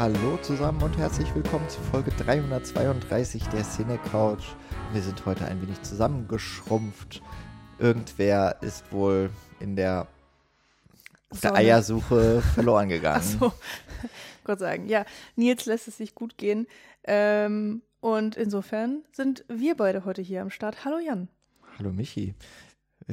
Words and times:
Hallo 0.00 0.38
zusammen 0.38 0.82
und 0.82 0.96
herzlich 0.96 1.28
willkommen 1.34 1.68
zu 1.68 1.78
Folge 1.78 2.10
332 2.12 3.42
der 3.48 3.62
Cine 3.64 3.98
Couch. 3.98 4.44
Wir 4.94 5.02
sind 5.02 5.26
heute 5.26 5.44
ein 5.44 5.60
wenig 5.60 5.82
zusammengeschrumpft. 5.82 7.20
Irgendwer 7.78 8.56
ist 8.62 8.90
wohl 8.92 9.28
in 9.60 9.76
der, 9.76 10.06
der. 11.42 11.54
Eiersuche 11.54 12.40
verloren 12.40 12.88
gegangen. 12.88 13.22
Ach 13.22 13.40
so, 13.40 13.52
Gott 14.44 14.60
sagen. 14.60 14.88
Ja, 14.88 15.04
Nils 15.36 15.66
lässt 15.66 15.86
es 15.86 15.98
sich 15.98 16.14
gut 16.14 16.38
gehen. 16.38 16.66
Ähm, 17.04 17.82
und 18.00 18.36
insofern 18.36 19.02
sind 19.12 19.44
wir 19.48 19.76
beide 19.76 20.06
heute 20.06 20.22
hier 20.22 20.40
am 20.40 20.48
Start. 20.48 20.86
Hallo 20.86 20.98
Jan. 20.98 21.28
Hallo 21.78 21.92
Michi. 21.92 22.34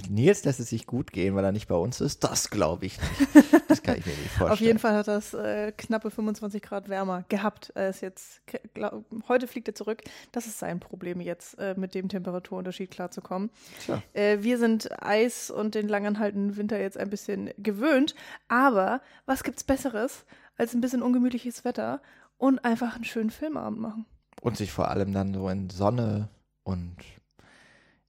Nils 0.10 0.44
lässt 0.44 0.60
es 0.60 0.70
sich 0.70 0.86
gut 0.86 1.12
gehen, 1.12 1.36
weil 1.36 1.44
er 1.44 1.52
nicht 1.52 1.68
bei 1.68 1.76
uns 1.76 2.02
ist. 2.02 2.24
Das 2.24 2.50
glaube 2.50 2.86
ich 2.86 2.98
nicht. 3.00 3.46
Das 3.68 3.84
kann 3.84 3.98
ich 3.98 4.06
mir 4.06 4.14
nicht 4.14 4.30
vorstellen. 4.30 4.52
Auf 4.52 4.60
jeden 4.62 4.80
Fall 4.80 4.94
hat 4.94 5.10
das 5.10 5.34
äh, 5.34 5.74
knappe 5.74 6.10
25 6.10 6.62
Grad 6.62 6.88
wärmer 6.88 7.26
gehabt. 7.28 7.72
Er 7.76 7.90
ist 7.90 8.02
jetzt, 8.02 8.42
glaub, 8.74 9.04
heute 9.28 9.46
fliegt 9.46 9.68
er 9.68 9.76
zurück. 9.76 10.04
Das 10.32 10.48
ist 10.48 10.58
sein 10.58 10.80
Problem 10.80 11.20
jetzt, 11.20 11.60
äh, 11.60 11.76
mit 11.78 11.94
dem 11.94 12.08
Temperaturunterschied 12.08 12.90
klarzukommen. 12.92 13.50
Tja. 13.84 14.02
Äh, 14.14 14.38
wir 14.42 14.58
sind 14.58 14.90
Eis 15.04 15.52
und 15.52 15.76
den 15.76 15.90
langanhaltenden 15.90 16.56
Winter 16.56 16.80
jetzt 16.80 16.98
ein 16.98 17.10
bisschen 17.10 17.52
gewöhnt. 17.58 18.16
Aber 18.48 19.02
was 19.26 19.44
gibt's 19.44 19.66
Besseres 19.66 20.26
als 20.58 20.74
ein 20.74 20.80
bisschen 20.80 21.02
ungemütliches 21.02 21.66
Wetter 21.66 22.02
und 22.38 22.64
einfach 22.64 22.96
einen 22.96 23.04
schönen 23.04 23.32
Filmabend 23.32 23.80
machen? 23.80 24.06
Und 24.42 24.56
sich 24.56 24.72
vor 24.72 24.90
allem 24.90 25.14
dann 25.14 25.34
so 25.34 25.50
in 25.50 25.70
Sonne 25.70 26.30
und 26.64 26.96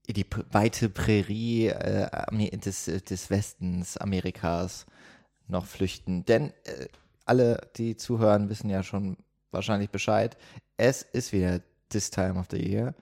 die 0.09 0.27
weite 0.51 0.89
Prärie 0.89 1.69
äh, 1.69 2.57
des, 2.59 2.85
des 2.85 3.31
Westens 3.31 3.97
Amerikas 3.97 4.87
noch 5.47 5.67
flüchten. 5.67 6.25
Denn 6.25 6.53
äh, 6.65 6.87
alle, 7.25 7.69
die 7.77 7.97
zuhören, 7.97 8.49
wissen 8.49 8.71
ja 8.71 8.83
schon 8.83 9.17
wahrscheinlich 9.51 9.91
Bescheid. 9.91 10.37
Es 10.77 11.03
ist 11.03 11.33
wieder 11.33 11.61
this 11.91 12.11
time 12.11 12.39
of 12.39 12.47
the 12.51 12.59
year. 12.59 12.95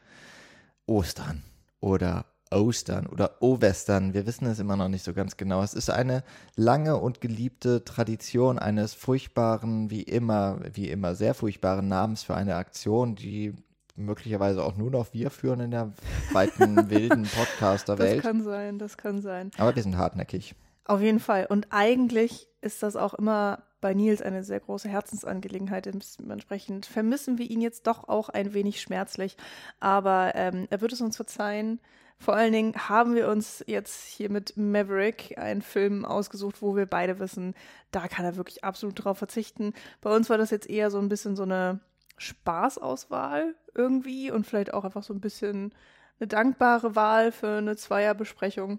Ostern 0.87 1.43
oder 1.81 2.27
Ostern 2.53 3.07
oder 3.07 3.43
O-Western. 3.43 4.15
Wir 4.15 4.27
wissen 4.27 4.47
es 4.47 4.61
immer 4.61 4.77
noch 4.77 4.89
nicht 4.89 5.05
so 5.05 5.13
ganz 5.13 5.37
genau. 5.37 5.63
Es 5.63 5.75
ist 5.75 5.91
eine 5.91 6.23
lange 6.55 6.97
und 6.97 7.21
geliebte 7.21 7.85
Tradition 7.85 8.59
eines 8.59 8.95
furchtbaren, 8.95 9.91
wie 9.91 10.03
immer, 10.03 10.61
wie 10.73 10.89
immer 10.89 11.17
sehr 11.17 11.35
furchtbaren 11.35 11.89
Namens 11.89 12.23
für 12.23 12.37
eine 12.37 12.55
Aktion, 12.57 13.17
die 13.17 13.55
möglicherweise 13.97 14.65
auch 14.65 14.77
nur 14.77 14.91
noch 14.91 15.13
wir 15.13 15.31
führen 15.31 15.61
in 15.61 15.71
der 15.71 15.93
weiten, 16.33 16.77
wilden 16.91 17.25
Das 17.25 17.35
Podcaster-Welt. 17.35 18.23
kann 18.23 18.43
sein, 18.43 18.79
das 18.79 18.97
kann 18.97 19.21
sein. 19.21 19.51
Aber 19.59 19.75
wir 19.75 19.83
sind 19.83 19.97
hartnäckig. 19.97 20.55
Auf 20.85 21.01
jeden 21.01 21.21
Fall. 21.21 21.47
Und 21.47 21.69
eigentlich 21.71 22.49
ist 22.61 22.83
das 22.83 22.97
auch 22.97 23.15
immer 23.15 23.65
bei 23.81 23.95
Nils 23.95 24.23
eine 24.23 24.45
sehr 24.45 24.61
große 24.61 24.89
Herzensangelegenheit. 24.89 25.87
Dementsprechend 25.87 26.87
vermissen 26.87 27.39
wir 27.39 27.51
ihn 27.51 27.61
jetzt 27.61 27.87
doch 27.87 28.09
auch 28.09 28.29
ein 28.29 28.55
wenig 28.55 28.81
schmerzlich. 28.81 29.37
Aber 29.81 30.33
ähm, 30.35 30.67
er 30.71 30.81
wird 30.81 30.93
es 30.93 31.01
uns 31.01 31.17
verzeihen. 31.17 31.81
Vor 32.19 32.35
allen 32.35 32.53
Dingen 32.53 32.89
haben 32.89 33.15
wir 33.15 33.29
uns 33.29 33.63
jetzt 33.67 34.07
hier 34.07 34.31
mit 34.31 34.57
Maverick 34.57 35.37
einen 35.39 35.61
Film 35.61 36.05
ausgesucht, 36.05 36.63
wo 36.63 36.75
wir 36.75 36.87
beide 36.87 37.19
wissen, 37.19 37.55
da 37.91 38.09
kann 38.09 38.25
er 38.25 38.37
wirklich 38.37 38.65
absolut 38.65 39.05
drauf 39.05 39.19
verzichten. 39.19 39.75
Bei 40.01 40.15
uns 40.15 40.31
war 40.31 40.39
das 40.39 40.51
jetzt 40.51 40.69
eher 40.69 40.91
so 40.91 40.99
ein 40.99 41.11
bisschen 41.11 41.37
so 41.37 41.43
eine 41.43 41.81
Spaßauswahl 42.17 43.55
irgendwie 43.77 44.31
und 44.31 44.47
vielleicht 44.47 44.73
auch 44.73 44.85
einfach 44.85 45.03
so 45.03 45.15
ein 45.15 45.21
bisschen 45.21 45.73
eine 46.19 46.29
dankbare 46.29 46.97
Wahl 46.97 47.33
für 47.33 47.59
eine 47.59 47.77
Zweierbesprechung. 47.77 48.79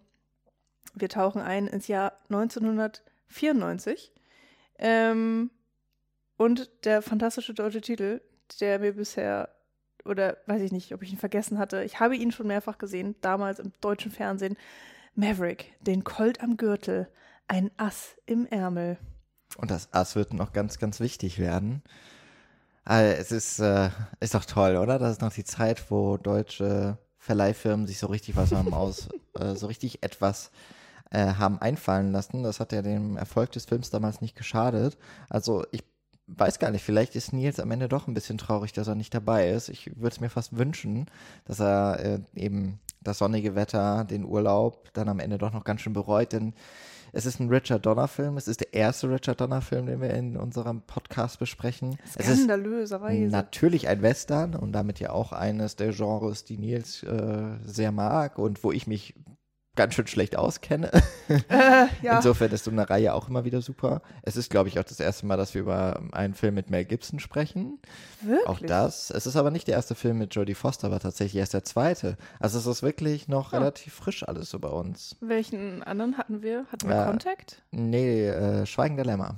Wir 0.95 1.09
tauchen 1.09 1.41
ein 1.41 1.67
ins 1.67 1.87
Jahr 1.87 2.13
1994. 2.29 4.11
Ähm, 4.79 5.51
und 6.37 6.69
der 6.85 7.01
fantastische 7.01 7.53
deutsche 7.53 7.81
Titel, 7.81 8.21
der 8.59 8.79
mir 8.79 8.93
bisher, 8.93 9.49
oder 10.05 10.37
weiß 10.45 10.61
ich 10.61 10.71
nicht, 10.71 10.93
ob 10.93 11.01
ich 11.01 11.11
ihn 11.11 11.17
vergessen 11.17 11.57
hatte, 11.57 11.83
ich 11.83 11.99
habe 11.99 12.15
ihn 12.15 12.31
schon 12.31 12.47
mehrfach 12.47 12.77
gesehen, 12.77 13.15
damals 13.21 13.59
im 13.59 13.71
deutschen 13.81 14.11
Fernsehen. 14.11 14.55
Maverick, 15.15 15.73
den 15.81 16.03
Colt 16.03 16.41
am 16.41 16.57
Gürtel, 16.57 17.07
ein 17.47 17.71
Ass 17.77 18.15
im 18.27 18.45
Ärmel. 18.45 18.97
Und 19.57 19.71
das 19.71 19.91
Ass 19.93 20.15
wird 20.15 20.33
noch 20.33 20.53
ganz, 20.53 20.77
ganz 20.77 20.99
wichtig 20.99 21.39
werden. 21.39 21.81
Also 22.87 23.11
es 23.19 23.31
ist, 23.33 23.59
äh, 23.59 23.89
ist 24.21 24.33
doch 24.33 24.45
toll, 24.45 24.77
oder? 24.77 24.97
Das 24.97 25.11
ist 25.11 25.21
noch 25.21 25.33
die 25.33 25.43
Zeit, 25.43 25.91
wo 25.91 26.15
deutsche 26.15 26.97
Verleihfirmen 27.17 27.85
sich 27.85 27.99
so 27.99 28.07
richtig 28.07 28.37
was 28.37 28.53
haben 28.53 28.73
aus, 28.73 29.09
äh, 29.37 29.55
so 29.55 29.67
richtig 29.67 30.03
etwas 30.03 30.51
äh, 31.11 31.33
haben 31.33 31.59
einfallen 31.59 32.13
lassen. 32.13 32.43
Das 32.43 32.61
hat 32.61 32.71
ja 32.71 32.81
dem 32.81 33.17
Erfolg 33.17 33.51
des 33.51 33.65
Films 33.65 33.89
damals 33.89 34.21
nicht 34.21 34.37
geschadet. 34.37 34.97
Also 35.27 35.65
ich 35.71 35.83
weiß 36.27 36.59
gar 36.59 36.71
nicht, 36.71 36.85
vielleicht 36.85 37.17
ist 37.17 37.33
Nils 37.33 37.59
am 37.59 37.71
Ende 37.71 37.89
doch 37.89 38.07
ein 38.07 38.13
bisschen 38.13 38.37
traurig, 38.37 38.71
dass 38.71 38.87
er 38.87 38.95
nicht 38.95 39.13
dabei 39.13 39.49
ist. 39.49 39.67
Ich 39.67 39.87
würde 39.97 40.15
es 40.15 40.21
mir 40.21 40.29
fast 40.29 40.57
wünschen, 40.57 41.07
dass 41.43 41.59
er 41.59 41.99
äh, 41.99 42.19
eben 42.35 42.79
das 43.01 43.17
sonnige 43.17 43.53
Wetter, 43.53 44.05
den 44.05 44.23
Urlaub 44.23 44.93
dann 44.93 45.09
am 45.09 45.19
Ende 45.19 45.37
doch 45.37 45.51
noch 45.51 45.65
ganz 45.65 45.81
schön 45.81 45.93
bereut, 45.93 46.31
denn 46.31 46.53
es 47.13 47.25
ist 47.25 47.39
ein 47.39 47.49
Richard 47.49 47.85
Donner-Film. 47.85 48.37
Es 48.37 48.47
ist 48.47 48.61
der 48.61 48.73
erste 48.73 49.09
Richard 49.09 49.41
Donner-Film, 49.41 49.85
den 49.85 50.01
wir 50.01 50.11
in 50.11 50.37
unserem 50.37 50.81
Podcast 50.81 51.39
besprechen. 51.39 51.97
Es 52.17 52.27
ist 52.27 52.43
Skandalöserweise. 52.43 53.31
natürlich 53.31 53.87
ein 53.87 54.01
Western 54.01 54.55
und 54.55 54.71
damit 54.73 54.99
ja 54.99 55.11
auch 55.11 55.31
eines 55.31 55.75
der 55.75 55.91
Genres, 55.91 56.43
die 56.43 56.57
Nils 56.57 57.03
äh, 57.03 57.57
sehr 57.65 57.91
mag 57.91 58.37
und 58.37 58.63
wo 58.63 58.71
ich 58.71 58.87
mich 58.87 59.15
ganz 59.77 59.93
schön 59.93 60.07
schlecht 60.07 60.35
auskenne. 60.37 60.91
Äh, 61.49 61.87
ja. 62.01 62.15
Insofern 62.17 62.51
ist 62.51 62.63
so 62.63 62.71
eine 62.71 62.89
Reihe 62.89 63.13
auch 63.13 63.27
immer 63.27 63.43
wieder 63.43 63.61
super. 63.61 64.01
Es 64.21 64.37
ist, 64.37 64.49
glaube 64.49 64.69
ich, 64.69 64.79
auch 64.79 64.85
das 64.85 65.01
erste 65.01 65.25
Mal, 65.25 65.35
dass 65.35 65.53
wir 65.53 65.59
über 65.61 66.01
einen 66.13 66.33
Film 66.35 66.53
mit 66.55 66.69
Mel 66.69 66.85
Gibson 66.85 67.19
sprechen. 67.19 67.79
Wirklich? 68.21 68.47
Auch 68.47 68.59
das. 68.61 69.09
Es 69.09 69.25
ist 69.27 69.35
aber 69.35 69.51
nicht 69.51 69.67
der 69.67 69.75
erste 69.75 69.93
Film 69.93 70.19
mit 70.19 70.33
Jodie 70.33 70.53
Foster, 70.55 70.87
aber 70.87 70.99
tatsächlich 71.01 71.35
erst 71.39 71.53
der 71.53 71.65
zweite. 71.65 72.15
Also 72.39 72.59
es 72.59 72.65
ist 72.65 72.81
wirklich 72.81 73.27
noch 73.27 73.51
Ah. 73.51 73.57
relativ 73.57 73.93
frisch 73.93 74.25
alles 74.25 74.49
so 74.49 74.59
bei 74.59 74.69
uns. 74.69 75.17
Welchen 75.19 75.83
anderen 75.83 76.17
hatten 76.17 76.41
wir? 76.41 76.65
Hatten 76.71 76.87
wir 76.87 77.01
Äh, 77.01 77.05
Contact? 77.05 77.61
Nee, 77.71 78.27
äh, 78.29 78.65
Schweigen 78.65 78.95
der 78.95 79.05
Lämmer. 79.05 79.35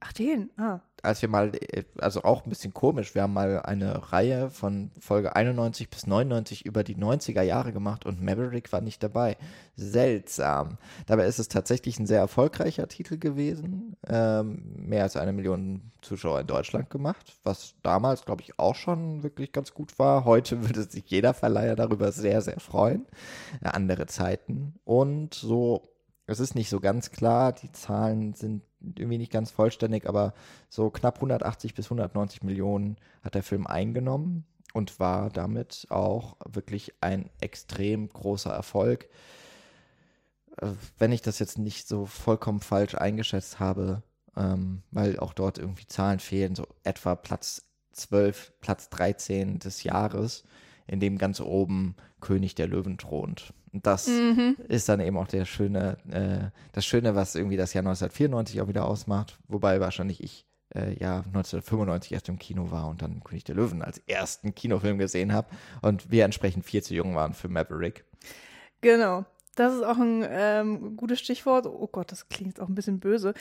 Ach, 0.00 0.12
den. 0.12 0.50
Ah. 0.58 0.80
Als 1.02 1.20
wir 1.20 1.28
mal, 1.28 1.52
äh, 1.54 1.84
also 1.98 2.22
auch 2.22 2.44
ein 2.44 2.48
bisschen 2.48 2.72
komisch, 2.72 3.14
wir 3.14 3.22
haben 3.22 3.32
mal 3.32 3.60
eine 3.62 4.12
Reihe 4.12 4.50
von 4.50 4.90
Folge 5.00 5.34
91 5.36 5.90
bis 5.90 6.06
99 6.06 6.64
über 6.64 6.84
die 6.84 6.96
90er 6.96 7.42
Jahre 7.42 7.72
gemacht 7.72 8.06
und 8.06 8.22
Maverick 8.22 8.72
war 8.72 8.80
nicht 8.80 9.02
dabei. 9.02 9.36
Seltsam. 9.76 10.78
Dabei 11.06 11.26
ist 11.26 11.38
es 11.38 11.48
tatsächlich 11.48 11.98
ein 11.98 12.06
sehr 12.06 12.20
erfolgreicher 12.20 12.88
Titel 12.88 13.18
gewesen. 13.18 13.96
Ähm, 14.06 14.62
mehr 14.76 15.02
als 15.02 15.16
eine 15.16 15.32
Million 15.32 15.92
Zuschauer 16.02 16.40
in 16.40 16.46
Deutschland 16.46 16.90
gemacht, 16.90 17.34
was 17.42 17.74
damals, 17.82 18.24
glaube 18.24 18.42
ich, 18.42 18.58
auch 18.58 18.74
schon 18.74 19.22
wirklich 19.22 19.52
ganz 19.52 19.74
gut 19.74 19.98
war. 19.98 20.24
Heute 20.24 20.62
würde 20.68 20.84
sich 20.84 21.04
jeder 21.06 21.34
Verleiher 21.34 21.76
darüber 21.76 22.12
sehr, 22.12 22.40
sehr 22.42 22.60
freuen. 22.60 23.06
Äh, 23.62 23.68
andere 23.68 24.06
Zeiten. 24.06 24.74
Und 24.84 25.34
so 25.34 25.88
es 26.26 26.40
ist 26.40 26.54
nicht 26.54 26.70
so 26.70 26.80
ganz 26.80 27.10
klar, 27.10 27.52
die 27.52 27.72
Zahlen 27.72 28.34
sind 28.34 28.62
irgendwie 28.96 29.18
nicht 29.18 29.32
ganz 29.32 29.50
vollständig, 29.50 30.08
aber 30.08 30.34
so 30.68 30.90
knapp 30.90 31.16
180 31.16 31.74
bis 31.74 31.86
190 31.86 32.42
Millionen 32.42 32.96
hat 33.22 33.34
der 33.34 33.42
Film 33.42 33.66
eingenommen 33.66 34.44
und 34.72 34.98
war 35.00 35.30
damit 35.30 35.86
auch 35.90 36.36
wirklich 36.48 36.94
ein 37.00 37.30
extrem 37.40 38.08
großer 38.08 38.52
Erfolg. 38.52 39.08
Äh, 40.58 40.68
Wenn 40.98 41.12
ich 41.12 41.22
das 41.22 41.38
jetzt 41.38 41.58
nicht 41.58 41.88
so 41.88 42.06
vollkommen 42.06 42.60
falsch 42.60 42.94
eingeschätzt 42.94 43.60
habe, 43.60 44.02
ähm, 44.36 44.82
weil 44.90 45.18
auch 45.18 45.34
dort 45.34 45.58
irgendwie 45.58 45.86
Zahlen 45.86 46.20
fehlen, 46.20 46.54
so 46.54 46.66
etwa 46.84 47.14
Platz 47.14 47.66
12, 47.92 48.54
Platz 48.60 48.88
13 48.88 49.58
des 49.58 49.82
Jahres, 49.82 50.44
in 50.86 51.00
dem 51.00 51.18
ganz 51.18 51.40
oben 51.40 51.94
König 52.22 52.54
der 52.54 52.66
Löwen 52.68 52.96
thront. 52.96 53.52
Und 53.74 53.86
das 53.86 54.06
Mhm. 54.08 54.56
ist 54.68 54.88
dann 54.88 55.00
eben 55.00 55.18
auch 55.18 55.28
der 55.28 55.44
schöne, 55.44 55.98
äh, 56.10 56.50
das 56.72 56.86
Schöne, 56.86 57.14
was 57.14 57.34
irgendwie 57.34 57.58
das 57.58 57.74
Jahr 57.74 57.82
1994 57.82 58.62
auch 58.62 58.68
wieder 58.68 58.86
ausmacht, 58.86 59.38
wobei 59.48 59.80
wahrscheinlich 59.80 60.22
ich 60.22 60.46
äh, 60.74 60.98
ja 60.98 61.18
1995 61.18 62.12
erst 62.12 62.30
im 62.30 62.38
Kino 62.38 62.70
war 62.70 62.88
und 62.88 63.02
dann 63.02 63.22
König 63.22 63.44
der 63.44 63.54
Löwen 63.56 63.82
als 63.82 63.98
ersten 64.06 64.54
Kinofilm 64.54 64.96
gesehen 64.96 65.34
habe 65.34 65.48
und 65.82 66.10
wir 66.10 66.24
entsprechend 66.24 66.64
viel 66.64 66.82
zu 66.82 66.94
jung 66.94 67.14
waren 67.14 67.34
für 67.34 67.48
Maverick. 67.48 68.04
Genau. 68.80 69.26
Das 69.54 69.74
ist 69.74 69.82
auch 69.82 69.98
ein 69.98 70.24
ähm, 70.26 70.96
gutes 70.96 71.20
Stichwort. 71.20 71.66
Oh 71.66 71.86
Gott, 71.86 72.10
das 72.10 72.30
klingt 72.30 72.58
auch 72.58 72.68
ein 72.68 72.74
bisschen 72.74 73.00
böse. 73.00 73.34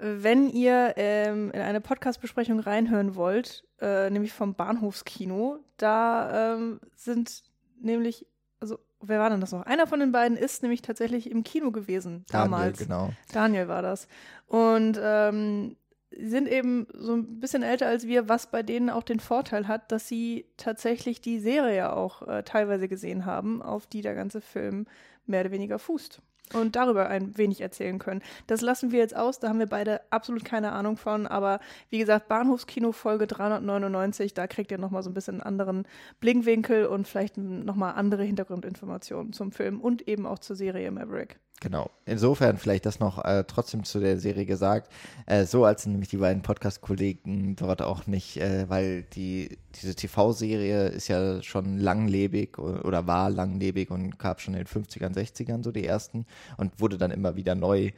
Wenn 0.00 0.48
ihr 0.48 0.94
ähm, 0.96 1.50
in 1.50 1.60
eine 1.60 1.82
Podcast-Besprechung 1.82 2.58
reinhören 2.60 3.16
wollt, 3.16 3.64
äh, 3.82 4.08
nämlich 4.08 4.32
vom 4.32 4.54
Bahnhofskino, 4.54 5.58
da 5.76 6.54
ähm, 6.54 6.80
sind 6.96 7.42
nämlich, 7.80 8.26
also 8.60 8.78
wer 9.00 9.20
war 9.20 9.30
denn 9.30 9.40
das 9.40 9.52
noch? 9.52 9.62
Einer 9.62 9.86
von 9.86 10.00
den 10.00 10.12
beiden 10.12 10.36
ist 10.36 10.62
nämlich 10.62 10.82
tatsächlich 10.82 11.30
im 11.30 11.44
Kino 11.44 11.70
gewesen 11.70 12.24
damals. 12.30 12.78
Daniel, 12.78 12.86
genau. 12.86 13.12
Daniel 13.32 13.68
war 13.68 13.82
das. 13.82 14.08
Und 14.46 14.98
ähm, 15.02 15.76
sie 16.10 16.28
sind 16.28 16.48
eben 16.48 16.86
so 16.94 17.14
ein 17.14 17.40
bisschen 17.40 17.62
älter 17.62 17.86
als 17.86 18.06
wir, 18.06 18.28
was 18.28 18.50
bei 18.50 18.62
denen 18.62 18.90
auch 18.90 19.02
den 19.02 19.20
Vorteil 19.20 19.68
hat, 19.68 19.92
dass 19.92 20.08
sie 20.08 20.46
tatsächlich 20.56 21.20
die 21.20 21.38
Serie 21.38 21.92
auch 21.92 22.26
äh, 22.26 22.42
teilweise 22.42 22.88
gesehen 22.88 23.26
haben, 23.26 23.62
auf 23.62 23.86
die 23.86 24.02
der 24.02 24.14
ganze 24.14 24.40
Film 24.40 24.86
mehr 25.26 25.42
oder 25.42 25.50
weniger 25.50 25.78
fußt. 25.78 26.20
Und 26.54 26.76
darüber 26.76 27.08
ein 27.08 27.36
wenig 27.36 27.60
erzählen 27.60 27.98
können. 27.98 28.22
Das 28.46 28.60
lassen 28.60 28.92
wir 28.92 28.98
jetzt 28.98 29.16
aus, 29.16 29.38
da 29.38 29.48
haben 29.48 29.58
wir 29.58 29.66
beide 29.66 30.00
absolut 30.10 30.44
keine 30.44 30.72
Ahnung 30.72 30.96
von, 30.96 31.26
aber 31.26 31.60
wie 31.90 31.98
gesagt, 31.98 32.28
Bahnhofskino 32.28 32.92
Folge 32.92 33.26
399, 33.26 34.34
da 34.34 34.46
kriegt 34.46 34.70
ihr 34.70 34.78
nochmal 34.78 35.02
so 35.02 35.10
ein 35.10 35.14
bisschen 35.14 35.34
einen 35.34 35.42
anderen 35.42 35.86
Blickwinkel 36.20 36.86
und 36.86 37.06
vielleicht 37.06 37.36
nochmal 37.36 37.94
andere 37.94 38.24
Hintergrundinformationen 38.24 39.32
zum 39.32 39.52
Film 39.52 39.80
und 39.80 40.08
eben 40.08 40.26
auch 40.26 40.38
zur 40.38 40.56
Serie 40.56 40.90
Maverick. 40.90 41.38
Genau. 41.60 41.90
Insofern 42.06 42.56
vielleicht 42.56 42.86
das 42.86 43.00
noch 43.00 43.24
äh, 43.24 43.42
trotzdem 43.44 43.82
zu 43.82 43.98
der 43.98 44.18
Serie 44.18 44.46
gesagt. 44.46 44.92
Äh, 45.26 45.44
so 45.44 45.64
als 45.64 45.86
nämlich 45.86 46.08
die 46.08 46.18
beiden 46.18 46.42
Podcast-Kollegen 46.42 47.56
dort 47.56 47.82
auch 47.82 48.06
nicht, 48.06 48.36
äh, 48.36 48.68
weil 48.68 49.02
die 49.02 49.58
diese 49.74 49.96
TV-Serie 49.96 50.88
ist 50.88 51.08
ja 51.08 51.42
schon 51.42 51.78
langlebig 51.78 52.58
oder 52.58 53.06
war 53.06 53.28
langlebig 53.30 53.90
und 53.90 54.18
gab 54.18 54.40
schon 54.40 54.54
in 54.54 54.64
den 54.64 54.66
50ern, 54.66 55.14
60ern 55.14 55.64
so 55.64 55.72
die 55.72 55.84
ersten 55.84 56.26
und 56.56 56.80
wurde 56.80 56.98
dann 56.98 57.10
immer 57.10 57.36
wieder 57.36 57.54
neu 57.54 57.92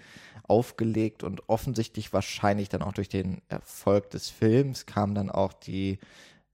aufgelegt 0.44 1.22
und 1.22 1.48
offensichtlich 1.48 2.12
wahrscheinlich 2.12 2.68
dann 2.68 2.82
auch 2.82 2.92
durch 2.92 3.08
den 3.08 3.40
Erfolg 3.48 4.10
des 4.10 4.28
Films 4.30 4.86
kam 4.86 5.14
dann 5.14 5.30
auch 5.30 5.52
die 5.52 5.98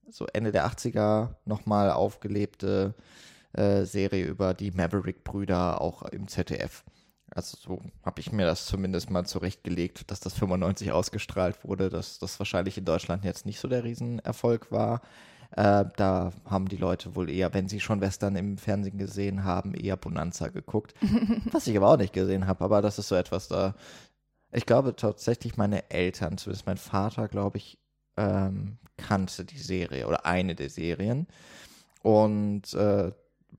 so 0.09 0.25
Ende 0.27 0.51
der 0.51 0.67
80er 0.67 1.35
nochmal 1.45 1.91
aufgelebte 1.91 2.93
äh, 3.53 3.85
Serie 3.85 4.25
über 4.25 4.53
die 4.53 4.71
Maverick-Brüder 4.71 5.81
auch 5.81 6.03
im 6.03 6.27
ZDF. 6.27 6.83
Also 7.29 7.57
so 7.59 7.81
habe 8.03 8.21
ich 8.21 8.31
mir 8.31 8.45
das 8.45 8.65
zumindest 8.65 9.09
mal 9.09 9.25
zurechtgelegt, 9.25 10.09
dass 10.09 10.19
das 10.19 10.33
95 10.35 10.91
ausgestrahlt 10.91 11.63
wurde, 11.63 11.89
dass 11.89 12.19
das 12.19 12.39
wahrscheinlich 12.39 12.77
in 12.77 12.85
Deutschland 12.85 13.25
jetzt 13.25 13.45
nicht 13.45 13.59
so 13.59 13.67
der 13.67 13.83
Riesenerfolg 13.83 14.71
war. 14.71 15.01
Äh, 15.51 15.85
da 15.95 16.31
haben 16.45 16.67
die 16.67 16.77
Leute 16.77 17.15
wohl 17.15 17.29
eher, 17.29 17.53
wenn 17.53 17.69
sie 17.69 17.79
schon 17.79 18.01
Western 18.01 18.35
im 18.35 18.57
Fernsehen 18.57 18.97
gesehen 18.97 19.43
haben, 19.43 19.73
eher 19.73 19.97
Bonanza 19.97 20.49
geguckt. 20.49 20.93
Was 21.51 21.67
ich 21.67 21.77
aber 21.77 21.89
auch 21.89 21.97
nicht 21.97 22.13
gesehen 22.13 22.47
habe, 22.47 22.63
aber 22.63 22.81
das 22.81 22.99
ist 22.99 23.07
so 23.07 23.15
etwas 23.15 23.47
da. 23.47 23.75
Ich 24.51 24.65
glaube 24.65 24.95
tatsächlich, 24.95 25.57
meine 25.57 25.89
Eltern, 25.89 26.37
zumindest 26.37 26.65
mein 26.65 26.77
Vater, 26.77 27.27
glaube 27.27 27.57
ich, 27.57 27.79
ähm, 28.17 28.77
kannte 28.97 29.45
die 29.45 29.59
Serie 29.59 30.07
oder 30.07 30.25
eine 30.25 30.55
der 30.55 30.69
Serien. 30.69 31.27
Und 32.01 32.73
äh, 32.73 33.11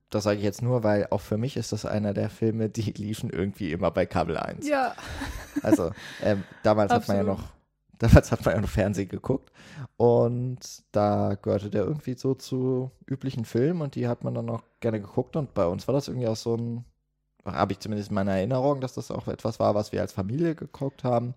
das 0.09 0.23
sage 0.23 0.37
ich 0.37 0.43
jetzt 0.43 0.61
nur, 0.61 0.83
weil 0.83 1.07
auch 1.11 1.21
für 1.21 1.37
mich 1.37 1.57
ist 1.57 1.71
das 1.71 1.85
einer 1.85 2.13
der 2.13 2.29
Filme, 2.29 2.69
die 2.69 2.91
liefen 2.97 3.29
irgendwie 3.29 3.71
immer 3.71 3.91
bei 3.91 4.05
Kabel 4.05 4.37
1. 4.37 4.67
Ja. 4.67 4.95
Also 5.63 5.91
ähm, 6.23 6.43
damals 6.63 6.91
hat 6.91 7.07
man 7.07 7.17
ja 7.17 7.23
noch, 7.23 7.43
damals 7.99 8.31
hat 8.31 8.43
man 8.43 8.55
ja 8.55 8.61
noch 8.61 8.69
Fernsehen 8.69 9.09
geguckt. 9.09 9.51
Und 9.97 10.59
da 10.91 11.35
gehörte 11.39 11.69
der 11.69 11.83
irgendwie 11.83 12.15
so 12.15 12.33
zu 12.33 12.91
üblichen 13.05 13.45
Filmen 13.45 13.81
und 13.81 13.95
die 13.95 14.07
hat 14.07 14.23
man 14.23 14.33
dann 14.33 14.45
noch 14.45 14.63
gerne 14.79 14.99
geguckt. 14.99 15.35
Und 15.35 15.53
bei 15.53 15.67
uns 15.67 15.87
war 15.87 15.93
das 15.93 16.07
irgendwie 16.07 16.27
auch 16.27 16.35
so 16.35 16.55
ein, 16.55 16.85
habe 17.45 17.73
ich 17.73 17.79
zumindest 17.79 18.09
in 18.09 18.15
meiner 18.15 18.33
Erinnerung, 18.33 18.81
dass 18.81 18.93
das 18.93 19.11
auch 19.11 19.27
etwas 19.27 19.59
war, 19.59 19.75
was 19.75 19.91
wir 19.91 20.01
als 20.01 20.13
Familie 20.13 20.55
geguckt 20.55 21.03
haben, 21.03 21.35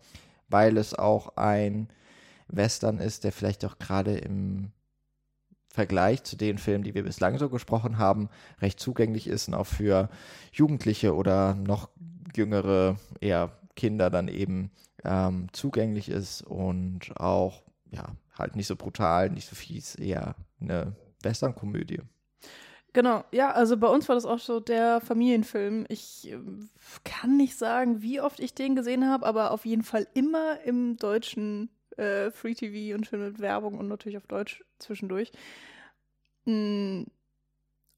weil 0.48 0.76
es 0.78 0.94
auch 0.94 1.36
ein 1.36 1.88
Western 2.48 2.98
ist, 2.98 3.24
der 3.24 3.32
vielleicht 3.32 3.64
auch 3.64 3.78
gerade 3.78 4.16
im 4.16 4.70
Vergleich 5.68 6.22
zu 6.22 6.36
den 6.36 6.58
Filmen, 6.58 6.84
die 6.84 6.94
wir 6.94 7.02
bislang 7.02 7.38
so 7.38 7.48
gesprochen 7.48 7.96
haben, 7.96 8.28
recht 8.60 8.78
zugänglich 8.78 9.26
ist 9.26 9.48
und 9.48 9.54
auch 9.54 9.66
für 9.66 10.10
Jugendliche 10.52 11.14
oder 11.14 11.54
noch 11.54 11.88
jüngere, 12.36 12.96
eher 13.20 13.52
Kinder 13.74 14.10
dann 14.10 14.28
eben 14.28 14.70
ähm, 15.04 15.48
zugänglich 15.52 16.08
ist 16.08 16.42
und 16.42 17.12
auch, 17.16 17.62
ja, 17.90 18.14
halt 18.38 18.56
nicht 18.56 18.66
so 18.66 18.76
brutal, 18.76 19.30
nicht 19.30 19.48
so 19.48 19.54
fies, 19.54 19.94
eher 19.94 20.34
eine 20.60 20.96
Western-Komödie. 21.22 22.00
Genau, 22.94 23.24
ja, 23.30 23.52
also 23.52 23.78
bei 23.78 23.88
uns 23.88 24.08
war 24.08 24.16
das 24.16 24.26
auch 24.26 24.38
so 24.38 24.60
der 24.60 25.00
Familienfilm. 25.00 25.86
Ich 25.88 26.30
äh, 26.30 26.38
kann 27.04 27.38
nicht 27.38 27.56
sagen, 27.56 28.02
wie 28.02 28.20
oft 28.20 28.38
ich 28.38 28.54
den 28.54 28.76
gesehen 28.76 29.08
habe, 29.08 29.24
aber 29.24 29.50
auf 29.50 29.64
jeden 29.64 29.82
Fall 29.82 30.06
immer 30.12 30.60
im 30.60 30.98
deutschen 30.98 31.70
äh, 31.96 32.30
Free 32.30 32.54
TV 32.54 32.94
und 32.94 33.06
schön 33.06 33.20
mit 33.20 33.40
Werbung 33.40 33.78
und 33.78 33.88
natürlich 33.88 34.18
auf 34.18 34.26
Deutsch 34.26 34.62
zwischendurch. 34.78 35.32
Mm, 36.44 37.04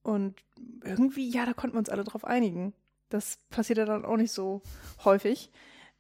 und 0.04 0.34
irgendwie, 0.84 1.28
ja, 1.28 1.44
da 1.44 1.54
konnten 1.54 1.74
wir 1.74 1.80
uns 1.80 1.88
alle 1.88 2.04
drauf 2.04 2.24
einigen. 2.24 2.72
Das 3.08 3.38
passiert 3.50 3.78
ja 3.78 3.86
dann 3.86 4.04
auch 4.04 4.16
nicht 4.16 4.32
so 4.32 4.62
häufig. 5.04 5.50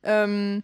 Ähm, 0.04 0.62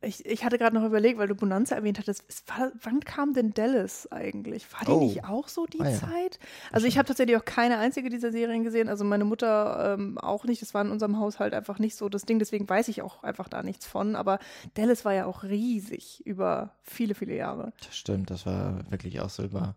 ich, 0.00 0.24
ich 0.24 0.44
hatte 0.44 0.56
gerade 0.56 0.74
noch 0.74 0.84
überlegt, 0.84 1.18
weil 1.18 1.28
du 1.28 1.34
Bonanza 1.34 1.74
erwähnt 1.74 1.98
hattest, 1.98 2.24
war, 2.46 2.72
wann 2.82 3.00
kam 3.00 3.34
denn 3.34 3.52
Dallas 3.52 4.10
eigentlich? 4.10 4.72
War 4.72 4.84
die 4.86 4.90
oh. 4.90 5.00
nicht 5.00 5.24
auch 5.24 5.48
so 5.48 5.66
die 5.66 5.80
ah, 5.80 5.90
ja. 5.90 5.98
Zeit? 5.98 6.38
Also 6.72 6.86
ich 6.86 6.96
habe 6.96 7.06
tatsächlich 7.06 7.36
auch 7.36 7.44
keine 7.44 7.78
einzige 7.78 8.08
dieser 8.08 8.32
Serien 8.32 8.64
gesehen, 8.64 8.88
also 8.88 9.04
meine 9.04 9.24
Mutter 9.24 9.94
ähm, 9.98 10.16
auch 10.18 10.44
nicht. 10.44 10.62
Das 10.62 10.72
war 10.72 10.82
in 10.82 10.90
unserem 10.90 11.18
Haushalt 11.18 11.52
einfach 11.52 11.78
nicht 11.78 11.96
so 11.96 12.08
das 12.08 12.22
Ding, 12.22 12.38
deswegen 12.38 12.68
weiß 12.68 12.88
ich 12.88 13.02
auch 13.02 13.22
einfach 13.22 13.48
da 13.48 13.62
nichts 13.62 13.86
von. 13.86 14.16
Aber 14.16 14.38
Dallas 14.74 15.04
war 15.04 15.12
ja 15.12 15.26
auch 15.26 15.42
riesig 15.42 16.22
über 16.24 16.70
viele, 16.82 17.14
viele 17.14 17.34
Jahre. 17.36 17.72
Das 17.84 17.96
stimmt, 17.96 18.30
das 18.30 18.46
war 18.46 18.90
wirklich 18.90 19.20
auch 19.20 19.30
so 19.30 19.42
über 19.42 19.74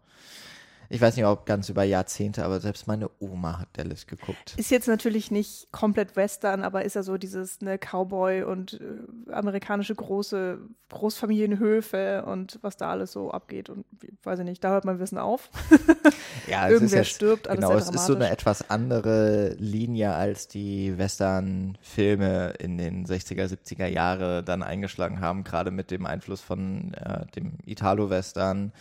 ich 0.92 1.00
weiß 1.00 1.16
nicht, 1.16 1.26
ob 1.26 1.46
ganz 1.46 1.70
über 1.70 1.84
Jahrzehnte, 1.84 2.44
aber 2.44 2.60
selbst 2.60 2.88
meine 2.88 3.12
Oma 3.20 3.60
hat 3.60 3.70
Dallas 3.74 4.08
geguckt. 4.08 4.56
Ist 4.58 4.72
jetzt 4.72 4.88
natürlich 4.88 5.30
nicht 5.30 5.72
komplett 5.72 6.16
Western, 6.16 6.64
aber 6.64 6.84
ist 6.84 6.96
ja 6.96 7.04
so 7.04 7.18
dieses 7.18 7.62
ne, 7.62 7.78
Cowboy 7.78 8.42
und 8.42 8.82
äh, 8.82 9.32
amerikanische 9.32 9.94
große 9.94 10.60
Großfamilienhöfe 10.90 12.26
und 12.26 12.58
was 12.64 12.76
da 12.76 12.90
alles 12.90 13.12
so 13.12 13.30
abgeht. 13.30 13.70
Und 13.70 13.86
weiß 14.24 14.40
ich 14.40 14.46
nicht, 14.46 14.64
da 14.64 14.72
hört 14.72 14.86
mein 14.86 14.98
Wissen 14.98 15.20
auf. 15.20 15.52
ja, 16.48 16.66
es 16.66 16.74
Irgendwer 16.74 17.02
ist 17.02 17.08
jetzt, 17.08 17.16
stirbt, 17.16 17.48
alles 17.48 17.60
Genau, 17.60 17.78
es 17.78 17.90
ist 17.90 18.08
so 18.08 18.16
eine 18.16 18.32
etwas 18.32 18.72
andere 18.72 19.56
Linie, 19.60 20.16
als 20.16 20.48
die 20.48 20.98
Western-Filme 20.98 22.56
in 22.58 22.80
den 22.80 23.06
60er, 23.06 23.46
70er 23.46 23.86
Jahre 23.86 24.44
dann 24.44 24.64
eingeschlagen 24.64 25.22
haben, 25.22 25.44
gerade 25.44 25.70
mit 25.70 25.92
dem 25.92 26.08
Einfluss 26.08 26.42
von 26.42 26.96
äh, 26.96 27.28
dem 27.36 27.54
Italo-Western 27.66 28.72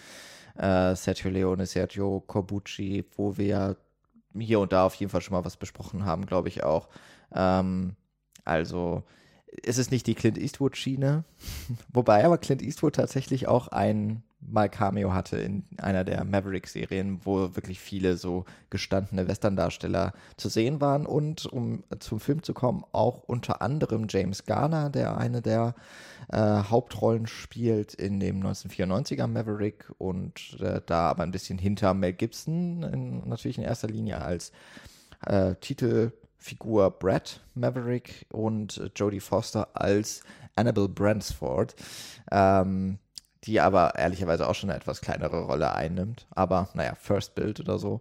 äh, 0.59 0.95
Sergio 0.95 1.31
Leone, 1.31 1.67
Sergio 1.67 2.21
Corbucci, 2.27 3.05
wo 3.17 3.37
wir 3.37 3.77
hier 4.39 4.61
und 4.61 4.73
da 4.73 4.85
auf 4.85 4.95
jeden 4.95 5.11
Fall 5.11 5.23
schon 5.23 5.35
mal 5.35 5.45
was 5.45 5.57
besprochen 5.57 6.05
haben, 6.05 6.27
glaube 6.27 6.49
ich 6.49 6.63
auch. 6.63 6.89
Ähm, 7.35 7.97
also 8.45 9.03
es 9.63 9.79
ist 9.79 9.91
nicht 9.91 10.07
die 10.07 10.15
Clint 10.15 10.39
Eastwood-Schiene, 10.39 11.25
wobei 11.93 12.25
aber 12.25 12.39
Clint 12.39 12.63
Eastwood 12.63 12.97
tatsächlich 12.97 13.49
auch 13.49 13.69
ein 13.69 14.23
mal 14.41 14.69
Cameo 14.69 15.13
hatte 15.13 15.37
in 15.37 15.65
einer 15.79 16.05
der 16.05 16.25
Maverick-Serien, 16.25 17.21
wo 17.25 17.57
wirklich 17.57 17.81
viele 17.81 18.17
so 18.17 18.45
gestandene 18.71 19.27
Western-Darsteller 19.27 20.13
zu 20.37 20.49
sehen 20.49 20.81
waren 20.81 21.07
und 21.07 21.47
um 21.47 21.83
zum 21.99 22.21
Film 22.21 22.43
zu 22.43 22.55
kommen, 22.55 22.85
auch 22.93 23.23
unter 23.25 23.63
anderem 23.63 24.07
James 24.09 24.45
Garner, 24.45 24.91
der 24.91 25.19
eine 25.19 25.43
der 25.43 25.75
äh, 26.31 26.39
Hauptrollen 26.39 27.27
spielt 27.27 27.95
in 27.95 28.21
dem 28.21 28.43
1994er 28.43 29.27
Maverick 29.27 29.91
und 29.99 30.59
äh, 30.61 30.81
da 30.87 31.11
aber 31.11 31.25
ein 31.25 31.33
bisschen 31.33 31.59
hinter 31.59 31.95
Mel 31.95 32.13
Gibson, 32.13 32.83
in, 32.85 33.29
natürlich 33.29 33.59
in 33.59 33.65
erster 33.65 33.89
Linie 33.89 34.23
als 34.23 34.53
äh, 35.27 35.57
Titelfigur 35.57 36.91
Brad 36.93 37.41
Maverick 37.55 38.27
und 38.31 38.91
Jodie 38.95 39.21
Foster 39.21 39.69
als 39.75 40.23
Annabelle 40.55 40.89
Bransford. 40.89 41.75
Ähm, 42.31 42.99
die 43.45 43.61
aber 43.61 43.95
ehrlicherweise 43.97 44.49
auch 44.49 44.55
schon 44.55 44.71
eine 44.71 44.79
etwas 44.79 45.01
kleinere 45.01 45.43
Rolle 45.43 45.73
einnimmt. 45.73 46.27
Aber 46.31 46.69
naja, 46.75 46.95
First 46.95 47.35
Build 47.35 47.61
oder 47.61 47.79
so. 47.79 48.01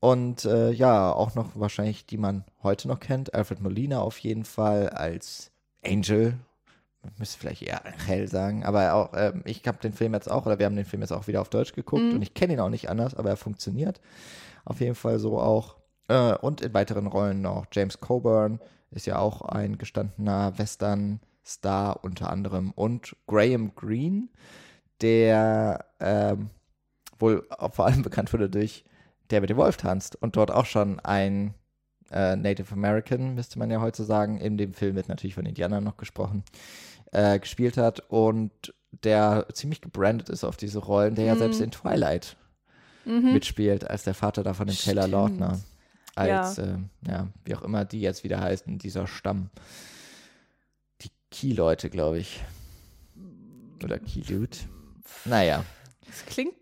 Und 0.00 0.44
äh, 0.44 0.70
ja, 0.70 1.12
auch 1.12 1.34
noch 1.34 1.50
wahrscheinlich, 1.54 2.06
die 2.06 2.18
man 2.18 2.44
heute 2.62 2.88
noch 2.88 3.00
kennt, 3.00 3.34
Alfred 3.34 3.60
Molina 3.60 4.00
auf 4.00 4.18
jeden 4.18 4.44
Fall 4.44 4.90
als 4.90 5.50
Angel. 5.84 6.34
Müsste 7.18 7.38
vielleicht 7.38 7.62
eher 7.62 7.80
Hell 8.06 8.28
sagen, 8.28 8.64
aber 8.64 8.94
auch, 8.94 9.14
äh, 9.14 9.32
ich 9.44 9.66
habe 9.66 9.78
den 9.78 9.92
Film 9.92 10.12
jetzt 10.12 10.30
auch, 10.30 10.44
oder 10.44 10.58
wir 10.58 10.66
haben 10.66 10.76
den 10.76 10.84
Film 10.84 11.02
jetzt 11.02 11.12
auch 11.12 11.28
wieder 11.28 11.40
auf 11.40 11.48
Deutsch 11.48 11.72
geguckt 11.72 12.02
mhm. 12.02 12.14
und 12.14 12.22
ich 12.22 12.34
kenne 12.34 12.54
ihn 12.54 12.60
auch 12.60 12.68
nicht 12.68 12.90
anders, 12.90 13.14
aber 13.14 13.30
er 13.30 13.36
funktioniert. 13.36 14.00
Auf 14.64 14.80
jeden 14.80 14.96
Fall 14.96 15.18
so 15.18 15.38
auch. 15.40 15.76
Äh, 16.08 16.34
und 16.34 16.60
in 16.60 16.74
weiteren 16.74 17.06
Rollen 17.06 17.42
noch 17.42 17.66
James 17.72 18.00
Coburn 18.00 18.60
ist 18.90 19.06
ja 19.06 19.18
auch 19.18 19.42
ein 19.42 19.78
gestandener 19.78 20.58
Western-Star 20.58 22.04
unter 22.04 22.30
anderem 22.30 22.72
und 22.72 23.16
Graham 23.26 23.74
Greene 23.76 24.28
der 25.00 25.84
ähm, 26.00 26.50
wohl 27.18 27.46
vor 27.72 27.86
allem 27.86 28.02
bekannt 28.02 28.32
wurde 28.32 28.48
durch 28.50 28.84
Der 29.30 29.40
mit 29.40 29.50
dem 29.50 29.56
Wolf 29.56 29.76
tanzt 29.76 30.16
und 30.16 30.36
dort 30.36 30.50
auch 30.50 30.66
schon 30.66 31.00
ein 31.00 31.54
äh, 32.10 32.36
Native 32.36 32.72
American, 32.72 33.34
müsste 33.34 33.58
man 33.58 33.70
ja 33.70 33.80
heute 33.80 34.04
sagen, 34.04 34.38
in 34.38 34.56
dem 34.56 34.72
Film 34.72 34.94
wird 34.94 35.08
natürlich 35.08 35.34
von 35.34 35.46
Indianern 35.46 35.82
noch 35.82 35.96
gesprochen, 35.96 36.44
äh, 37.12 37.38
gespielt 37.38 37.76
hat 37.76 38.00
und 38.08 38.74
der 39.04 39.46
ziemlich 39.52 39.80
gebrandet 39.80 40.28
ist 40.28 40.44
auf 40.44 40.56
diese 40.56 40.78
Rollen, 40.78 41.14
der 41.14 41.24
mhm. 41.24 41.28
ja 41.28 41.36
selbst 41.36 41.60
in 41.60 41.70
Twilight 41.70 42.36
mhm. 43.04 43.32
mitspielt, 43.32 43.88
als 43.88 44.04
der 44.04 44.14
Vater 44.14 44.42
da 44.42 44.54
von 44.54 44.66
dem 44.66 44.74
Stimmt. 44.74 44.96
Taylor 44.96 45.08
Lautner. 45.08 45.60
Als, 46.14 46.56
ja. 46.56 46.64
Äh, 46.64 46.78
ja, 47.08 47.28
wie 47.44 47.54
auch 47.54 47.62
immer 47.62 47.84
die 47.84 48.00
jetzt 48.00 48.24
wieder 48.24 48.40
heißen, 48.40 48.78
dieser 48.78 49.06
Stamm. 49.06 49.50
Die 51.02 51.10
Key-Leute, 51.30 51.90
glaube 51.90 52.18
ich. 52.18 52.42
Oder 53.84 53.98
Key-Dude. 53.98 54.56
Naja. 55.24 55.64
Das 56.06 56.24
klingt 56.26 56.54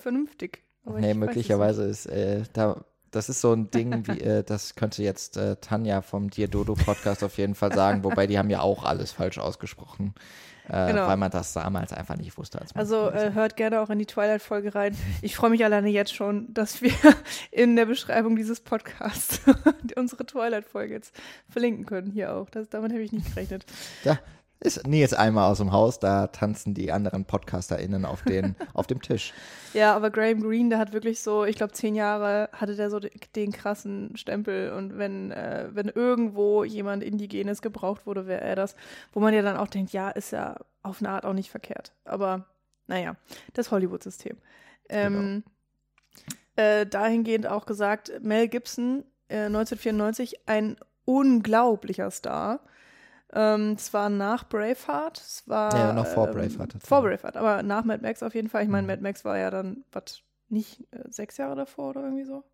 vernünftig. 0.00 0.62
nee, 0.84 1.14
möglicherweise 1.14 1.84
ist, 1.84 2.06
äh, 2.06 2.42
da, 2.52 2.84
Das 3.10 3.28
ist 3.28 3.40
so 3.40 3.52
ein 3.52 3.70
Ding, 3.70 4.06
wie, 4.06 4.20
äh, 4.20 4.42
das 4.44 4.74
könnte 4.74 5.02
jetzt 5.02 5.36
äh, 5.36 5.56
Tanja 5.56 6.02
vom 6.02 6.30
Dear 6.30 6.48
Dodo 6.48 6.74
Podcast 6.74 7.24
auf 7.24 7.38
jeden 7.38 7.54
Fall 7.54 7.72
sagen, 7.72 8.04
wobei 8.04 8.26
die 8.26 8.38
haben 8.38 8.50
ja 8.50 8.60
auch 8.60 8.84
alles 8.84 9.12
falsch 9.12 9.38
ausgesprochen. 9.38 10.14
Äh, 10.66 10.92
genau. 10.92 11.06
weil 11.08 11.18
man 11.18 11.30
das 11.30 11.52
damals 11.52 11.92
einfach 11.92 12.16
nicht 12.16 12.38
wusste. 12.38 12.58
also 12.72 13.10
äh, 13.10 13.32
hört 13.34 13.54
gerne 13.54 13.80
auch 13.82 13.90
in 13.90 13.98
die 13.98 14.06
Twilight-Folge 14.06 14.74
rein. 14.74 14.96
Ich 15.20 15.36
freue 15.36 15.50
mich 15.50 15.62
alleine 15.62 15.90
jetzt 15.90 16.14
schon, 16.14 16.54
dass 16.54 16.80
wir 16.80 16.94
in 17.50 17.76
der 17.76 17.84
Beschreibung 17.84 18.34
dieses 18.34 18.60
Podcasts 18.60 19.40
unsere 19.96 20.24
Twilight-Folge 20.24 20.94
jetzt 20.94 21.14
verlinken 21.50 21.84
können. 21.84 22.10
Hier 22.12 22.34
auch. 22.34 22.48
Das, 22.48 22.70
damit 22.70 22.92
habe 22.92 23.02
ich 23.02 23.12
nicht 23.12 23.26
gerechnet. 23.34 23.66
Ja, 24.04 24.18
ist 24.64 24.86
Nils 24.86 25.12
einmal 25.12 25.50
aus 25.50 25.58
dem 25.58 25.72
Haus, 25.72 25.98
da 25.98 26.28
tanzen 26.28 26.72
die 26.72 26.90
anderen 26.90 27.26
PodcasterInnen 27.26 28.06
auf, 28.06 28.22
den, 28.22 28.56
auf 28.72 28.86
dem 28.86 29.02
Tisch. 29.02 29.34
Ja, 29.74 29.94
aber 29.94 30.10
Graham 30.10 30.40
Greene, 30.40 30.70
der 30.70 30.78
hat 30.78 30.94
wirklich 30.94 31.20
so, 31.20 31.44
ich 31.44 31.56
glaube, 31.56 31.74
zehn 31.74 31.94
Jahre 31.94 32.48
hatte 32.52 32.74
der 32.74 32.88
so 32.88 32.98
den, 32.98 33.10
den 33.36 33.52
krassen 33.52 34.16
Stempel 34.16 34.72
und 34.72 34.96
wenn, 34.96 35.30
äh, 35.32 35.68
wenn 35.72 35.88
irgendwo 35.88 36.64
jemand 36.64 37.02
Indigenes 37.02 37.60
gebraucht 37.60 38.06
wurde, 38.06 38.26
wäre 38.26 38.40
er 38.40 38.56
das. 38.56 38.74
Wo 39.12 39.20
man 39.20 39.34
ja 39.34 39.42
dann 39.42 39.58
auch 39.58 39.68
denkt, 39.68 39.92
ja, 39.92 40.08
ist 40.08 40.30
ja 40.30 40.56
auf 40.82 41.00
eine 41.00 41.10
Art 41.10 41.26
auch 41.26 41.34
nicht 41.34 41.50
verkehrt. 41.50 41.92
Aber 42.06 42.46
naja, 42.86 43.16
das 43.52 43.70
Hollywood-System. 43.70 44.38
Ähm, 44.88 45.44
genau. 46.56 46.68
äh, 46.68 46.86
dahingehend 46.86 47.46
auch 47.46 47.66
gesagt, 47.66 48.12
Mel 48.22 48.48
Gibson, 48.48 49.04
äh, 49.28 49.44
1994, 49.44 50.48
ein 50.48 50.76
unglaublicher 51.04 52.10
Star. 52.10 52.60
Ähm, 53.32 53.72
es 53.72 53.92
war 53.92 54.10
nach 54.10 54.48
Braveheart. 54.48 55.18
Es 55.18 55.48
war, 55.48 55.74
ja, 55.76 55.92
noch 55.92 56.06
vor 56.06 56.28
ähm, 56.28 56.34
Braveheart. 56.34 56.76
Vor 56.84 57.02
Braveheart, 57.02 57.36
aber 57.36 57.62
nach 57.62 57.84
Mad 57.84 58.02
Max 58.02 58.22
auf 58.22 58.34
jeden 58.34 58.48
Fall. 58.48 58.62
Ich 58.62 58.68
meine, 58.68 58.82
mhm. 58.82 58.88
Mad 58.88 59.02
Max 59.02 59.24
war 59.24 59.38
ja 59.38 59.50
dann, 59.50 59.84
was, 59.92 60.22
nicht 60.48 60.80
äh, 60.92 61.10
sechs 61.10 61.36
Jahre 61.36 61.56
davor 61.56 61.90
oder 61.90 62.02
irgendwie 62.02 62.24
so? 62.24 62.44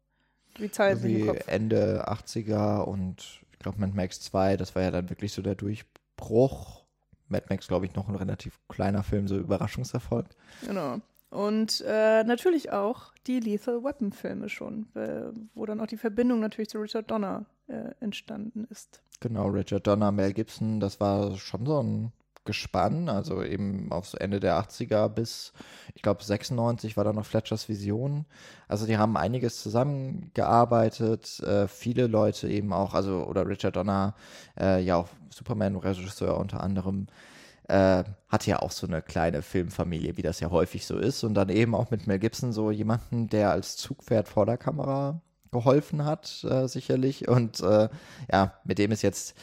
Wie 0.57 0.71
Zeit 0.71 1.03
Wie 1.03 1.29
Ende 1.47 2.09
80er 2.09 2.83
und 2.83 3.41
ich 3.53 3.59
glaube 3.59 3.79
Mad 3.79 3.93
Max 3.95 4.21
2, 4.21 4.57
das 4.57 4.75
war 4.75 4.83
ja 4.83 4.91
dann 4.91 5.11
wirklich 5.11 5.33
so 5.33 5.43
der 5.43 5.55
Durchbruch. 5.55 6.85
Mad 7.29 7.47
Max, 7.49 7.69
glaube 7.69 7.87
ich, 7.87 7.95
noch 7.95 8.09
ein 8.09 8.17
relativ 8.17 8.59
kleiner 8.69 9.03
Film, 9.03 9.29
so 9.29 9.37
Überraschungserfolg. 9.37 10.27
Genau. 10.67 11.01
Und 11.31 11.85
äh, 11.87 12.25
natürlich 12.25 12.73
auch 12.73 13.15
die 13.29 13.39
Lethal 13.39 13.85
Weapon 13.85 14.11
Filme 14.13 14.49
schon, 14.49 14.89
äh, 14.97 15.31
wo 15.55 15.65
dann 15.65 15.81
auch 15.81 15.87
die 15.87 15.97
Verbindung 15.97 16.41
natürlich 16.41 16.71
zu 16.71 16.79
Richard 16.79 17.09
Donner 17.09 17.47
äh, 17.69 17.93
entstanden 18.01 18.67
ist. 18.69 19.01
Genau, 19.21 19.49
Richard 19.49 19.87
Donner, 19.87 20.13
Mel 20.13 20.33
Gibson, 20.33 20.81
das 20.81 20.99
war 20.99 21.37
schon 21.37 21.67
so 21.67 21.83
ein 21.83 22.13
Gespann, 22.47 23.11
also 23.11 23.43
eben 23.43 23.93
aufs 23.93 24.15
Ende 24.15 24.41
der 24.41 24.59
80er 24.59 25.09
bis, 25.11 25.53
ich 25.95 26.01
glaube, 26.01 26.25
96 26.25 26.97
war 26.97 27.05
da 27.05 27.13
noch 27.13 27.27
Fletchers 27.27 27.69
Vision. 27.69 28.25
Also 28.67 28.87
die 28.87 28.97
haben 28.97 29.19
einiges 29.19 29.63
zusammengearbeitet, 29.63 31.39
äh, 31.41 31.69
viele 31.69 32.07
Leute 32.07 32.49
eben 32.49 32.73
auch, 32.73 32.95
also 32.95 33.27
oder 33.27 33.47
Richard 33.47 33.77
Donner, 33.77 34.15
äh, 34.59 34.83
ja 34.83 34.97
auch 34.97 35.09
Superman-Regisseur 35.29 36.39
unter 36.39 36.63
anderem, 36.63 37.09
äh, 37.69 38.05
hatte 38.29 38.51
ja 38.51 38.61
auch 38.61 38.73
so 38.73 38.87
eine 38.87 39.03
kleine 39.03 39.43
Filmfamilie, 39.43 40.17
wie 40.17 40.23
das 40.23 40.41
ja 40.41 40.51
häufig 40.51 40.87
so 40.87 40.97
ist. 40.99 41.25
Und 41.25 41.35
dann 41.35 41.51
eben 41.51 41.75
auch 41.75 41.91
mit 41.91 42.07
Mel 42.07 42.19
Gibson 42.19 42.53
so 42.53 42.71
jemanden, 42.71 43.29
der 43.29 43.51
als 43.53 43.77
Zugpferd 43.77 44.29
vor 44.29 44.47
der 44.47 44.57
Kamera 44.57 45.21
geholfen 45.51 46.05
hat, 46.05 46.45
äh, 46.45 46.67
sicherlich. 46.67 47.29
Und 47.29 47.61
äh, 47.61 47.89
ja, 48.31 48.55
mit 48.65 48.79
dem 48.79 48.93
es 48.93 49.03
jetzt 49.03 49.37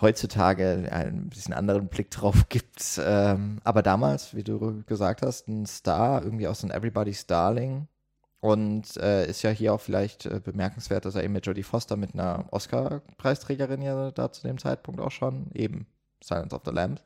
heutzutage 0.00 0.88
ein 0.90 1.28
bisschen 1.28 1.54
anderen 1.54 1.88
Blick 1.88 2.10
drauf 2.10 2.46
gibt. 2.48 3.00
Ähm, 3.02 3.60
aber 3.64 3.82
damals, 3.82 4.34
wie 4.34 4.44
du 4.44 4.82
gesagt 4.84 5.22
hast, 5.22 5.48
ein 5.48 5.66
Star, 5.66 6.22
irgendwie 6.22 6.48
auch 6.48 6.54
so 6.54 6.66
ein 6.66 6.70
Everybody's 6.70 7.26
Darling. 7.26 7.88
Und 8.40 8.96
äh, 8.96 9.28
ist 9.28 9.42
ja 9.42 9.50
hier 9.50 9.74
auch 9.74 9.80
vielleicht 9.82 10.24
äh, 10.24 10.40
bemerkenswert, 10.42 11.04
dass 11.04 11.14
er 11.14 11.24
eben 11.24 11.34
mit 11.34 11.44
Jodie 11.44 11.62
Foster, 11.62 11.96
mit 11.96 12.14
einer 12.14 12.46
Oscar-Preisträgerin 12.50 13.82
ja 13.82 14.10
da 14.12 14.32
zu 14.32 14.46
dem 14.46 14.56
Zeitpunkt 14.56 14.98
auch 14.98 15.10
schon, 15.10 15.50
eben 15.52 15.86
Silence 16.24 16.54
of 16.54 16.62
the 16.64 16.70
Lambs, 16.70 17.02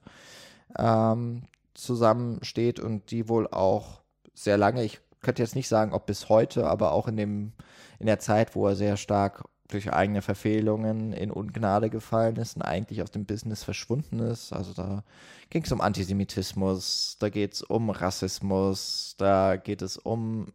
ähm, 0.78 1.42
zusammensteht 1.74 2.78
und 2.78 3.10
die 3.10 3.28
wohl 3.28 3.48
auch 3.48 4.02
sehr 4.32 4.56
lange, 4.56 4.84
ich 4.84 5.00
könnte 5.24 5.42
jetzt 5.42 5.56
nicht 5.56 5.68
sagen, 5.68 5.92
ob 5.92 6.06
bis 6.06 6.28
heute, 6.28 6.66
aber 6.66 6.92
auch 6.92 7.08
in 7.08 7.16
dem 7.16 7.52
in 7.98 8.06
der 8.06 8.18
Zeit, 8.18 8.54
wo 8.54 8.68
er 8.68 8.76
sehr 8.76 8.96
stark 8.96 9.44
durch 9.68 9.92
eigene 9.92 10.22
Verfehlungen 10.22 11.12
in 11.12 11.30
Ungnade 11.30 11.90
gefallen 11.90 12.36
ist 12.36 12.56
und 12.56 12.62
eigentlich 12.62 13.02
aus 13.02 13.10
dem 13.10 13.24
Business 13.24 13.64
verschwunden 13.64 14.20
ist. 14.20 14.52
Also 14.52 14.74
da 14.74 15.02
ging 15.50 15.64
es 15.64 15.72
um 15.72 15.80
Antisemitismus, 15.80 17.16
da 17.18 17.28
geht 17.30 17.54
es 17.54 17.62
um 17.62 17.90
Rassismus, 17.90 19.14
da 19.18 19.56
geht 19.56 19.82
es 19.82 19.96
um 19.96 20.48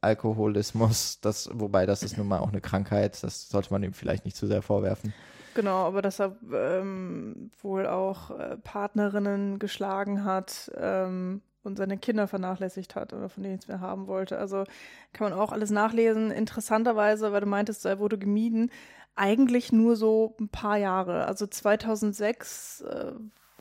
Alkoholismus, 0.00 1.20
das, 1.20 1.48
wobei 1.52 1.86
das 1.86 2.02
ist 2.02 2.18
nun 2.18 2.28
mal 2.28 2.40
auch 2.40 2.48
eine 2.48 2.60
Krankheit, 2.60 3.22
das 3.22 3.48
sollte 3.48 3.72
man 3.72 3.82
ihm 3.82 3.92
vielleicht 3.92 4.24
nicht 4.24 4.36
zu 4.36 4.46
sehr 4.46 4.62
vorwerfen. 4.62 5.12
Genau, 5.54 5.86
aber 5.86 6.00
dass 6.00 6.20
er 6.20 6.36
ähm, 6.52 7.50
wohl 7.60 7.86
auch 7.86 8.30
äh, 8.30 8.56
Partnerinnen 8.56 9.58
geschlagen 9.58 10.24
hat, 10.24 10.70
ähm, 10.76 11.42
und 11.62 11.76
seine 11.76 11.98
Kinder 11.98 12.26
vernachlässigt 12.26 12.94
hat 12.94 13.12
oder 13.12 13.28
von 13.28 13.42
denen 13.42 13.54
nichts 13.54 13.68
mehr 13.68 13.80
haben 13.80 14.06
wollte. 14.06 14.38
Also 14.38 14.64
kann 15.12 15.30
man 15.30 15.38
auch 15.38 15.52
alles 15.52 15.70
nachlesen. 15.70 16.30
Interessanterweise, 16.30 17.32
weil 17.32 17.40
du 17.40 17.46
meintest, 17.46 17.84
er 17.84 17.98
wurde 17.98 18.18
gemieden, 18.18 18.70
eigentlich 19.14 19.72
nur 19.72 19.96
so 19.96 20.36
ein 20.40 20.48
paar 20.48 20.78
Jahre. 20.78 21.26
Also 21.26 21.46
2006 21.46 22.82
äh, 22.82 23.12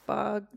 war 0.06 0.48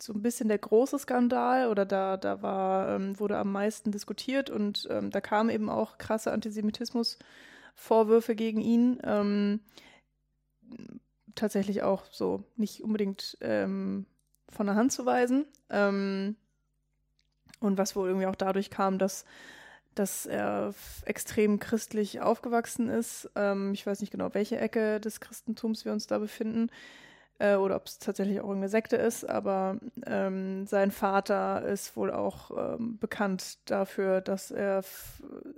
so 0.00 0.12
ein 0.12 0.22
bisschen 0.22 0.48
der 0.48 0.58
große 0.58 0.98
Skandal 0.98 1.68
oder 1.68 1.84
da, 1.84 2.16
da 2.16 2.42
war, 2.42 2.94
ähm, 2.94 3.18
wurde 3.18 3.38
am 3.38 3.52
meisten 3.52 3.92
diskutiert 3.92 4.50
und 4.50 4.86
ähm, 4.90 5.10
da 5.10 5.20
kamen 5.20 5.50
eben 5.50 5.68
auch 5.68 5.98
krasse 5.98 6.32
Antisemitismus-Vorwürfe 6.32 8.34
gegen 8.34 8.60
ihn. 8.60 8.98
Ähm, 9.04 9.60
tatsächlich 11.34 11.82
auch 11.82 12.06
so 12.10 12.44
nicht 12.56 12.82
unbedingt 12.82 13.38
ähm, 13.40 14.06
von 14.48 14.66
der 14.66 14.74
Hand 14.74 14.92
zu 14.92 15.06
weisen. 15.06 15.46
Ähm, 15.70 16.36
und 17.60 17.78
was 17.78 17.96
wohl 17.96 18.08
irgendwie 18.08 18.26
auch 18.26 18.36
dadurch 18.36 18.70
kam, 18.70 18.98
dass, 18.98 19.24
dass 19.94 20.26
er 20.26 20.74
extrem 21.04 21.58
christlich 21.58 22.20
aufgewachsen 22.20 22.88
ist. 22.88 23.30
Ähm, 23.36 23.72
ich 23.72 23.86
weiß 23.86 24.00
nicht 24.00 24.10
genau, 24.10 24.32
welche 24.34 24.58
Ecke 24.58 25.00
des 25.00 25.20
Christentums 25.20 25.84
wir 25.84 25.92
uns 25.92 26.06
da 26.06 26.18
befinden 26.18 26.70
äh, 27.38 27.54
oder 27.54 27.76
ob 27.76 27.86
es 27.86 27.98
tatsächlich 27.98 28.40
auch 28.40 28.44
irgendeine 28.44 28.68
Sekte 28.68 28.96
ist, 28.96 29.24
aber 29.24 29.78
ähm, 30.06 30.66
sein 30.66 30.90
Vater 30.90 31.62
ist 31.62 31.96
wohl 31.96 32.10
auch 32.10 32.50
ähm, 32.56 32.98
bekannt 32.98 33.58
dafür, 33.70 34.20
dass 34.20 34.50
er 34.50 34.82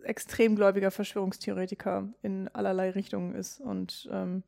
extrem 0.02 0.56
gläubiger 0.56 0.90
Verschwörungstheoretiker 0.90 2.08
in 2.22 2.48
allerlei 2.48 2.90
Richtungen 2.90 3.34
ist 3.34 3.60
und 3.60 4.08
ähm, 4.12 4.42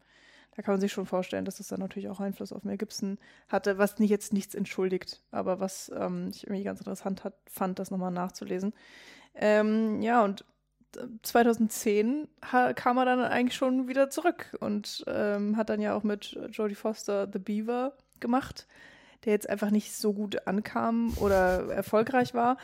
da 0.55 0.63
kann 0.63 0.75
man 0.75 0.81
sich 0.81 0.93
schon 0.93 1.07
vorstellen, 1.07 1.45
dass 1.45 1.57
das 1.57 1.69
dann 1.69 1.81
natürlich 1.81 2.09
auch 2.09 2.21
Einfluss 2.21 2.53
auf 2.53 2.65
Mel 2.65 2.77
Gibson 2.77 3.19
hatte, 3.49 3.79
was 3.79 3.99
nicht 3.99 4.11
jetzt 4.11 4.33
nichts 4.33 4.55
entschuldigt, 4.55 5.23
aber 5.31 5.61
was 5.61 5.91
ähm, 5.97 6.29
ich 6.31 6.47
irgendwie 6.47 6.65
ganz 6.65 6.81
interessant 6.81 7.25
hat, 7.25 7.35
fand, 7.47 7.79
das 7.79 7.91
nochmal 7.91 8.11
nachzulesen. 8.11 8.75
Ähm, 9.35 10.03
ja, 10.03 10.23
und 10.23 10.45
2010 11.23 12.29
äh, 12.53 12.75
kam 12.75 12.99
er 12.99 13.07
dann 13.07 13.21
eigentlich 13.21 13.57
schon 13.57 13.89
wieder 13.89 14.11
zurück 14.11 14.57
und 14.61 15.05
ähm, 15.07 15.57
hat 15.57 15.71
dann 15.71 15.81
ja 15.81 15.95
auch 15.95 16.03
mit 16.03 16.39
Jodie 16.51 16.75
Foster 16.75 17.29
The 17.33 17.39
Beaver 17.39 17.97
gemacht, 18.21 18.67
der 19.25 19.33
jetzt 19.33 19.49
einfach 19.49 19.71
nicht 19.71 19.95
so 19.97 20.13
gut 20.13 20.47
ankam 20.47 21.15
oder 21.17 21.73
erfolgreich 21.73 22.35
war. 22.35 22.59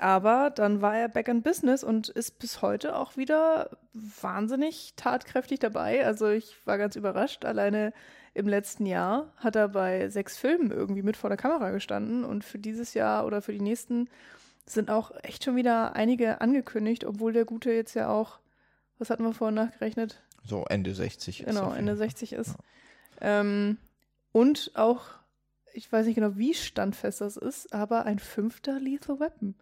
Aber 0.00 0.48
dann 0.48 0.80
war 0.80 0.96
er 0.96 1.08
back 1.08 1.28
in 1.28 1.42
business 1.42 1.84
und 1.84 2.08
ist 2.08 2.38
bis 2.38 2.62
heute 2.62 2.96
auch 2.96 3.18
wieder 3.18 3.76
wahnsinnig 3.92 4.94
tatkräftig 4.96 5.58
dabei. 5.58 6.06
Also 6.06 6.30
ich 6.30 6.56
war 6.66 6.78
ganz 6.78 6.96
überrascht. 6.96 7.44
Alleine 7.44 7.92
im 8.32 8.48
letzten 8.48 8.86
Jahr 8.86 9.30
hat 9.36 9.56
er 9.56 9.68
bei 9.68 10.08
sechs 10.08 10.38
Filmen 10.38 10.70
irgendwie 10.70 11.02
mit 11.02 11.18
vor 11.18 11.28
der 11.28 11.36
Kamera 11.36 11.68
gestanden. 11.68 12.24
Und 12.24 12.44
für 12.44 12.58
dieses 12.58 12.94
Jahr 12.94 13.26
oder 13.26 13.42
für 13.42 13.52
die 13.52 13.60
nächsten 13.60 14.08
sind 14.64 14.90
auch 14.90 15.12
echt 15.22 15.44
schon 15.44 15.56
wieder 15.56 15.94
einige 15.94 16.40
angekündigt, 16.40 17.04
obwohl 17.04 17.34
der 17.34 17.44
Gute 17.44 17.70
jetzt 17.70 17.92
ja 17.92 18.08
auch, 18.08 18.38
was 18.98 19.10
hatten 19.10 19.24
wir 19.24 19.34
vorhin 19.34 19.56
nachgerechnet? 19.56 20.22
So 20.44 20.64
Ende 20.64 20.94
60 20.94 21.40
ist. 21.40 21.46
Genau, 21.46 21.74
Ende 21.74 21.94
60 21.94 22.32
ist. 22.32 22.54
Ja. 23.20 23.40
Ähm, 23.40 23.76
und 24.32 24.70
auch, 24.76 25.02
ich 25.74 25.92
weiß 25.92 26.06
nicht 26.06 26.14
genau, 26.14 26.38
wie 26.38 26.54
standfest 26.54 27.20
das 27.20 27.36
ist, 27.36 27.74
aber 27.74 28.06
ein 28.06 28.18
fünfter 28.18 28.80
Lethal 28.80 29.20
Weapon. 29.20 29.56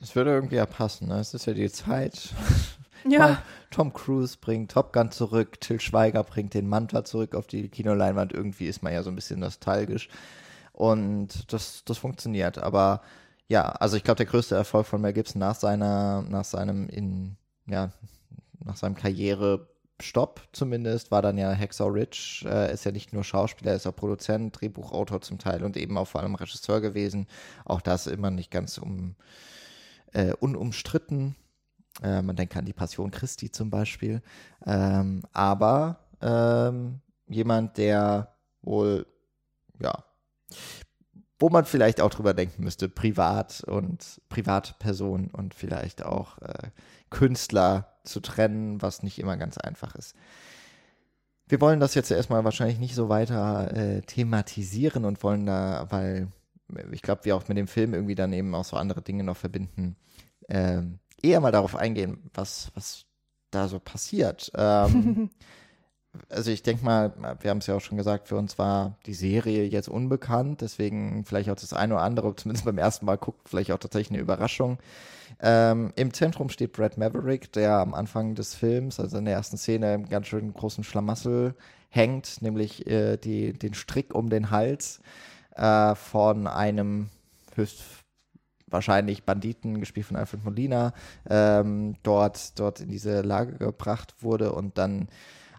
Es 0.00 0.14
würde 0.14 0.30
irgendwie 0.30 0.56
ja 0.56 0.66
passen, 0.66 1.08
ne? 1.08 1.18
Es 1.18 1.34
ist 1.34 1.46
ja 1.46 1.54
die 1.54 1.70
Zeit. 1.70 2.30
Ja. 3.08 3.42
Tom 3.70 3.92
Cruise 3.92 4.36
bringt 4.40 4.72
Top 4.72 4.92
Gun 4.92 5.12
zurück, 5.12 5.60
Till 5.60 5.80
Schweiger 5.80 6.24
bringt 6.24 6.54
den 6.54 6.68
Manta 6.68 7.04
zurück 7.04 7.34
auf 7.36 7.46
die 7.46 7.68
Kinoleinwand. 7.68 8.32
Irgendwie 8.32 8.66
ist 8.66 8.82
man 8.82 8.92
ja 8.92 9.02
so 9.02 9.10
ein 9.10 9.14
bisschen 9.14 9.38
nostalgisch. 9.38 10.08
Und 10.72 11.52
das, 11.52 11.84
das 11.84 11.98
funktioniert. 11.98 12.58
Aber 12.58 13.02
ja, 13.48 13.62
also 13.62 13.96
ich 13.96 14.04
glaube, 14.04 14.16
der 14.16 14.26
größte 14.26 14.54
Erfolg 14.54 14.86
von 14.86 15.00
Mel 15.00 15.12
Gibson 15.12 15.38
nach 15.40 15.54
seiner, 15.54 16.22
nach 16.22 16.44
seinem 16.44 16.88
in, 16.88 17.36
ja, 17.66 17.92
nach 18.64 18.76
seinem 18.76 18.96
Karrierestopp 18.96 20.40
zumindest, 20.52 21.10
war 21.10 21.22
dann 21.22 21.38
ja 21.38 21.52
Hexaw 21.52 21.88
Rich. 21.88 22.44
Er 22.46 22.70
ist 22.70 22.84
ja 22.84 22.92
nicht 22.92 23.12
nur 23.12 23.24
Schauspieler, 23.24 23.70
er 23.70 23.76
ist 23.76 23.86
auch 23.86 23.94
Produzent, 23.94 24.60
Drehbuchautor 24.60 25.20
zum 25.20 25.38
Teil 25.38 25.62
und 25.62 25.76
eben 25.76 25.96
auch 25.96 26.08
vor 26.08 26.22
allem 26.22 26.34
Regisseur 26.34 26.80
gewesen. 26.80 27.26
Auch 27.64 27.80
das 27.80 28.06
immer 28.06 28.30
nicht 28.30 28.50
ganz 28.50 28.78
um 28.78 29.14
äh, 30.12 30.32
unumstritten. 30.32 31.36
Äh, 32.02 32.22
man 32.22 32.36
denkt 32.36 32.56
an 32.56 32.64
die 32.64 32.72
Passion 32.72 33.10
Christi 33.10 33.50
zum 33.50 33.70
Beispiel. 33.70 34.22
Ähm, 34.64 35.22
aber 35.32 36.00
ähm, 36.20 37.00
jemand, 37.28 37.78
der 37.78 38.34
wohl, 38.62 39.06
ja, 39.80 40.04
wo 41.38 41.50
man 41.50 41.64
vielleicht 41.64 42.00
auch 42.00 42.10
drüber 42.10 42.34
denken 42.34 42.64
müsste, 42.64 42.88
privat 42.88 43.62
und 43.64 44.20
Privatperson 44.28 45.28
und 45.28 45.54
vielleicht 45.54 46.04
auch 46.04 46.38
äh, 46.38 46.70
Künstler 47.10 47.96
zu 48.04 48.20
trennen, 48.20 48.80
was 48.80 49.02
nicht 49.02 49.18
immer 49.18 49.36
ganz 49.36 49.58
einfach 49.58 49.94
ist. 49.96 50.14
Wir 51.48 51.60
wollen 51.60 51.78
das 51.78 51.94
jetzt 51.94 52.10
erstmal 52.10 52.44
wahrscheinlich 52.44 52.78
nicht 52.78 52.94
so 52.94 53.08
weiter 53.08 53.72
äh, 53.76 54.00
thematisieren 54.02 55.04
und 55.04 55.22
wollen 55.22 55.46
da, 55.46 55.86
weil 55.90 56.28
ich 56.92 57.02
glaube, 57.02 57.24
wir 57.24 57.36
auch 57.36 57.46
mit 57.48 57.56
dem 57.56 57.68
Film 57.68 57.94
irgendwie 57.94 58.14
dann 58.14 58.32
eben 58.32 58.54
auch 58.54 58.64
so 58.64 58.76
andere 58.76 59.02
Dinge 59.02 59.24
noch 59.24 59.36
verbinden, 59.36 59.96
äh, 60.48 60.82
eher 61.22 61.40
mal 61.40 61.52
darauf 61.52 61.76
eingehen, 61.76 62.30
was, 62.34 62.70
was 62.74 63.04
da 63.50 63.68
so 63.68 63.78
passiert. 63.78 64.50
Ähm, 64.54 65.30
also 66.28 66.50
ich 66.50 66.62
denke 66.62 66.84
mal, 66.84 67.12
wir 67.40 67.50
haben 67.50 67.58
es 67.58 67.66
ja 67.66 67.76
auch 67.76 67.80
schon 67.80 67.98
gesagt, 67.98 68.28
für 68.28 68.36
uns 68.36 68.58
war 68.58 68.98
die 69.06 69.14
Serie 69.14 69.64
jetzt 69.64 69.88
unbekannt, 69.88 70.60
deswegen 70.60 71.24
vielleicht 71.24 71.50
auch 71.50 71.56
das 71.56 71.72
eine 71.72 71.94
oder 71.94 72.02
andere, 72.02 72.34
zumindest 72.36 72.64
beim 72.64 72.78
ersten 72.78 73.06
Mal 73.06 73.18
guckt, 73.18 73.48
vielleicht 73.48 73.72
auch 73.72 73.78
tatsächlich 73.78 74.10
eine 74.10 74.22
Überraschung. 74.22 74.78
Ähm, 75.40 75.92
Im 75.96 76.12
Zentrum 76.12 76.48
steht 76.48 76.72
Brad 76.72 76.98
Maverick, 76.98 77.52
der 77.52 77.74
am 77.74 77.94
Anfang 77.94 78.34
des 78.34 78.54
Films, 78.54 79.00
also 79.00 79.18
in 79.18 79.24
der 79.24 79.34
ersten 79.34 79.56
Szene, 79.56 79.94
im 79.94 80.08
ganz 80.08 80.26
schön 80.28 80.52
großen 80.52 80.84
Schlamassel 80.84 81.54
hängt, 81.88 82.42
nämlich 82.42 82.86
äh, 82.86 83.16
die, 83.16 83.52
den 83.52 83.74
Strick 83.74 84.14
um 84.14 84.30
den 84.30 84.50
Hals 84.50 85.00
äh, 85.56 85.94
von 85.94 86.46
einem 86.46 87.08
höchst 87.54 87.82
wahrscheinlich 88.68 89.24
Banditen, 89.24 89.80
gespielt 89.80 90.06
von 90.06 90.16
Alfred 90.16 90.44
Molina, 90.44 90.92
ähm, 91.28 91.94
dort, 92.02 92.58
dort 92.58 92.80
in 92.80 92.88
diese 92.88 93.22
Lage 93.22 93.54
gebracht 93.58 94.14
wurde 94.20 94.52
und 94.52 94.76
dann 94.78 95.08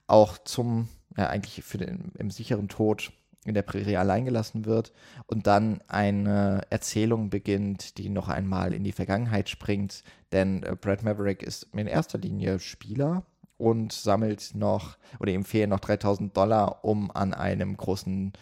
auch 0.08 0.38
zum, 0.38 0.90
ja, 1.18 1.28
eigentlich 1.28 1.64
für 1.64 1.78
den, 1.78 2.12
im 2.18 2.32
sicheren 2.32 2.68
Tod 2.68 3.12
in 3.46 3.54
der 3.54 3.62
Prärie 3.62 3.96
allein 3.96 4.26
gelassen 4.26 4.66
wird 4.66 4.92
und 5.26 5.48
dann 5.48 5.80
eine 5.88 6.64
Erzählung 6.70 7.30
beginnt, 7.30 7.98
die 7.98 8.10
noch 8.10 8.28
einmal 8.28 8.74
in 8.74 8.84
die 8.84 8.92
Vergangenheit 8.92 9.48
springt, 9.48 10.04
denn 10.34 10.64
äh, 10.64 10.76
Brad 10.76 11.04
Maverick 11.04 11.44
ist 11.44 11.68
in 11.74 11.88
erster 11.88 12.18
Linie 12.18 12.60
Spieler 12.60 13.24
und 13.58 13.94
sammelt 13.94 14.52
noch 14.54 14.98
oder 15.20 15.32
ihm 15.32 15.46
fehlen 15.46 15.70
noch 15.70 15.80
3000 15.80 16.36
Dollar, 16.36 16.84
um 16.84 17.10
an 17.10 17.34
einem 17.34 17.78
großen 17.78 18.34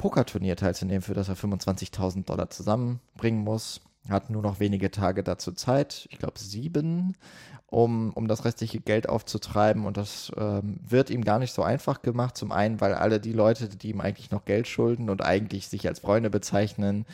Pokerturnier 0.00 0.56
teilzunehmen, 0.56 1.02
für 1.02 1.12
das 1.12 1.28
er 1.28 1.36
25.000 1.36 2.24
Dollar 2.24 2.48
zusammenbringen 2.48 3.44
muss. 3.44 3.82
Hat 4.08 4.30
nur 4.30 4.40
noch 4.40 4.58
wenige 4.58 4.90
Tage 4.90 5.22
dazu 5.22 5.52
Zeit, 5.52 6.08
ich 6.10 6.18
glaube 6.18 6.38
sieben, 6.38 7.18
um, 7.66 8.10
um 8.14 8.26
das 8.26 8.46
restliche 8.46 8.80
Geld 8.80 9.10
aufzutreiben. 9.10 9.84
Und 9.84 9.98
das 9.98 10.32
ähm, 10.38 10.80
wird 10.88 11.10
ihm 11.10 11.22
gar 11.22 11.38
nicht 11.38 11.52
so 11.52 11.62
einfach 11.62 12.00
gemacht. 12.00 12.38
Zum 12.38 12.50
einen, 12.50 12.80
weil 12.80 12.94
alle 12.94 13.20
die 13.20 13.34
Leute, 13.34 13.68
die 13.68 13.90
ihm 13.90 14.00
eigentlich 14.00 14.30
noch 14.30 14.46
Geld 14.46 14.68
schulden 14.68 15.10
und 15.10 15.22
eigentlich 15.22 15.68
sich 15.68 15.86
als 15.86 15.98
Freunde 15.98 16.30
bezeichnen, 16.30 17.04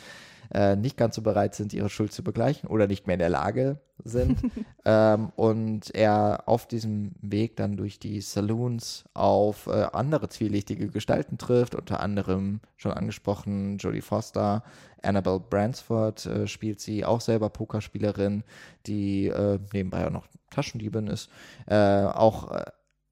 äh, 0.53 0.75
nicht 0.75 0.97
ganz 0.97 1.15
so 1.15 1.21
bereit 1.21 1.55
sind, 1.55 1.73
ihre 1.73 1.89
Schuld 1.89 2.11
zu 2.11 2.23
begleichen 2.23 2.69
oder 2.69 2.87
nicht 2.87 3.07
mehr 3.07 3.15
in 3.15 3.19
der 3.19 3.29
Lage 3.29 3.79
sind. 4.03 4.39
ähm, 4.85 5.31
und 5.35 5.93
er 5.93 6.43
auf 6.45 6.67
diesem 6.67 7.11
Weg 7.21 7.55
dann 7.55 7.77
durch 7.77 7.99
die 7.99 8.21
Saloons 8.21 9.05
auf 9.13 9.67
äh, 9.67 9.87
andere 9.93 10.29
zwielichtige 10.29 10.87
Gestalten 10.87 11.37
trifft, 11.37 11.75
unter 11.75 11.99
anderem 11.99 12.61
schon 12.75 12.93
angesprochen 12.93 13.77
Jodie 13.77 14.01
Foster, 14.01 14.63
Annabelle 15.01 15.39
Bransford 15.39 16.25
äh, 16.25 16.47
spielt 16.47 16.79
sie, 16.79 17.05
auch 17.05 17.21
selber 17.21 17.49
Pokerspielerin, 17.49 18.43
die 18.85 19.27
äh, 19.27 19.59
nebenbei 19.73 20.07
auch 20.07 20.11
noch 20.11 20.27
Taschendiebin 20.49 21.07
ist. 21.07 21.29
Äh, 21.67 21.75
auch 21.75 22.51
äh, 22.51 22.65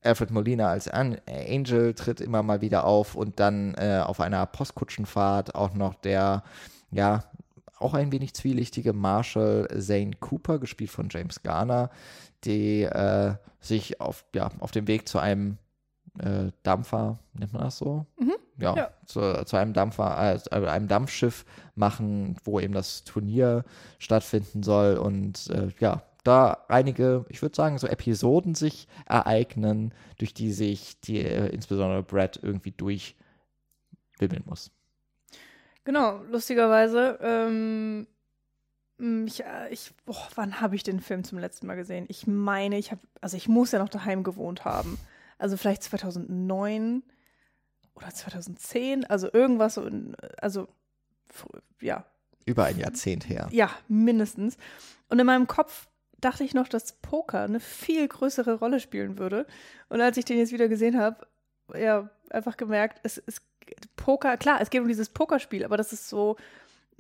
Alfred 0.05 0.31
Molina 0.31 0.69
als 0.69 0.87
An 0.87 1.17
Angel 1.27 1.93
tritt 1.95 2.21
immer 2.21 2.43
mal 2.43 2.61
wieder 2.61 2.85
auf 2.85 3.15
und 3.15 3.39
dann 3.39 3.73
äh, 3.75 4.01
auf 4.05 4.19
einer 4.19 4.45
Postkutschenfahrt 4.45 5.55
auch 5.55 5.73
noch 5.73 5.95
der 5.95 6.43
ja, 6.91 7.23
auch 7.77 7.93
ein 7.93 8.11
wenig 8.11 8.33
zwielichtige 8.33 8.93
Marshall 8.93 9.67
Zane 9.79 10.11
Cooper, 10.19 10.59
gespielt 10.59 10.91
von 10.91 11.09
James 11.09 11.43
Garner, 11.43 11.89
die 12.43 12.83
äh, 12.83 13.35
sich 13.59 13.99
auf, 13.99 14.25
ja, 14.33 14.49
auf 14.59 14.71
dem 14.71 14.87
Weg 14.87 15.07
zu 15.07 15.19
einem 15.19 15.57
äh, 16.19 16.51
Dampfer, 16.63 17.19
nennt 17.33 17.53
man 17.53 17.63
das 17.63 17.77
so? 17.77 18.05
Mhm. 18.17 18.35
Ja, 18.57 18.75
ja. 18.75 18.89
Zu, 19.05 19.43
zu, 19.45 19.57
einem 19.57 19.73
Dampfer, 19.73 20.39
äh, 20.51 20.67
einem 20.67 20.87
Dampfschiff 20.87 21.45
machen, 21.75 22.37
wo 22.43 22.59
eben 22.59 22.73
das 22.73 23.03
Turnier 23.03 23.65
stattfinden 23.99 24.63
soll 24.63 24.95
und 24.95 25.49
äh, 25.49 25.69
ja, 25.79 26.03
da 26.23 26.65
einige, 26.69 27.25
ich 27.29 27.41
würde 27.41 27.55
sagen, 27.55 27.77
so 27.77 27.87
Episoden 27.87 28.55
sich 28.55 28.87
ereignen, 29.05 29.93
durch 30.17 30.33
die 30.33 30.51
sich 30.51 30.99
die, 31.01 31.19
äh, 31.19 31.49
insbesondere 31.49 32.01
Brad 32.01 32.39
irgendwie 32.41 32.71
durchwimmeln 32.71 34.43
muss. 34.45 34.71
Genau, 35.85 36.21
lustigerweise. 36.29 37.17
Ähm, 37.21 38.07
ich, 38.97 39.43
äh, 39.43 39.69
ich 39.69 39.93
boah, 40.05 40.27
wann 40.35 40.59
habe 40.59 40.75
ich 40.75 40.83
den 40.83 40.99
Film 40.99 41.23
zum 41.23 41.39
letzten 41.39 41.67
Mal 41.67 41.75
gesehen? 41.75 42.05
Ich 42.09 42.27
meine, 42.27 42.77
ich 42.77 42.91
habe, 42.91 43.01
also 43.21 43.37
ich 43.37 43.47
muss 43.47 43.71
ja 43.71 43.79
noch 43.79 43.89
daheim 43.89 44.23
gewohnt 44.23 44.65
haben. 44.65 44.97
Also 45.37 45.57
vielleicht 45.57 45.83
2009 45.83 47.03
oder 47.93 48.09
2010, 48.09 49.05
also 49.05 49.31
irgendwas 49.31 49.75
so, 49.75 49.85
in, 49.85 50.15
also 50.37 50.67
ja. 51.81 52.05
Über 52.45 52.65
ein 52.65 52.77
Jahrzehnt 52.77 53.27
her. 53.29 53.47
Ja, 53.51 53.69
mindestens. 53.87 54.57
Und 55.09 55.19
in 55.19 55.25
meinem 55.25 55.47
Kopf 55.47 55.87
dachte 56.19 56.43
ich 56.43 56.53
noch, 56.53 56.67
dass 56.67 56.93
Poker 56.93 57.41
eine 57.41 57.59
viel 57.59 58.07
größere 58.07 58.55
Rolle 58.55 58.79
spielen 58.79 59.17
würde. 59.17 59.45
Und 59.89 60.01
als 60.01 60.17
ich 60.17 60.25
den 60.25 60.37
jetzt 60.37 60.51
wieder 60.51 60.67
gesehen 60.67 60.97
habe, 60.97 61.27
ja, 61.77 62.09
einfach 62.29 62.57
gemerkt, 62.57 62.99
es, 63.03 63.21
es 63.25 63.41
Poker, 63.95 64.37
klar, 64.37 64.59
es 64.61 64.69
geht 64.69 64.81
um 64.81 64.87
dieses 64.87 65.09
Pokerspiel, 65.09 65.65
aber 65.65 65.77
das 65.77 65.93
ist 65.93 66.09
so 66.09 66.37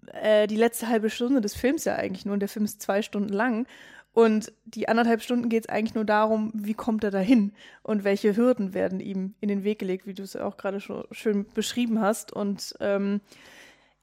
äh, 0.07 0.47
die 0.47 0.55
letzte 0.55 0.87
halbe 0.87 1.09
Stunde 1.09 1.41
des 1.41 1.55
Films 1.55 1.85
ja 1.85 1.95
eigentlich 1.95 2.25
nur. 2.25 2.33
Und 2.33 2.39
der 2.39 2.49
Film 2.49 2.65
ist 2.65 2.81
zwei 2.81 3.01
Stunden 3.01 3.33
lang. 3.33 3.67
Und 4.13 4.53
die 4.63 4.87
anderthalb 4.87 5.21
Stunden 5.21 5.49
geht 5.49 5.65
es 5.65 5.69
eigentlich 5.69 5.93
nur 5.93 6.05
darum, 6.05 6.51
wie 6.53 6.73
kommt 6.73 7.03
er 7.03 7.11
dahin 7.11 7.51
und 7.83 8.05
welche 8.05 8.37
Hürden 8.37 8.73
werden 8.73 9.01
ihm 9.01 9.35
in 9.41 9.49
den 9.49 9.65
Weg 9.65 9.79
gelegt, 9.79 10.07
wie 10.07 10.13
du 10.13 10.23
es 10.23 10.37
auch 10.37 10.55
gerade 10.55 10.79
schon 10.79 11.03
schön 11.11 11.45
beschrieben 11.53 11.99
hast. 11.99 12.31
Und 12.31 12.75
ähm, 12.79 13.19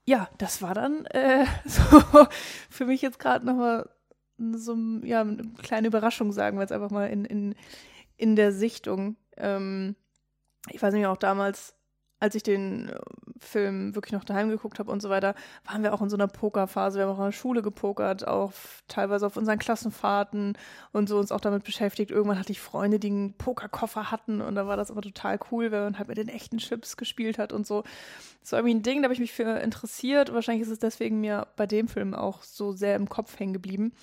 ja, 0.05 0.29
das 0.37 0.61
war 0.61 0.75
dann 0.75 1.07
äh, 1.07 1.47
so 1.65 1.83
für 2.69 2.87
mich 2.87 3.01
jetzt 3.01 3.19
gerade 3.19 3.47
nochmal 3.47 3.89
so 4.37 4.77
ja, 5.03 5.23
eine 5.23 5.45
kleine 5.63 5.87
Überraschung, 5.87 6.33
sagen 6.33 6.59
wir 6.59 6.63
jetzt 6.63 6.73
einfach 6.73 6.91
mal 6.91 7.07
in, 7.07 7.25
in, 7.25 7.55
in 8.19 8.37
der 8.37 8.53
Sichtung. 8.53 9.17
Ähm, 9.39 9.97
ich 10.69 10.83
weiß 10.83 10.93
nicht, 10.93 11.07
auch 11.07 11.17
damals 11.17 11.75
als 12.23 12.37
ich 12.37 12.45
den 12.45 12.89
äh, 12.89 13.01
Film 13.41 13.97
wirklich 13.97 14.13
noch 14.13 14.23
daheim 14.23 14.49
geguckt 14.49 14.79
habe 14.79 14.93
und 14.93 15.03
so 15.03 15.11
weiter, 15.11 15.35
waren 15.65 15.83
wir 15.83 15.93
auch 15.93 16.01
in 16.01 16.09
so 16.09 16.17
einer 16.17 16.29
Pokerphase. 16.29 16.99
Wir 16.99 17.07
haben 17.07 17.15
auch 17.15 17.19
in 17.19 17.25
der 17.25 17.33
Schule 17.33 17.63
gepokert, 17.63 18.29
auch 18.29 18.53
teilweise 18.87 19.27
auf 19.27 19.37
unseren 19.37 19.59
Klassenfahrten 19.59 20.57
und 20.93 21.09
so 21.09 21.19
uns 21.19 21.33
auch 21.33 21.41
damit 21.41 21.65
beschäftigt. 21.65 22.13
Irgendwann 22.13 22.39
hatte 22.39 22.53
ich 22.53 22.61
Freunde, 22.61 23.01
die 23.01 23.09
einen 23.09 23.33
Pokerkoffer 23.33 24.13
hatten 24.13 24.41
und 24.41 24.55
da 24.55 24.69
war 24.69 24.77
das 24.77 24.93
aber 24.93 25.03
total 25.03 25.41
cool, 25.51 25.73
wenn 25.73 25.83
man 25.83 25.99
halt 25.99 26.07
mit 26.07 26.17
den 26.17 26.29
echten 26.29 26.59
Chips 26.59 26.97
gespielt 26.97 27.39
hat 27.39 27.53
und 27.53 27.67
so. 27.67 27.83
Das 28.41 28.53
war 28.53 28.61
irgendwie 28.61 28.77
ein 28.77 28.83
Ding, 28.85 29.03
da 29.03 29.07
habe 29.07 29.15
ich 29.15 29.21
mich 29.21 29.33
für 29.33 29.59
interessiert. 29.59 30.33
Wahrscheinlich 30.33 30.63
ist 30.63 30.73
es 30.73 30.79
deswegen 30.79 31.21
mir 31.21 31.49
bei 31.57 31.67
dem 31.67 31.89
Film 31.89 32.15
auch 32.15 32.45
so 32.45 32.71
sehr 32.71 32.95
im 32.95 33.09
Kopf 33.09 33.37
hängen 33.41 33.53
geblieben. 33.53 33.95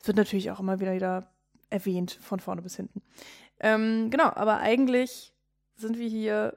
Es 0.00 0.08
wird 0.08 0.16
natürlich 0.16 0.50
auch 0.50 0.58
immer 0.58 0.80
wieder, 0.80 0.94
wieder 0.94 1.30
erwähnt, 1.68 2.18
von 2.20 2.40
vorne 2.40 2.62
bis 2.62 2.74
hinten. 2.74 3.00
Ähm, 3.60 4.10
genau, 4.10 4.32
aber 4.34 4.58
eigentlich 4.58 5.32
sind 5.76 5.96
wir 5.96 6.08
hier 6.08 6.56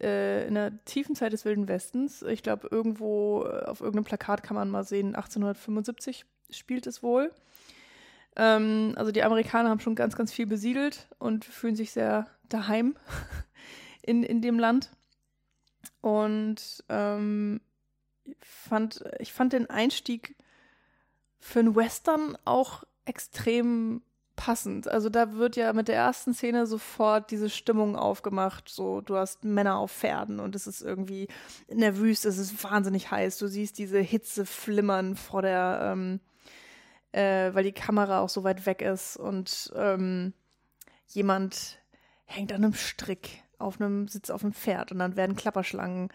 äh, 0.00 0.46
in 0.46 0.54
der 0.54 0.84
tiefen 0.84 1.14
Zeit 1.14 1.32
des 1.32 1.44
Wilden 1.44 1.68
Westens. 1.68 2.22
Ich 2.22 2.42
glaube, 2.42 2.68
irgendwo 2.70 3.44
äh, 3.44 3.64
auf 3.64 3.80
irgendeinem 3.80 4.04
Plakat 4.04 4.42
kann 4.42 4.54
man 4.54 4.70
mal 4.70 4.84
sehen, 4.84 5.14
1875 5.14 6.24
spielt 6.50 6.86
es 6.86 7.02
wohl. 7.02 7.32
Ähm, 8.36 8.94
also 8.96 9.12
die 9.12 9.22
Amerikaner 9.22 9.70
haben 9.70 9.80
schon 9.80 9.94
ganz, 9.94 10.16
ganz 10.16 10.32
viel 10.32 10.46
besiedelt 10.46 11.08
und 11.18 11.44
fühlen 11.44 11.76
sich 11.76 11.92
sehr 11.92 12.26
daheim 12.48 12.96
in, 14.02 14.22
in 14.22 14.42
dem 14.42 14.58
Land. 14.58 14.90
Und 16.00 16.84
ähm, 16.88 17.60
fand, 18.40 19.04
ich 19.18 19.32
fand 19.32 19.52
den 19.52 19.70
Einstieg 19.70 20.36
für 21.38 21.60
einen 21.60 21.76
Western 21.76 22.36
auch 22.44 22.84
extrem 23.04 24.02
passend. 24.36 24.88
Also 24.88 25.08
da 25.08 25.34
wird 25.34 25.56
ja 25.56 25.72
mit 25.72 25.88
der 25.88 25.96
ersten 25.96 26.34
Szene 26.34 26.66
sofort 26.66 27.30
diese 27.30 27.50
Stimmung 27.50 27.96
aufgemacht. 27.96 28.68
So, 28.68 29.00
du 29.00 29.16
hast 29.16 29.44
Männer 29.44 29.78
auf 29.78 29.92
Pferden 29.92 30.40
und 30.40 30.54
es 30.54 30.66
ist 30.66 30.82
irgendwie 30.82 31.28
Wüste, 31.68 32.28
es 32.28 32.38
ist 32.38 32.62
wahnsinnig 32.64 33.10
heiß. 33.10 33.38
Du 33.38 33.46
siehst 33.46 33.78
diese 33.78 34.00
Hitze 34.00 34.46
flimmern 34.46 35.16
vor 35.16 35.42
der, 35.42 35.92
ähm, 35.92 36.20
äh, 37.12 37.54
weil 37.54 37.64
die 37.64 37.72
Kamera 37.72 38.20
auch 38.20 38.28
so 38.28 38.44
weit 38.44 38.66
weg 38.66 38.82
ist 38.82 39.16
und 39.16 39.72
ähm, 39.76 40.32
jemand 41.06 41.78
hängt 42.24 42.52
an 42.52 42.64
einem 42.64 42.74
Strick 42.74 43.42
auf 43.58 43.80
einem 43.80 44.08
Sitz 44.08 44.30
auf 44.30 44.42
einem 44.42 44.52
Pferd 44.52 44.92
und 44.92 44.98
dann 44.98 45.16
werden 45.16 45.36
Klapperschlangen 45.36 46.08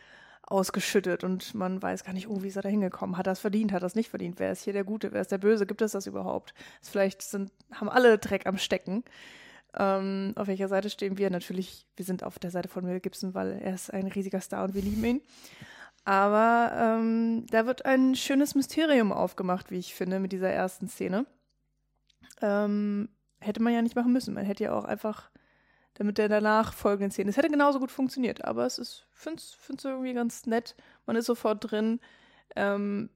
ausgeschüttet 0.50 1.24
und 1.24 1.54
man 1.54 1.82
weiß 1.82 2.04
gar 2.04 2.14
nicht, 2.14 2.28
oh, 2.28 2.42
wie 2.42 2.48
ist 2.48 2.56
er 2.56 2.64
da 2.64 2.70
hingekommen? 2.70 3.18
Hat 3.18 3.28
er 3.28 3.34
es 3.34 3.40
verdient? 3.40 3.72
Hat 3.72 3.84
er 3.84 3.88
es 3.88 3.96
nicht 3.96 4.10
verdient? 4.10 4.40
Wer 4.40 4.52
ist 4.52 4.64
hier 4.64 4.74
der 4.74 4.84
Gute? 4.84 5.12
Wer 5.12 5.22
ist 5.22 5.32
der 5.32 5.38
Böse? 5.38 5.66
Gibt 5.66 5.82
es 5.82 5.92
das 5.92 6.08
überhaupt? 6.08 6.54
Vielleicht 6.82 7.22
sind, 7.22 7.52
haben 7.72 7.90
alle 7.90 8.18
Dreck 8.18 8.46
am 8.48 8.58
Stecken. 8.58 9.04
Ähm, 9.78 10.34
auf 10.36 10.48
welcher 10.48 10.68
Seite 10.68 10.90
stehen 10.90 11.18
wir? 11.18 11.30
Natürlich, 11.30 11.86
wir 11.96 12.06
sind 12.06 12.24
auf 12.24 12.40
der 12.40 12.52
Seite 12.52 12.70
von 12.70 12.84
Mel 12.84 13.00
Gibson, 13.00 13.34
weil 13.36 13.60
er 13.62 13.76
ist 13.76 13.94
ein 13.94 14.08
riesiger 14.08 14.42
Star 14.42 14.64
und 14.64 14.74
wir 14.74 14.82
lieben 14.82 15.04
ihn. 15.04 15.22
Aber 16.06 16.72
ähm, 16.76 17.46
da 17.52 17.66
wird 17.66 17.86
ein 17.86 18.16
schönes 18.16 18.56
Mysterium 18.56 19.12
aufgemacht, 19.12 19.70
wie 19.70 19.78
ich 19.78 19.94
finde, 19.94 20.20
mit 20.20 20.32
dieser 20.32 20.50
ersten 20.50 20.88
Szene. 20.88 21.28
Ähm, 22.42 23.10
hätte 23.40 23.62
man 23.62 23.74
ja 23.74 23.82
nicht 23.82 23.96
machen 23.96 24.14
müssen. 24.14 24.34
Man 24.34 24.46
hätte 24.46 24.64
ja 24.64 24.74
auch 24.74 24.86
einfach 24.86 25.30
damit 26.00 26.18
der 26.18 26.30
danach 26.30 26.74
folgenden 26.74 27.12
Szenen. 27.12 27.30
Es 27.30 27.36
hätte 27.36 27.50
genauso 27.50 27.80
gut 27.80 27.92
funktioniert, 27.92 28.46
aber 28.46 28.66
es 28.66 28.80
ist, 28.80 29.06
finde 29.12 29.42
es 29.42 29.84
irgendwie 29.84 30.14
ganz 30.14 30.46
nett. 30.46 30.76
Man 31.06 31.18
ist 31.18 31.26
sofort 31.26 31.70
drin. 31.70 32.00
Ähm, 32.56 33.10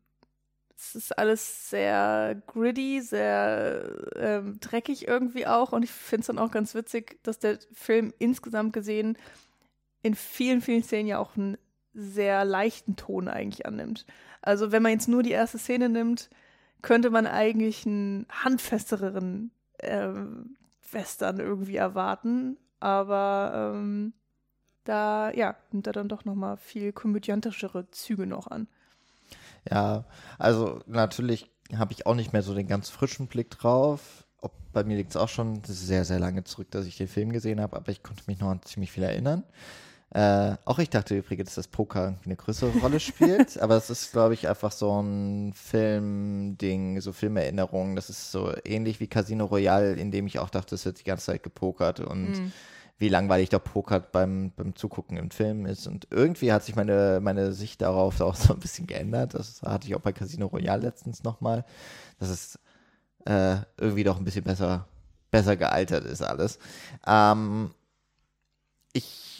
es 0.76 0.94
ist 0.94 1.18
alles 1.18 1.70
sehr 1.70 2.42
gritty, 2.46 3.00
sehr 3.00 3.90
ähm, 4.18 4.60
dreckig 4.60 5.08
irgendwie 5.08 5.48
auch. 5.48 5.72
Und 5.72 5.84
ich 5.84 5.92
finde 5.92 6.22
es 6.22 6.28
dann 6.28 6.40
auch 6.40 6.52
ganz 6.52 6.76
witzig, 6.76 7.20
dass 7.24 7.40
der 7.40 7.58
Film 7.72 8.14
insgesamt 8.20 8.74
gesehen 8.74 9.18
in 10.02 10.14
vielen, 10.14 10.60
vielen 10.60 10.84
Szenen 10.84 11.08
ja 11.08 11.20
auch 11.20 11.38
einen 11.38 11.58
sehr 11.94 12.44
leichten 12.44 12.98
Ton 12.98 13.30
eigentlich 13.30 13.66
annimmt. 13.66 14.06
Also 14.42 14.74
wenn 14.74 14.84
man 14.84 14.92
jetzt 14.92 15.08
nur 15.08 15.24
die 15.24 15.32
erste 15.32 15.58
Szene 15.58 15.88
nimmt, 15.88 16.30
könnte 16.82 17.12
man 17.12 17.28
eigentlich 17.28 17.86
einen 17.86 18.28
handfesteren 18.30 19.52
ähm, 19.80 20.58
Western 20.92 21.40
irgendwie 21.40 21.78
erwarten 21.78 22.58
aber 22.84 23.74
ähm, 23.76 24.14
da 24.84 25.32
ja, 25.32 25.56
nimmt 25.72 25.88
er 25.88 25.94
dann 25.94 26.10
doch 26.10 26.26
nochmal 26.26 26.58
viel 26.58 26.92
komödiantischere 26.92 27.90
Züge 27.92 28.28
noch 28.28 28.48
an. 28.48 28.68
Ja, 29.70 30.04
also 30.38 30.82
natürlich 30.86 31.50
habe 31.78 31.94
ich 31.94 32.06
auch 32.06 32.16
nicht 32.16 32.34
mehr 32.34 32.42
so 32.42 32.54
den 32.54 32.68
ganz 32.68 32.90
frischen 32.90 33.28
Blick 33.28 33.50
drauf. 33.52 34.26
Ob, 34.42 34.52
bei 34.74 34.84
mir 34.84 34.98
liegt 34.98 35.12
es 35.12 35.18
auch 35.18 35.30
schon 35.30 35.64
sehr, 35.64 36.04
sehr 36.04 36.20
lange 36.20 36.44
zurück, 36.44 36.72
dass 36.72 36.86
ich 36.86 36.98
den 36.98 37.08
Film 37.08 37.32
gesehen 37.32 37.62
habe, 37.62 37.78
aber 37.78 37.90
ich 37.90 38.04
konnte 38.04 38.24
mich 38.28 38.40
noch 38.40 38.50
an 38.50 38.62
ziemlich 38.64 38.92
viel 38.92 39.04
erinnern. 39.04 39.44
Äh, 40.14 40.58
auch 40.66 40.78
ich 40.78 40.92
dachte 40.92 41.18
übrigens, 41.18 41.56
dass 41.56 41.68
Poker 41.68 42.16
eine 42.24 42.36
größere 42.36 42.78
Rolle 42.80 43.00
spielt, 43.00 43.58
aber 43.62 43.78
es 43.78 43.90
ist, 43.90 44.12
glaube 44.12 44.36
ich, 44.36 44.48
einfach 44.48 44.72
so 44.72 45.02
ein 45.02 45.54
Filmding, 45.54 47.02
so 47.02 47.14
Filmerinnerungen. 47.14 47.96
Das 47.96 48.10
ist 48.10 48.32
so 48.32 48.54
ähnlich 48.64 49.00
wie 49.00 49.08
Casino 49.08 49.46
Royale, 49.46 49.94
in 49.94 50.12
dem 50.12 50.28
ich 50.28 50.38
auch 50.38 50.52
dachte, 50.52 50.76
es 50.76 50.86
wird 50.86 51.00
die 51.00 51.04
ganze 51.04 51.26
Zeit 51.26 51.44
gepokert 51.44 52.00
und 52.00 52.32
mm 52.32 52.52
wie 53.00 53.10
langweilig 53.10 53.50
der 53.50 53.60
Poker 53.60 54.00
beim, 54.00 54.52
beim 54.56 54.76
Zugucken 54.76 55.18
im 55.18 55.32
Film 55.32 55.66
ist. 55.66 55.88
Und 55.88 56.08
irgendwie 56.10 56.54
hat 56.54 56.64
sich 56.64 56.76
meine, 56.76 57.20
meine 57.22 57.52
Sicht 57.52 57.82
darauf 57.82 58.22
auch 58.22 58.36
so 58.36 58.54
ein 58.54 58.60
bisschen 58.60 58.88
geändert. 58.88 59.34
Das 59.34 59.62
hatte 59.62 59.88
ich 59.88 59.96
auch 59.96 60.00
bei 60.00 60.14
Casino 60.14 60.48
Royale 60.48 60.84
letztens 60.84 61.24
nochmal. 61.24 61.66
Dass 62.20 62.30
es 62.30 62.60
äh, 63.26 63.58
irgendwie 63.78 64.04
doch 64.04 64.18
ein 64.18 64.24
bisschen 64.24 64.46
besser, 64.46 64.88
besser 65.32 65.58
gealtert 65.58 66.06
ist 66.06 66.22
alles. 66.22 66.60
Ähm, 67.06 67.72
ich 68.94 69.33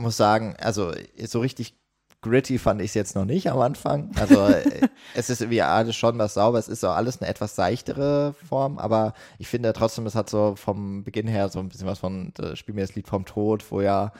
muss 0.00 0.16
sagen, 0.16 0.56
also 0.58 0.92
so 1.24 1.40
richtig 1.40 1.74
Gritty 2.22 2.58
fand 2.58 2.82
ich 2.82 2.88
es 2.88 2.94
jetzt 2.94 3.14
noch 3.14 3.24
nicht 3.24 3.50
am 3.50 3.60
Anfang. 3.60 4.10
Also 4.16 4.46
äh, 4.46 4.88
es 5.14 5.30
ist 5.30 5.40
irgendwie 5.40 5.62
alles 5.62 5.96
schon 5.96 6.18
was 6.18 6.34
sauber. 6.34 6.58
Es 6.58 6.68
ist 6.68 6.84
auch 6.84 6.94
alles 6.94 7.20
eine 7.20 7.30
etwas 7.30 7.56
seichtere 7.56 8.34
Form, 8.48 8.78
aber 8.78 9.14
ich 9.38 9.48
finde 9.48 9.72
trotzdem, 9.72 10.06
es 10.06 10.14
hat 10.14 10.28
so 10.28 10.54
vom 10.56 11.02
Beginn 11.02 11.28
her 11.28 11.48
so 11.48 11.60
ein 11.60 11.68
bisschen 11.68 11.86
was 11.86 11.98
von 11.98 12.32
äh, 12.38 12.56
Spiel 12.56 12.74
mir 12.74 12.82
das 12.82 12.94
Lied 12.94 13.08
vom 13.08 13.24
Tod, 13.24 13.64
wo 13.70 13.80
ja 13.80 14.12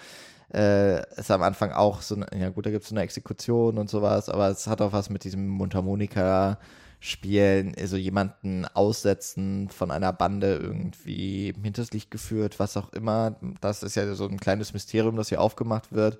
äh, 0.52 1.02
es 1.16 1.30
am 1.30 1.42
Anfang 1.42 1.72
auch 1.72 2.00
so, 2.00 2.16
ja 2.36 2.48
gut, 2.48 2.64
da 2.64 2.70
gibt 2.70 2.84
es 2.84 2.88
so 2.88 2.94
eine 2.94 3.02
Exekution 3.02 3.76
und 3.76 3.90
sowas, 3.90 4.28
aber 4.28 4.48
es 4.48 4.66
hat 4.66 4.80
auch 4.80 4.92
was 4.92 5.10
mit 5.10 5.24
diesem 5.24 5.46
Mundharmonika 5.48 6.58
spielen, 7.00 7.74
also 7.78 7.96
jemanden 7.96 8.66
aussetzen 8.66 9.70
von 9.70 9.90
einer 9.90 10.12
Bande 10.12 10.56
irgendwie 10.56 11.54
hinters 11.62 11.92
Licht 11.92 12.10
geführt, 12.10 12.58
was 12.58 12.76
auch 12.76 12.92
immer. 12.92 13.36
Das 13.62 13.82
ist 13.82 13.96
ja 13.96 14.14
so 14.14 14.28
ein 14.28 14.38
kleines 14.38 14.74
Mysterium, 14.74 15.16
das 15.16 15.30
hier 15.30 15.40
aufgemacht 15.40 15.92
wird. 15.92 16.18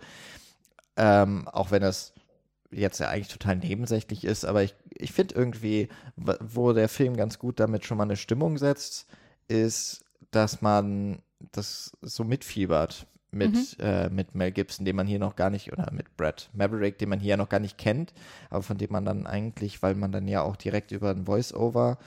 Ähm, 0.97 1.47
auch 1.49 1.71
wenn 1.71 1.83
es 1.83 2.15
jetzt 2.71 2.99
ja 2.99 3.09
eigentlich 3.09 3.29
total 3.29 3.57
nebensächlich 3.57 4.25
ist, 4.25 4.45
aber 4.45 4.63
ich, 4.63 4.75
ich 4.91 5.13
finde 5.13 5.35
irgendwie, 5.35 5.89
wo 6.17 6.73
der 6.73 6.89
Film 6.89 7.17
ganz 7.17 7.39
gut 7.39 7.61
damit 7.61 7.85
schon 7.85 7.99
mal 7.99 8.05
eine 8.05 8.17
Stimmung 8.17 8.59
setzt, 8.59 9.07
ist, 9.49 10.05
dass 10.31 10.63
man 10.63 11.21
das 11.53 11.93
so 12.01 12.25
mitfiebert 12.25 13.07
mit, 13.33 13.53
mhm. 13.53 13.85
äh, 13.85 14.09
mit 14.11 14.35
Mel 14.35 14.53
Gibson, 14.53 14.85
den 14.85 14.97
man 14.97 15.07
hier 15.07 15.19
noch 15.19 15.37
gar 15.37 15.51
nicht, 15.51 15.73
oder 15.73 15.91
mit 15.93 16.17
Brad 16.17 16.51
Maverick, 16.53 16.99
den 16.99 17.09
man 17.09 17.21
hier 17.21 17.37
noch 17.37 17.49
gar 17.49 17.61
nicht 17.61 17.79
kennt, 17.79 18.13
aber 18.49 18.63
von 18.63 18.79
dem 18.79 18.93
man 18.93 19.05
dann 19.05 19.27
eigentlich, 19.27 19.83
weil 19.83 19.95
man 19.95 20.13
dann 20.13 20.29
ja 20.29 20.43
auch 20.43 20.57
direkt 20.57 20.91
über 20.93 21.11
ein 21.11 21.27
Voice-Over, 21.27 21.99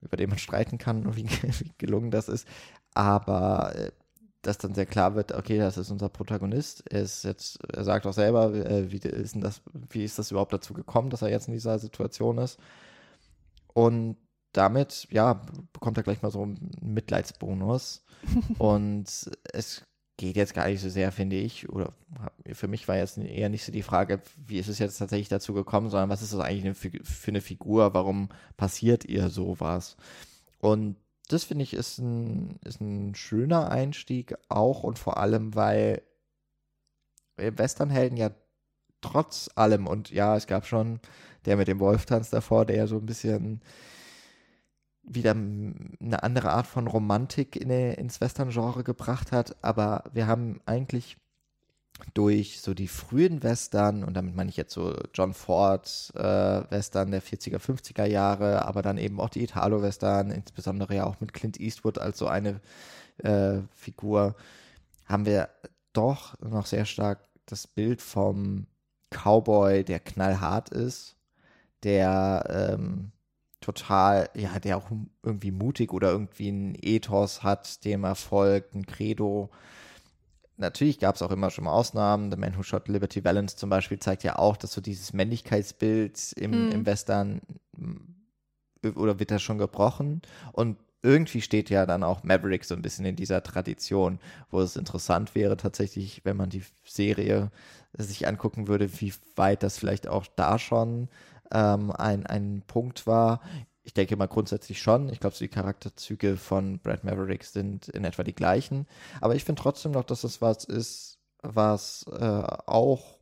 über 0.00 0.16
den 0.16 0.30
man 0.30 0.38
streiten 0.38 0.78
kann, 0.78 1.16
wie, 1.16 1.28
wie 1.28 1.72
gelungen 1.78 2.10
das 2.10 2.28
ist, 2.28 2.46
aber 2.94 3.74
äh, 3.76 3.90
dass 4.42 4.58
dann 4.58 4.74
sehr 4.74 4.86
klar 4.86 5.14
wird, 5.14 5.32
okay, 5.32 5.56
das 5.56 5.76
ist 5.78 5.90
unser 5.90 6.08
Protagonist. 6.08 6.82
Er 6.90 7.02
ist 7.02 7.22
jetzt, 7.22 7.60
er 7.72 7.84
sagt 7.84 8.06
auch 8.06 8.12
selber, 8.12 8.52
äh, 8.52 8.90
wie 8.90 8.98
ist 8.98 9.34
denn 9.34 9.40
das, 9.40 9.62
wie 9.90 10.02
ist 10.02 10.18
das 10.18 10.32
überhaupt 10.32 10.52
dazu 10.52 10.74
gekommen, 10.74 11.10
dass 11.10 11.22
er 11.22 11.30
jetzt 11.30 11.46
in 11.46 11.54
dieser 11.54 11.78
Situation 11.78 12.38
ist? 12.38 12.58
Und 13.72 14.16
damit, 14.52 15.06
ja, 15.10 15.40
bekommt 15.72 15.96
er 15.96 16.02
gleich 16.02 16.22
mal 16.22 16.32
so 16.32 16.42
einen 16.42 16.70
Mitleidsbonus. 16.80 18.04
und 18.58 19.30
es 19.52 19.84
geht 20.16 20.36
jetzt 20.36 20.54
gar 20.54 20.68
nicht 20.68 20.80
so 20.80 20.88
sehr, 20.88 21.10
finde 21.10 21.36
ich, 21.36 21.68
oder 21.68 21.92
für 22.52 22.68
mich 22.68 22.86
war 22.86 22.96
jetzt 22.96 23.18
eher 23.18 23.48
nicht 23.48 23.64
so 23.64 23.72
die 23.72 23.82
Frage, 23.82 24.20
wie 24.36 24.58
ist 24.58 24.68
es 24.68 24.78
jetzt 24.78 24.98
tatsächlich 24.98 25.28
dazu 25.28 25.54
gekommen, 25.54 25.90
sondern 25.90 26.10
was 26.10 26.22
ist 26.22 26.32
das 26.32 26.40
eigentlich 26.40 26.76
für 27.02 27.30
eine 27.30 27.40
Figur, 27.40 27.94
warum 27.94 28.28
passiert 28.56 29.04
ihr 29.04 29.30
sowas? 29.30 29.96
Und 30.58 30.96
das 31.28 31.44
finde 31.44 31.64
ich 31.64 31.74
ist 31.74 31.98
ein, 31.98 32.58
ist 32.64 32.80
ein 32.80 33.14
schöner 33.14 33.70
Einstieg 33.70 34.34
auch 34.48 34.82
und 34.82 34.98
vor 34.98 35.16
allem, 35.16 35.54
weil 35.54 36.02
Westernhelden 37.36 38.18
ja 38.18 38.30
trotz 39.00 39.50
allem 39.54 39.86
und 39.86 40.10
ja, 40.10 40.36
es 40.36 40.46
gab 40.46 40.66
schon 40.66 41.00
der 41.44 41.56
mit 41.56 41.68
dem 41.68 41.80
Wolftanz 41.80 42.30
davor, 42.30 42.66
der 42.66 42.76
ja 42.76 42.86
so 42.86 42.98
ein 42.98 43.06
bisschen 43.06 43.62
wieder 45.02 45.32
eine 45.32 46.22
andere 46.22 46.50
Art 46.52 46.66
von 46.66 46.86
Romantik 46.86 47.56
in, 47.56 47.70
ins 47.70 48.20
Western-Genre 48.20 48.84
gebracht 48.84 49.32
hat, 49.32 49.56
aber 49.62 50.04
wir 50.12 50.26
haben 50.26 50.60
eigentlich 50.64 51.16
durch 52.14 52.60
so 52.60 52.74
die 52.74 52.88
frühen 52.88 53.42
Western, 53.42 54.04
und 54.04 54.14
damit 54.14 54.34
meine 54.34 54.50
ich 54.50 54.56
jetzt 54.56 54.72
so 54.72 54.96
John 55.14 55.34
Ford 55.34 56.12
äh, 56.14 56.20
Western 56.70 57.10
der 57.10 57.22
40er, 57.22 57.58
50er 57.58 58.06
Jahre, 58.06 58.64
aber 58.64 58.82
dann 58.82 58.98
eben 58.98 59.20
auch 59.20 59.28
die 59.28 59.42
Italo-Western, 59.42 60.30
insbesondere 60.30 60.94
ja 60.94 61.04
auch 61.04 61.20
mit 61.20 61.32
Clint 61.32 61.60
Eastwood 61.60 61.98
als 61.98 62.18
so 62.18 62.26
eine 62.26 62.60
äh, 63.18 63.60
Figur, 63.74 64.34
haben 65.06 65.26
wir 65.26 65.48
doch 65.92 66.40
noch 66.40 66.66
sehr 66.66 66.86
stark 66.86 67.20
das 67.46 67.66
Bild 67.66 68.00
vom 68.00 68.66
Cowboy, 69.10 69.84
der 69.84 70.00
knallhart 70.00 70.70
ist, 70.70 71.16
der 71.82 72.74
ähm, 72.78 73.12
total, 73.62 74.28
ja, 74.34 74.58
der 74.58 74.76
auch 74.76 74.90
irgendwie 75.22 75.50
mutig 75.50 75.92
oder 75.92 76.10
irgendwie 76.10 76.50
ein 76.50 76.76
Ethos 76.80 77.42
hat, 77.42 77.84
dem 77.84 78.04
Erfolg, 78.04 78.74
ein 78.74 78.86
Credo, 78.86 79.50
natürlich 80.62 80.98
gab 80.98 81.16
es 81.16 81.22
auch 81.22 81.30
immer 81.30 81.50
schon 81.50 81.64
mal 81.64 81.72
Ausnahmen. 81.72 82.30
The 82.30 82.38
Man 82.38 82.56
Who 82.56 82.62
Shot 82.62 82.88
Liberty 82.88 83.24
Valance 83.24 83.56
zum 83.56 83.68
Beispiel 83.68 83.98
zeigt 83.98 84.24
ja 84.24 84.38
auch, 84.38 84.56
dass 84.56 84.72
so 84.72 84.80
dieses 84.80 85.12
Männlichkeitsbild 85.12 86.32
im, 86.34 86.66
mhm. 86.66 86.72
im 86.72 86.86
Western 86.86 87.42
äh, 88.82 88.88
oder 88.90 89.18
wird 89.18 89.30
das 89.30 89.42
schon 89.42 89.58
gebrochen? 89.58 90.22
Und 90.52 90.78
irgendwie 91.02 91.42
steht 91.42 91.68
ja 91.68 91.84
dann 91.84 92.04
auch 92.04 92.22
Maverick 92.22 92.64
so 92.64 92.74
ein 92.74 92.82
bisschen 92.82 93.04
in 93.04 93.16
dieser 93.16 93.42
Tradition, 93.42 94.20
wo 94.50 94.60
es 94.60 94.76
interessant 94.76 95.34
wäre 95.34 95.56
tatsächlich, 95.56 96.24
wenn 96.24 96.36
man 96.36 96.48
die 96.48 96.62
Serie 96.84 97.50
sich 97.92 98.26
angucken 98.26 98.68
würde, 98.68 98.88
wie 99.00 99.12
weit 99.36 99.62
das 99.62 99.78
vielleicht 99.78 100.06
auch 100.08 100.26
da 100.36 100.58
schon 100.58 101.08
ähm, 101.52 101.90
ein, 101.92 102.26
ein 102.26 102.62
Punkt 102.66 103.06
war 103.06 103.40
ich 103.84 103.94
denke 103.94 104.16
mal 104.16 104.28
grundsätzlich 104.28 104.80
schon. 104.80 105.08
Ich 105.08 105.20
glaube, 105.20 105.34
so 105.34 105.44
die 105.44 105.48
Charakterzüge 105.48 106.36
von 106.36 106.78
Brad 106.78 107.04
Maverick 107.04 107.44
sind 107.44 107.88
in 107.88 108.04
etwa 108.04 108.22
die 108.22 108.34
gleichen. 108.34 108.86
Aber 109.20 109.34
ich 109.34 109.44
finde 109.44 109.60
trotzdem 109.60 109.92
noch, 109.92 110.04
dass 110.04 110.22
das 110.22 110.40
was 110.40 110.64
ist, 110.64 111.18
was 111.42 112.06
äh, 112.12 112.42
auch 112.66 113.18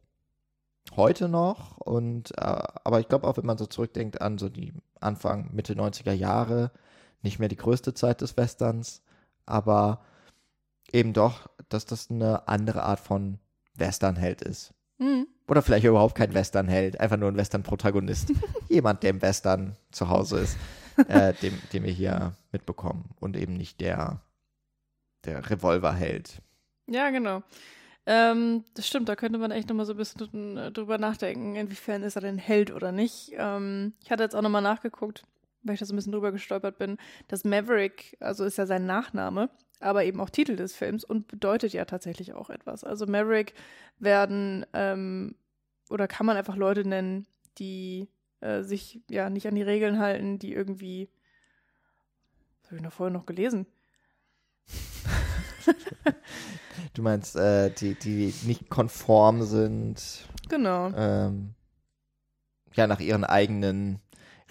heute 0.97 1.29
noch 1.29 1.79
und 1.79 2.33
äh, 2.37 2.41
aber 2.41 3.01
ich 3.01 3.09
glaube 3.09 3.27
auch, 3.27 3.37
wenn 3.37 3.47
man 3.47 3.59
so 3.59 3.67
zurückdenkt 3.67 4.21
an 4.21 4.39
so 4.39 4.49
die 4.49 4.75
Anfang, 4.99 5.51
Mitte 5.53 5.75
90er 5.75 6.13
Jahre, 6.13 6.73
nicht 7.23 7.39
mehr 7.39 7.49
die 7.49 7.57
größte 7.57 7.95
Zeit 7.95 8.21
des 8.21 8.37
Westerns, 8.37 9.03
aber 9.47 10.03
eben 10.93 11.13
doch, 11.13 11.49
dass 11.69 11.87
das 11.87 12.11
eine 12.11 12.49
andere 12.49 12.83
Art 12.83 13.01
von 13.01 13.39
Westernheld 13.75 14.43
ist. 14.43 14.75
Mhm. 15.01 15.27
Oder 15.49 15.63
vielleicht 15.63 15.85
überhaupt 15.85 16.15
kein 16.15 16.35
Westernheld, 16.35 17.01
einfach 17.01 17.17
nur 17.17 17.29
ein 17.29 17.37
Western-Protagonist. 17.37 18.33
Jemand, 18.69 19.03
der 19.03 19.11
im 19.11 19.23
Western 19.23 19.77
zu 19.91 20.09
Hause 20.09 20.41
ist, 20.41 20.59
äh, 21.09 21.33
dem, 21.35 21.59
den 21.73 21.83
wir 21.83 21.93
hier 21.93 22.35
mitbekommen. 22.53 23.11
Und 23.19 23.37
eben 23.37 23.55
nicht 23.55 23.81
der, 23.81 24.21
der 25.25 25.51
Revolverheld. 25.51 26.43
Ja, 26.87 27.11
genau. 27.11 27.43
Ähm, 28.07 28.65
das 28.75 28.87
stimmt, 28.87 29.09
da 29.09 29.17
könnte 29.17 29.39
man 29.39 29.51
echt 29.51 29.69
nochmal 29.69 29.87
so 29.87 29.93
ein 29.93 29.99
bisschen 29.99 30.73
drüber 30.73 30.99
nachdenken, 30.99 31.55
inwiefern 31.55 32.03
ist 32.03 32.17
er 32.17 32.23
denn 32.23 32.39
Held 32.39 32.71
oder 32.71 32.93
nicht. 32.93 33.33
Ähm, 33.37 33.95
ich 34.03 34.11
hatte 34.11 34.23
jetzt 34.23 34.35
auch 34.35 34.43
nochmal 34.43 34.63
nachgeguckt, 34.63 35.25
weil 35.63 35.75
ich 35.75 35.81
da 35.81 35.87
so 35.87 35.93
ein 35.93 35.97
bisschen 35.97 36.13
drüber 36.13 36.33
gestolpert 36.33 36.79
bin, 36.79 36.97
dass 37.29 37.45
Maverick, 37.45 38.17
also 38.21 38.45
ist 38.45 38.59
ja 38.59 38.67
sein 38.67 38.87
Nachname, 38.87 39.51
aber 39.81 40.05
eben 40.05 40.21
auch 40.21 40.31
Titel 40.31 40.57
des 40.57 40.75
Films 40.75 41.05
und 41.05 41.27
bedeutet 41.29 41.73
ja 41.73 41.85
tatsächlich 41.85 42.35
auch 42.35 42.51
etwas. 42.51 42.85
Also 42.85 43.07
Maverick 43.07 43.55
werden 43.99 44.67
ähm, 44.73 45.35
oder 45.89 46.07
kann 46.07 46.27
man 46.27 46.37
einfach 46.37 46.57
Leute 46.57 46.87
nennen, 46.87 47.27
die 47.59 48.09
äh, 48.41 48.63
sich 48.63 49.01
ja 49.11 49.31
nicht 49.31 49.47
an 49.47 49.55
die 49.55 49.63
Regeln 49.63 49.99
halten, 49.99 50.39
die 50.39 50.53
irgendwie. 50.53 51.11
Das 52.63 52.71
habe 52.71 52.77
ich 52.77 52.83
noch 52.83 52.93
vorher 52.93 53.13
noch 53.13 53.27
gelesen. 53.27 53.67
du 56.95 57.03
meinst, 57.03 57.37
äh, 57.37 57.71
die, 57.71 57.95
die 57.95 58.33
nicht 58.45 58.69
konform 58.69 59.43
sind. 59.43 60.27
Genau. 60.49 60.91
Ähm, 60.95 61.55
ja, 62.75 62.87
nach 62.87 63.01
ihren 63.01 63.25
eigenen 63.25 64.01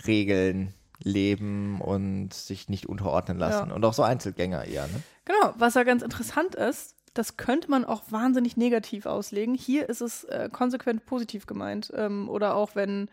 Regeln 0.05 0.73
leben 1.03 1.81
und 1.81 2.33
sich 2.33 2.69
nicht 2.69 2.87
unterordnen 2.87 3.37
lassen. 3.37 3.69
Ja. 3.69 3.75
Und 3.75 3.85
auch 3.85 3.93
so 3.93 4.03
Einzelgänger 4.03 4.65
eher, 4.65 4.87
ne? 4.87 5.01
Genau, 5.25 5.53
was 5.57 5.75
ja 5.75 5.83
ganz 5.83 6.01
interessant 6.01 6.55
ist, 6.55 6.95
das 7.13 7.37
könnte 7.37 7.69
man 7.69 7.85
auch 7.85 8.03
wahnsinnig 8.09 8.57
negativ 8.57 9.05
auslegen. 9.05 9.55
Hier 9.55 9.89
ist 9.89 10.01
es 10.01 10.23
äh, 10.25 10.49
konsequent 10.51 11.05
positiv 11.05 11.45
gemeint. 11.47 11.91
Ähm, 11.95 12.29
oder 12.29 12.55
auch 12.55 12.75
wenn, 12.75 13.09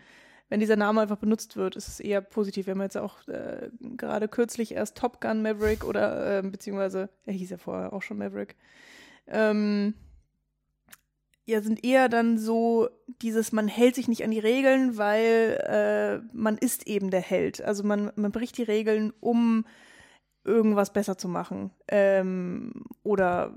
wenn 0.49 0.61
dieser 0.61 0.77
Name 0.77 1.01
einfach 1.01 1.17
benutzt 1.17 1.57
wird, 1.57 1.77
ist 1.77 1.89
es 1.89 2.01
eher 2.01 2.21
positiv. 2.21 2.67
Wir 2.67 2.73
haben 2.75 2.83
jetzt 2.83 2.97
auch 2.97 3.27
äh, 3.29 3.71
gerade 3.81 4.29
kürzlich 4.29 4.73
erst 4.73 4.97
Top 4.97 5.21
Gun 5.21 5.43
Maverick 5.43 5.85
oder 5.85 6.39
äh, 6.39 6.43
beziehungsweise, 6.43 7.09
er 7.25 7.33
hieß 7.33 7.51
ja 7.51 7.59
vorher 7.59 7.93
auch 7.93 8.03
schon 8.03 8.19
Maverick. 8.19 8.57
Ähm, 9.27 9.95
ja, 11.47 11.63
sind 11.63 11.85
eher 11.85 12.09
dann 12.09 12.39
so 12.39 12.89
dieses, 13.23 13.53
man 13.53 13.69
hält 13.69 13.95
sich 13.95 14.09
nicht 14.09 14.25
an 14.25 14.33
die 14.33 14.41
Regeln, 14.41 14.99
weil 14.99 15.63
äh, 15.65 16.37
man 16.37 16.59
ist 16.59 16.89
eben 16.89 17.11
der 17.11 17.21
Held. 17.21 17.63
Also 17.63 17.85
man, 17.85 18.11
man 18.17 18.33
bricht 18.33 18.59
die 18.59 18.65
Regeln, 18.65 19.13
um 19.21 19.65
irgendwas 20.45 20.93
besser 20.93 21.17
zu 21.17 21.29
machen 21.29 21.71
ähm, 21.89 22.85
oder 23.05 23.57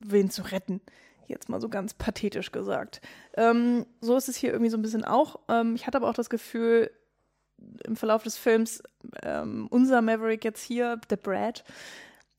wen 0.00 0.30
zu 0.30 0.42
retten. 0.42 0.82
Jetzt 1.26 1.48
mal 1.48 1.60
so 1.60 1.68
ganz 1.70 1.94
pathetisch 1.94 2.52
gesagt. 2.52 3.00
Ähm, 3.36 3.86
so 4.00 4.16
ist 4.16 4.28
es 4.28 4.36
hier 4.36 4.52
irgendwie 4.52 4.70
so 4.70 4.76
ein 4.76 4.82
bisschen 4.82 5.04
auch. 5.04 5.40
Ähm, 5.48 5.74
ich 5.74 5.86
hatte 5.86 5.96
aber 5.96 6.08
auch 6.08 6.14
das 6.14 6.30
Gefühl, 6.30 6.90
im 7.84 7.96
Verlauf 7.96 8.22
des 8.22 8.36
Films, 8.36 8.82
ähm, 9.22 9.66
unser 9.70 10.02
Maverick 10.02 10.44
jetzt 10.44 10.62
hier, 10.62 11.00
der 11.10 11.16
Brad, 11.16 11.64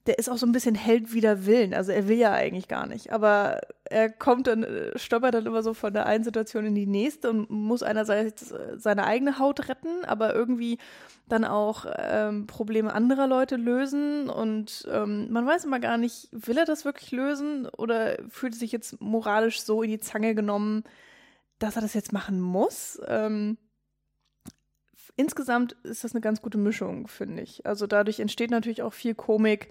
der 0.09 0.17
ist 0.17 0.27
auch 0.27 0.39
so 0.39 0.47
ein 0.47 0.51
bisschen 0.51 0.73
Held 0.73 1.13
wider 1.13 1.45
Willen. 1.45 1.75
Also 1.75 1.91
er 1.91 2.07
will 2.07 2.17
ja 2.17 2.31
eigentlich 2.33 2.67
gar 2.67 2.87
nicht. 2.87 3.13
Aber 3.13 3.61
er 3.85 4.09
kommt 4.09 4.47
dann, 4.47 4.63
äh, 4.63 4.97
stolpert 4.97 5.35
dann 5.35 5.45
immer 5.45 5.61
so 5.61 5.75
von 5.75 5.93
der 5.93 6.07
einen 6.07 6.23
Situation 6.23 6.65
in 6.65 6.73
die 6.73 6.87
nächste 6.87 7.29
und 7.29 7.47
muss 7.51 7.83
einerseits 7.83 8.51
seine 8.77 9.05
eigene 9.05 9.37
Haut 9.37 9.69
retten, 9.69 10.05
aber 10.05 10.33
irgendwie 10.33 10.79
dann 11.27 11.45
auch 11.45 11.85
ähm, 11.95 12.47
Probleme 12.47 12.91
anderer 12.91 13.27
Leute 13.27 13.55
lösen. 13.55 14.31
Und 14.31 14.87
ähm, 14.91 15.31
man 15.31 15.45
weiß 15.45 15.65
immer 15.65 15.79
gar 15.79 15.99
nicht, 15.99 16.27
will 16.31 16.57
er 16.57 16.65
das 16.65 16.85
wirklich 16.85 17.11
lösen 17.11 17.67
oder 17.67 18.17
fühlt 18.29 18.55
sich 18.55 18.71
jetzt 18.71 18.99
moralisch 18.99 19.61
so 19.61 19.83
in 19.83 19.91
die 19.91 19.99
Zange 19.99 20.33
genommen, 20.33 20.85
dass 21.59 21.75
er 21.75 21.83
das 21.83 21.93
jetzt 21.93 22.13
machen 22.13 22.41
muss. 22.41 22.99
Ähm, 23.05 23.59
insgesamt 25.17 25.73
ist 25.83 26.03
das 26.03 26.13
eine 26.13 26.21
ganz 26.21 26.41
gute 26.41 26.57
Mischung, 26.57 27.07
finde 27.07 27.43
ich. 27.43 27.63
Also 27.67 27.85
dadurch 27.85 28.19
entsteht 28.19 28.49
natürlich 28.49 28.81
auch 28.81 28.93
viel 28.93 29.13
Komik 29.13 29.69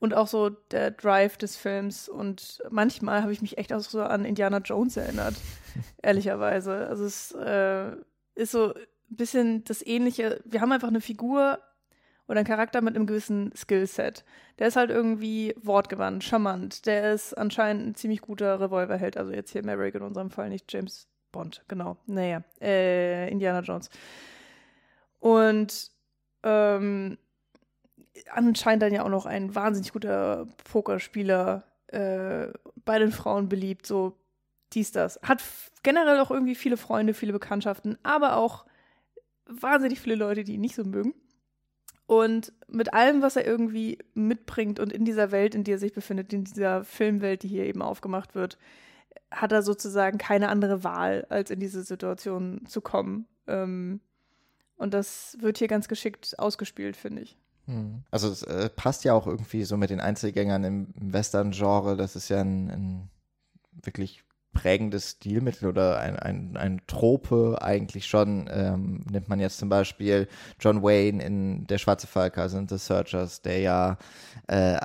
und 0.00 0.14
auch 0.14 0.26
so 0.28 0.50
der 0.50 0.90
Drive 0.90 1.36
des 1.36 1.56
Films. 1.56 2.08
Und 2.08 2.62
manchmal 2.70 3.22
habe 3.22 3.32
ich 3.32 3.42
mich 3.42 3.58
echt 3.58 3.72
auch 3.72 3.80
so 3.80 4.02
an 4.02 4.24
Indiana 4.24 4.58
Jones 4.58 4.96
erinnert, 4.96 5.34
ehrlicherweise. 6.02 6.86
Also 6.86 7.04
es 7.04 7.32
äh, 7.32 7.92
ist 8.34 8.52
so 8.52 8.74
ein 8.74 8.86
bisschen 9.08 9.64
das 9.64 9.84
Ähnliche. 9.84 10.40
Wir 10.44 10.60
haben 10.60 10.72
einfach 10.72 10.88
eine 10.88 11.00
Figur 11.00 11.58
oder 12.28 12.40
einen 12.40 12.46
Charakter 12.46 12.80
mit 12.82 12.94
einem 12.94 13.06
gewissen 13.06 13.52
Skillset. 13.56 14.24
Der 14.58 14.68
ist 14.68 14.76
halt 14.76 14.90
irgendwie 14.90 15.54
wortgewandt, 15.60 16.24
charmant. 16.24 16.86
Der 16.86 17.12
ist 17.14 17.32
anscheinend 17.34 17.86
ein 17.86 17.94
ziemlich 17.94 18.20
guter 18.20 18.60
Revolverheld. 18.60 19.16
Also 19.16 19.32
jetzt 19.32 19.50
hier 19.50 19.64
Maverick 19.64 19.94
in 19.94 20.02
unserem 20.02 20.30
Fall, 20.30 20.50
nicht 20.50 20.72
James 20.72 21.08
Bond, 21.32 21.64
genau. 21.68 21.96
Naja, 22.06 22.42
äh, 22.60 23.30
Indiana 23.30 23.60
Jones. 23.60 23.90
Und 25.18 25.90
ähm, 26.42 27.18
anscheinend 28.32 28.82
dann 28.82 28.92
ja 28.92 29.04
auch 29.04 29.10
noch 29.10 29.26
ein 29.26 29.54
wahnsinnig 29.54 29.92
guter 29.92 30.46
Pokerspieler, 30.70 31.64
äh, 31.88 32.48
bei 32.84 32.98
den 32.98 33.12
Frauen 33.12 33.48
beliebt, 33.48 33.86
so 33.86 34.16
dies, 34.72 34.92
das. 34.92 35.18
Hat 35.22 35.42
generell 35.82 36.20
auch 36.20 36.30
irgendwie 36.30 36.54
viele 36.54 36.76
Freunde, 36.76 37.14
viele 37.14 37.32
Bekanntschaften, 37.32 37.98
aber 38.02 38.36
auch 38.36 38.66
wahnsinnig 39.46 40.00
viele 40.00 40.16
Leute, 40.16 40.44
die 40.44 40.54
ihn 40.54 40.60
nicht 40.60 40.74
so 40.74 40.84
mögen. 40.84 41.14
Und 42.06 42.52
mit 42.68 42.94
allem, 42.94 43.20
was 43.20 43.36
er 43.36 43.46
irgendwie 43.46 43.98
mitbringt 44.14 44.80
und 44.80 44.92
in 44.92 45.04
dieser 45.04 45.30
Welt, 45.30 45.54
in 45.54 45.64
der 45.64 45.76
er 45.76 45.78
sich 45.78 45.92
befindet, 45.92 46.32
in 46.32 46.44
dieser 46.44 46.84
Filmwelt, 46.84 47.42
die 47.42 47.48
hier 47.48 47.64
eben 47.64 47.82
aufgemacht 47.82 48.34
wird, 48.34 48.58
hat 49.30 49.52
er 49.52 49.62
sozusagen 49.62 50.16
keine 50.16 50.48
andere 50.48 50.84
Wahl, 50.84 51.26
als 51.28 51.50
in 51.50 51.60
diese 51.60 51.82
Situation 51.82 52.64
zu 52.66 52.80
kommen. 52.80 53.26
Ähm, 53.46 54.00
und 54.76 54.94
das 54.94 55.36
wird 55.40 55.58
hier 55.58 55.68
ganz 55.68 55.88
geschickt 55.88 56.38
ausgespielt, 56.38 56.96
finde 56.96 57.22
ich. 57.22 57.36
Hm. 57.68 58.02
Also 58.10 58.28
es 58.28 58.42
äh, 58.42 58.70
passt 58.70 59.04
ja 59.04 59.12
auch 59.12 59.26
irgendwie 59.26 59.64
so 59.64 59.76
mit 59.76 59.90
den 59.90 60.00
Einzelgängern 60.00 60.64
im 60.64 60.88
Western-Genre. 60.96 61.96
Das 61.96 62.16
ist 62.16 62.30
ja 62.30 62.40
ein, 62.40 62.70
ein, 62.70 63.10
wirklich 63.84 64.24
prägendes 64.54 65.10
Stilmittel 65.10 65.68
oder 65.68 66.00
ein, 66.00 66.18
ein, 66.18 66.56
ein 66.56 66.80
Trope 66.86 67.58
eigentlich 67.60 68.06
schon. 68.06 68.48
Ähm, 68.50 69.04
nimmt 69.10 69.28
man 69.28 69.38
jetzt 69.38 69.58
zum 69.58 69.68
Beispiel 69.68 70.28
John 70.58 70.82
Wayne 70.82 71.22
in 71.22 71.66
Der 71.66 71.78
Schwarze 71.78 72.06
Falke, 72.06 72.40
also 72.40 72.58
in 72.58 72.66
The 72.66 72.78
Searchers, 72.78 73.42
der 73.42 73.60
ja 73.60 73.98
äh, 74.46 74.80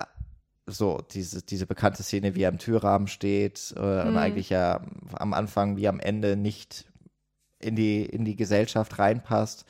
so 0.65 1.01
diese, 1.13 1.41
diese 1.41 1.65
bekannte 1.65 2.03
Szene, 2.03 2.35
wie 2.35 2.43
er 2.43 2.49
im 2.49 2.59
Türrahmen 2.59 3.07
steht 3.07 3.73
äh, 3.77 3.79
mhm. 3.79 4.09
und 4.09 4.17
eigentlich 4.17 4.49
ja 4.49 4.81
am 5.13 5.33
Anfang 5.33 5.77
wie 5.77 5.87
am 5.87 6.01
Ende 6.01 6.35
nicht 6.35 6.85
in 7.59 7.77
die, 7.77 8.05
in 8.05 8.25
die 8.25 8.35
Gesellschaft 8.35 8.99
reinpasst. 8.99 9.65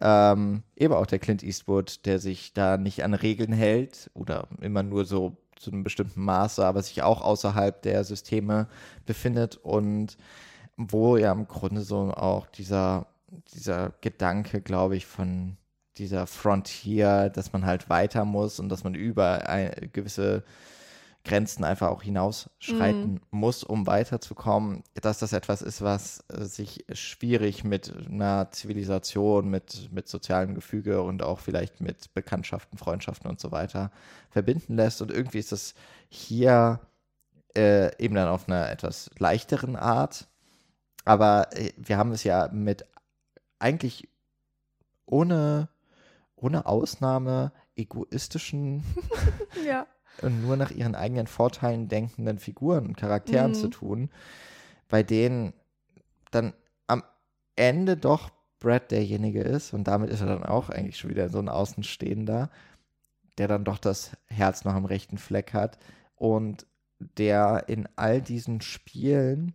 Ähm, 0.00 0.62
eben 0.76 0.94
auch 0.94 1.06
der 1.06 1.18
Clint 1.18 1.42
Eastwood, 1.42 2.04
der 2.04 2.18
sich 2.18 2.52
da 2.52 2.76
nicht 2.76 3.02
an 3.04 3.14
Regeln 3.14 3.52
hält 3.52 4.10
oder 4.14 4.48
immer 4.60 4.82
nur 4.82 5.04
so 5.04 5.36
zu 5.56 5.70
einem 5.70 5.84
bestimmten 5.84 6.22
Maße, 6.22 6.64
aber 6.64 6.82
sich 6.82 7.02
auch 7.02 7.22
außerhalb 7.22 7.80
der 7.82 8.04
Systeme 8.04 8.68
befindet 9.06 9.56
und 9.56 10.16
wo 10.76 11.16
ja 11.16 11.32
im 11.32 11.48
Grunde 11.48 11.80
so 11.80 12.10
auch 12.12 12.46
dieser, 12.46 13.06
dieser 13.54 13.94
Gedanke, 14.02 14.60
glaube 14.60 14.96
ich, 14.96 15.06
von 15.06 15.56
dieser 15.96 16.26
Frontier, 16.26 17.30
dass 17.30 17.54
man 17.54 17.64
halt 17.64 17.88
weiter 17.88 18.26
muss 18.26 18.60
und 18.60 18.68
dass 18.68 18.84
man 18.84 18.94
über 18.94 19.42
gewisse 19.92 20.44
Grenzen 21.26 21.64
einfach 21.64 21.88
auch 21.88 22.02
hinausschreiten 22.02 23.14
mhm. 23.14 23.20
muss, 23.30 23.64
um 23.64 23.86
weiterzukommen, 23.86 24.84
dass 24.94 25.18
das 25.18 25.32
etwas 25.32 25.60
ist, 25.60 25.82
was 25.82 26.24
äh, 26.28 26.44
sich 26.44 26.86
schwierig 26.92 27.64
mit 27.64 27.92
einer 28.08 28.50
Zivilisation, 28.52 29.50
mit, 29.50 29.90
mit 29.92 30.08
sozialem 30.08 30.54
Gefüge 30.54 31.02
und 31.02 31.22
auch 31.22 31.40
vielleicht 31.40 31.80
mit 31.80 32.14
Bekanntschaften, 32.14 32.78
Freundschaften 32.78 33.28
und 33.28 33.40
so 33.40 33.50
weiter 33.50 33.90
verbinden 34.30 34.76
lässt. 34.76 35.02
Und 35.02 35.10
irgendwie 35.10 35.40
ist 35.40 35.50
das 35.50 35.74
hier 36.08 36.80
äh, 37.56 37.90
eben 38.02 38.14
dann 38.14 38.28
auf 38.28 38.48
einer 38.48 38.70
etwas 38.70 39.10
leichteren 39.18 39.74
Art. 39.74 40.28
Aber 41.04 41.48
äh, 41.56 41.72
wir 41.76 41.98
haben 41.98 42.12
es 42.12 42.22
ja 42.22 42.48
mit 42.52 42.86
eigentlich 43.58 44.08
ohne, 45.06 45.68
ohne 46.36 46.66
Ausnahme 46.66 47.50
egoistischen 47.74 48.84
ja 49.66 49.86
und 50.22 50.42
nur 50.42 50.56
nach 50.56 50.70
ihren 50.70 50.94
eigenen 50.94 51.26
Vorteilen 51.26 51.88
denkenden 51.88 52.38
Figuren 52.38 52.86
und 52.86 52.96
Charakteren 52.96 53.52
mhm. 53.52 53.54
zu 53.54 53.68
tun, 53.68 54.10
bei 54.88 55.02
denen 55.02 55.52
dann 56.30 56.52
am 56.86 57.02
Ende 57.56 57.96
doch 57.96 58.30
Brad 58.58 58.90
derjenige 58.90 59.42
ist 59.42 59.72
und 59.72 59.84
damit 59.84 60.10
ist 60.10 60.20
er 60.20 60.26
dann 60.26 60.42
auch 60.42 60.70
eigentlich 60.70 60.98
schon 60.98 61.10
wieder 61.10 61.28
so 61.28 61.38
ein 61.38 61.48
Außenstehender, 61.48 62.50
der 63.38 63.48
dann 63.48 63.64
doch 63.64 63.78
das 63.78 64.16
Herz 64.26 64.64
noch 64.64 64.74
am 64.74 64.86
rechten 64.86 65.18
Fleck 65.18 65.52
hat 65.52 65.78
und 66.14 66.66
der 66.98 67.64
in 67.68 67.86
all 67.96 68.22
diesen 68.22 68.62
Spielen, 68.62 69.52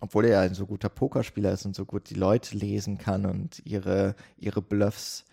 obwohl 0.00 0.24
er 0.24 0.30
ja 0.32 0.40
ein 0.40 0.54
so 0.54 0.66
guter 0.66 0.88
Pokerspieler 0.88 1.52
ist 1.52 1.64
und 1.64 1.76
so 1.76 1.84
gut 1.84 2.10
die 2.10 2.14
Leute 2.14 2.56
lesen 2.56 2.98
kann 2.98 3.26
und 3.26 3.64
ihre, 3.64 4.16
ihre 4.36 4.60
Bluffs 4.60 5.24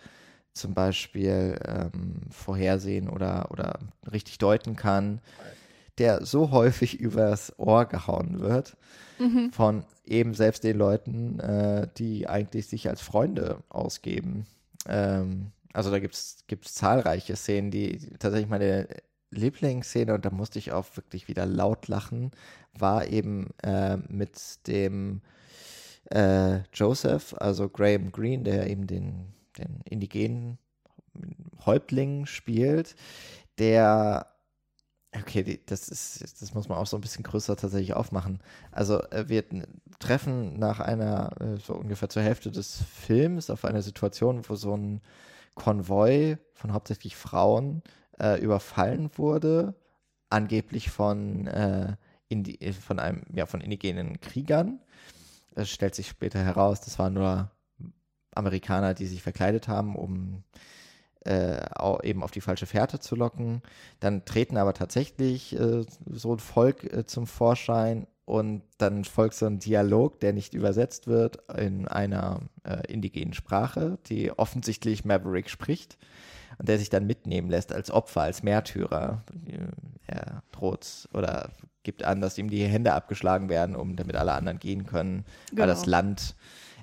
zum 0.54 0.74
Beispiel 0.74 1.58
ähm, 1.66 2.22
vorhersehen 2.30 3.10
oder, 3.10 3.52
oder 3.52 3.80
richtig 4.12 4.38
deuten 4.38 4.76
kann, 4.76 5.22
der 5.98 6.26
so 6.26 6.52
häufig 6.52 7.00
übers 7.00 7.54
Ohr 7.58 7.86
gehauen 7.86 8.40
wird 8.40 8.76
mhm. 9.20 9.52
von 9.52 9.86
eben 10.06 10.34
selbst 10.34 10.64
den 10.64 10.78
Leuten, 10.78 11.40
äh, 11.40 11.88
die 11.98 12.28
eigentlich 12.28 12.68
sich 12.68 12.90
als 12.90 13.02
Freunde 13.02 13.64
ausgeben. 13.70 14.46
Ähm, 14.88 15.52
also 15.74 15.90
da 15.90 16.00
gibt 16.00 16.16
es 16.16 16.74
zahlreiche 16.74 17.36
Szenen, 17.36 17.72
die 17.72 18.10
tatsächlich 18.20 18.50
meine 18.50 18.88
Lieblingsszene, 19.30 20.14
und 20.14 20.26
da 20.26 20.30
musste 20.30 20.60
ich 20.60 20.74
auch 20.74 20.86
wirklich 20.96 21.28
wieder 21.28 21.46
laut 21.46 21.88
lachen, 21.88 22.32
war 22.78 23.08
eben 23.08 23.50
äh, 23.64 23.98
mit 24.10 24.68
dem 24.68 25.22
äh, 26.10 26.60
Joseph, 26.74 27.34
also 27.38 27.70
Graham 27.70 28.12
Greene, 28.12 28.44
der 28.44 28.70
eben 28.70 28.88
den, 28.88 29.34
den 29.58 29.82
indigenen 29.86 30.58
Häuptling 31.66 32.26
spielt, 32.26 32.96
der 33.58 34.28
Okay, 35.14 35.60
das 35.66 35.90
ist, 35.90 36.42
das 36.42 36.54
muss 36.54 36.70
man 36.70 36.78
auch 36.78 36.88
so 36.88 36.96
ein 36.96 37.02
bisschen 37.02 37.24
größer 37.24 37.58
tatsächlich 37.58 37.94
aufmachen. 37.94 38.40
Also 38.72 39.02
äh, 39.10 39.28
wir 39.28 39.44
treffen 40.00 40.58
nach 40.58 40.80
einer, 40.80 41.32
äh, 41.42 41.58
so 41.58 41.74
ungefähr 41.74 42.08
zur 42.08 42.22
Hälfte 42.22 42.50
des 42.50 42.82
Films 42.84 43.50
auf 43.50 43.66
eine 43.66 43.82
Situation, 43.82 44.48
wo 44.48 44.56
so 44.56 44.76
ein 44.76 45.02
Konvoi 45.56 46.38
von 46.54 46.72
hauptsächlich 46.72 47.18
Frauen 47.18 47.84
äh, 48.22 48.40
überfallen 48.42 49.10
wurde, 49.18 49.76
angeblich 50.30 50.90
von, 50.90 51.48
äh, 51.48 51.98
Indi 52.30 52.72
von 52.72 53.00
einem, 53.00 53.24
ja, 53.34 53.46
von 53.46 53.60
indigenen 53.60 54.22
Kriegern. 54.22 54.80
Es 55.56 55.70
stellt 55.70 55.96
sich 55.96 56.08
später 56.08 56.40
heraus, 56.40 56.80
das 56.80 56.98
waren 57.00 57.14
nur 57.14 57.52
Amerikaner, 58.34 58.94
die 58.94 59.08
sich 59.08 59.22
verkleidet 59.22 59.68
haben, 59.68 59.96
um 59.96 60.44
äh, 61.26 61.58
eben 62.04 62.24
auf 62.24 62.32
die 62.32 62.42
falsche 62.42 62.66
Fährte 62.66 63.00
zu 63.00 63.16
locken. 63.16 63.62
Dann 64.00 64.26
treten 64.26 64.58
aber 64.58 64.74
tatsächlich 64.74 65.58
äh, 65.58 65.84
so 66.08 66.34
ein 66.34 66.40
Volk 66.40 66.84
äh, 66.92 67.06
zum 67.06 67.28
Vorschein 67.28 68.08
und 68.26 68.64
dann 68.78 69.04
folgt 69.04 69.36
so 69.36 69.46
ein 69.46 69.60
Dialog, 69.60 70.20
der 70.20 70.34
nicht 70.34 70.54
übersetzt 70.54 71.08
wird 71.08 71.40
in 71.58 71.88
einer 71.88 72.42
äh, 72.64 72.92
indigenen 72.92 73.34
Sprache, 73.34 73.98
die 74.08 74.32
offensichtlich 74.32 75.06
Maverick 75.06 75.50
spricht 75.50 75.98
und 76.58 76.70
der 76.70 76.80
sich 76.80 76.90
dann 76.90 77.06
mitnehmen 77.06 77.50
lässt 77.50 77.74
als 77.74 77.92
Opfer, 77.92 78.22
als 78.22 78.42
Märtyrer. 78.42 79.24
Er 80.08 80.44
droht 80.52 81.10
oder 81.14 81.50
gibt 81.84 82.04
an, 82.04 82.22
dass 82.22 82.38
ihm 82.38 82.50
die 82.50 82.64
Hände 82.64 82.94
abgeschlagen 82.94 83.50
werden, 83.50 83.76
um 83.76 83.96
damit 83.96 84.16
alle 84.16 84.34
anderen 84.34 84.60
gehen 84.60 84.86
können, 84.86 85.26
genau. 85.50 85.62
weil 85.62 85.68
das 85.68 85.86
Land 85.86 86.36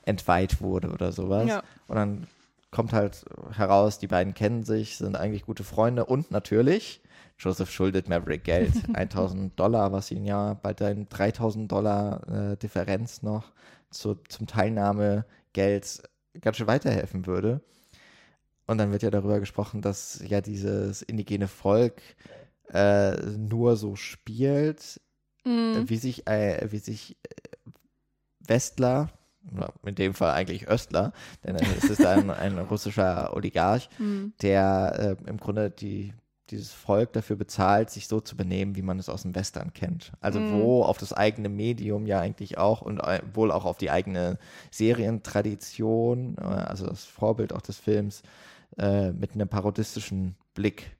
entweiht 0.08 0.60
wurde 0.60 0.90
oder 0.90 1.12
sowas. 1.12 1.48
Ja. 1.48 1.62
Und 1.86 1.96
dann 1.96 2.26
kommt 2.70 2.92
halt 2.92 3.24
heraus, 3.52 3.98
die 3.98 4.06
beiden 4.06 4.34
kennen 4.34 4.64
sich, 4.64 4.96
sind 4.96 5.16
eigentlich 5.16 5.44
gute 5.44 5.64
Freunde 5.64 6.04
und 6.04 6.30
natürlich, 6.30 7.00
Joseph 7.38 7.70
schuldet 7.70 8.08
Maverick 8.08 8.44
Geld, 8.44 8.72
1000 8.92 9.58
Dollar, 9.58 9.92
was 9.92 10.10
ihn 10.10 10.24
ja 10.24 10.54
bei 10.54 10.74
den 10.74 11.08
3000 11.08 11.70
Dollar 11.70 12.52
äh, 12.52 12.56
Differenz 12.56 13.22
noch 13.22 13.52
zu, 13.90 14.16
zum 14.28 14.46
Teilnahmegeld 14.46 16.02
ganz 16.40 16.56
schön 16.56 16.66
weiterhelfen 16.66 17.26
würde. 17.26 17.60
Und 18.66 18.78
dann 18.78 18.92
wird 18.92 19.02
ja 19.02 19.10
darüber 19.10 19.40
gesprochen, 19.40 19.80
dass 19.80 20.22
ja 20.26 20.42
dieses 20.42 21.00
indigene 21.00 21.48
Volk 21.48 22.02
äh, 22.70 23.16
nur 23.36 23.76
so 23.76 23.96
spielt, 23.96 25.00
mm. 25.44 25.84
wie 25.86 25.96
sich, 25.96 26.26
äh, 26.26 26.70
wie 26.70 26.78
sich 26.78 27.16
äh, 27.22 27.70
Westler 28.40 29.10
in 29.84 29.94
dem 29.94 30.14
Fall 30.14 30.32
eigentlich 30.32 30.68
Östler, 30.68 31.12
denn 31.44 31.56
es 31.56 31.84
ist 31.84 32.04
ein, 32.04 32.30
ein 32.30 32.58
russischer 32.58 33.34
Oligarch, 33.34 33.88
mhm. 33.98 34.32
der 34.42 35.16
äh, 35.20 35.28
im 35.28 35.38
Grunde 35.38 35.70
die, 35.70 36.12
dieses 36.50 36.72
Volk 36.72 37.12
dafür 37.12 37.36
bezahlt, 37.36 37.90
sich 37.90 38.08
so 38.08 38.20
zu 38.20 38.36
benehmen, 38.36 38.76
wie 38.76 38.82
man 38.82 38.98
es 38.98 39.08
aus 39.08 39.22
dem 39.22 39.34
Western 39.34 39.72
kennt. 39.72 40.12
Also 40.20 40.40
mhm. 40.40 40.60
wo 40.60 40.82
auf 40.82 40.98
das 40.98 41.12
eigene 41.12 41.48
Medium 41.48 42.06
ja 42.06 42.20
eigentlich 42.20 42.58
auch 42.58 42.82
und 42.82 43.00
äh, 43.00 43.20
wohl 43.34 43.50
auch 43.50 43.64
auf 43.64 43.78
die 43.78 43.90
eigene 43.90 44.38
Serientradition, 44.70 46.36
äh, 46.38 46.42
also 46.42 46.86
das 46.86 47.04
Vorbild 47.04 47.52
auch 47.52 47.62
des 47.62 47.78
Films, 47.78 48.22
äh, 48.78 49.12
mit 49.12 49.34
einem 49.34 49.48
parodistischen 49.48 50.36
Blick 50.54 50.96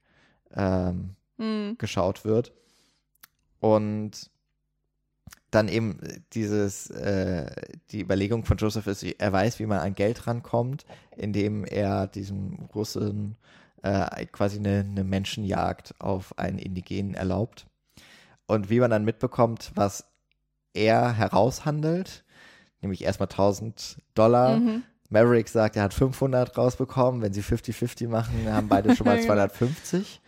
ähm, 0.55 1.17
mhm. 1.37 1.77
geschaut 1.79 2.25
wird. 2.25 2.53
Und 3.61 4.31
dann 5.51 5.69
eben 5.69 5.99
dieses, 6.35 6.91
äh, 6.91 7.51
die 7.91 8.01
Überlegung 8.01 8.45
von 8.45 8.59
Joseph 8.59 8.87
ist, 8.87 9.03
er 9.03 9.33
weiß, 9.33 9.59
wie 9.59 9.67
man 9.67 9.79
an 9.79 9.95
Geld 9.95 10.27
rankommt, 10.27 10.85
indem 11.17 11.65
er 11.65 12.07
diesem 12.07 12.69
Russen 12.75 13.37
äh, 13.83 14.27
quasi 14.27 14.59
eine, 14.59 14.81
eine 14.81 15.05
Menschenjagd 15.05 15.95
auf 15.99 16.39
einen 16.39 16.59
Indigenen 16.59 17.15
erlaubt. 17.15 17.67
Und 18.47 18.71
wie 18.71 18.81
man 18.81 18.91
dann 18.91 19.05
mitbekommt, 19.05 19.73
was 19.75 20.05
er 20.75 21.13
heraushandelt, 21.13 22.25
nämlich 22.81 23.05
erstmal 23.05 23.29
1000 23.29 23.99
Dollar. 24.15 24.59
Mhm. 24.59 24.83
Maverick 25.11 25.49
sagt, 25.49 25.77
er 25.77 25.85
hat 25.85 25.95
500 25.95 26.57
rausbekommen. 26.57 27.23
Wenn 27.23 27.33
sie 27.33 27.43
50-50 27.43 28.09
machen, 28.09 28.53
haben 28.53 28.69
beide 28.69 28.95
schon 28.95 29.07
mal 29.07 29.21
250. 29.23 30.21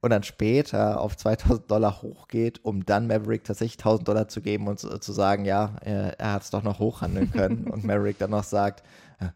und 0.00 0.10
dann 0.10 0.22
später 0.22 1.00
auf 1.00 1.16
2000 1.16 1.70
Dollar 1.70 2.02
hochgeht, 2.02 2.64
um 2.64 2.84
dann 2.84 3.06
Maverick 3.06 3.44
tatsächlich 3.44 3.78
1000 3.78 4.08
Dollar 4.08 4.28
zu 4.28 4.40
geben 4.40 4.68
und 4.68 4.78
zu, 4.78 4.98
zu 4.98 5.12
sagen, 5.12 5.44
ja, 5.44 5.76
er, 5.80 6.18
er 6.18 6.32
hat 6.32 6.42
es 6.42 6.50
doch 6.50 6.62
noch 6.62 6.78
hochhandeln 6.78 7.30
können 7.30 7.66
und 7.70 7.84
Maverick 7.84 8.18
dann 8.18 8.30
noch 8.30 8.44
sagt, 8.44 8.82
äh, 9.20 9.28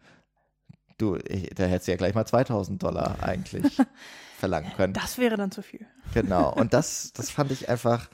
du, 0.99 1.17
ich, 1.17 1.51
da 1.55 1.65
hättest 1.65 1.89
du 1.89 1.93
ja 1.93 1.97
gleich 1.97 2.15
mal 2.15 2.27
2000 2.27 2.83
Dollar 2.83 3.17
eigentlich 3.23 3.79
verlangen 4.39 4.73
können. 4.77 4.93
Das 4.93 5.19
wäre 5.19 5.37
dann 5.37 5.51
zu 5.51 5.63
viel. 5.63 5.87
Genau, 6.15 6.53
und 6.53 6.73
das, 6.73 7.13
das 7.13 7.31
fand 7.31 7.51
ich 7.51 7.69
einfach, 7.69 8.09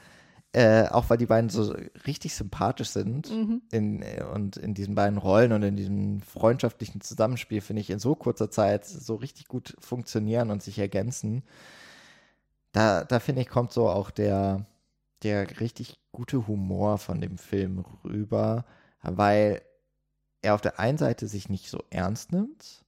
äh, 0.53 0.87
auch 0.88 1.09
weil 1.09 1.18
die 1.18 1.27
beiden 1.27 1.51
so 1.51 1.75
richtig 2.07 2.35
sympathisch 2.35 2.90
sind 2.90 3.31
mhm. 3.31 3.62
in, 3.71 4.05
und 4.35 4.57
in 4.57 4.75
diesen 4.75 4.95
beiden 4.95 5.18
Rollen 5.18 5.53
und 5.53 5.62
in 5.62 5.77
diesem 5.77 6.21
freundschaftlichen 6.21 7.01
Zusammenspiel, 7.01 7.61
finde 7.61 7.81
ich, 7.81 7.90
in 7.90 7.99
so 7.99 8.14
kurzer 8.14 8.51
Zeit 8.51 8.85
so 8.85 9.14
richtig 9.16 9.49
gut 9.49 9.75
funktionieren 9.81 10.51
und 10.51 10.62
sich 10.62 10.79
ergänzen 10.79 11.42
da, 12.72 13.04
da 13.04 13.20
finde 13.20 13.42
ich, 13.42 13.48
kommt 13.48 13.72
so 13.72 13.88
auch 13.88 14.11
der, 14.11 14.66
der 15.22 15.61
richtig 15.61 15.98
gute 16.11 16.46
Humor 16.46 16.98
von 16.98 17.20
dem 17.20 17.38
Film 17.38 17.85
rüber, 18.04 18.64
weil 19.02 19.62
er 20.42 20.54
auf 20.54 20.61
der 20.61 20.78
einen 20.78 20.98
Seite 20.98 21.28
sich 21.28 21.48
nicht 21.48 21.70
so 21.70 21.82
ernst 21.90 22.32
nimmt, 22.32 22.85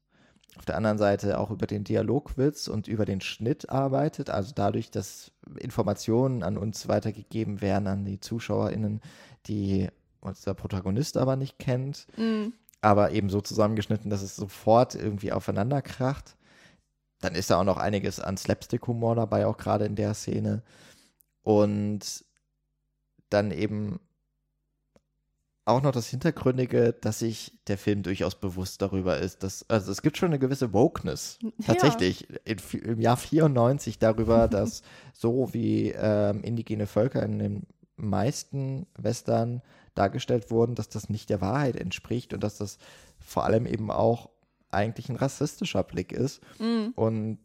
auf 0.57 0.65
der 0.65 0.77
anderen 0.77 0.99
Seite 0.99 1.39
auch 1.39 1.51
über 1.51 1.67
den 1.67 1.85
Dialogwitz 1.85 2.69
und 2.69 2.87
über 2.87 3.05
den 3.05 3.21
Schnitt 3.21 3.71
arbeitet, 3.71 4.31
also 4.31 4.53
dadurch, 4.55 4.91
dass 4.91 5.33
Informationen 5.59 6.43
an 6.43 6.57
uns 6.57 6.89
weitergegeben 6.89 7.61
werden, 7.61 7.89
an 7.89 8.05
die 8.05 8.21
ZuschauerInnen, 8.21 9.01
die 9.47 9.89
unser 10.21 10.55
Protagonist 10.55 11.17
aber 11.17 11.37
nicht 11.37 11.59
kennt, 11.59 12.07
mm. 12.17 12.53
aber 12.81 13.11
eben 13.11 13.31
so 13.31 13.41
zusammengeschnitten, 13.41 14.11
dass 14.11 14.23
es 14.23 14.37
sofort 14.37 14.95
irgendwie 14.95 15.33
aufeinander 15.33 15.83
kracht. 15.83 16.37
Dann 17.25 17.35
ist 17.35 17.51
da 17.51 17.59
auch 17.59 17.65
noch 17.65 17.79
einiges 17.79 18.21
an 18.21 18.37
Slapstick-Humor 18.37 19.15
dabei, 19.15 19.47
auch 19.47 19.57
gerade 19.57 19.87
in 19.87 19.97
der 19.97 20.13
Szene. 20.13 20.63
Und 21.43 22.23
dann 23.31 23.51
eben 23.51 23.99
auch 25.65 25.81
noch 25.81 25.93
das 25.93 26.09
Hintergründige, 26.09 26.93
dass 26.93 27.21
sich 27.21 27.59
der 27.67 27.79
Film 27.79 28.03
durchaus 28.03 28.35
bewusst 28.35 28.83
darüber 28.83 29.17
ist, 29.17 29.43
dass, 29.43 29.65
also 29.71 29.91
es 29.91 30.03
gibt 30.03 30.19
schon 30.19 30.29
eine 30.29 30.39
gewisse 30.39 30.75
Wokeness, 30.75 31.39
tatsächlich, 31.65 32.29
ja. 32.29 32.37
in, 32.45 32.59
im 32.81 33.01
Jahr 33.01 33.17
94 33.17 33.99
darüber, 33.99 34.47
dass 34.51 34.83
so 35.15 35.55
wie 35.55 35.93
ähm, 35.97 36.43
indigene 36.43 36.87
Völker 36.87 37.23
in 37.23 37.39
den 37.39 37.63
meisten 37.97 38.87
Western 38.99 39.63
dargestellt 39.95 40.51
wurden, 40.51 40.75
dass 40.75 40.91
das 40.91 41.09
nicht 41.09 41.31
der 41.31 41.41
Wahrheit 41.41 41.77
entspricht 41.77 42.35
und 42.35 42.45
dass 42.45 42.59
das 42.59 42.77
vor 43.19 43.45
allem 43.45 43.65
eben 43.65 43.91
auch 43.91 44.29
eigentlich 44.75 45.09
ein 45.09 45.17
rassistischer 45.17 45.83
Blick 45.83 46.13
ist. 46.13 46.41
Mhm. 46.59 46.93
Und 46.95 47.39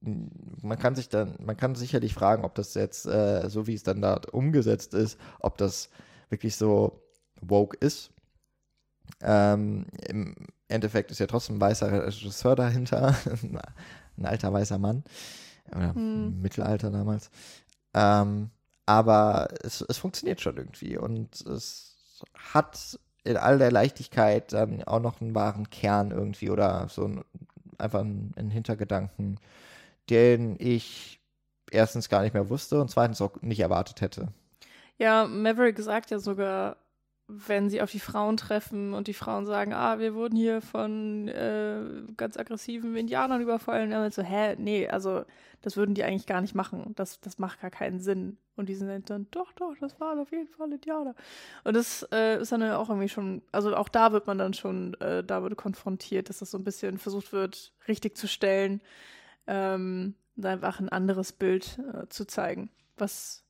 man 0.00 0.78
kann 0.78 0.94
sich 0.94 1.08
dann, 1.08 1.36
man 1.40 1.56
kann 1.56 1.74
sicherlich 1.74 2.14
fragen, 2.14 2.44
ob 2.44 2.54
das 2.54 2.74
jetzt, 2.74 3.06
äh, 3.06 3.48
so 3.48 3.66
wie 3.66 3.74
es 3.74 3.82
dann 3.82 4.00
da 4.00 4.20
umgesetzt 4.30 4.94
ist, 4.94 5.18
ob 5.40 5.58
das 5.58 5.90
wirklich 6.28 6.56
so 6.56 7.02
woke 7.40 7.76
ist. 7.78 8.10
Ähm, 9.20 9.86
Im 10.06 10.34
Endeffekt 10.68 11.10
ist 11.10 11.18
ja 11.18 11.26
trotzdem 11.26 11.56
ein 11.56 11.60
weißer 11.60 12.06
Regisseur 12.06 12.54
dahinter, 12.54 13.16
ein 14.16 14.24
alter 14.26 14.52
weißer 14.52 14.78
Mann, 14.78 15.02
oder 15.74 15.94
hm. 15.94 16.40
Mittelalter 16.40 16.90
damals. 16.90 17.30
Ähm, 17.94 18.50
aber 18.86 19.48
es, 19.62 19.84
es 19.86 19.98
funktioniert 19.98 20.40
schon 20.40 20.56
irgendwie 20.56 20.96
und 20.96 21.40
es 21.42 22.24
hat 22.34 22.98
in 23.28 23.36
all 23.36 23.58
der 23.58 23.70
Leichtigkeit 23.70 24.52
dann 24.54 24.82
auch 24.84 25.00
noch 25.00 25.20
einen 25.20 25.34
wahren 25.34 25.68
Kern 25.68 26.10
irgendwie 26.10 26.50
oder 26.50 26.88
so 26.88 27.04
ein, 27.04 27.24
einfach 27.76 28.00
einen, 28.00 28.32
einen 28.36 28.50
Hintergedanken, 28.50 29.38
den 30.08 30.56
ich 30.58 31.20
erstens 31.70 32.08
gar 32.08 32.22
nicht 32.22 32.32
mehr 32.32 32.48
wusste 32.48 32.80
und 32.80 32.90
zweitens 32.90 33.20
auch 33.20 33.42
nicht 33.42 33.60
erwartet 33.60 34.00
hätte. 34.00 34.28
Ja, 34.96 35.26
Maverick 35.26 35.78
sagt 35.78 36.10
ja 36.10 36.18
sogar, 36.18 36.76
wenn 37.28 37.68
sie 37.68 37.82
auf 37.82 37.90
die 37.90 38.00
Frauen 38.00 38.38
treffen 38.38 38.94
und 38.94 39.06
die 39.06 39.14
Frauen 39.14 39.44
sagen, 39.44 39.74
ah, 39.74 39.98
wir 39.98 40.14
wurden 40.14 40.34
hier 40.34 40.62
von 40.62 41.28
äh, 41.28 41.82
ganz 42.16 42.38
aggressiven 42.38 42.96
Indianern 42.96 43.42
überfallen, 43.42 43.90
dann 43.90 44.10
so, 44.10 44.22
hä, 44.22 44.56
nee, 44.58 44.88
also 44.88 45.24
das 45.60 45.76
würden 45.76 45.94
die 45.94 46.04
eigentlich 46.04 46.26
gar 46.26 46.40
nicht 46.40 46.54
machen. 46.54 46.94
Das, 46.96 47.20
das 47.20 47.38
macht 47.38 47.60
gar 47.60 47.70
keinen 47.70 48.00
Sinn. 48.00 48.38
Und 48.56 48.70
die 48.70 48.74
sind 48.74 49.10
dann, 49.10 49.26
doch, 49.30 49.52
doch, 49.52 49.74
das 49.78 50.00
waren 50.00 50.18
auf 50.18 50.30
jeden 50.32 50.48
Fall 50.48 50.72
Indianer. 50.72 51.14
Und 51.64 51.76
das 51.76 52.06
äh, 52.12 52.40
ist 52.40 52.50
dann 52.50 52.62
auch 52.62 52.88
irgendwie 52.88 53.10
schon, 53.10 53.42
also 53.52 53.76
auch 53.76 53.90
da 53.90 54.12
wird 54.12 54.26
man 54.26 54.38
dann 54.38 54.54
schon 54.54 54.94
äh, 54.94 55.22
damit 55.22 55.56
konfrontiert, 55.56 56.30
dass 56.30 56.38
das 56.38 56.50
so 56.50 56.58
ein 56.58 56.64
bisschen 56.64 56.96
versucht 56.96 57.32
wird, 57.32 57.72
richtig 57.86 58.16
zu 58.16 58.26
stellen. 58.26 58.80
Ähm, 59.46 60.14
einfach 60.42 60.80
ein 60.80 60.88
anderes 60.88 61.32
Bild 61.32 61.78
äh, 61.92 62.08
zu 62.08 62.26
zeigen, 62.26 62.70
was 62.96 63.44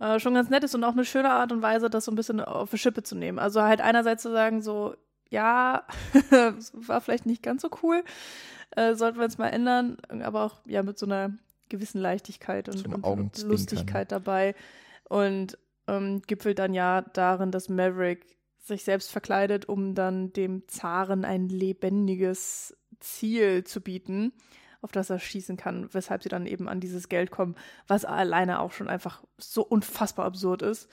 äh, 0.00 0.18
schon 0.18 0.34
ganz 0.34 0.50
nett 0.50 0.64
ist 0.64 0.74
und 0.74 0.84
auch 0.84 0.92
eine 0.92 1.04
schöne 1.04 1.30
Art 1.30 1.52
und 1.52 1.62
Weise, 1.62 1.90
das 1.90 2.04
so 2.04 2.12
ein 2.12 2.16
bisschen 2.16 2.40
auf 2.40 2.70
die 2.70 2.78
Schippe 2.78 3.02
zu 3.02 3.14
nehmen. 3.14 3.38
Also 3.38 3.62
halt 3.62 3.80
einerseits 3.80 4.22
zu 4.22 4.30
sagen, 4.30 4.62
so, 4.62 4.94
ja, 5.30 5.84
war 6.72 7.00
vielleicht 7.00 7.26
nicht 7.26 7.42
ganz 7.42 7.62
so 7.62 7.70
cool, 7.82 8.02
äh, 8.72 8.94
sollten 8.94 9.18
wir 9.18 9.24
uns 9.24 9.38
mal 9.38 9.48
ändern, 9.48 9.98
aber 10.22 10.44
auch 10.44 10.60
ja 10.66 10.82
mit 10.82 10.98
so 10.98 11.06
einer 11.06 11.32
gewissen 11.68 12.00
Leichtigkeit 12.00 12.68
und, 12.68 13.04
und 13.04 13.42
Lustigkeit 13.42 14.12
dabei. 14.12 14.54
Und 15.08 15.58
ähm, 15.86 16.22
gipfelt 16.26 16.58
dann 16.58 16.74
ja 16.74 17.02
darin, 17.02 17.50
dass 17.50 17.68
Maverick 17.68 18.26
sich 18.58 18.84
selbst 18.84 19.12
verkleidet, 19.12 19.68
um 19.68 19.94
dann 19.94 20.32
dem 20.32 20.66
Zaren 20.68 21.24
ein 21.24 21.48
lebendiges 21.48 22.76
Ziel 23.00 23.64
zu 23.64 23.80
bieten 23.80 24.32
auf 24.84 24.92
das 24.92 25.08
er 25.08 25.18
schießen 25.18 25.56
kann, 25.56 25.88
weshalb 25.92 26.22
sie 26.22 26.28
dann 26.28 26.46
eben 26.46 26.68
an 26.68 26.78
dieses 26.78 27.08
Geld 27.08 27.30
kommen, 27.30 27.56
was 27.88 28.04
alleine 28.04 28.60
auch 28.60 28.70
schon 28.70 28.88
einfach 28.88 29.24
so 29.38 29.64
unfassbar 29.64 30.26
absurd 30.26 30.62
ist. 30.62 30.90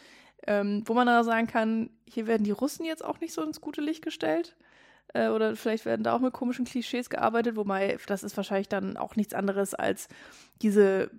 Ähm, 0.47 0.83
wo 0.85 0.93
man 0.93 1.05
dann 1.05 1.23
sagen 1.23 1.45
kann, 1.45 1.91
hier 2.09 2.25
werden 2.25 2.43
die 2.43 2.51
Russen 2.51 2.83
jetzt 2.83 3.05
auch 3.05 3.19
nicht 3.19 3.33
so 3.33 3.43
ins 3.43 3.61
gute 3.61 3.81
Licht 3.81 4.03
gestellt. 4.03 4.55
Äh, 5.13 5.27
oder 5.27 5.55
vielleicht 5.55 5.85
werden 5.85 6.03
da 6.03 6.15
auch 6.15 6.19
mit 6.19 6.33
komischen 6.33 6.65
Klischees 6.65 7.09
gearbeitet, 7.09 7.57
wobei 7.57 7.97
das 8.07 8.23
ist 8.23 8.37
wahrscheinlich 8.37 8.69
dann 8.69 8.97
auch 8.97 9.17
nichts 9.17 9.33
anderes 9.33 9.73
als 9.75 10.07
diese 10.61 11.11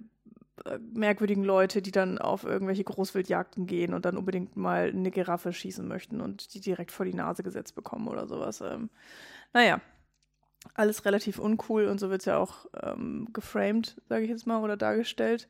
äh, 0.65 0.79
merkwürdigen 0.95 1.45
Leute, 1.45 1.83
die 1.83 1.93
dann 1.93 2.19
auf 2.19 2.45
irgendwelche 2.45 2.85
Großwildjagden 2.85 3.67
gehen 3.67 3.93
und 3.93 4.07
dann 4.07 4.17
unbedingt 4.17 4.57
mal 4.57 4.89
eine 4.89 5.11
Giraffe 5.11 5.53
schießen 5.53 5.87
möchten 5.87 6.21
und 6.21 6.55
die 6.55 6.61
direkt 6.61 6.91
vor 6.91 7.05
die 7.05 7.15
Nase 7.15 7.43
gesetzt 7.43 7.75
bekommen 7.75 8.09
oder 8.09 8.27
sowas. 8.27 8.63
Ähm, 8.63 8.89
naja, 9.53 9.81
alles 10.75 11.05
relativ 11.05 11.39
uncool 11.39 11.87
und 11.87 11.99
so 11.99 12.11
wird 12.11 12.21
es 12.21 12.27
ja 12.27 12.39
auch 12.39 12.67
ähm, 12.83 13.29
geframed, 13.33 13.97
sage 14.09 14.25
ich 14.25 14.31
jetzt 14.31 14.47
mal, 14.47 14.63
oder 14.63 14.77
dargestellt. 14.77 15.49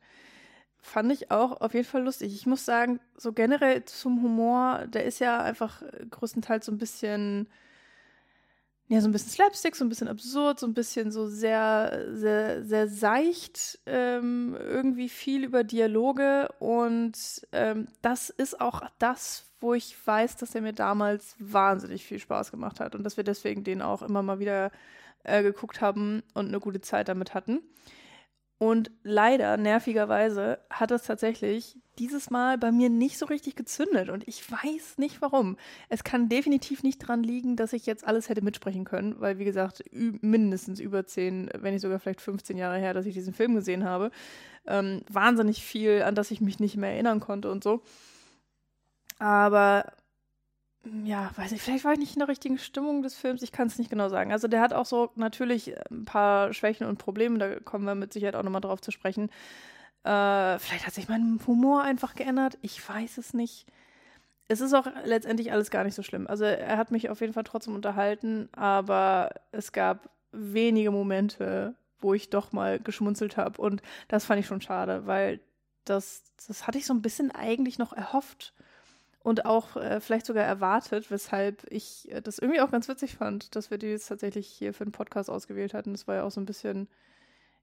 Fand 0.81 1.11
ich 1.13 1.31
auch 1.31 1.61
auf 1.61 1.73
jeden 1.73 1.85
Fall 1.85 2.03
lustig. 2.03 2.33
Ich 2.35 2.45
muss 2.45 2.65
sagen, 2.65 2.99
so 3.15 3.31
generell 3.31 3.85
zum 3.85 4.21
Humor, 4.21 4.85
der 4.87 5.05
ist 5.05 5.19
ja 5.19 5.41
einfach 5.41 5.81
größtenteils 6.09 6.65
so 6.65 6.73
ein 6.73 6.77
bisschen, 6.77 7.47
ja, 8.89 8.99
so 8.99 9.07
ein 9.07 9.13
bisschen 9.13 9.31
Slapstick, 9.31 9.77
so 9.77 9.85
ein 9.85 9.89
bisschen 9.89 10.09
absurd, 10.09 10.59
so 10.59 10.67
ein 10.67 10.73
bisschen 10.73 11.09
so 11.11 11.27
sehr, 11.27 12.07
sehr, 12.11 12.65
sehr 12.65 12.89
seicht, 12.89 13.79
ähm, 13.85 14.57
irgendwie 14.59 15.07
viel 15.07 15.45
über 15.45 15.63
Dialoge 15.63 16.49
und 16.59 17.47
ähm, 17.53 17.87
das 18.01 18.29
ist 18.29 18.59
auch 18.59 18.81
das, 18.99 19.45
wo 19.61 19.73
ich 19.73 19.95
weiß, 20.05 20.35
dass 20.35 20.53
er 20.53 20.61
mir 20.61 20.73
damals 20.73 21.37
wahnsinnig 21.39 22.03
viel 22.03 22.19
Spaß 22.19 22.51
gemacht 22.51 22.81
hat 22.81 22.93
und 22.93 23.03
dass 23.05 23.15
wir 23.15 23.23
deswegen 23.23 23.63
den 23.63 23.81
auch 23.81 24.01
immer 24.01 24.21
mal 24.21 24.39
wieder 24.39 24.69
äh, 25.23 25.43
geguckt 25.43 25.81
haben 25.81 26.23
und 26.33 26.47
eine 26.47 26.59
gute 26.59 26.81
Zeit 26.81 27.07
damit 27.07 27.33
hatten. 27.33 27.61
Und 28.57 28.91
leider, 29.03 29.57
nervigerweise, 29.57 30.59
hat 30.69 30.91
es 30.91 31.03
tatsächlich 31.03 31.77
dieses 31.99 32.29
Mal 32.29 32.57
bei 32.57 32.71
mir 32.71 32.89
nicht 32.89 33.17
so 33.17 33.25
richtig 33.25 33.55
gezündet 33.55 34.09
und 34.09 34.25
ich 34.27 34.49
weiß 34.49 34.97
nicht 34.97 35.21
warum. 35.21 35.57
Es 35.89 36.03
kann 36.03 36.29
definitiv 36.29 36.81
nicht 36.81 36.99
dran 36.99 37.23
liegen, 37.23 37.55
dass 37.55 37.73
ich 37.73 37.85
jetzt 37.85 38.07
alles 38.07 38.29
hätte 38.29 38.41
mitsprechen 38.41 38.85
können, 38.85 39.19
weil, 39.19 39.37
wie 39.37 39.43
gesagt, 39.43 39.83
mindestens 39.91 40.79
über 40.79 41.05
10, 41.05 41.49
wenn 41.59 41.73
nicht 41.73 41.81
sogar 41.81 41.99
vielleicht 41.99 42.21
15 42.21 42.57
Jahre 42.57 42.77
her, 42.79 42.93
dass 42.93 43.05
ich 43.05 43.13
diesen 43.13 43.33
Film 43.33 43.53
gesehen 43.53 43.83
habe. 43.83 44.11
Ähm, 44.65 45.01
wahnsinnig 45.09 45.61
viel, 45.63 46.01
an 46.03 46.15
das 46.15 46.31
ich 46.31 46.39
mich 46.39 46.59
nicht 46.59 46.77
mehr 46.77 46.91
erinnern 46.91 47.19
konnte 47.19 47.51
und 47.51 47.63
so. 47.63 47.81
Aber 49.19 49.91
ja, 50.85 51.31
weiß 51.35 51.51
nicht, 51.51 51.61
vielleicht 51.61 51.85
war 51.85 51.93
ich 51.93 51.99
nicht 51.99 52.13
in 52.13 52.19
der 52.19 52.27
richtigen 52.27 52.57
Stimmung 52.57 53.03
des 53.03 53.15
Films, 53.15 53.41
ich 53.41 53.53
kann 53.53 53.67
es 53.67 53.77
nicht 53.77 53.89
genau 53.89 54.09
sagen. 54.09 54.33
Also 54.33 54.47
der 54.49 54.59
hat 54.59 54.73
auch 54.73 54.85
so 54.85 55.11
natürlich 55.15 55.69
äh, 55.71 55.81
ein 55.89 56.05
paar 56.05 56.53
Schwächen 56.53 56.87
und 56.87 56.97
Probleme, 56.97 57.37
da 57.37 57.59
kommen 57.61 57.85
wir 57.85 57.95
mit 57.95 58.11
Sicherheit 58.11 58.35
auch 58.35 58.43
nochmal 58.43 58.61
drauf 58.61 58.81
zu 58.81 58.91
sprechen. 58.91 59.29
Äh, 60.03 60.59
vielleicht 60.59 60.85
hat 60.85 60.93
sich 60.93 61.07
mein 61.07 61.39
Humor 61.47 61.83
einfach 61.83 62.15
geändert, 62.15 62.57
ich 62.61 62.87
weiß 62.87 63.17
es 63.17 63.33
nicht. 63.33 63.65
Es 64.49 64.59
ist 64.59 64.73
auch 64.73 64.87
letztendlich 65.05 65.53
alles 65.53 65.71
gar 65.71 65.85
nicht 65.85 65.95
so 65.95 66.03
schlimm. 66.03 66.27
Also 66.27 66.43
er 66.43 66.77
hat 66.77 66.91
mich 66.91 67.09
auf 67.09 67.21
jeden 67.21 67.33
Fall 67.33 67.45
trotzdem 67.45 67.75
unterhalten, 67.75 68.49
aber 68.51 69.29
es 69.53 69.71
gab 69.71 70.09
wenige 70.33 70.91
Momente, 70.91 71.75
wo 71.99 72.13
ich 72.13 72.29
doch 72.29 72.51
mal 72.51 72.79
geschmunzelt 72.79 73.37
habe 73.37 73.61
und 73.61 73.81
das 74.09 74.25
fand 74.25 74.41
ich 74.41 74.47
schon 74.47 74.59
schade, 74.61 75.07
weil 75.07 75.39
das, 75.85 76.23
das 76.47 76.67
hatte 76.67 76.77
ich 76.77 76.85
so 76.85 76.93
ein 76.93 77.01
bisschen 77.01 77.31
eigentlich 77.31 77.79
noch 77.79 77.93
erhofft 77.93 78.53
und 79.23 79.45
auch 79.45 79.77
äh, 79.77 79.99
vielleicht 80.01 80.25
sogar 80.25 80.43
erwartet, 80.43 81.09
weshalb 81.09 81.65
ich 81.71 82.11
äh, 82.11 82.21
das 82.21 82.37
irgendwie 82.37 82.61
auch 82.61 82.71
ganz 82.71 82.87
witzig 82.87 83.15
fand, 83.15 83.55
dass 83.55 83.71
wir 83.71 83.77
die 83.77 83.87
jetzt 83.87 84.07
tatsächlich 84.07 84.47
hier 84.47 84.73
für 84.73 84.83
den 84.83 84.91
Podcast 84.91 85.29
ausgewählt 85.29 85.73
hatten. 85.73 85.93
Das 85.93 86.07
war 86.07 86.15
ja 86.15 86.23
auch 86.23 86.31
so 86.31 86.41
ein 86.41 86.45
bisschen 86.45 86.89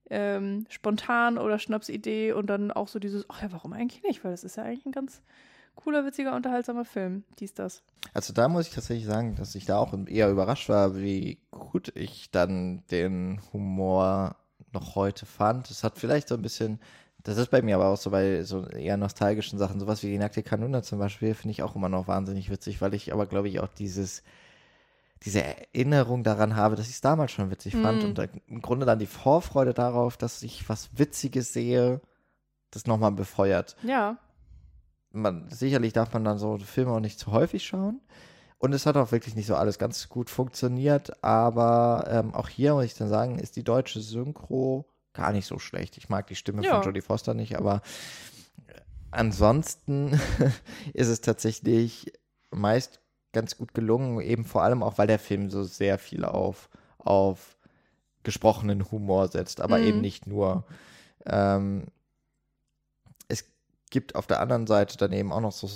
ähm, 0.08 0.66
spontan 0.70 1.38
oder 1.38 1.58
Schnapsidee 1.58 2.32
und 2.32 2.48
dann 2.48 2.70
auch 2.70 2.88
so 2.88 2.98
dieses, 2.98 3.26
ach 3.28 3.42
ja, 3.42 3.52
warum 3.52 3.74
eigentlich 3.74 4.02
nicht? 4.02 4.24
Weil 4.24 4.32
das 4.32 4.42
ist 4.42 4.56
ja 4.56 4.64
eigentlich 4.64 4.86
ein 4.86 4.92
ganz 4.92 5.22
cooler, 5.76 6.04
witziger, 6.04 6.34
unterhaltsamer 6.34 6.84
Film. 6.84 7.24
Dies, 7.38 7.54
das. 7.54 7.82
Also 8.14 8.32
da 8.32 8.48
muss 8.48 8.66
ich 8.66 8.74
tatsächlich 8.74 9.06
sagen, 9.06 9.36
dass 9.36 9.54
ich 9.54 9.66
da 9.66 9.78
auch 9.78 9.94
eher 10.06 10.30
überrascht 10.30 10.68
war, 10.68 10.96
wie 10.96 11.38
gut 11.50 11.92
ich 11.94 12.30
dann 12.30 12.82
den 12.90 13.40
Humor 13.52 14.36
noch 14.72 14.94
heute 14.94 15.26
fand. 15.26 15.70
Es 15.70 15.84
hat 15.84 15.98
vielleicht 15.98 16.28
so 16.28 16.34
ein 16.34 16.42
bisschen 16.42 16.80
das 17.22 17.36
ist 17.38 17.50
bei 17.50 17.62
mir 17.62 17.76
aber 17.76 17.88
auch 17.88 17.96
so 17.96 18.10
bei 18.10 18.42
so 18.42 18.66
eher 18.66 18.96
nostalgischen 18.96 19.58
Sachen, 19.58 19.80
sowas 19.80 20.02
wie 20.02 20.08
die 20.08 20.18
nackte 20.18 20.42
Kanone 20.42 20.82
zum 20.82 20.98
Beispiel, 20.98 21.34
finde 21.34 21.52
ich 21.52 21.62
auch 21.62 21.76
immer 21.76 21.88
noch 21.88 22.08
wahnsinnig 22.08 22.50
witzig, 22.50 22.80
weil 22.80 22.94
ich 22.94 23.12
aber, 23.12 23.26
glaube 23.26 23.48
ich, 23.48 23.60
auch 23.60 23.68
dieses, 23.68 24.22
diese 25.22 25.42
Erinnerung 25.42 26.22
daran 26.22 26.56
habe, 26.56 26.76
dass 26.76 26.86
ich 26.86 26.94
es 26.94 27.00
damals 27.00 27.32
schon 27.32 27.50
witzig 27.50 27.74
mm. 27.74 27.82
fand 27.82 28.02
mhm. 28.02 28.08
und 28.08 28.30
im 28.48 28.62
Grunde 28.62 28.86
dann 28.86 28.98
die 28.98 29.06
Vorfreude 29.06 29.74
darauf, 29.74 30.16
dass 30.16 30.42
ich 30.42 30.68
was 30.68 30.90
Witziges 30.98 31.52
sehe, 31.52 32.00
das 32.70 32.86
nochmal 32.86 33.12
befeuert. 33.12 33.76
Ja. 33.82 34.18
Man, 35.12 35.50
sicherlich 35.50 35.92
darf 35.92 36.12
man 36.12 36.24
dann 36.24 36.38
so 36.38 36.58
Filme 36.58 36.92
auch 36.92 37.00
nicht 37.00 37.18
zu 37.18 37.32
häufig 37.32 37.66
schauen. 37.66 38.00
Und 38.58 38.74
es 38.74 38.84
hat 38.84 38.96
auch 38.96 39.10
wirklich 39.10 39.34
nicht 39.34 39.46
so 39.46 39.56
alles 39.56 39.78
ganz 39.78 40.08
gut 40.10 40.28
funktioniert, 40.28 41.24
aber 41.24 42.04
ähm, 42.10 42.34
auch 42.34 42.48
hier 42.48 42.74
muss 42.74 42.84
ich 42.84 42.94
dann 42.94 43.08
sagen, 43.08 43.38
ist 43.38 43.56
die 43.56 43.64
deutsche 43.64 44.00
Synchro 44.00 44.89
gar 45.12 45.32
nicht 45.32 45.46
so 45.46 45.58
schlecht. 45.58 45.96
Ich 45.96 46.08
mag 46.08 46.26
die 46.26 46.36
Stimme 46.36 46.62
ja. 46.62 46.76
von 46.76 46.84
Jodie 46.84 47.00
Foster 47.00 47.34
nicht, 47.34 47.56
aber 47.56 47.82
ansonsten 49.10 50.20
ist 50.94 51.08
es 51.08 51.20
tatsächlich 51.20 52.12
meist 52.50 53.00
ganz 53.32 53.56
gut 53.56 53.74
gelungen, 53.74 54.20
eben 54.20 54.44
vor 54.44 54.62
allem 54.62 54.82
auch, 54.82 54.98
weil 54.98 55.06
der 55.06 55.18
Film 55.18 55.50
so 55.50 55.62
sehr 55.62 55.98
viel 55.98 56.24
auf, 56.24 56.68
auf 56.98 57.56
gesprochenen 58.22 58.90
Humor 58.90 59.28
setzt, 59.28 59.60
aber 59.60 59.78
mhm. 59.78 59.84
eben 59.84 60.00
nicht 60.00 60.26
nur. 60.26 60.64
Ähm, 61.26 61.86
es 63.28 63.44
gibt 63.90 64.14
auf 64.14 64.26
der 64.26 64.40
anderen 64.40 64.66
Seite 64.66 64.96
dann 64.96 65.12
eben 65.12 65.32
auch 65.32 65.40
noch 65.40 65.52
so 65.52 65.68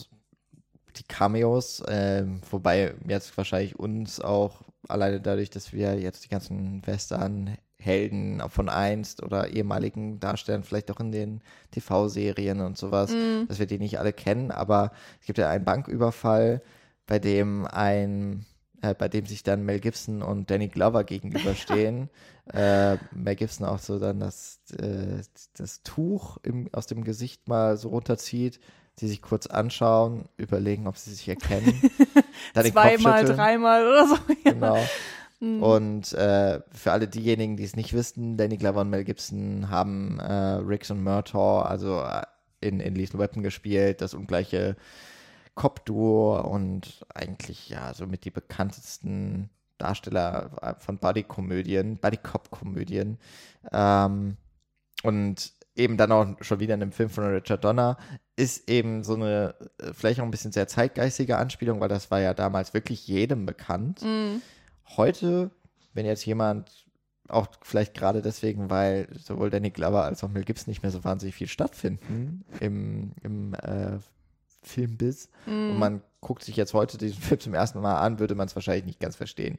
die 0.97 1.05
Cameos, 1.05 1.81
äh, 1.81 2.25
wobei 2.51 2.95
jetzt 3.07 3.37
wahrscheinlich 3.37 3.79
uns 3.79 4.21
auch 4.21 4.63
alleine 4.89 5.21
dadurch, 5.21 5.51
dass 5.51 5.73
wir 5.73 5.99
jetzt 5.99 6.25
die 6.25 6.29
ganzen 6.29 6.87
Western 6.87 7.57
Helden 7.85 8.43
von 8.49 8.69
einst 8.69 9.23
oder 9.23 9.49
ehemaligen 9.49 10.21
Darstellern, 10.21 10.65
vielleicht 10.65 10.91
auch 10.91 11.01
in 11.01 11.13
den 11.13 11.41
TV-Serien 11.73 12.61
und 12.61 12.79
sowas, 12.79 13.11
mm. 13.11 13.47
dass 13.49 13.59
wir 13.59 13.67
die 13.67 13.79
nicht 13.79 13.99
alle 13.99 14.13
kennen, 14.13 14.51
aber 14.51 14.93
es 15.21 15.27
gibt 15.27 15.39
ja 15.39 15.51
einen 15.51 15.65
Banküberfall, 15.65 16.63
bei 17.07 17.19
dem 17.19 17.67
ein, 17.67 18.47
äh, 18.81 18.95
bei 18.95 19.09
dem 19.09 19.27
sich 19.27 19.43
dann 19.43 19.65
Mel 19.65 19.81
Gibson 19.81 20.23
und 20.23 20.51
Danny 20.51 20.69
Glover 20.69 21.05
gegenüberstehen. 21.05 22.09
äh, 22.53 22.97
Mel 23.13 23.37
Gibson 23.37 23.67
auch 23.67 23.79
so 23.79 23.99
dann 23.99 24.21
das, 24.21 24.61
äh, 24.79 25.23
das 25.57 25.83
Tuch 25.83 26.39
im, 26.43 26.69
aus 26.73 26.87
dem 26.87 27.05
Gesicht 27.05 27.49
mal 27.49 27.77
so 27.77 27.91
runterzieht, 27.91 28.61
sie 28.99 29.09
sich 29.09 29.23
kurz 29.23 29.47
anschauen, 29.47 30.27
überlegen, 30.37 30.87
ob 30.87 30.97
sie 30.97 31.11
sich 31.11 31.29
erkennen. 31.29 31.81
Zweimal, 32.55 33.25
dreimal 33.25 33.87
oder 33.87 34.07
so. 34.07 34.15
Ja. 34.45 34.53
Genau. 34.53 34.79
Mhm. 35.45 35.63
Und 35.63 36.13
äh, 36.15 36.61
für 36.73 36.93
alle 36.93 37.07
diejenigen, 37.07 37.57
die 37.57 37.65
es 37.65 37.77
nicht 37.77 37.93
wissen, 37.93 38.37
Danny 38.37 38.57
Glover 38.57 38.81
und 38.81 38.91
Mel 38.91 39.05
Gibson 39.05 39.69
haben 39.69 40.19
äh, 40.21 40.33
Riggs 40.33 40.91
und 40.91 41.03
Murtaugh, 41.03 41.63
also 41.63 42.01
äh, 42.01 42.23
in, 42.61 42.81
in 42.81 42.95
Lethal 42.95 43.21
Weapon 43.21 43.43
gespielt, 43.43 44.01
das 44.01 44.15
ungleiche 44.15 44.77
Cop-Duo 45.55 46.41
und 46.41 47.05
eigentlich 47.15 47.69
ja 47.69 47.93
somit 47.93 48.25
die 48.25 48.31
bekanntesten 48.31 49.51
Darsteller 49.77 50.51
äh, 50.63 50.75
von 50.79 50.99
Buddy-Komödien, 50.99 51.99
Buddy-Cop-Komödien. 51.99 53.19
Ähm, 53.71 54.37
und 55.03 55.53
eben 55.77 55.99
dann 55.99 56.13
auch 56.13 56.27
schon 56.41 56.61
wieder 56.61 56.75
in 56.75 56.83
einem 56.83 56.93
Film 56.93 57.11
von 57.11 57.25
Richard 57.25 57.65
Donner, 57.65 57.99
ist 58.37 58.71
eben 58.71 59.05
so 59.05 59.15
eine, 59.15 59.55
äh, 59.79 59.93
vielleicht 59.93 60.21
auch 60.21 60.25
ein 60.25 60.31
bisschen 60.31 60.53
sehr 60.53 60.69
zeitgeistige 60.69 61.37
Anspielung, 61.37 61.81
weil 61.81 61.89
das 61.89 62.11
war 62.11 62.21
ja 62.21 62.33
damals 62.33 62.73
wirklich 62.73 63.07
jedem 63.07 63.45
bekannt. 63.45 64.03
Mhm 64.03 64.41
heute, 64.97 65.51
wenn 65.93 66.07
jetzt 66.07 66.25
jemand, 66.27 66.87
auch 67.29 67.49
vielleicht 67.63 67.95
gerade 67.95 68.21
deswegen, 68.21 68.69
weil 68.71 69.09
sowohl 69.19 69.51
Danny 69.51 69.71
Glover 69.71 70.05
als 70.05 70.23
auch 70.23 70.29
Mel 70.29 70.45
Gibson 70.45 70.71
nicht 70.71 70.83
mehr 70.83 70.93
so 70.93 71.05
wahnsinnig 71.05 71.35
viel 71.35 71.49
stattfinden 71.49 72.45
im, 72.61 73.13
im 73.23 73.55
äh, 73.55 73.99
Filmbiz 74.63 75.31
mm. 75.47 75.71
und 75.71 75.79
man 75.79 76.03
guckt 76.21 76.45
sich 76.45 76.57
jetzt 76.57 76.75
heute 76.75 76.99
diesen 76.99 77.21
Film 77.23 77.41
zum 77.41 77.55
ersten 77.55 77.81
Mal 77.81 77.99
an, 77.99 78.19
würde 78.19 78.35
man 78.35 78.47
es 78.47 78.55
wahrscheinlich 78.55 78.85
nicht 78.85 79.01
ganz 79.01 79.17
verstehen. 79.17 79.59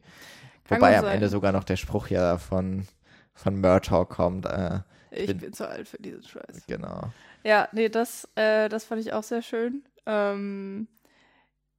Kann 0.65 0.79
Wobei 0.79 0.97
am 0.97 1.05
sein. 1.05 1.15
Ende 1.15 1.29
sogar 1.29 1.51
noch 1.51 1.63
der 1.63 1.75
Spruch 1.75 2.07
ja 2.07 2.37
von, 2.37 2.87
von 3.33 3.59
Murtaugh 3.59 4.05
kommt, 4.05 4.45
äh, 4.45 4.79
Ich 5.11 5.27
bin, 5.27 5.37
bin 5.37 5.53
zu 5.53 5.67
alt 5.67 5.87
für 5.87 5.97
diesen 5.97 6.23
Scheiß. 6.23 6.65
Genau. 6.67 7.11
Ja, 7.43 7.69
nee, 7.71 7.89
das, 7.89 8.27
äh, 8.35 8.69
das 8.69 8.85
fand 8.85 9.01
ich 9.01 9.13
auch 9.13 9.23
sehr 9.23 9.43
schön. 9.43 9.83
Ähm, 10.07 10.87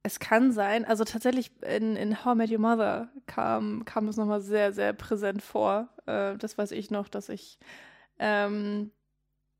es 0.07 0.19
kann 0.19 0.53
sein, 0.53 0.85
also 0.85 1.03
tatsächlich 1.03 1.51
in, 1.61 1.97
in 1.97 2.23
How 2.23 2.33
I 2.33 2.37
Met 2.37 2.51
Your 2.51 2.59
Mother 2.59 3.09
kam, 3.25 3.83
kam 3.83 4.07
es 4.07 4.15
nochmal 4.15 4.39
sehr, 4.39 4.71
sehr 4.71 4.93
präsent 4.93 5.41
vor. 5.41 5.89
Äh, 6.05 6.37
das 6.37 6.57
weiß 6.57 6.71
ich 6.71 6.89
noch, 6.91 7.09
dass 7.09 7.27
ich 7.27 7.59
ähm, 8.17 8.91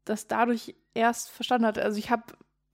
das 0.06 0.28
dadurch 0.28 0.76
erst 0.94 1.30
verstanden 1.30 1.68
hatte. 1.68 1.84
Also 1.84 2.00
ich 2.00 2.10
habe 2.10 2.24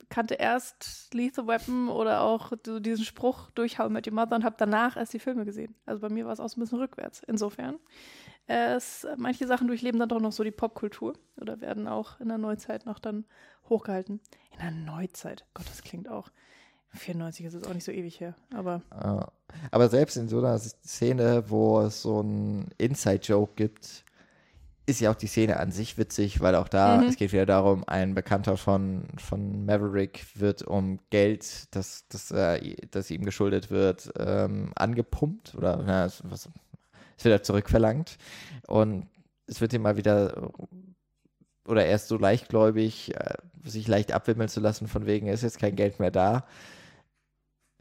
kannte 0.09 0.35
erst 0.35 1.11
Lethal 1.15 1.47
Weapon 1.47 1.89
oder 1.89 2.21
auch 2.21 2.51
so 2.63 2.79
diesen 2.79 3.05
Spruch 3.05 3.49
durch 3.51 3.79
How 3.79 3.89
I 3.89 3.93
Met 3.93 4.07
Your 4.07 4.13
Mother 4.13 4.35
und 4.35 4.43
habe 4.43 4.55
danach 4.59 4.95
erst 4.95 5.13
die 5.13 5.19
Filme 5.19 5.43
gesehen. 5.43 5.73
Also 5.87 6.01
bei 6.01 6.09
mir 6.09 6.27
war 6.27 6.33
es 6.33 6.39
auch 6.39 6.49
so 6.49 6.59
ein 6.59 6.61
bisschen 6.61 6.77
rückwärts. 6.77 7.23
Insofern, 7.25 7.79
es, 8.45 9.07
manche 9.17 9.47
Sachen 9.47 9.67
durchleben 9.67 9.99
dann 9.99 10.09
doch 10.09 10.19
noch 10.19 10.31
so 10.31 10.43
die 10.43 10.51
Popkultur 10.51 11.13
oder 11.41 11.59
werden 11.59 11.87
auch 11.87 12.19
in 12.19 12.27
der 12.27 12.37
Neuzeit 12.37 12.85
noch 12.85 12.99
dann 12.99 13.25
hochgehalten. 13.67 14.21
In 14.51 14.59
der 14.59 14.69
Neuzeit, 14.69 15.47
Gott, 15.55 15.67
das 15.67 15.81
klingt 15.81 16.07
auch. 16.07 16.29
94 16.95 17.45
ist 17.45 17.53
es 17.55 17.63
auch 17.63 17.73
nicht 17.73 17.83
so 17.83 17.91
ewig 17.91 18.19
her, 18.19 18.35
aber. 18.53 18.81
Aber 19.71 19.89
selbst 19.89 20.17
in 20.17 20.27
so 20.27 20.39
einer 20.39 20.57
Szene, 20.59 21.43
wo 21.47 21.81
es 21.81 22.01
so 22.01 22.19
einen 22.19 22.69
Inside-Joke 22.77 23.53
gibt, 23.55 24.03
ist 24.85 24.99
ja 24.99 25.11
auch 25.11 25.15
die 25.15 25.27
Szene 25.27 25.59
an 25.59 25.71
sich 25.71 25.97
witzig, 25.97 26.41
weil 26.41 26.55
auch 26.55 26.67
da, 26.67 26.97
mhm. 26.97 27.07
es 27.07 27.15
geht 27.15 27.31
wieder 27.31 27.45
darum, 27.45 27.83
ein 27.87 28.15
Bekannter 28.15 28.57
von, 28.57 29.05
von 29.17 29.65
Maverick 29.65 30.25
wird 30.35 30.61
um 30.61 30.99
Geld, 31.09 31.73
das, 31.73 32.05
das, 32.09 32.31
äh, 32.31 32.75
das 32.91 33.09
ihm 33.09 33.23
geschuldet 33.23 33.71
wird, 33.71 34.11
ähm, 34.19 34.71
angepumpt 34.75 35.55
oder 35.55 35.81
na, 35.85 36.05
es, 36.05 36.21
was, 36.25 36.49
es 37.17 37.23
wird 37.23 37.33
er 37.33 37.43
zurückverlangt 37.43 38.17
und 38.67 39.07
es 39.47 39.61
wird 39.61 39.73
ihm 39.73 39.83
mal 39.83 39.97
wieder 39.97 40.51
oder 41.65 41.85
erst 41.85 42.09
so 42.09 42.17
leichtgläubig, 42.17 43.15
äh, 43.15 43.35
sich 43.63 43.87
leicht 43.87 44.11
abwimmeln 44.11 44.49
zu 44.49 44.59
lassen, 44.59 44.87
von 44.87 45.05
wegen, 45.05 45.27
ist 45.27 45.43
jetzt 45.43 45.59
kein 45.59 45.77
Geld 45.77 45.99
mehr 45.99 46.11
da 46.11 46.45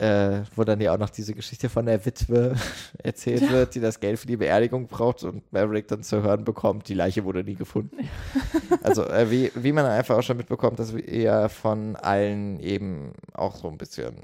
äh, 0.02 0.42
wo 0.56 0.64
dann 0.64 0.80
ja 0.80 0.92
auch 0.92 0.98
noch 0.98 1.10
diese 1.10 1.32
Geschichte 1.32 1.68
von 1.68 1.86
der 1.86 2.04
Witwe 2.04 2.56
erzählt 2.98 3.42
ja. 3.42 3.50
wird, 3.50 3.76
die 3.76 3.80
das 3.80 4.00
Geld 4.00 4.18
für 4.18 4.26
die 4.26 4.36
Beerdigung 4.36 4.88
braucht 4.88 5.22
und 5.22 5.50
Maverick 5.52 5.86
dann 5.86 6.02
zu 6.02 6.22
hören 6.24 6.44
bekommt, 6.44 6.88
die 6.88 6.94
Leiche 6.94 7.24
wurde 7.24 7.44
nie 7.44 7.54
gefunden. 7.54 7.96
Ja. 8.00 8.78
also 8.82 9.06
äh, 9.06 9.30
wie, 9.30 9.52
wie 9.54 9.70
man 9.70 9.86
einfach 9.86 10.18
auch 10.18 10.22
schon 10.22 10.38
mitbekommt, 10.38 10.80
dass 10.80 10.92
er 10.92 11.48
von 11.48 11.94
allen 11.94 12.58
eben 12.58 13.12
auch 13.32 13.54
so 13.54 13.68
ein 13.68 13.78
bisschen 13.78 14.16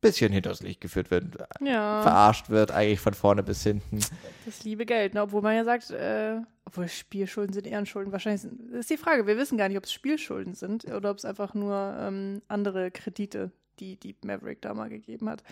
bisschen 0.00 0.30
hinters 0.32 0.62
Licht 0.62 0.80
geführt 0.80 1.10
wird, 1.10 1.38
ja. 1.60 2.02
verarscht 2.02 2.50
wird, 2.50 2.70
eigentlich 2.70 3.00
von 3.00 3.14
vorne 3.14 3.42
bis 3.42 3.64
hinten. 3.64 3.98
Das 4.46 4.62
liebe 4.62 4.86
Geld, 4.86 5.14
ne? 5.14 5.22
obwohl 5.22 5.42
man 5.42 5.56
ja 5.56 5.64
sagt, 5.64 5.90
äh, 5.90 6.36
obwohl 6.64 6.86
Spielschulden 6.86 7.52
sind 7.52 7.66
Ehrenschulden, 7.66 8.12
wahrscheinlich 8.12 8.42
sind, 8.42 8.70
ist 8.74 8.90
die 8.90 8.96
Frage, 8.96 9.26
wir 9.26 9.36
wissen 9.36 9.58
gar 9.58 9.66
nicht, 9.66 9.76
ob 9.76 9.84
es 9.84 9.92
Spielschulden 9.92 10.54
sind 10.54 10.84
oder 10.84 11.10
ob 11.10 11.18
es 11.18 11.24
einfach 11.24 11.52
nur 11.52 11.96
ähm, 11.98 12.42
andere 12.46 12.92
Kredite 12.92 13.50
die, 13.80 13.96
die 13.96 14.16
Maverick 14.24 14.62
da 14.62 14.74
mal 14.74 14.88
gegeben 14.88 15.28
hat. 15.28 15.42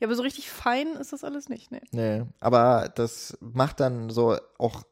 Ja, 0.00 0.06
aber 0.06 0.14
so 0.14 0.22
richtig 0.22 0.50
fein 0.50 0.88
ist 0.96 1.12
das 1.12 1.24
alles 1.24 1.48
nicht, 1.48 1.70
ne? 1.70 1.80
Nee, 1.92 2.22
aber 2.40 2.90
das 2.94 3.36
macht 3.40 3.80
dann 3.80 4.10
so 4.10 4.36
auch 4.58 4.82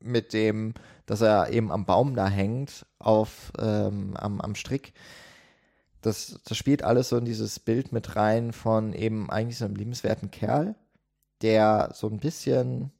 mit 0.00 0.32
dem, 0.32 0.74
dass 1.06 1.20
er 1.20 1.50
eben 1.50 1.70
am 1.70 1.84
Baum 1.84 2.14
da 2.14 2.28
hängt, 2.28 2.86
auf, 2.98 3.52
ähm, 3.58 4.16
am, 4.16 4.40
am 4.40 4.54
Strick. 4.54 4.92
Das, 6.00 6.40
das 6.44 6.56
spielt 6.56 6.82
alles 6.82 7.10
so 7.10 7.16
in 7.16 7.24
dieses 7.24 7.60
Bild 7.60 7.92
mit 7.92 8.16
rein 8.16 8.52
von 8.52 8.92
eben 8.92 9.30
eigentlich 9.30 9.58
so 9.58 9.64
einem 9.64 9.76
liebenswerten 9.76 10.30
Kerl, 10.30 10.74
der 11.42 11.90
so 11.94 12.08
ein 12.08 12.18
bisschen, 12.18 12.90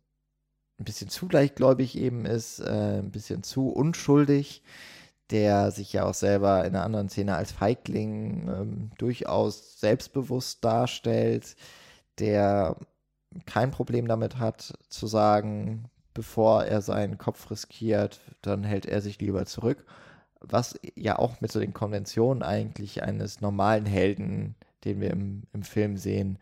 ein 0.79 0.85
bisschen 0.85 1.09
zu 1.09 1.27
gleichgläubig 1.27 1.97
eben 1.99 2.25
ist, 2.27 2.61
äh, 2.61 2.99
ein 2.99 3.11
bisschen 3.11 3.43
zu 3.43 3.69
unschuldig 3.71 4.63
der 5.33 5.71
sich 5.71 5.93
ja 5.95 6.05
auch 6.05 6.15
selber 6.15 6.65
in 6.65 6.77
einer 6.77 6.85
anderen 6.85 7.09
Szene 7.09 7.35
als 7.35 7.53
Feigling 7.53 8.49
ähm, 8.49 8.91
durchaus 8.99 9.81
selbstbewusst 9.81 10.63
darstellt, 10.63 11.57
der 12.19 12.77
kein 13.47 13.71
Problem 13.71 14.07
damit 14.07 14.39
hat 14.39 14.75
zu 14.91 15.07
sagen, 15.07 15.87
bevor 16.13 16.65
er 16.65 16.83
seinen 16.83 17.17
Kopf 17.17 17.51
riskiert, 17.51 18.21
dann 18.43 18.63
hält 18.63 18.85
er 18.85 19.01
sich 19.01 19.19
lieber 19.21 19.47
zurück. 19.47 19.87
Was 20.41 20.79
ja 20.97 21.19
auch 21.19 21.41
mit 21.41 21.51
so 21.51 21.61
den 21.61 21.73
Konventionen 21.73 22.43
eigentlich 22.43 23.03
eines 23.03 23.41
normalen 23.41 23.87
Helden, 23.87 24.55
den 24.85 25.01
wir 25.01 25.11
im, 25.11 25.45
im 25.55 25.63
Film 25.63 25.97
sehen, 25.97 26.39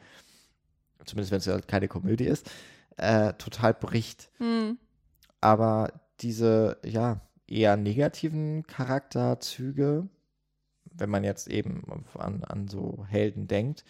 zumindest 1.04 1.30
wenn 1.30 1.38
es 1.38 1.46
halt 1.46 1.68
keine 1.68 1.86
Komödie 1.86 2.24
ist, 2.24 2.50
äh, 2.96 3.34
total 3.34 3.74
bricht. 3.74 4.30
Mhm. 4.40 4.78
Aber 5.40 5.92
diese, 6.20 6.78
ja, 6.84 7.20
eher 7.50 7.76
negativen 7.76 8.66
Charakterzüge, 8.66 10.08
wenn 10.92 11.10
man 11.10 11.24
jetzt 11.24 11.48
eben 11.48 11.84
an, 12.14 12.44
an 12.44 12.68
so 12.68 13.04
Helden 13.08 13.48
denkt, 13.48 13.84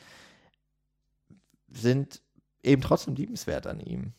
sind 1.68 2.22
eben 2.62 2.82
trotzdem 2.82 3.14
liebenswert 3.14 3.66
an 3.66 3.80
ihm. 3.80 4.12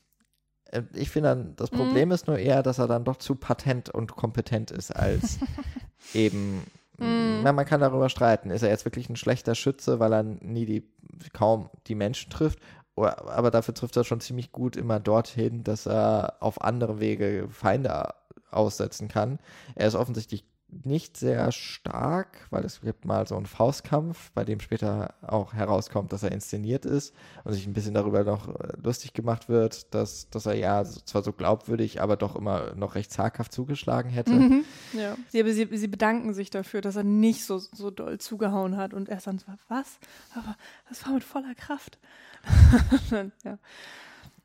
Äh, 0.66 0.84
ich 0.94 1.10
finde 1.10 1.30
dann, 1.30 1.56
das 1.56 1.72
mhm. 1.72 1.78
Problem 1.78 2.10
mm. 2.10 2.12
ist 2.14 2.28
nur 2.28 2.38
eher, 2.38 2.64
dass 2.64 2.80
er 2.80 2.88
dann 2.88 3.04
doch 3.04 3.18
zu 3.18 3.36
patent 3.36 3.90
und 3.90 4.16
kompetent 4.16 4.72
ist, 4.72 4.92
als 4.92 5.40
eben, 6.14 6.60
mm. 6.98 7.42
na, 7.44 7.52
man 7.52 7.66
kann 7.66 7.82
darüber 7.82 8.10
streiten, 8.10 8.50
ist 8.50 8.62
er 8.62 8.70
jetzt 8.70 8.86
wirklich 8.86 9.10
ein 9.10 9.16
schlechter 9.16 9.56
Schütze, 9.56 10.00
weil 10.00 10.14
er 10.14 10.24
nie 10.24 10.66
die, 10.66 10.90
kaum 11.34 11.70
die 11.88 11.96
Menschen 11.96 12.32
trifft, 12.32 12.60
aber 12.96 13.52
dafür 13.52 13.74
trifft 13.74 13.98
er 13.98 14.04
schon 14.04 14.22
ziemlich 14.22 14.52
gut 14.52 14.76
immer 14.76 15.00
dorthin, 15.00 15.64
dass 15.64 15.88
er 15.88 16.38
auf 16.40 16.62
andere 16.62 17.00
Wege 17.00 17.48
Feinde 17.50 18.14
aussetzen 18.52 19.08
kann. 19.08 19.40
Er 19.76 19.88
ist 19.88 19.96
offensichtlich 19.96 20.46
nicht 20.84 21.18
sehr 21.18 21.52
stark, 21.52 22.48
weil 22.50 22.64
es 22.64 22.82
gibt 22.82 23.06
mal 23.06 23.28
so 23.28 23.36
einen 23.36 23.46
Faustkampf, 23.46 24.32
bei 24.32 24.46
dem 24.46 24.60
später 24.60 25.14
auch 25.22 25.54
herauskommt, 25.54 26.14
dass 26.14 26.24
er 26.24 26.32
inszeniert 26.32 26.86
ist 26.86 27.14
und 27.44 27.54
sich 27.54 27.68
ein 27.68 27.74
bisschen 27.74 27.94
darüber 27.94 28.24
noch 28.24 28.48
äh, 28.48 28.74
lustig 28.82 29.14
gemacht 29.14 29.50
wird, 29.50 29.94
dass, 29.94 30.30
dass 30.30 30.46
er 30.46 30.56
ja 30.56 30.84
zwar 30.84 31.24
so 31.24 31.34
glaubwürdig, 31.34 32.02
aber 32.02 32.16
doch 32.16 32.36
immer 32.36 32.74
noch 32.76 32.96
recht 32.96 33.12
zaghaft 33.12 33.52
zugeschlagen 33.52 34.10
hätte. 34.10 34.32
Mhm. 34.32 34.66
Ja, 34.94 35.18
sie, 35.30 35.44
sie, 35.52 35.78
sie, 35.78 35.88
bedanken 35.88 36.34
sich 36.34 36.50
dafür, 36.50 36.82
dass 36.82 36.96
er 36.96 37.04
nicht 37.04 37.46
so, 37.46 37.58
so 37.58 37.92
doll 37.92 38.20
zugehauen 38.20 38.78
hat 38.78 38.94
und 38.94 39.10
er 39.10 39.18
dann 39.18 39.40
so, 39.40 39.46
was? 39.68 40.00
Aber 40.36 40.56
das 40.88 41.06
war 41.06 41.14
mit 41.14 41.24
voller 41.24 41.56
Kraft. 41.56 42.00
ja. 43.44 43.58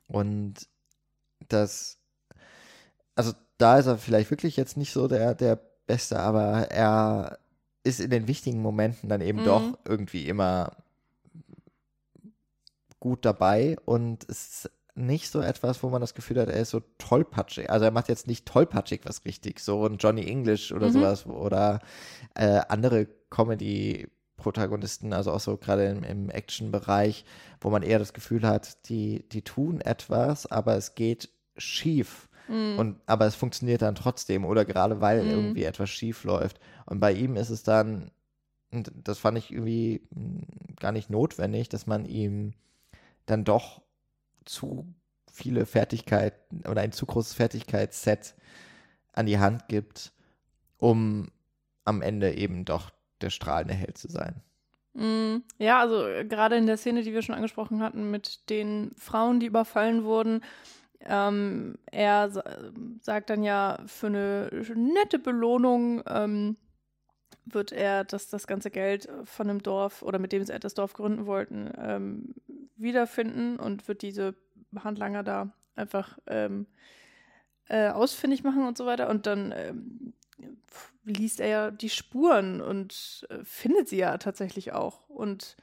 Und 0.07 0.67
das, 1.47 1.99
also 3.15 3.33
da 3.57 3.77
ist 3.79 3.87
er 3.87 3.97
vielleicht 3.97 4.29
wirklich 4.31 4.57
jetzt 4.57 4.77
nicht 4.77 4.93
so 4.93 5.07
der, 5.07 5.33
der 5.35 5.59
Beste, 5.85 6.19
aber 6.19 6.69
er 6.69 7.39
ist 7.83 7.99
in 7.99 8.09
den 8.09 8.27
wichtigen 8.27 8.61
Momenten 8.61 9.09
dann 9.09 9.21
eben 9.21 9.41
mhm. 9.41 9.45
doch 9.45 9.77
irgendwie 9.85 10.27
immer 10.27 10.77
gut 12.99 13.25
dabei 13.25 13.77
und 13.85 14.25
es 14.29 14.65
ist 14.65 14.71
nicht 14.97 15.29
so 15.29 15.41
etwas, 15.41 15.83
wo 15.83 15.89
man 15.89 16.01
das 16.01 16.15
Gefühl 16.15 16.41
hat, 16.41 16.49
er 16.49 16.59
ist 16.59 16.71
so 16.71 16.81
tollpatschig. 16.97 17.69
Also 17.69 17.85
er 17.85 17.91
macht 17.91 18.09
jetzt 18.09 18.27
nicht 18.27 18.47
tollpatschig 18.47 19.01
was 19.03 19.23
richtig, 19.25 19.59
so 19.59 19.85
ein 19.85 19.97
Johnny 19.97 20.25
English 20.27 20.71
oder 20.71 20.87
mhm. 20.87 20.93
sowas 20.93 21.25
oder 21.27 21.79
äh, 22.33 22.61
andere 22.67 23.07
Comedy-Protagonisten, 23.29 25.13
also 25.13 25.31
auch 25.31 25.39
so 25.39 25.57
gerade 25.57 25.85
im, 25.85 26.03
im 26.03 26.29
Action-Bereich, 26.31 27.25
wo 27.61 27.69
man 27.69 27.83
eher 27.83 27.99
das 27.99 28.13
Gefühl 28.13 28.45
hat, 28.47 28.89
die, 28.89 29.29
die 29.29 29.43
tun 29.43 29.81
etwas, 29.81 30.47
aber 30.47 30.75
es 30.75 30.95
geht 30.95 31.29
schief. 31.57 32.26
Mhm. 32.47 32.79
Und, 32.79 33.01
aber 33.05 33.25
es 33.25 33.35
funktioniert 33.35 33.81
dann 33.81 33.95
trotzdem 33.95 34.45
oder 34.45 34.65
gerade 34.65 35.01
weil 35.01 35.23
mhm. 35.23 35.29
irgendwie 35.29 35.63
etwas 35.63 35.89
schief 35.89 36.23
läuft. 36.23 36.59
Und 36.85 36.99
bei 36.99 37.13
ihm 37.13 37.35
ist 37.35 37.49
es 37.49 37.63
dann, 37.63 38.11
und 38.71 38.91
das 38.95 39.19
fand 39.19 39.37
ich 39.37 39.51
irgendwie 39.51 40.01
hm, 40.13 40.45
gar 40.79 40.91
nicht 40.91 41.09
notwendig, 41.09 41.69
dass 41.69 41.87
man 41.87 42.05
ihm 42.05 42.53
dann 43.25 43.43
doch 43.43 43.81
zu 44.45 44.93
viele 45.31 45.65
Fertigkeiten 45.65 46.65
oder 46.67 46.81
ein 46.81 46.91
zu 46.91 47.05
großes 47.05 47.33
Fertigkeitsset 47.33 48.35
an 49.13 49.25
die 49.25 49.39
Hand 49.39 49.67
gibt, 49.67 50.13
um 50.77 51.29
am 51.85 52.01
Ende 52.01 52.33
eben 52.33 52.65
doch 52.65 52.91
der 53.21 53.29
strahlende 53.29 53.73
Held 53.73 53.97
zu 53.97 54.09
sein. 54.09 54.41
Mhm. 54.93 55.43
Ja, 55.59 55.79
also 55.79 56.05
gerade 56.27 56.57
in 56.57 56.65
der 56.65 56.77
Szene, 56.77 57.03
die 57.03 57.13
wir 57.13 57.21
schon 57.21 57.35
angesprochen 57.35 57.81
hatten, 57.81 58.09
mit 58.09 58.49
den 58.49 58.91
Frauen, 58.97 59.39
die 59.39 59.45
überfallen 59.45 60.03
wurden, 60.03 60.41
ähm, 61.01 61.77
er 61.91 62.31
sagt 63.01 63.29
dann 63.29 63.43
ja, 63.43 63.79
für 63.85 64.07
eine 64.07 64.49
nette 64.75 65.19
Belohnung 65.19 66.03
ähm, 66.07 66.57
wird 67.45 67.71
er 67.71 68.03
das, 68.03 68.29
das 68.29 68.47
ganze 68.47 68.71
Geld 68.71 69.07
von 69.23 69.47
dem 69.47 69.63
Dorf 69.63 70.01
oder 70.01 70.19
mit 70.19 70.31
dem 70.31 70.43
sie 70.43 70.59
das 70.59 70.73
Dorf 70.73 70.93
gründen 70.93 71.25
wollten, 71.25 71.71
ähm, 71.77 72.35
wiederfinden 72.75 73.57
und 73.57 73.87
wird 73.87 74.01
diese 74.01 74.35
Handlanger 74.77 75.23
da 75.23 75.53
einfach 75.75 76.17
ähm, 76.27 76.67
äh, 77.69 77.89
ausfindig 77.89 78.43
machen 78.43 78.65
und 78.65 78.77
so 78.77 78.85
weiter. 78.85 79.09
Und 79.09 79.25
dann 79.25 79.53
ähm, 79.55 80.13
liest 81.03 81.39
er 81.39 81.47
ja 81.47 81.71
die 81.71 81.89
Spuren 81.89 82.61
und 82.61 83.25
äh, 83.29 83.43
findet 83.43 83.89
sie 83.89 83.97
ja 83.97 84.17
tatsächlich 84.17 84.73
auch. 84.73 85.09
Und 85.09 85.55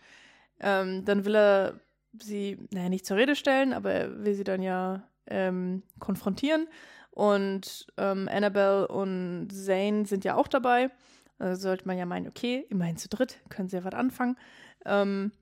ähm, 0.61 1.05
dann 1.05 1.25
will 1.25 1.37
er 1.37 1.81
sie, 2.19 2.59
naja, 2.73 2.89
nicht 2.89 3.07
zur 3.07 3.17
Rede 3.17 3.37
stellen, 3.37 3.73
aber 3.73 3.93
er 3.93 4.25
will 4.25 4.35
sie 4.35 4.45
dann 4.45 4.63
ja 4.63 5.03
ähm, 5.27 5.83
konfrontieren 5.99 6.67
Und 7.11 7.87
ähm, 7.97 8.29
Annabelle 8.29 8.89
und 8.89 9.49
Zane 9.53 10.05
sind 10.05 10.25
ja 10.25 10.35
auch 10.35 10.49
dabei. 10.49 10.91
Also 11.39 11.63
sollte 11.63 11.87
man 11.87 11.97
ja 11.97 12.07
meinen, 12.07 12.29
okay, 12.29 12.67
immerhin 12.71 12.97
zu 12.97 13.09
dritt, 13.09 13.39
können 13.51 13.69
sie 13.69 13.77
ja 13.77 13.85
was 13.85 13.95
anfangen. 13.95 14.37
Ähm, 14.85 15.33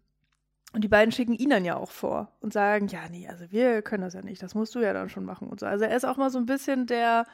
und 0.74 0.84
die 0.84 0.88
beiden 0.88 1.12
schicken 1.12 1.34
ihn 1.34 1.50
dann 1.50 1.64
ja 1.64 1.76
auch 1.76 1.90
vor 1.90 2.32
und 2.40 2.52
sagen, 2.52 2.88
ja, 2.88 3.08
nee, 3.10 3.28
also 3.28 3.50
wir 3.50 3.82
können 3.82 4.02
das 4.02 4.14
ja 4.14 4.22
nicht, 4.22 4.42
das 4.42 4.54
musst 4.54 4.74
du 4.74 4.80
ja 4.80 4.92
dann 4.92 5.10
schon 5.10 5.24
machen 5.24 5.48
und 5.48 5.60
so. 5.60 5.66
Also 5.66 5.84
er 5.84 5.96
ist 5.96 6.04
auch 6.04 6.16
mal 6.16 6.30
so 6.30 6.38
ein 6.38 6.46
bisschen 6.46 6.86
der, 6.86 7.26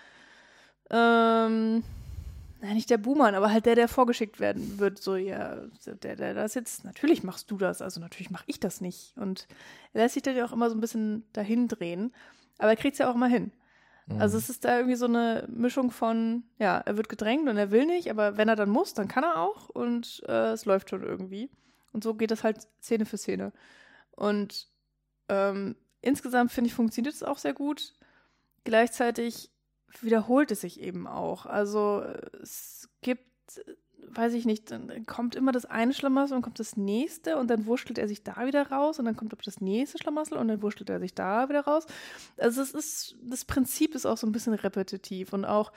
ähm, 0.91 1.85
nein, 2.61 2.75
nicht 2.75 2.91
der 2.91 2.99
Buhmann, 2.99 3.37
aber 3.37 3.53
halt 3.53 3.67
der, 3.67 3.77
der 3.77 3.87
vorgeschickt 3.87 4.41
werden 4.41 4.81
wird, 4.81 5.01
so, 5.01 5.15
ja, 5.15 5.57
der, 5.87 6.17
der 6.17 6.35
das 6.35 6.55
jetzt, 6.55 6.85
natürlich 6.85 7.23
machst 7.23 7.51
du 7.51 7.59
das, 7.59 7.81
also 7.81 8.01
natürlich 8.01 8.31
mache 8.31 8.45
ich 8.47 8.59
das 8.59 8.81
nicht. 8.81 9.17
Und 9.17 9.47
er 9.93 10.03
lässt 10.03 10.15
sich 10.15 10.23
dann 10.25 10.37
ja 10.37 10.45
auch 10.45 10.53
immer 10.53 10.69
so 10.69 10.77
ein 10.77 10.81
bisschen 10.81 11.25
dahin 11.33 11.69
drehen, 11.69 12.13
aber 12.59 12.71
er 12.71 12.77
kriegt 12.77 12.95
es 12.95 12.99
ja 12.99 13.11
auch 13.11 13.15
immer 13.15 13.29
hin. 13.29 13.53
Mhm. 14.07 14.21
Also 14.21 14.39
es 14.39 14.51
ist 14.51 14.65
da 14.65 14.77
irgendwie 14.77 14.97
so 14.97 15.07
eine 15.07 15.47
Mischung 15.49 15.91
von, 15.91 16.45
ja, 16.59 16.79
er 16.79 16.97
wird 16.97 17.09
gedrängt 17.09 17.49
und 17.49 17.57
er 17.57 17.71
will 17.71 17.87
nicht, 17.87 18.11
aber 18.11 18.37
wenn 18.37 18.49
er 18.49 18.57
dann 18.57 18.71
muss, 18.71 18.95
dann 18.95 19.09
kann 19.09 19.25
er 19.25 19.41
auch 19.41 19.69
und 19.69 20.23
äh, 20.27 20.53
es 20.53 20.65
läuft 20.65 20.91
schon 20.91 21.03
irgendwie. 21.03 21.51
Und 21.93 22.05
so 22.05 22.15
geht 22.15 22.31
das 22.31 22.45
halt 22.45 22.67
Szene 22.83 23.07
für 23.07 23.17
Szene. 23.17 23.53
Und 24.13 24.69
ähm, 25.29 25.77
insgesamt 26.01 26.53
finde 26.53 26.69
ich, 26.69 26.75
funktioniert 26.75 27.15
es 27.15 27.23
auch 27.23 27.39
sehr 27.39 27.55
gut. 27.55 27.95
Gleichzeitig 28.65 29.51
wiederholt 30.01 30.51
es 30.51 30.61
sich 30.61 30.81
eben 30.81 31.07
auch. 31.07 31.47
Also 31.47 32.03
es 32.43 32.89
gibt, 33.01 33.63
weiß 34.07 34.35
ich 34.35 34.47
nicht, 34.47 34.71
dann 34.71 35.07
kommt 35.07 35.35
immer 35.35 35.53
das 35.53 35.67
eine 35.67 35.93
Schlamassel 35.93 36.37
und 36.37 36.43
kommt 36.43 36.59
das 36.59 36.77
nächste 36.77 37.37
und 37.37 37.49
dann 37.49 37.67
wurschtelt 37.67 37.99
er 37.99 38.09
sich 38.09 38.23
da 38.23 38.47
wieder 38.47 38.71
raus 38.71 38.99
und 38.99 39.05
dann 39.05 39.17
kommt 39.17 39.35
das 39.47 39.61
nächste 39.61 39.99
Schlamassel 39.99 40.39
und 40.39 40.49
dann 40.49 40.63
wurschtelt 40.63 40.91
er 40.91 41.01
sich 41.01 41.15
da 41.15 41.49
wieder 41.49 41.61
raus. 41.61 41.87
Also 42.37 42.63
es 42.63 42.73
ist, 42.73 43.17
das 43.23 43.45
Prinzip 43.45 43.95
ist 43.95 44.07
auch 44.07 44.17
so 44.17 44.27
ein 44.27 44.33
bisschen 44.33 44.55
repetitiv 44.55 45.33
und 45.33 45.45
auch 45.45 45.73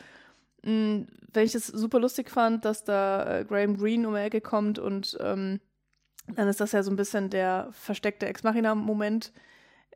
mh, 0.63 1.05
wenn 1.33 1.45
ich 1.45 1.55
es 1.55 1.67
super 1.67 1.99
lustig 1.99 2.29
fand, 2.29 2.65
dass 2.65 2.83
da 2.83 3.39
äh, 3.39 3.45
Graham 3.45 3.77
Greene 3.77 4.07
um 4.07 4.13
die 4.13 4.21
Ecke 4.21 4.41
kommt 4.41 4.79
und 4.79 5.17
ähm, 5.21 5.59
dann 6.35 6.47
ist 6.47 6.61
das 6.61 6.71
ja 6.71 6.83
so 6.83 6.91
ein 6.91 6.97
bisschen 6.97 7.29
der 7.29 7.69
versteckte 7.71 8.27
Ex-Machina-Moment, 8.27 9.33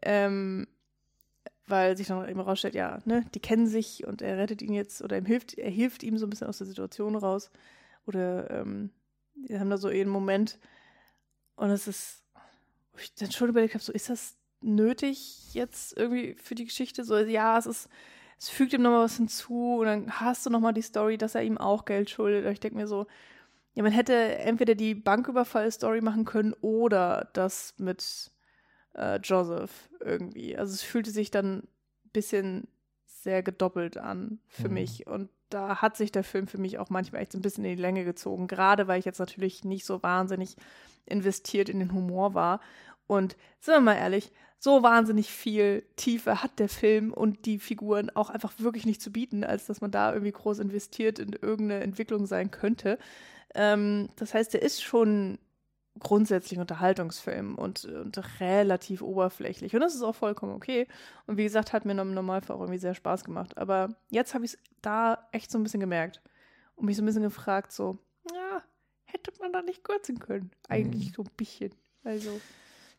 ähm, 0.01 0.67
weil 1.67 1.97
sich 1.97 2.07
dann 2.07 2.28
eben 2.28 2.39
rausstellt, 2.39 2.76
ja, 2.76 2.99
ne, 3.05 3.26
die 3.34 3.39
kennen 3.39 3.67
sich 3.67 4.05
und 4.05 4.21
er 4.21 4.38
rettet 4.38 4.61
ihn 4.61 4.73
jetzt 4.73 5.01
oder 5.01 5.17
ihm 5.17 5.26
hilft, 5.26 5.57
er 5.57 5.69
hilft 5.69 6.03
ihm 6.03 6.17
so 6.17 6.26
ein 6.26 6.30
bisschen 6.30 6.47
aus 6.47 6.57
der 6.57 6.67
Situation 6.67 7.15
raus. 7.15 7.51
Oder 8.05 8.49
ähm, 8.51 8.91
die 9.35 9.59
haben 9.59 9.69
da 9.69 9.77
so 9.77 9.87
einen 9.87 10.09
Moment 10.09 10.59
und 11.55 11.69
es 11.69 11.87
ist, 11.87 12.23
wo 12.93 12.99
ich 12.99 13.13
dann 13.15 13.31
schon 13.31 13.49
überlegt 13.49 13.73
habe, 13.73 13.83
so 13.83 13.91
ist 13.91 14.09
das 14.09 14.37
nötig 14.61 15.53
jetzt 15.53 15.97
irgendwie 15.97 16.35
für 16.35 16.55
die 16.55 16.65
Geschichte? 16.65 17.03
So, 17.03 17.17
ja, 17.17 17.57
es 17.57 17.65
ist, 17.65 17.89
es 18.37 18.49
fügt 18.49 18.73
ihm 18.73 18.81
nochmal 18.81 19.05
was 19.05 19.17
hinzu 19.17 19.77
und 19.79 19.85
dann 19.85 20.19
hast 20.19 20.45
du 20.45 20.49
nochmal 20.49 20.73
die 20.73 20.81
Story, 20.81 21.17
dass 21.17 21.35
er 21.35 21.43
ihm 21.43 21.57
auch 21.57 21.85
Geld 21.85 22.09
schuldet. 22.09 22.45
Und 22.45 22.51
ich 22.51 22.59
denke 22.59 22.77
mir 22.77 22.87
so, 22.87 23.07
ja, 23.73 23.83
man 23.83 23.91
hätte 23.91 24.13
entweder 24.13 24.75
die 24.75 24.95
Banküberfall-Story 24.95 26.01
machen 26.01 26.25
können 26.25 26.53
oder 26.61 27.29
das 27.33 27.75
mit 27.77 28.31
äh, 28.93 29.17
Joseph 29.17 29.89
irgendwie. 29.99 30.57
Also 30.57 30.73
es 30.73 30.81
fühlte 30.81 31.11
sich 31.11 31.29
dann 31.29 31.59
ein 31.59 31.67
bisschen 32.13 32.67
sehr 33.05 33.43
gedoppelt 33.43 33.97
an 33.97 34.39
für 34.47 34.69
mhm. 34.69 34.73
mich. 34.73 35.07
Und 35.07 35.29
da 35.49 35.81
hat 35.81 35.97
sich 35.97 36.11
der 36.11 36.23
Film 36.23 36.47
für 36.47 36.57
mich 36.57 36.79
auch 36.79 36.89
manchmal 36.89 37.21
echt 37.21 37.31
so 37.31 37.37
ein 37.37 37.41
bisschen 37.41 37.65
in 37.65 37.75
die 37.75 37.81
Länge 37.81 38.03
gezogen. 38.03 38.47
Gerade 38.47 38.87
weil 38.87 38.99
ich 38.99 39.05
jetzt 39.05 39.19
natürlich 39.19 39.63
nicht 39.63 39.85
so 39.85 40.01
wahnsinnig 40.03 40.55
investiert 41.05 41.69
in 41.69 41.79
den 41.79 41.93
Humor 41.93 42.33
war. 42.33 42.59
Und 43.07 43.35
sind 43.59 43.75
wir 43.75 43.81
mal 43.81 43.95
ehrlich, 43.95 44.31
so 44.57 44.81
wahnsinnig 44.81 45.29
viel 45.29 45.83
Tiefe 45.95 46.41
hat 46.41 46.57
der 46.57 46.69
Film 46.69 47.13
und 47.13 47.45
die 47.45 47.59
Figuren 47.59 48.09
auch 48.09 48.29
einfach 48.29 48.53
wirklich 48.57 48.85
nicht 48.85 49.01
zu 49.01 49.11
bieten, 49.11 49.43
als 49.43 49.67
dass 49.67 49.81
man 49.81 49.91
da 49.91 50.11
irgendwie 50.11 50.31
groß 50.31 50.59
investiert 50.59 51.19
in 51.19 51.33
irgendeine 51.33 51.83
Entwicklung 51.83 52.25
sein 52.25 52.49
könnte. 52.49 52.97
Ähm, 53.53 54.09
das 54.15 54.33
heißt, 54.33 54.55
er 54.55 54.63
ist 54.63 54.81
schon 54.81 55.37
grundsätzlich 55.99 56.59
Unterhaltungsfilm 56.59 57.55
und, 57.55 57.85
und, 57.85 58.21
relativ 58.39 59.01
oberflächlich. 59.01 59.73
Und 59.73 59.81
das 59.81 59.95
ist 59.95 60.01
auch 60.01 60.15
vollkommen 60.15 60.53
okay. 60.53 60.87
Und 61.25 61.37
wie 61.37 61.43
gesagt, 61.43 61.73
hat 61.73 61.85
mir 61.85 61.99
im 61.99 62.13
Normalfall 62.13 62.55
auch 62.55 62.61
irgendwie 62.61 62.79
sehr 62.79 62.95
Spaß 62.95 63.23
gemacht. 63.23 63.57
Aber 63.57 63.95
jetzt 64.09 64.33
habe 64.33 64.45
ich 64.45 64.53
es 64.53 64.59
da 64.81 65.27
echt 65.31 65.51
so 65.51 65.57
ein 65.57 65.63
bisschen 65.63 65.79
gemerkt 65.79 66.21
und 66.75 66.85
mich 66.85 66.97
so 66.97 67.01
ein 67.01 67.05
bisschen 67.05 67.23
gefragt, 67.23 67.71
so, 67.71 67.97
ja, 68.33 68.61
hätte 69.05 69.31
man 69.39 69.53
da 69.53 69.61
nicht 69.61 69.83
kürzen 69.83 70.19
können? 70.19 70.51
Eigentlich 70.67 71.09
mhm. 71.09 71.13
so 71.13 71.21
ein 71.23 71.31
bisschen. 71.37 71.73
Also. 72.03 72.29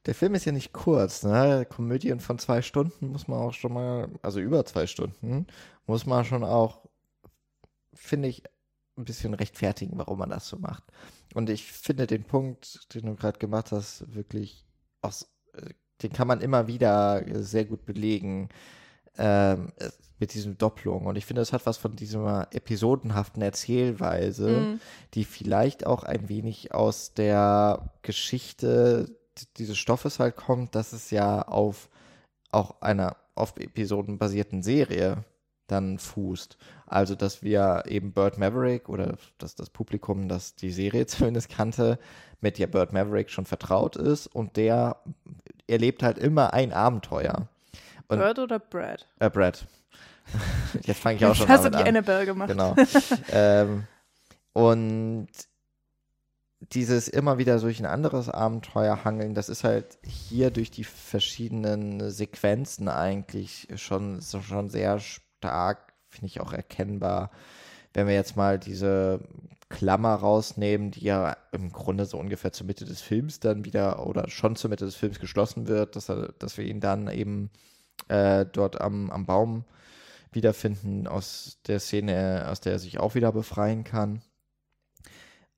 Der 0.06 0.14
Film 0.14 0.34
ist 0.34 0.46
ja 0.46 0.52
nicht 0.52 0.72
kurz, 0.72 1.22
ne? 1.22 1.66
Komödien 1.68 2.20
von 2.20 2.38
zwei 2.38 2.62
Stunden 2.62 3.08
muss 3.08 3.28
man 3.28 3.40
auch 3.40 3.52
schon 3.52 3.72
mal, 3.72 4.08
also 4.22 4.40
über 4.40 4.64
zwei 4.64 4.86
Stunden, 4.86 5.46
muss 5.86 6.06
man 6.06 6.24
schon 6.24 6.44
auch, 6.44 6.80
finde 7.92 8.28
ich, 8.28 8.42
ein 8.96 9.04
bisschen 9.04 9.34
rechtfertigen, 9.34 9.98
warum 9.98 10.18
man 10.18 10.30
das 10.30 10.48
so 10.48 10.56
macht. 10.58 10.84
Und 11.34 11.50
ich 11.50 11.64
finde 11.70 12.06
den 12.06 12.24
Punkt, 12.24 12.94
den 12.94 13.06
du 13.06 13.14
gerade 13.14 13.38
gemacht 13.38 13.72
hast, 13.72 14.14
wirklich 14.14 14.64
aus, 15.02 15.28
äh, 15.54 15.70
den 16.02 16.12
kann 16.12 16.28
man 16.28 16.40
immer 16.40 16.66
wieder 16.66 17.24
sehr 17.42 17.64
gut 17.64 17.84
belegen 17.84 18.48
ähm, 19.18 19.72
mit 20.18 20.34
diesem 20.34 20.56
Doppelung. 20.58 21.06
Und 21.06 21.16
ich 21.16 21.26
finde, 21.26 21.42
es 21.42 21.52
hat 21.52 21.66
was 21.66 21.76
von 21.76 21.96
dieser 21.96 22.48
episodenhaften 22.52 23.42
Erzählweise, 23.42 24.48
mhm. 24.48 24.80
die 25.14 25.24
vielleicht 25.24 25.86
auch 25.86 26.04
ein 26.04 26.28
wenig 26.28 26.74
aus 26.74 27.12
der 27.14 27.92
Geschichte 28.02 29.14
dieses 29.58 29.76
Stoffes 29.76 30.18
halt 30.18 30.36
kommt, 30.36 30.74
dass 30.74 30.92
es 30.92 31.10
ja 31.10 31.42
auf 31.42 31.90
auch 32.50 32.80
einer 32.80 33.16
auf 33.34 33.54
Episoden 33.58 34.16
basierten 34.16 34.62
Serie 34.62 35.24
dann 35.66 35.98
fußt. 35.98 36.56
Also, 36.86 37.14
dass 37.14 37.42
wir 37.42 37.84
eben 37.86 38.12
Bird 38.12 38.38
Maverick 38.38 38.88
oder 38.88 39.16
dass 39.38 39.54
das 39.54 39.70
Publikum, 39.70 40.28
das 40.28 40.54
die 40.54 40.70
Serie 40.70 41.06
zumindest 41.06 41.48
kannte, 41.50 41.98
mit 42.40 42.58
der 42.58 42.66
Bird 42.66 42.92
Maverick 42.92 43.30
schon 43.30 43.46
vertraut 43.46 43.96
ist 43.96 44.26
und 44.26 44.56
der 44.56 44.96
erlebt 45.66 46.02
halt 46.02 46.18
immer 46.18 46.52
ein 46.52 46.72
Abenteuer. 46.72 47.48
Und, 48.08 48.18
Bird 48.18 48.38
oder 48.38 48.58
Brad? 48.58 49.06
Äh, 49.18 49.30
Brad. 49.30 49.66
Jetzt 50.82 51.00
fange 51.00 51.16
ich 51.16 51.24
auch 51.24 51.34
schon 51.34 51.46
an. 51.46 51.52
Hast 51.52 51.64
du 51.64 51.70
die 51.70 51.76
an. 51.78 51.88
Annabelle 51.88 52.26
gemacht? 52.26 52.48
Genau. 52.48 52.76
ähm, 53.32 53.84
und 54.52 55.28
dieses 56.60 57.08
immer 57.08 57.38
wieder 57.38 57.58
durch 57.58 57.80
ein 57.80 57.86
anderes 57.86 58.28
Abenteuer 58.28 59.04
hangeln, 59.04 59.34
das 59.34 59.48
ist 59.48 59.64
halt 59.64 59.98
hier 60.02 60.50
durch 60.50 60.70
die 60.70 60.84
verschiedenen 60.84 62.10
Sequenzen 62.10 62.88
eigentlich 62.88 63.68
schon, 63.76 64.20
schon 64.22 64.70
sehr 64.70 64.98
stark, 64.98 65.92
finde 66.08 66.26
ich 66.26 66.40
auch 66.40 66.52
erkennbar. 66.52 67.30
Wenn 67.94 68.06
wir 68.06 68.14
jetzt 68.14 68.36
mal 68.36 68.58
diese 68.58 69.20
Klammer 69.68 70.14
rausnehmen, 70.14 70.90
die 70.90 71.04
ja 71.04 71.36
im 71.52 71.72
Grunde 71.72 72.06
so 72.06 72.18
ungefähr 72.18 72.52
zur 72.52 72.66
Mitte 72.66 72.84
des 72.84 73.00
Films 73.00 73.40
dann 73.40 73.64
wieder 73.64 74.06
oder 74.06 74.28
schon 74.28 74.54
zur 74.54 74.70
Mitte 74.70 74.84
des 74.84 74.94
Films 74.94 75.18
geschlossen 75.18 75.66
wird, 75.66 75.96
dass, 75.96 76.08
er, 76.08 76.32
dass 76.38 76.56
wir 76.56 76.64
ihn 76.64 76.80
dann 76.80 77.08
eben 77.08 77.50
äh, 78.08 78.46
dort 78.46 78.80
am, 78.80 79.10
am 79.10 79.26
Baum 79.26 79.64
wiederfinden, 80.30 81.06
aus 81.06 81.58
der 81.66 81.80
Szene, 81.80 82.46
aus 82.48 82.60
der 82.60 82.74
er 82.74 82.78
sich 82.78 83.00
auch 83.00 83.14
wieder 83.14 83.32
befreien 83.32 83.84
kann. 83.84 84.22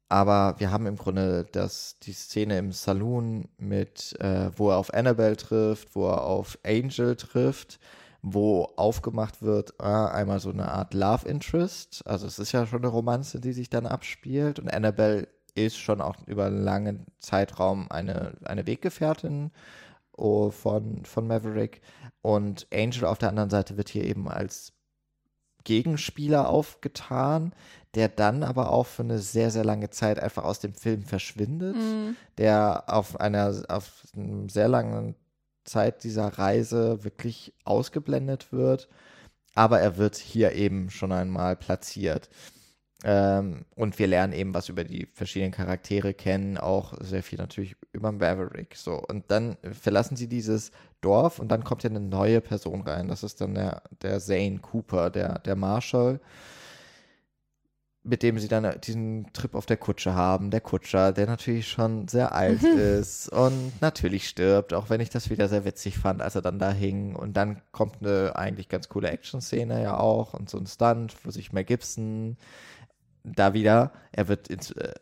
Aber 0.09 0.55
wir 0.59 0.71
haben 0.71 0.87
im 0.87 0.97
Grunde 0.97 1.47
das, 1.53 1.99
die 1.99 2.15
Szene 2.15 2.57
im 2.59 2.73
Saloon 2.73 3.49
mit, 3.59 4.19
äh, 4.21 4.51
wo 4.57 4.71
er 4.71 4.79
auf 4.79 4.95
Annabelle 4.95 5.37
trifft, 5.37 5.95
wo 5.95 6.09
er 6.09 6.25
auf 6.25 6.59
Angel 6.65 7.15
trifft, 7.17 7.79
wo 8.23 8.65
aufgemacht 8.77 9.43
wird, 9.43 9.75
äh, 9.79 9.85
einmal 9.85 10.41
so 10.41 10.51
eine 10.51 10.71
Art 10.71 10.95
Love 10.95 11.29
Interest. 11.29 12.03
Also 12.07 12.27
es 12.27 12.39
ist 12.39 12.53
ja 12.53 12.67
schon 12.67 12.81
eine 12.81 12.89
Romanze, 12.89 13.41
die 13.41 13.53
sich 13.53 13.71
dann 13.71 13.87
abspielt. 13.87 14.59
Und 14.59 14.73
Annabelle 14.73 15.29
ist 15.55 15.79
schon 15.79 16.01
auch 16.01 16.17
über 16.27 16.47
einen 16.47 16.63
langen 16.63 17.07
Zeitraum 17.21 17.91
eine, 17.91 18.37
eine 18.45 18.67
Weggefährtin 18.67 19.51
oh, 20.13 20.51
von, 20.51 21.05
von 21.05 21.27
Maverick. 21.27 21.81
Und 22.23 22.67
Angel 22.73 23.05
auf 23.05 23.19
der 23.19 23.29
anderen 23.29 23.51
Seite 23.51 23.77
wird 23.77 23.89
hier 23.89 24.05
eben 24.05 24.29
als 24.29 24.73
Gegenspieler 25.65 26.49
aufgetan, 26.49 27.53
der 27.95 28.09
dann 28.09 28.43
aber 28.43 28.71
auch 28.71 28.87
für 28.87 29.03
eine 29.03 29.19
sehr, 29.19 29.51
sehr 29.51 29.65
lange 29.65 29.91
Zeit 29.91 30.19
einfach 30.19 30.45
aus 30.45 30.61
dem 30.61 30.75
Film 30.75 31.03
verschwindet, 31.03 31.77
mm. 31.77 32.17
der 32.39 32.85
auf 32.87 33.21
einer, 33.21 33.65
auf 33.69 34.05
einem 34.15 34.49
sehr 34.49 34.69
langen 34.69 35.15
Zeit 35.69 36.05
dieser 36.05 36.27
Reise 36.27 37.05
wirklich 37.05 37.53
ausgeblendet 37.65 38.53
wird. 38.53 38.89
Aber 39.55 39.81
er 39.81 39.97
wird 39.97 40.17
hier 40.17 40.53
eben 40.53 40.91
schon 40.91 41.13
einmal 41.13 41.57
platziert. 41.57 42.29
Ähm, 43.05 43.65
und 43.77 43.99
wir 43.99 44.09
lernen 44.09 44.33
eben 44.33 44.55
was 44.55 44.69
über 44.69 44.83
die 44.83 45.07
verschiedenen 45.15 45.53
Charaktere 45.53 46.15
kennen, 46.15 46.59
auch 46.59 46.95
sehr 47.01 47.23
viel 47.23 47.39
natürlich 47.39 47.77
über 47.93 48.11
Maverick. 48.11 48.75
So, 48.75 49.01
und 49.01 49.31
dann 49.31 49.57
verlassen 49.73 50.17
sie 50.17 50.29
dieses 50.29 50.73
Dorf 51.01 51.39
und 51.39 51.49
dann 51.49 51.63
kommt 51.63 51.85
ja 51.85 51.91
eine 51.91 52.01
neue 52.01 52.41
Person 52.41 52.81
rein. 52.83 53.09
Das 53.09 53.23
ist 53.23 53.41
dann 53.41 53.55
der, 53.55 53.83
der 54.03 54.19
Zane 54.19 54.59
Cooper, 54.59 55.11
der, 55.11 55.39
der 55.39 55.55
Marshall 55.55 56.21
mit 58.09 58.23
dem 58.23 58.39
sie 58.39 58.49
dann 58.49 58.81
diesen 58.81 59.31
Trip 59.35 59.55
auf 59.55 59.67
der 59.67 59.77
Kutsche 59.77 60.15
haben. 60.15 60.51
Der 60.51 60.63
Kutscher, 60.63 61.13
der 61.13 61.27
natürlich 61.27 61.69
schon 61.69 62.09
sehr 62.09 62.35
alt 62.35 62.63
ist 62.63 63.29
und 63.29 63.73
natürlich 63.83 64.29
stirbt, 64.29 64.73
auch 64.73 64.89
wenn 64.89 65.01
ich 65.01 65.11
das 65.11 65.29
wieder 65.29 65.49
sehr 65.49 65.65
witzig 65.65 65.99
fand, 65.99 66.23
als 66.23 66.35
er 66.35 66.43
dann 66.43 66.59
da 66.59 66.73
hing. 66.73 67.15
Und 67.15 67.37
dann 67.37 67.61
kommt 67.71 67.97
eine 68.01 68.35
eigentlich 68.35 68.69
ganz 68.69 68.89
coole 68.89 69.11
Action-Szene 69.11 69.83
ja 69.83 69.99
auch 69.99 70.33
und 70.33 70.49
so 70.49 70.59
ein 70.59 70.67
Stunt, 70.67 71.15
wo 71.25 71.31
sich 71.31 71.53
Mel 71.53 71.65
Gibson 71.65 72.39
da 73.25 73.53
wieder, 73.53 73.93
er 74.13 74.29
wird 74.29 74.49
ins, 74.49 74.71
äh, 74.71 74.95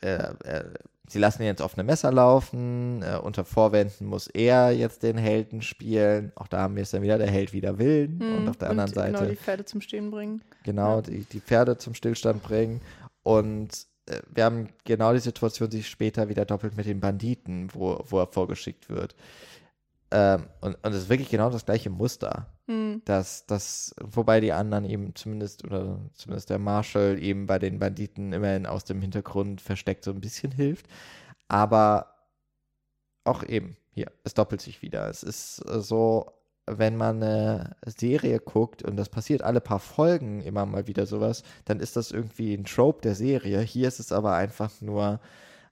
äh, 0.00 0.32
äh, 0.44 0.64
sie 1.08 1.18
lassen 1.18 1.42
ihn 1.42 1.46
jetzt 1.48 1.62
auf 1.62 1.74
eine 1.76 1.84
Messer 1.84 2.12
laufen, 2.12 3.02
äh, 3.02 3.16
unter 3.18 3.44
Vorwänden 3.44 4.06
muss 4.06 4.26
er 4.28 4.70
jetzt 4.70 5.02
den 5.02 5.16
Helden 5.18 5.62
spielen. 5.62 6.32
Auch 6.36 6.46
da 6.48 6.60
haben 6.60 6.76
wir 6.76 6.82
es 6.82 6.90
dann 6.90 7.02
wieder, 7.02 7.18
der 7.18 7.30
Held 7.30 7.52
wieder 7.52 7.78
Willen 7.78 8.20
Hm, 8.20 8.36
und 8.38 8.48
auf 8.48 8.56
der 8.56 8.70
anderen 8.70 8.92
Seite 8.92 9.12
Genau, 9.18 9.28
die 9.30 9.36
Pferde 9.36 9.64
zum 9.64 9.80
Stehen 9.80 10.10
bringen. 10.10 10.42
genau, 10.64 10.96
Ja. 10.96 11.02
die, 11.02 11.24
die 11.24 11.40
Pferde 11.40 11.76
zum 11.78 11.94
Stillstand 11.94 12.42
bringen. 12.42 12.80
Und 13.22 13.86
äh, 14.06 14.20
wir 14.34 14.44
haben 14.44 14.68
genau 14.84 15.12
die 15.12 15.18
Situation 15.20 15.70
sich 15.70 15.88
später 15.88 16.28
wieder 16.28 16.44
doppelt 16.44 16.76
mit 16.76 16.86
den 16.86 17.00
Banditen, 17.00 17.68
wo, 17.74 18.02
wo 18.08 18.18
er 18.20 18.26
vorgeschickt 18.26 18.88
wird. 18.88 19.14
Ähm, 20.10 20.46
und, 20.60 20.74
und 20.82 20.92
es 20.92 21.02
ist 21.02 21.08
wirklich 21.08 21.28
genau 21.28 21.50
das 21.50 21.66
gleiche 21.66 21.90
Muster. 21.90 22.46
Hm. 22.66 23.02
Dass 23.04 23.46
das, 23.46 23.94
wobei 24.00 24.40
die 24.40 24.52
anderen 24.52 24.84
eben 24.84 25.14
zumindest, 25.14 25.64
oder 25.64 26.00
zumindest 26.14 26.50
der 26.50 26.58
Marshall 26.58 27.22
eben 27.22 27.46
bei 27.46 27.58
den 27.58 27.78
Banditen 27.78 28.32
immerhin 28.32 28.66
aus 28.66 28.84
dem 28.84 29.00
Hintergrund 29.00 29.60
versteckt 29.60 30.04
so 30.04 30.10
ein 30.10 30.20
bisschen 30.20 30.52
hilft. 30.52 30.86
Aber 31.48 32.14
auch 33.24 33.42
eben, 33.42 33.76
hier, 33.92 34.10
es 34.24 34.34
doppelt 34.34 34.60
sich 34.60 34.82
wieder. 34.82 35.08
Es 35.08 35.22
ist 35.22 35.56
so, 35.56 36.32
wenn 36.66 36.96
man 36.96 37.22
eine 37.22 37.76
Serie 37.86 38.38
guckt 38.40 38.82
und 38.82 38.96
das 38.96 39.08
passiert 39.08 39.42
alle 39.42 39.60
paar 39.60 39.80
Folgen 39.80 40.40
immer 40.42 40.66
mal 40.66 40.86
wieder 40.86 41.06
sowas, 41.06 41.42
dann 41.64 41.80
ist 41.80 41.96
das 41.96 42.10
irgendwie 42.10 42.54
ein 42.54 42.64
Trope 42.64 43.02
der 43.02 43.14
Serie. 43.14 43.60
Hier 43.60 43.88
ist 43.88 44.00
es 44.00 44.12
aber 44.12 44.34
einfach 44.34 44.70
nur 44.80 45.20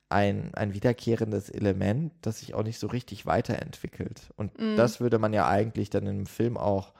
ein, 0.08 0.54
ein 0.54 0.72
wiederkehrendes 0.72 1.50
Element, 1.50 2.12
das 2.22 2.38
sich 2.40 2.54
auch 2.54 2.62
nicht 2.62 2.78
so 2.78 2.86
richtig 2.86 3.26
weiterentwickelt. 3.26 4.30
Und 4.36 4.58
Mhm. 4.58 4.76
das 4.76 5.00
würde 5.00 5.18
man 5.18 5.32
ja 5.32 5.48
eigentlich 5.48 5.90
dann 5.90 6.06
im 6.06 6.26
Film 6.26 6.56
auch 6.56 6.92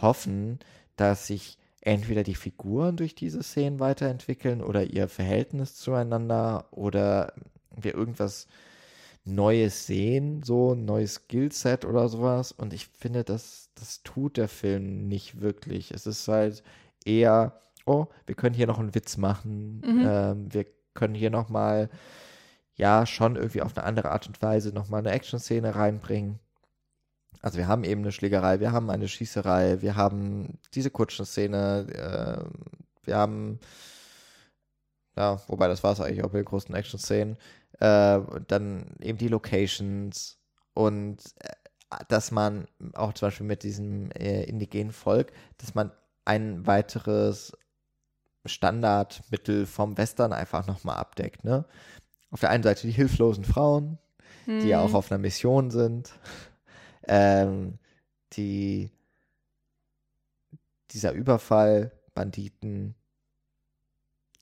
hoffen, 0.00 0.58
dass 0.96 1.26
sich 1.26 1.58
entweder 1.80 2.22
die 2.22 2.34
Figuren 2.34 2.96
durch 2.96 3.14
diese 3.14 3.42
Szenen 3.42 3.80
weiterentwickeln 3.80 4.62
oder 4.62 4.84
ihr 4.84 5.08
Verhältnis 5.08 5.74
zueinander 5.76 6.66
oder 6.70 7.32
wir 7.74 7.94
irgendwas 7.94 8.46
Neues 9.24 9.86
sehen, 9.86 10.42
so 10.42 10.74
ein 10.74 10.84
neues 10.84 11.14
Skillset 11.14 11.84
oder 11.84 12.08
sowas. 12.08 12.52
Und 12.52 12.72
ich 12.74 12.88
finde, 12.88 13.24
das, 13.24 13.70
das 13.76 14.02
tut 14.02 14.36
der 14.36 14.48
Film 14.48 15.06
nicht 15.08 15.40
wirklich. 15.40 15.92
Es 15.92 16.06
ist 16.06 16.26
halt 16.28 16.62
eher, 17.04 17.58
oh, 17.86 18.06
wir 18.26 18.34
können 18.34 18.54
hier 18.54 18.66
noch 18.66 18.80
einen 18.80 18.94
Witz 18.94 19.16
machen. 19.16 19.80
Mhm. 19.86 20.02
Ähm, 20.04 20.52
wir 20.52 20.66
können 20.94 21.14
hier 21.14 21.30
noch 21.30 21.48
mal, 21.48 21.88
ja, 22.82 23.06
schon 23.06 23.36
irgendwie 23.36 23.62
auf 23.62 23.76
eine 23.76 23.86
andere 23.86 24.10
Art 24.10 24.26
und 24.26 24.42
Weise 24.42 24.70
noch 24.70 24.88
mal 24.88 24.98
eine 24.98 25.12
Action-Szene 25.12 25.76
reinbringen. 25.76 26.40
Also 27.40 27.56
wir 27.56 27.68
haben 27.68 27.84
eben 27.84 28.00
eine 28.00 28.10
Schlägerei, 28.10 28.58
wir 28.58 28.72
haben 28.72 28.90
eine 28.90 29.06
Schießerei, 29.06 29.82
wir 29.82 29.94
haben 29.94 30.58
diese 30.74 30.90
Kutschenszene, 30.90 31.86
äh, 31.92 33.06
wir 33.06 33.16
haben, 33.16 33.60
ja, 35.16 35.40
wobei 35.46 35.68
das 35.68 35.84
war 35.84 35.92
es 35.92 36.00
eigentlich 36.00 36.24
auch 36.24 36.30
bei 36.30 36.38
den 36.38 36.44
großen 36.44 36.74
Action-Szenen, 36.74 37.36
äh, 37.78 38.18
dann 38.48 38.96
eben 38.98 39.18
die 39.18 39.28
Locations 39.28 40.40
und 40.74 41.18
äh, 41.38 41.52
dass 42.08 42.32
man 42.32 42.66
auch 42.94 43.12
zum 43.12 43.28
Beispiel 43.28 43.46
mit 43.46 43.62
diesem 43.62 44.10
äh, 44.10 44.42
indigenen 44.42 44.90
Volk, 44.90 45.32
dass 45.58 45.76
man 45.76 45.92
ein 46.24 46.66
weiteres 46.66 47.56
Standardmittel 48.44 49.66
vom 49.66 49.96
Western 49.96 50.32
einfach 50.32 50.66
nochmal 50.66 50.96
abdeckt, 50.96 51.44
ne? 51.44 51.64
Auf 52.32 52.40
der 52.40 52.50
einen 52.50 52.64
Seite 52.64 52.86
die 52.88 52.92
hilflosen 52.92 53.44
Frauen, 53.44 53.98
die 54.46 54.68
ja 54.68 54.80
auch 54.80 54.88
Hm. 54.90 54.96
auf 54.96 55.12
einer 55.12 55.18
Mission 55.18 55.70
sind. 55.70 56.12
Ähm, 57.06 57.78
die, 58.32 58.90
dieser 60.90 61.12
Überfall, 61.12 61.92
Banditen, 62.14 62.94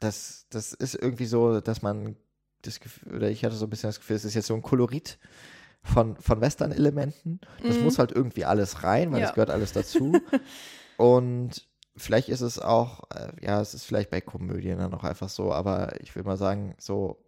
das, 0.01 0.47
das 0.51 0.73
ist 0.73 0.95
irgendwie 0.95 1.27
so, 1.27 1.61
dass 1.61 1.83
man 1.83 2.17
das 2.63 2.81
Gefühl, 2.81 3.17
oder 3.17 3.31
ich 3.31 3.45
hatte 3.45 3.55
so 3.57 3.67
ein 3.67 3.71
bisschen 3.71 3.89
das 3.89 3.99
Gefühl, 4.01 4.17
es 4.17 4.25
ist 4.25 4.35
jetzt 4.35 4.47
so 4.47 4.55
ein 4.55 4.63
Kolorit 4.63 5.19
von, 5.83 6.17
von 6.17 6.41
Western-Elementen. 6.41 7.41
Das 7.67 7.79
Mhm. 7.79 7.85
muss 7.85 7.99
halt 7.99 8.13
irgendwie 8.13 8.45
alles 8.45 8.83
rein, 8.83 9.13
weil 9.13 9.21
Ja. 9.23 9.29
es 9.29 9.35
gehört 9.35 9.51
alles 9.51 9.73
dazu. 9.73 10.13
Und 10.97 11.67
vielleicht 11.97 12.29
ist 12.29 12.41
es 12.43 12.59
auch, 12.59 13.11
äh, 13.11 13.33
ja, 13.45 13.61
es 13.61 13.75
ist 13.75 13.85
vielleicht 13.85 14.11
bei 14.11 14.21
Komödien 14.21 14.79
dann 14.79 14.95
auch 14.95 15.05
einfach 15.05 15.29
so, 15.29 15.53
aber 15.53 16.01
ich 16.01 16.15
will 16.15 16.23
mal 16.23 16.37
sagen, 16.37 16.75
so 16.79 17.23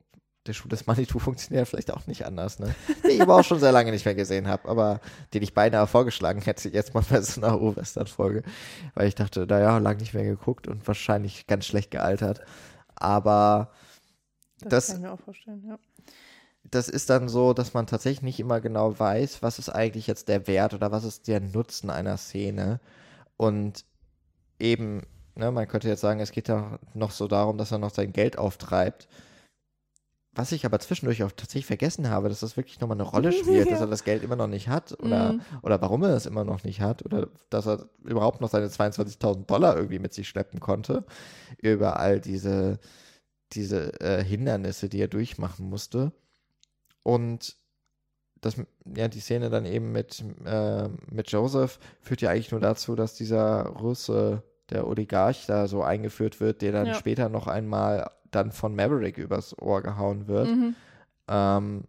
der 0.46 0.52
Schuh 0.54 0.68
des 0.68 0.86
Manitou 0.86 1.18
funktioniert 1.20 1.68
vielleicht 1.68 1.92
auch 1.92 2.06
nicht 2.06 2.26
anders, 2.26 2.58
ne? 2.58 2.74
Den 3.04 3.10
ich 3.12 3.20
aber 3.22 3.36
auch 3.36 3.44
schon 3.44 3.60
sehr 3.60 3.70
lange 3.72 3.92
nicht 3.92 4.04
mehr 4.04 4.14
gesehen 4.16 4.48
habe, 4.48 4.68
aber 4.68 5.00
den 5.34 5.42
ich 5.42 5.54
beinahe 5.54 5.86
vorgeschlagen 5.86 6.40
hätte, 6.42 6.68
jetzt 6.68 6.94
mal 6.94 7.04
bei 7.08 7.20
so 7.20 7.40
einer 7.40 7.60
Urwestern-Folge, 7.60 8.42
weil 8.94 9.06
ich 9.08 9.14
dachte, 9.14 9.46
naja, 9.46 9.78
lang 9.78 9.98
nicht 9.98 10.14
mehr 10.14 10.24
geguckt 10.24 10.66
und 10.66 10.86
wahrscheinlich 10.88 11.46
ganz 11.46 11.66
schlecht 11.66 11.90
gealtert. 11.92 12.40
Aber 12.96 13.70
Das, 14.60 14.68
das- 14.70 14.86
kann 14.88 14.96
ich 14.96 15.02
mir 15.02 15.12
auch 15.12 15.20
vorstellen, 15.20 15.64
ja. 15.66 15.78
das 16.70 16.88
ist 16.88 17.08
dann 17.10 17.28
so, 17.28 17.52
dass 17.52 17.72
man 17.74 17.86
tatsächlich 17.86 18.22
nicht 18.22 18.40
immer 18.40 18.60
genau 18.60 18.98
weiß, 18.98 19.42
was 19.42 19.58
ist 19.60 19.68
eigentlich 19.68 20.06
jetzt 20.06 20.28
der 20.28 20.46
Wert 20.46 20.74
oder 20.74 20.90
was 20.90 21.04
ist 21.04 21.28
der 21.28 21.40
Nutzen 21.40 21.88
einer 21.90 22.16
Szene. 22.16 22.80
Und 23.36 23.84
eben, 24.58 25.02
ne, 25.36 25.50
man 25.52 25.68
könnte 25.68 25.88
jetzt 25.88 26.00
sagen, 26.00 26.18
es 26.20 26.32
geht 26.32 26.48
ja 26.48 26.78
noch 26.94 27.10
so 27.12 27.28
darum, 27.28 27.58
dass 27.58 27.70
er 27.72 27.78
noch 27.78 27.94
sein 27.94 28.12
Geld 28.12 28.38
auftreibt. 28.38 29.08
Was 30.34 30.50
ich 30.52 30.64
aber 30.64 30.78
zwischendurch 30.80 31.22
auch 31.24 31.32
tatsächlich 31.32 31.66
vergessen 31.66 32.08
habe, 32.08 32.30
dass 32.30 32.40
das 32.40 32.56
wirklich 32.56 32.80
nochmal 32.80 32.96
eine 32.96 33.08
Rolle 33.08 33.32
spielt, 33.32 33.70
dass 33.70 33.80
Ja. 33.80 33.84
er 33.86 33.90
das 33.90 34.04
Geld 34.04 34.22
immer 34.22 34.36
noch 34.36 34.46
nicht 34.46 34.68
hat 34.68 34.98
oder, 35.00 35.34
Mhm. 35.34 35.40
oder 35.62 35.80
warum 35.82 36.02
er 36.04 36.16
es 36.16 36.24
immer 36.26 36.44
noch 36.44 36.64
nicht 36.64 36.80
hat 36.80 37.04
oder 37.04 37.28
dass 37.50 37.66
er 37.66 37.88
überhaupt 38.04 38.40
noch 38.40 38.48
seine 38.48 38.68
22.000 38.68 39.44
Dollar 39.46 39.76
irgendwie 39.76 39.98
mit 39.98 40.14
sich 40.14 40.28
schleppen 40.28 40.58
konnte 40.60 41.04
über 41.58 41.98
all 42.00 42.18
diese, 42.20 42.78
diese 43.52 44.00
äh, 44.00 44.24
Hindernisse, 44.24 44.88
die 44.88 45.00
er 45.00 45.08
durchmachen 45.08 45.68
musste. 45.68 46.12
Und 47.02 47.56
das, 48.40 48.56
ja, 48.96 49.08
die 49.08 49.20
Szene 49.20 49.50
dann 49.50 49.66
eben 49.66 49.92
mit, 49.92 50.24
äh, 50.46 50.88
mit 51.10 51.30
Joseph 51.30 51.78
führt 52.00 52.22
ja 52.22 52.30
eigentlich 52.30 52.50
nur 52.52 52.60
dazu, 52.60 52.96
dass 52.96 53.14
dieser 53.14 53.66
Russe, 53.66 54.42
der 54.72 54.86
Oligarch, 54.86 55.46
da 55.46 55.68
so 55.68 55.82
eingeführt 55.82 56.40
wird, 56.40 56.62
der 56.62 56.72
dann 56.72 56.86
Ja. 56.86 56.94
später 56.94 57.28
noch 57.28 57.46
einmal 57.46 58.10
dann 58.30 58.50
von 58.52 58.74
Maverick 58.74 59.18
übers 59.18 59.56
Ohr 59.60 59.82
gehauen 59.82 60.26
wird. 60.26 60.48
Mhm. 60.48 60.74
Ähm, 61.28 61.84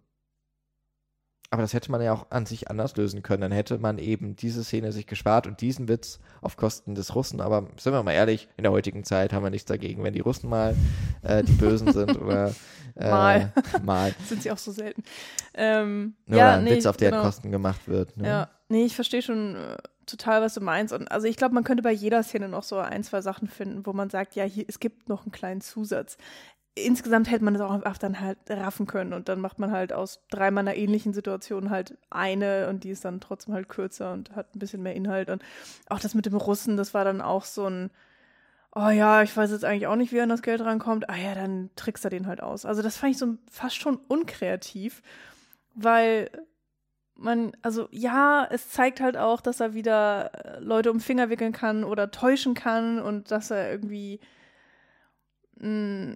aber 1.49 1.61
das 1.61 1.73
hätte 1.75 1.91
man 1.91 2.01
ja 2.01 2.13
auch 2.13 2.31
an 2.31 2.47
sich 2.47 2.71
anders 2.71 2.95
lösen 2.97 3.21
können. 3.21 3.41
Dann 3.41 3.51
hätte 3.51 3.77
man 3.77 3.99
eben 3.99 4.35
diese 4.35 4.63
Szene 4.63 4.91
sich 4.91 5.05
gespart 5.05 5.45
und 5.45 5.61
diesen 5.61 5.87
Witz 5.87 6.19
auf 6.41 6.57
Kosten 6.57 6.95
des 6.95 7.13
Russen. 7.13 7.41
Aber 7.41 7.67
sind 7.77 7.93
wir 7.93 8.01
mal 8.01 8.13
ehrlich, 8.13 8.49
in 8.57 8.63
der 8.63 8.71
heutigen 8.71 9.03
Zeit 9.03 9.33
haben 9.33 9.43
wir 9.43 9.51
nichts 9.51 9.67
dagegen, 9.67 10.03
wenn 10.03 10.13
die 10.13 10.19
Russen 10.21 10.49
mal 10.49 10.75
äh, 11.21 11.43
die 11.43 11.51
Bösen 11.51 11.91
sind 11.93 12.19
oder 12.19 12.55
äh, 12.95 13.09
Mal. 13.09 13.53
mal. 13.83 14.13
Sind 14.25 14.41
sie 14.43 14.51
auch 14.51 14.57
so 14.57 14.71
selten. 14.71 15.03
Ähm, 15.53 16.15
Nur 16.25 16.39
ja, 16.39 16.55
ein 16.55 16.63
nee, 16.63 16.71
Witz 16.71 16.85
auf 16.87 16.97
deren 16.97 17.13
genau. 17.13 17.23
Kosten 17.23 17.51
gemacht 17.51 17.87
wird. 17.87 18.17
Ne? 18.17 18.27
Ja, 18.27 18.49
nee, 18.69 18.85
ich 18.85 18.95
verstehe 18.95 19.21
schon 19.21 19.55
äh, 19.55 19.77
total, 20.05 20.41
was 20.41 20.53
du 20.53 20.61
meinst. 20.61 20.93
Und 20.93 21.11
also 21.11 21.27
ich 21.27 21.37
glaube, 21.37 21.55
man 21.55 21.63
könnte 21.63 21.83
bei 21.83 21.91
jeder 21.91 22.23
Szene 22.23 22.49
noch 22.49 22.63
so 22.63 22.77
ein, 22.77 23.03
zwei 23.03 23.21
Sachen 23.21 23.47
finden, 23.47 23.85
wo 23.85 23.93
man 23.93 24.09
sagt, 24.09 24.35
ja, 24.35 24.43
hier, 24.43 24.65
es 24.67 24.79
gibt 24.79 25.09
noch 25.09 25.23
einen 25.23 25.31
kleinen 25.31 25.61
Zusatz. 25.61 26.17
Insgesamt 26.75 27.29
hätte 27.29 27.43
man 27.43 27.53
das 27.53 27.61
auch 27.61 27.71
einfach 27.71 27.99
dann 27.99 28.19
halt 28.19 28.39
raffen 28.49 28.87
können 28.87 29.13
und 29.13 29.29
dann 29.29 29.39
macht 29.39 29.59
man 29.59 29.71
halt 29.71 29.93
aus 29.93 30.21
drei 30.31 30.49
meiner 30.49 30.75
ähnlichen 30.75 31.13
Situationen 31.13 31.69
halt 31.69 31.97
eine 32.09 32.67
und 32.67 32.83
die 32.83 32.89
ist 32.89 33.05
dann 33.05 33.21
trotzdem 33.21 33.53
halt 33.53 33.69
kürzer 33.69 34.11
und 34.11 34.35
hat 34.35 34.55
ein 34.55 34.59
bisschen 34.59 34.81
mehr 34.81 34.95
Inhalt. 34.95 35.29
Und 35.29 35.43
auch 35.89 35.99
das 35.99 36.15
mit 36.15 36.25
dem 36.25 36.35
Russen, 36.35 36.75
das 36.75 36.95
war 36.95 37.05
dann 37.05 37.21
auch 37.21 37.45
so 37.45 37.67
ein, 37.67 37.91
oh 38.75 38.89
ja, 38.89 39.21
ich 39.21 39.35
weiß 39.37 39.51
jetzt 39.51 39.65
eigentlich 39.65 39.87
auch 39.87 39.95
nicht, 39.95 40.11
wie 40.11 40.17
er 40.17 40.23
an 40.23 40.29
das 40.29 40.41
Geld 40.41 40.61
rankommt. 40.61 41.09
Ah 41.09 41.15
ja, 41.15 41.35
dann 41.35 41.69
trickst 41.75 42.05
er 42.05 42.09
den 42.09 42.25
halt 42.25 42.41
aus. 42.41 42.65
Also 42.65 42.81
das 42.81 42.97
fand 42.97 43.11
ich 43.11 43.19
so 43.19 43.37
fast 43.51 43.75
schon 43.75 43.97
unkreativ, 44.07 45.03
weil 45.75 46.31
man, 47.15 47.55
also 47.61 47.87
ja, 47.91 48.47
es 48.49 48.69
zeigt 48.69 48.99
halt 48.99 49.17
auch, 49.17 49.41
dass 49.41 49.59
er 49.59 49.73
wieder 49.73 50.31
äh, 50.33 50.59
Leute 50.59 50.91
um 50.91 50.97
den 50.97 51.03
Finger 51.03 51.29
wickeln 51.29 51.53
kann 51.53 51.83
oder 51.83 52.11
täuschen 52.11 52.53
kann 52.53 52.99
und 52.99 53.31
dass 53.31 53.51
er 53.51 53.71
irgendwie 53.71 54.19
mh, 55.57 56.15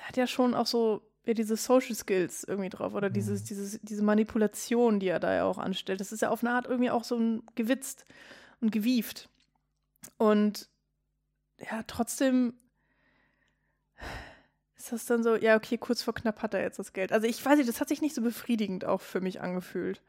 hat 0.00 0.16
ja 0.16 0.26
schon 0.26 0.54
auch 0.54 0.66
so 0.66 1.02
ja, 1.26 1.34
diese 1.34 1.56
Social 1.56 1.94
Skills 1.94 2.44
irgendwie 2.44 2.68
drauf 2.68 2.94
oder 2.94 3.10
dieses, 3.10 3.44
dieses, 3.44 3.80
diese 3.82 4.02
Manipulation, 4.02 5.00
die 5.00 5.08
er 5.08 5.20
da 5.20 5.34
ja 5.34 5.44
auch 5.44 5.58
anstellt. 5.58 6.00
Das 6.00 6.12
ist 6.12 6.22
ja 6.22 6.30
auf 6.30 6.42
eine 6.42 6.52
Art 6.52 6.66
irgendwie 6.66 6.90
auch 6.90 7.04
so 7.04 7.16
ein 7.16 7.42
gewitzt 7.56 8.06
und 8.60 8.70
gewieft. 8.70 9.28
Und 10.18 10.68
ja, 11.58 11.82
trotzdem 11.86 12.54
ist 14.76 14.92
das 14.92 15.06
dann 15.06 15.22
so, 15.22 15.36
ja, 15.36 15.56
okay, 15.56 15.78
kurz 15.78 16.02
vor 16.02 16.14
knapp 16.14 16.42
hat 16.42 16.54
er 16.54 16.60
jetzt 16.60 16.78
das 16.78 16.92
Geld. 16.92 17.12
Also 17.12 17.26
ich 17.26 17.44
weiß 17.44 17.56
nicht, 17.56 17.68
das 17.68 17.80
hat 17.80 17.88
sich 17.88 18.02
nicht 18.02 18.14
so 18.14 18.22
befriedigend 18.22 18.84
auch 18.84 19.00
für 19.00 19.20
mich 19.20 19.40
angefühlt. 19.40 20.02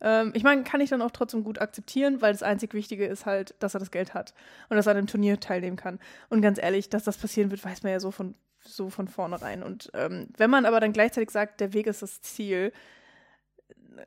Ähm, 0.00 0.32
ich 0.34 0.42
meine, 0.42 0.64
kann 0.64 0.80
ich 0.80 0.90
dann 0.90 1.02
auch 1.02 1.10
trotzdem 1.10 1.44
gut 1.44 1.60
akzeptieren, 1.60 2.20
weil 2.20 2.32
das 2.32 2.42
einzig 2.42 2.74
Wichtige 2.74 3.06
ist 3.06 3.26
halt, 3.26 3.54
dass 3.60 3.74
er 3.74 3.80
das 3.80 3.90
Geld 3.90 4.14
hat 4.14 4.34
und 4.68 4.76
dass 4.76 4.86
er 4.86 4.92
an 4.92 4.96
dem 4.96 5.06
Turnier 5.06 5.38
teilnehmen 5.38 5.76
kann. 5.76 6.00
Und 6.28 6.42
ganz 6.42 6.60
ehrlich, 6.60 6.88
dass 6.88 7.04
das 7.04 7.18
passieren 7.18 7.50
wird, 7.50 7.64
weiß 7.64 7.82
man 7.82 7.92
ja 7.92 8.00
so 8.00 8.10
von, 8.10 8.34
so 8.60 8.90
von 8.90 9.08
vornherein. 9.08 9.62
Und 9.62 9.90
ähm, 9.94 10.28
wenn 10.36 10.50
man 10.50 10.66
aber 10.66 10.80
dann 10.80 10.92
gleichzeitig 10.92 11.30
sagt, 11.30 11.60
der 11.60 11.72
Weg 11.72 11.86
ist 11.86 12.02
das 12.02 12.20
Ziel, 12.22 12.72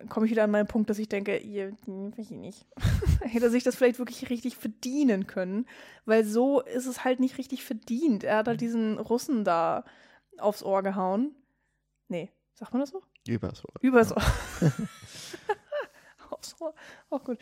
komme 0.09 0.25
ich 0.25 0.31
wieder 0.31 0.43
an 0.43 0.51
meinen 0.51 0.67
Punkt, 0.67 0.89
dass 0.89 0.99
ich 0.99 1.09
denke, 1.09 1.37
ihr, 1.37 1.75
ich 2.17 2.31
nicht, 2.31 2.65
hätte 3.21 3.49
sich 3.49 3.63
das 3.63 3.75
vielleicht 3.75 3.99
wirklich 3.99 4.29
richtig 4.29 4.57
verdienen 4.57 5.27
können, 5.27 5.65
weil 6.05 6.23
so 6.25 6.61
ist 6.61 6.85
es 6.85 7.03
halt 7.03 7.19
nicht 7.19 7.37
richtig 7.37 7.63
verdient. 7.63 8.23
Er 8.23 8.37
hat 8.37 8.47
halt 8.47 8.61
diesen 8.61 8.99
Russen 8.99 9.43
da 9.43 9.85
aufs 10.37 10.63
Ohr 10.63 10.83
gehauen. 10.83 11.35
Nee, 12.07 12.31
sagt 12.53 12.73
man 12.73 12.81
das 12.81 12.89
so? 12.89 13.01
Übers 13.27 13.63
Ohr. 13.63 13.73
Übers 13.81 14.11
Ohr. 14.11 14.23
aufs 16.29 16.59
Ohr, 16.59 16.73
auch 17.09 17.23
gut. 17.23 17.37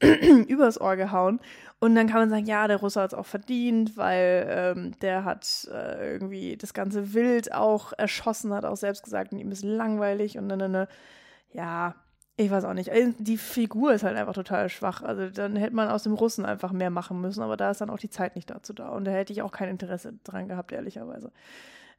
Übers 0.48 0.80
Ohr 0.80 0.96
gehauen. 0.96 1.40
Und 1.78 1.94
dann 1.94 2.06
kann 2.06 2.20
man 2.20 2.30
sagen, 2.30 2.46
ja, 2.46 2.66
der 2.68 2.78
Russe 2.78 3.00
hat 3.00 3.12
es 3.12 3.18
auch 3.18 3.26
verdient, 3.26 3.96
weil 3.96 4.46
ähm, 4.48 4.98
der 5.00 5.24
hat 5.24 5.68
äh, 5.72 6.12
irgendwie 6.12 6.56
das 6.56 6.74
ganze 6.74 7.14
Wild 7.14 7.52
auch 7.52 7.92
erschossen, 7.96 8.54
hat 8.54 8.64
auch 8.64 8.76
selbst 8.76 9.04
gesagt, 9.04 9.32
und 9.32 9.38
ihm 9.38 9.50
ist 9.50 9.64
langweilig 9.64 10.38
und 10.38 10.48
dann 10.48 10.62
eine 10.62 10.88
ja, 11.52 11.94
ich 12.36 12.50
weiß 12.50 12.64
auch 12.64 12.74
nicht. 12.74 12.90
Also, 12.90 13.12
die 13.18 13.36
Figur 13.36 13.92
ist 13.92 14.04
halt 14.04 14.16
einfach 14.16 14.34
total 14.34 14.68
schwach. 14.68 15.02
Also 15.02 15.28
dann 15.28 15.56
hätte 15.56 15.74
man 15.74 15.88
aus 15.88 16.04
dem 16.04 16.14
Russen 16.14 16.44
einfach 16.44 16.72
mehr 16.72 16.90
machen 16.90 17.20
müssen, 17.20 17.42
aber 17.42 17.56
da 17.56 17.70
ist 17.70 17.80
dann 17.80 17.90
auch 17.90 17.98
die 17.98 18.10
Zeit 18.10 18.36
nicht 18.36 18.50
dazu 18.50 18.72
da. 18.72 18.88
Und 18.88 19.04
da 19.04 19.10
hätte 19.10 19.32
ich 19.32 19.42
auch 19.42 19.52
kein 19.52 19.68
Interesse 19.68 20.14
dran 20.24 20.48
gehabt, 20.48 20.72
ehrlicherweise. 20.72 21.30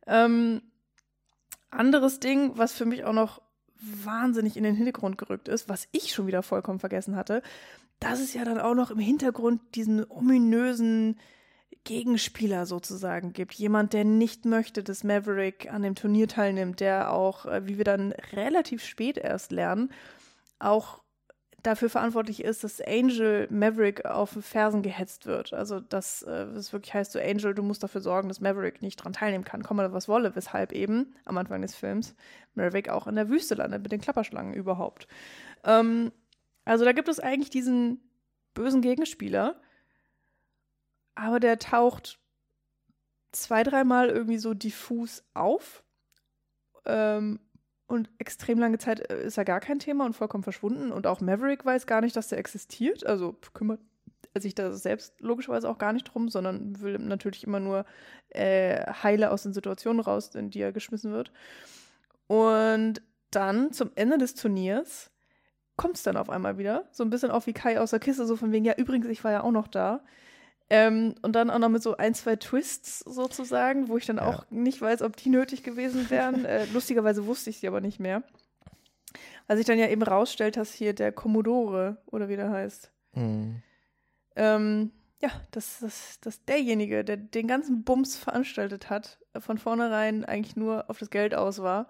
Ähm, 0.07 0.61
anderes 1.69 2.19
Ding, 2.19 2.57
was 2.57 2.73
für 2.73 2.85
mich 2.85 3.05
auch 3.05 3.13
noch 3.13 3.41
wahnsinnig 3.79 4.57
in 4.57 4.63
den 4.63 4.75
Hintergrund 4.75 5.17
gerückt 5.17 5.47
ist, 5.47 5.69
was 5.69 5.87
ich 5.91 6.13
schon 6.13 6.27
wieder 6.27 6.41
vollkommen 6.41 6.79
vergessen 6.79 7.15
hatte, 7.15 7.41
dass 7.99 8.19
es 8.19 8.33
ja 8.33 8.45
dann 8.45 8.59
auch 8.59 8.75
noch 8.75 8.91
im 8.91 8.99
Hintergrund 8.99 9.61
diesen 9.75 10.09
ominösen 10.09 11.19
Gegenspieler 11.83 12.65
sozusagen 12.65 13.33
gibt. 13.33 13.53
Jemand, 13.53 13.93
der 13.93 14.05
nicht 14.05 14.45
möchte, 14.45 14.83
dass 14.83 15.03
Maverick 15.03 15.71
an 15.71 15.81
dem 15.81 15.95
Turnier 15.95 16.27
teilnimmt, 16.27 16.79
der 16.79 17.11
auch, 17.11 17.45
äh, 17.45 17.67
wie 17.67 17.77
wir 17.77 17.85
dann 17.85 18.13
relativ 18.31 18.83
spät 18.85 19.17
erst 19.17 19.51
lernen, 19.51 19.91
auch 20.59 21.03
dafür 21.63 21.89
verantwortlich 21.89 22.43
ist, 22.43 22.63
dass 22.63 22.81
Angel 22.81 23.47
Maverick 23.49 24.05
auf 24.05 24.31
Fersen 24.41 24.81
gehetzt 24.81 25.25
wird. 25.25 25.53
Also, 25.53 25.79
dass 25.79 26.21
es 26.21 26.69
äh, 26.69 26.73
wirklich 26.73 26.93
heißt, 26.93 27.13
so 27.13 27.19
Angel, 27.19 27.55
du 27.55 27.63
musst 27.63 27.83
dafür 27.83 28.01
sorgen, 28.01 28.27
dass 28.27 28.41
Maverick 28.41 28.81
nicht 28.81 28.97
dran 28.97 29.13
teilnehmen 29.13 29.45
kann, 29.45 29.63
komme 29.63 29.91
was 29.93 30.07
wolle, 30.07 30.35
weshalb 30.35 30.73
eben 30.73 31.15
am 31.25 31.37
Anfang 31.37 31.61
des 31.61 31.75
Films 31.75 32.15
Maverick 32.53 32.89
auch 32.89 33.07
in 33.07 33.15
der 33.15 33.29
Wüste 33.29 33.55
landet 33.55 33.81
mit 33.81 33.91
den 33.91 34.01
Klapperschlangen 34.01 34.53
überhaupt. 34.53 35.07
Ähm, 35.63 36.11
also, 36.65 36.85
da 36.85 36.91
gibt 36.91 37.07
es 37.07 37.19
eigentlich 37.19 37.49
diesen 37.49 38.01
bösen 38.53 38.81
Gegenspieler, 38.81 39.59
aber 41.15 41.39
der 41.39 41.59
taucht 41.59 42.19
zwei, 43.31 43.63
dreimal 43.63 44.09
irgendwie 44.09 44.37
so 44.37 44.53
diffus 44.53 45.23
auf. 45.33 45.83
Ähm, 46.85 47.39
und 47.87 48.09
extrem 48.17 48.59
lange 48.59 48.77
Zeit 48.77 49.11
äh, 49.11 49.23
ist 49.23 49.37
er 49.37 49.45
gar 49.45 49.59
kein 49.59 49.79
Thema 49.79 50.05
und 50.05 50.13
vollkommen 50.13 50.43
verschwunden. 50.43 50.91
Und 50.91 51.07
auch 51.07 51.21
Maverick 51.21 51.65
weiß 51.65 51.85
gar 51.85 52.01
nicht, 52.01 52.15
dass 52.15 52.29
der 52.29 52.39
existiert. 52.39 53.05
Also 53.05 53.35
kümmert 53.53 53.81
sich 54.35 54.55
da 54.55 54.71
selbst 54.73 55.19
logischerweise 55.19 55.69
auch 55.69 55.77
gar 55.77 55.93
nicht 55.93 56.05
drum, 56.05 56.29
sondern 56.29 56.81
will 56.81 56.97
natürlich 56.97 57.43
immer 57.43 57.59
nur 57.59 57.85
äh, 58.29 58.83
heile 59.03 59.31
aus 59.31 59.43
den 59.43 59.53
Situationen 59.53 59.99
raus, 59.99 60.33
in 60.33 60.49
die 60.49 60.61
er 60.61 60.71
geschmissen 60.71 61.11
wird. 61.11 61.31
Und 62.27 63.01
dann 63.31 63.71
zum 63.73 63.91
Ende 63.95 64.17
des 64.17 64.33
Turniers 64.33 65.11
kommt 65.75 65.97
es 65.97 66.03
dann 66.03 66.17
auf 66.17 66.29
einmal 66.29 66.57
wieder. 66.57 66.87
So 66.91 67.03
ein 67.03 67.09
bisschen 67.09 67.31
auf 67.31 67.47
wie 67.47 67.53
Kai 67.53 67.79
aus 67.79 67.91
der 67.91 67.99
Kiste, 67.99 68.25
so 68.25 68.35
von 68.35 68.51
wegen, 68.51 68.65
ja, 68.65 68.75
übrigens, 68.75 69.07
ich 69.07 69.23
war 69.23 69.31
ja 69.31 69.43
auch 69.43 69.51
noch 69.51 69.67
da. 69.67 70.03
Ähm, 70.75 71.13
und 71.21 71.35
dann 71.35 71.51
auch 71.51 71.59
noch 71.59 71.69
mit 71.69 71.83
so 71.83 71.97
ein, 71.97 72.15
zwei 72.15 72.35
Twists 72.35 73.01
sozusagen, 73.01 73.89
wo 73.89 73.97
ich 73.97 74.07
dann 74.07 74.17
ja. 74.17 74.25
auch 74.25 74.49
nicht 74.49 74.81
weiß, 74.81 75.03
ob 75.03 75.15
die 75.15 75.29
nötig 75.29 75.61
gewesen 75.61 76.09
wären. 76.09 76.45
äh, 76.45 76.65
lustigerweise 76.73 77.27
wusste 77.27 77.51
ich 77.51 77.59
sie 77.59 77.67
aber 77.67 77.79
nicht 77.79 77.99
mehr. 77.99 78.23
Weil 79.45 79.57
sich 79.57 79.67
dann 79.67 79.77
ja 79.77 79.87
eben 79.87 80.01
rausstellt, 80.01 80.57
dass 80.57 80.73
hier 80.73 80.93
der 80.93 81.11
Commodore, 81.11 81.97
oder 82.07 82.27
wie 82.27 82.37
der 82.37 82.49
heißt, 82.49 82.91
mhm. 83.13 83.61
ähm, 84.35 84.91
ja, 85.21 85.29
dass, 85.51 85.77
dass, 85.81 86.19
dass 86.21 86.43
derjenige, 86.43 87.03
der 87.03 87.17
den 87.17 87.47
ganzen 87.47 87.83
Bums 87.83 88.15
veranstaltet 88.15 88.89
hat, 88.89 89.19
von 89.37 89.59
vornherein 89.59 90.25
eigentlich 90.25 90.55
nur 90.55 90.89
auf 90.89 90.97
das 90.97 91.11
Geld 91.11 91.35
aus 91.35 91.61
war 91.61 91.87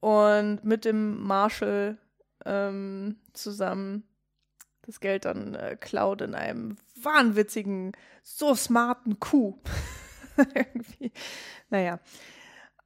und 0.00 0.64
mit 0.64 0.86
dem 0.86 1.22
Marshall 1.22 1.98
ähm, 2.46 3.16
zusammen 3.34 4.04
das 4.86 5.00
Geld 5.00 5.24
dann 5.24 5.54
äh, 5.54 5.76
klaut 5.78 6.20
in 6.22 6.34
einem 6.34 6.76
wahnwitzigen, 7.00 7.92
so 8.22 8.54
smarten 8.54 9.20
Coup. 9.20 9.58
Irgendwie. 10.54 11.12
Naja. 11.70 11.98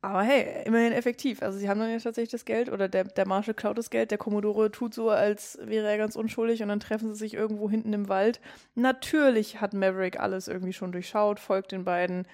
Aber 0.03 0.23
hey, 0.23 0.65
immerhin 0.65 0.93
effektiv. 0.93 1.43
Also 1.43 1.59
sie 1.59 1.69
haben 1.69 1.79
dann 1.79 1.91
ja 1.91 1.99
tatsächlich 1.99 2.31
das 2.31 2.47
Geld 2.47 2.71
oder 2.71 2.89
der, 2.89 3.05
der 3.05 3.29
Marshall 3.29 3.53
klaut 3.53 3.77
das 3.77 3.91
Geld, 3.91 4.11
der 4.11 4.17
Commodore 4.17 4.71
tut 4.71 4.95
so, 4.95 5.11
als 5.11 5.59
wäre 5.63 5.87
er 5.89 5.99
ganz 5.99 6.17
unschuldig 6.17 6.63
und 6.63 6.69
dann 6.69 6.81
treffen 6.81 7.13
sie 7.13 7.19
sich 7.19 7.35
irgendwo 7.35 7.69
hinten 7.69 7.93
im 7.93 8.09
Wald. 8.09 8.41
Natürlich 8.75 9.61
hat 9.61 9.75
Maverick 9.75 10.19
alles 10.19 10.49
irgendwie 10.49 10.73
schon 10.73 10.93
durchschaut, 10.93 11.39
folgt 11.39 11.73
den 11.73 11.85
beiden. 11.85 12.27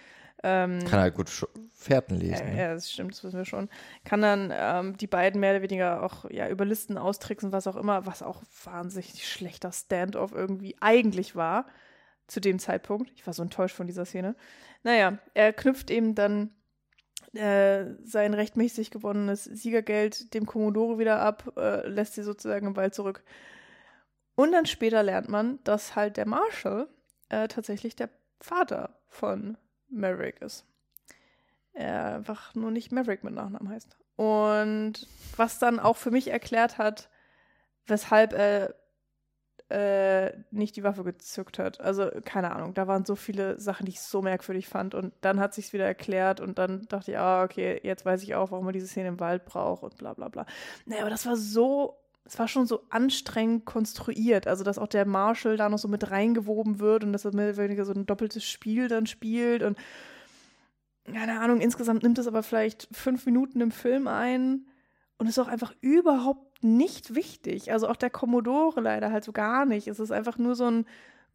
Ähm, 0.42 0.84
Kann 0.84 1.00
halt 1.00 1.14
gut 1.14 1.30
Fährten 1.72 2.16
lesen. 2.16 2.48
Ja, 2.48 2.52
ne? 2.52 2.58
ja, 2.58 2.74
das 2.74 2.90
stimmt, 2.90 3.12
das 3.12 3.24
wissen 3.24 3.38
wir 3.38 3.44
schon. 3.44 3.68
Kann 4.04 4.22
dann 4.22 4.52
ähm, 4.54 4.96
die 4.96 5.06
beiden 5.06 5.40
mehr 5.40 5.52
oder 5.52 5.62
weniger 5.62 6.02
auch 6.02 6.28
ja, 6.30 6.48
über 6.48 6.64
Listen 6.64 6.98
austricksen, 6.98 7.52
was 7.52 7.66
auch 7.66 7.76
immer, 7.76 8.06
was 8.06 8.22
auch 8.22 8.42
wahnsinnig 8.64 9.26
schlechter 9.26 9.72
Standoff 9.72 10.32
irgendwie 10.32 10.76
eigentlich 10.80 11.36
war 11.36 11.66
zu 12.26 12.40
dem 12.40 12.58
Zeitpunkt. 12.58 13.10
Ich 13.14 13.26
war 13.26 13.34
so 13.34 13.42
enttäuscht 13.42 13.76
von 13.76 13.86
dieser 13.86 14.04
Szene. 14.04 14.34
Naja, 14.82 15.18
er 15.34 15.52
knüpft 15.52 15.90
eben 15.90 16.14
dann 16.14 16.50
äh, 17.34 17.94
sein 18.04 18.34
rechtmäßig 18.34 18.90
gewonnenes 18.90 19.44
Siegergeld 19.44 20.34
dem 20.34 20.46
Commodore 20.46 20.98
wieder 20.98 21.20
ab, 21.20 21.52
äh, 21.56 21.86
lässt 21.86 22.14
sie 22.14 22.22
sozusagen 22.22 22.66
im 22.66 22.76
Wald 22.76 22.94
zurück. 22.94 23.22
Und 24.34 24.52
dann 24.52 24.66
später 24.66 25.02
lernt 25.02 25.28
man, 25.28 25.58
dass 25.64 25.96
halt 25.96 26.16
der 26.16 26.26
Marshall 26.26 26.88
äh, 27.28 27.48
tatsächlich 27.48 27.96
der 27.96 28.10
Vater 28.40 29.00
von 29.08 29.56
Maverick 29.88 30.40
ist. 30.40 30.64
Er 31.72 32.16
einfach 32.16 32.54
nur 32.54 32.70
nicht 32.70 32.92
Maverick 32.92 33.22
mit 33.22 33.34
Nachnamen 33.34 33.68
heißt. 33.68 33.96
Und 34.16 35.06
was 35.36 35.58
dann 35.58 35.78
auch 35.78 35.96
für 35.96 36.10
mich 36.10 36.28
erklärt 36.28 36.78
hat, 36.78 37.10
weshalb 37.86 38.32
er 38.32 38.74
äh, 39.68 40.32
nicht 40.50 40.76
die 40.76 40.84
Waffe 40.84 41.02
gezückt 41.04 41.58
hat. 41.58 41.80
Also 41.80 42.10
keine 42.24 42.54
Ahnung, 42.54 42.72
da 42.74 42.86
waren 42.86 43.04
so 43.04 43.16
viele 43.16 43.58
Sachen, 43.60 43.84
die 43.84 43.92
ich 43.92 44.00
so 44.00 44.22
merkwürdig 44.22 44.68
fand. 44.68 44.94
Und 44.94 45.12
dann 45.20 45.40
hat 45.40 45.54
sich 45.54 45.72
wieder 45.72 45.84
erklärt 45.84 46.40
und 46.40 46.58
dann 46.58 46.86
dachte 46.88 47.10
ich, 47.10 47.18
ah, 47.18 47.42
okay, 47.42 47.80
jetzt 47.82 48.04
weiß 48.04 48.22
ich 48.22 48.34
auch, 48.34 48.52
warum 48.52 48.64
man 48.64 48.74
diese 48.74 48.86
Szene 48.86 49.08
im 49.08 49.20
Wald 49.20 49.44
braucht 49.44 49.82
und 49.82 49.96
bla 49.98 50.14
bla 50.14 50.28
bla. 50.28 50.46
Naja, 50.84 51.02
aber 51.02 51.10
das 51.10 51.26
war 51.26 51.36
so 51.36 51.98
es 52.26 52.38
war 52.38 52.48
schon 52.48 52.66
so 52.66 52.82
anstrengend 52.90 53.64
konstruiert. 53.64 54.46
Also, 54.46 54.64
dass 54.64 54.78
auch 54.78 54.88
der 54.88 55.06
Marshall 55.06 55.56
da 55.56 55.68
noch 55.68 55.78
so 55.78 55.88
mit 55.88 56.10
reingewoben 56.10 56.80
wird 56.80 57.04
und 57.04 57.12
dass 57.12 57.24
er 57.24 57.34
mehr 57.34 57.50
oder 57.50 57.56
weniger 57.58 57.84
so 57.84 57.92
ein 57.92 58.06
doppeltes 58.06 58.44
Spiel 58.44 58.88
dann 58.88 59.06
spielt. 59.06 59.62
Und 59.62 59.78
keine 61.04 61.40
Ahnung, 61.40 61.60
insgesamt 61.60 62.02
nimmt 62.02 62.18
es 62.18 62.26
aber 62.26 62.42
vielleicht 62.42 62.88
fünf 62.90 63.26
Minuten 63.26 63.60
im 63.60 63.70
Film 63.70 64.08
ein 64.08 64.66
und 65.18 65.28
ist 65.28 65.38
auch 65.38 65.48
einfach 65.48 65.72
überhaupt 65.80 66.64
nicht 66.64 67.14
wichtig. 67.14 67.72
Also 67.72 67.88
auch 67.88 67.96
der 67.96 68.10
Commodore 68.10 68.80
leider 68.80 69.12
halt 69.12 69.24
so 69.24 69.32
gar 69.32 69.64
nicht. 69.64 69.86
Es 69.86 70.00
ist 70.00 70.10
einfach 70.10 70.36
nur 70.36 70.56
so 70.56 70.64
ein 70.64 70.86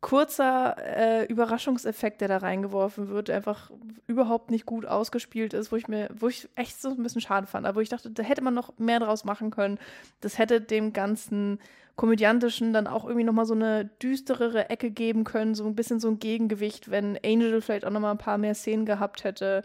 kurzer 0.02 0.76
äh, 0.80 1.26
Überraschungseffekt, 1.26 2.22
der 2.22 2.28
da 2.28 2.38
reingeworfen 2.38 3.10
wird, 3.10 3.30
einfach 3.30 3.72
überhaupt 4.08 4.50
nicht 4.50 4.66
gut 4.66 4.86
ausgespielt 4.86 5.54
ist, 5.54 5.72
wo 5.72 5.76
ich 5.76 5.88
mir, 5.88 6.10
wo 6.18 6.28
ich 6.28 6.50
echt 6.56 6.82
so 6.82 6.90
ein 6.90 7.04
bisschen 7.04 7.22
schade 7.22 7.46
fand, 7.46 7.68
aber 7.68 7.78
wo 7.78 7.82
ich 7.82 7.90
dachte, 7.90 8.10
da 8.10 8.24
hätte 8.24 8.42
man 8.44 8.56
noch 8.56 8.78
mehr 8.80 9.00
draus 9.00 9.26
machen 9.26 9.52
können. 9.52 9.78
Das 10.20 10.40
hätte 10.40 10.60
dem 10.60 10.92
ganzen 10.92 11.60
komödiantischen 11.96 12.74
dann 12.74 12.88
auch 12.88 13.04
irgendwie 13.04 13.26
nochmal 13.26 13.46
so 13.46 13.54
eine 13.54 13.86
düsterere 14.02 14.72
Ecke 14.72 14.90
geben 14.90 15.24
können, 15.24 15.54
so 15.54 15.66
ein 15.66 15.76
bisschen 15.76 16.00
so 16.00 16.08
ein 16.08 16.18
Gegengewicht, 16.18 16.90
wenn 16.90 17.20
Angel 17.24 17.62
vielleicht 17.62 17.86
auch 17.86 17.92
nochmal 17.92 18.12
ein 18.12 18.18
paar 18.18 18.40
mehr 18.40 18.56
Szenen 18.56 18.88
gehabt 18.88 19.24
hätte. 19.24 19.64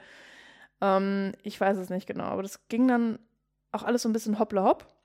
Ähm, 0.82 1.32
ich 1.44 1.58
weiß 1.58 1.78
es 1.78 1.88
nicht 1.88 2.06
genau, 2.06 2.24
aber 2.24 2.42
das 2.42 2.68
ging 2.68 2.88
dann 2.88 3.18
auch 3.72 3.84
alles 3.84 4.02
so 4.02 4.08
ein 4.10 4.12
bisschen 4.12 4.38
hoppla 4.38 4.64
hopp. 4.64 4.95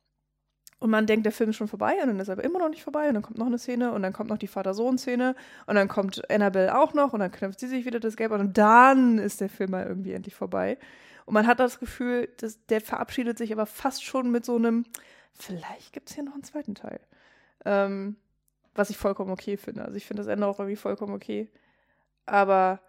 Und 0.82 0.90
man 0.90 1.06
denkt, 1.06 1.28
der 1.28 1.32
Film 1.32 1.52
ist 1.52 1.58
schon 1.58 1.68
vorbei 1.68 1.94
und 2.02 2.08
dann 2.08 2.20
ist 2.20 2.28
er 2.28 2.32
aber 2.32 2.44
immer 2.44 2.58
noch 2.58 2.70
nicht 2.70 2.84
vorbei 2.84 3.08
und 3.08 3.14
dann 3.14 3.22
kommt 3.22 3.38
noch 3.38 3.46
eine 3.46 3.60
Szene 3.60 3.92
und 3.92 4.02
dann 4.02 4.14
kommt 4.14 4.32
noch 4.32 4.40
die 4.40 4.48
Vater-Sohn-Szene 4.48 5.36
und 5.68 5.76
dann 5.76 5.88
kommt 5.88 6.28
Annabelle 6.32 6.76
auch 6.76 6.96
noch 6.96 7.14
und 7.14 7.20
dann 7.20 7.32
knöpft 7.32 7.60
sie 7.60 7.68
sich 7.68 7.86
wieder 7.86 8.00
das 8.00 8.18
Gelb 8.18 8.32
und 8.32 8.58
dann 8.58 9.20
ist 9.20 9.42
der 9.42 9.50
Film 9.50 9.72
mal 9.72 9.86
irgendwie 9.86 10.14
endlich 10.14 10.34
vorbei. 10.34 10.80
Und 11.26 11.36
man 11.36 11.46
hat 11.46 11.60
das 11.60 11.80
Gefühl, 11.80 12.30
dass 12.38 12.66
der 12.66 12.82
verabschiedet 12.82 13.38
sich 13.38 13.54
aber 13.54 13.68
fast 13.68 14.04
schon 14.04 14.32
mit 14.32 14.44
so 14.44 14.56
einem, 14.56 14.86
vielleicht 15.34 15.94
gibt 15.94 16.10
es 16.10 16.16
hier 16.16 16.24
noch 16.24 16.34
einen 16.34 16.44
zweiten 16.44 16.74
Teil. 16.74 17.00
Ähm, 17.64 18.16
was 18.74 18.90
ich 18.90 18.98
vollkommen 18.98 19.30
okay 19.30 19.58
finde. 19.58 19.86
Also 19.86 19.98
ich 19.98 20.08
finde 20.08 20.24
das 20.24 20.34
Ende 20.34 20.48
auch 20.48 20.58
irgendwie 20.58 20.78
vollkommen 20.78 21.14
okay. 21.14 21.52
Aber 22.26 22.82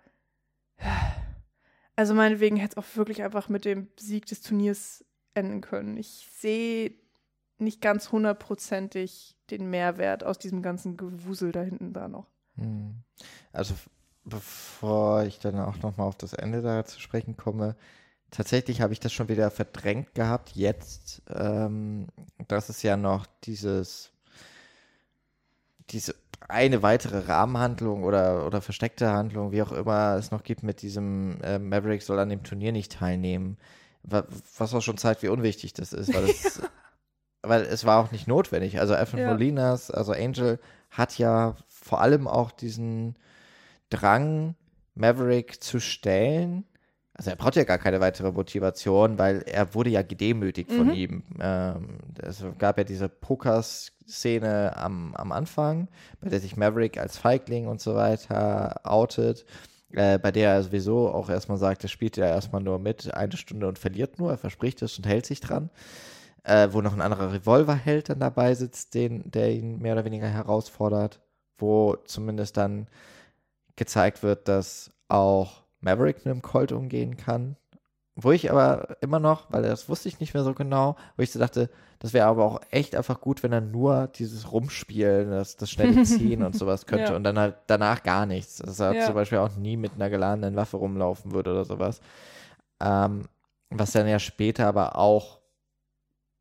also 1.94 2.14
meinetwegen 2.14 2.56
hätte 2.56 2.80
es 2.80 2.84
auch 2.84 2.96
wirklich 2.96 3.22
einfach 3.22 3.50
mit 3.50 3.66
dem 3.66 3.88
Sieg 3.98 4.24
des 4.24 4.40
Turniers 4.40 5.04
enden 5.34 5.60
können. 5.60 5.98
Ich 5.98 6.28
sehe 6.32 7.01
nicht 7.62 7.80
ganz 7.80 8.12
hundertprozentig 8.12 9.36
den 9.50 9.70
Mehrwert 9.70 10.24
aus 10.24 10.38
diesem 10.38 10.62
ganzen 10.62 10.96
Gewusel 10.96 11.52
da 11.52 11.62
hinten 11.62 11.92
da 11.92 12.08
noch. 12.08 12.26
Hm. 12.56 13.02
Also 13.52 13.74
bevor 14.24 15.24
ich 15.24 15.38
dann 15.38 15.58
auch 15.58 15.78
nochmal 15.78 16.06
auf 16.06 16.16
das 16.16 16.32
Ende 16.32 16.62
da 16.62 16.84
zu 16.84 17.00
sprechen 17.00 17.36
komme, 17.36 17.76
tatsächlich 18.30 18.80
habe 18.80 18.92
ich 18.92 19.00
das 19.00 19.12
schon 19.12 19.28
wieder 19.28 19.50
verdrängt 19.50 20.14
gehabt. 20.14 20.52
Jetzt, 20.54 21.22
ähm, 21.28 22.06
dass 22.48 22.68
es 22.68 22.82
ja 22.82 22.96
noch 22.96 23.26
dieses, 23.44 24.10
diese 25.90 26.14
eine 26.48 26.82
weitere 26.82 27.18
Rahmenhandlung 27.28 28.04
oder, 28.04 28.46
oder 28.46 28.60
versteckte 28.60 29.10
Handlung, 29.10 29.52
wie 29.52 29.62
auch 29.62 29.72
immer 29.72 30.16
es 30.16 30.30
noch 30.30 30.42
gibt, 30.42 30.62
mit 30.62 30.82
diesem 30.82 31.40
äh, 31.42 31.58
Maverick 31.58 32.02
soll 32.02 32.18
an 32.18 32.28
dem 32.28 32.42
Turnier 32.42 32.72
nicht 32.72 32.92
teilnehmen. 32.92 33.58
Was 34.02 34.74
auch 34.74 34.82
schon 34.82 34.98
zeigt, 34.98 35.22
wie 35.22 35.28
unwichtig 35.28 35.74
das 35.74 35.92
ist, 35.92 36.12
weil 36.12 36.24
es, 36.28 36.60
weil 37.42 37.62
es 37.62 37.84
war 37.84 38.02
auch 38.02 38.12
nicht 38.12 38.28
notwendig. 38.28 38.80
Also 38.80 38.94
Alfred 38.94 39.20
ja. 39.20 39.30
Molinas, 39.32 39.90
also 39.90 40.12
Angel, 40.12 40.58
hat 40.90 41.18
ja 41.18 41.56
vor 41.68 42.00
allem 42.00 42.28
auch 42.28 42.50
diesen 42.50 43.16
Drang, 43.90 44.54
Maverick 44.94 45.62
zu 45.62 45.80
stellen. 45.80 46.64
Also 47.14 47.30
er 47.30 47.36
braucht 47.36 47.56
ja 47.56 47.64
gar 47.64 47.78
keine 47.78 48.00
weitere 48.00 48.32
Motivation, 48.32 49.18
weil 49.18 49.42
er 49.42 49.74
wurde 49.74 49.90
ja 49.90 50.02
gedemütigt 50.02 50.70
mhm. 50.70 50.76
von 50.76 50.92
ihm. 50.94 51.22
Ähm, 51.40 51.98
es 52.22 52.44
gab 52.58 52.78
ja 52.78 52.84
diese 52.84 53.08
Poker-Szene 53.08 54.76
am, 54.76 55.14
am 55.14 55.32
Anfang, 55.32 55.88
bei 56.20 56.30
der 56.30 56.40
sich 56.40 56.56
Maverick 56.56 56.98
als 56.98 57.18
Feigling 57.18 57.66
und 57.66 57.80
so 57.80 57.94
weiter 57.94 58.80
outet, 58.84 59.44
äh, 59.92 60.18
bei 60.18 60.30
der 60.30 60.52
er 60.52 60.62
sowieso 60.62 61.10
auch 61.10 61.28
erstmal 61.28 61.58
sagt, 61.58 61.82
er 61.82 61.88
spielt 61.88 62.16
ja 62.16 62.26
erstmal 62.26 62.62
nur 62.62 62.78
mit 62.78 63.12
eine 63.12 63.36
Stunde 63.36 63.68
und 63.68 63.78
verliert 63.78 64.18
nur, 64.18 64.30
er 64.30 64.38
verspricht 64.38 64.80
es 64.82 64.96
und 64.96 65.06
hält 65.06 65.26
sich 65.26 65.40
dran. 65.40 65.70
Äh, 66.44 66.68
wo 66.72 66.80
noch 66.80 66.92
ein 66.92 67.00
anderer 67.00 67.32
Revolverheld 67.32 68.08
dann 68.08 68.18
dabei 68.18 68.54
sitzt, 68.54 68.94
den, 68.94 69.30
der 69.30 69.52
ihn 69.52 69.78
mehr 69.78 69.92
oder 69.92 70.04
weniger 70.04 70.26
herausfordert, 70.26 71.20
wo 71.56 71.96
zumindest 72.04 72.56
dann 72.56 72.88
gezeigt 73.76 74.24
wird, 74.24 74.48
dass 74.48 74.90
auch 75.08 75.62
Maverick 75.80 76.24
mit 76.24 76.34
dem 76.34 76.42
Colt 76.42 76.72
umgehen 76.72 77.16
kann. 77.16 77.56
Wo 78.14 78.30
ich 78.30 78.50
aber 78.50 78.96
immer 79.00 79.20
noch, 79.20 79.50
weil 79.50 79.62
das 79.62 79.88
wusste 79.88 80.08
ich 80.08 80.20
nicht 80.20 80.34
mehr 80.34 80.42
so 80.42 80.52
genau, 80.52 80.96
wo 81.16 81.22
ich 81.22 81.30
so 81.30 81.38
dachte, 81.38 81.70
das 81.98 82.12
wäre 82.12 82.26
aber 82.26 82.44
auch 82.44 82.60
echt 82.70 82.96
einfach 82.96 83.20
gut, 83.20 83.42
wenn 83.42 83.52
er 83.52 83.60
nur 83.60 84.08
dieses 84.08 84.50
Rumspielen, 84.50 85.30
das, 85.30 85.56
das 85.56 85.70
schnelle 85.70 86.02
Ziehen 86.04 86.42
und 86.42 86.56
sowas 86.56 86.86
könnte 86.86 87.12
ja. 87.12 87.16
und 87.16 87.24
dann 87.24 87.38
halt 87.38 87.54
danach 87.68 88.02
gar 88.02 88.26
nichts. 88.26 88.56
Dass 88.56 88.80
er 88.80 88.94
ja. 88.94 89.06
zum 89.06 89.14
Beispiel 89.14 89.38
auch 89.38 89.54
nie 89.56 89.76
mit 89.76 89.92
einer 89.94 90.10
geladenen 90.10 90.56
Waffe 90.56 90.78
rumlaufen 90.78 91.32
würde 91.32 91.52
oder 91.52 91.64
sowas. 91.64 92.00
Ähm, 92.80 93.28
was 93.70 93.92
dann 93.92 94.08
ja 94.08 94.18
später 94.18 94.66
aber 94.66 94.98
auch 94.98 95.38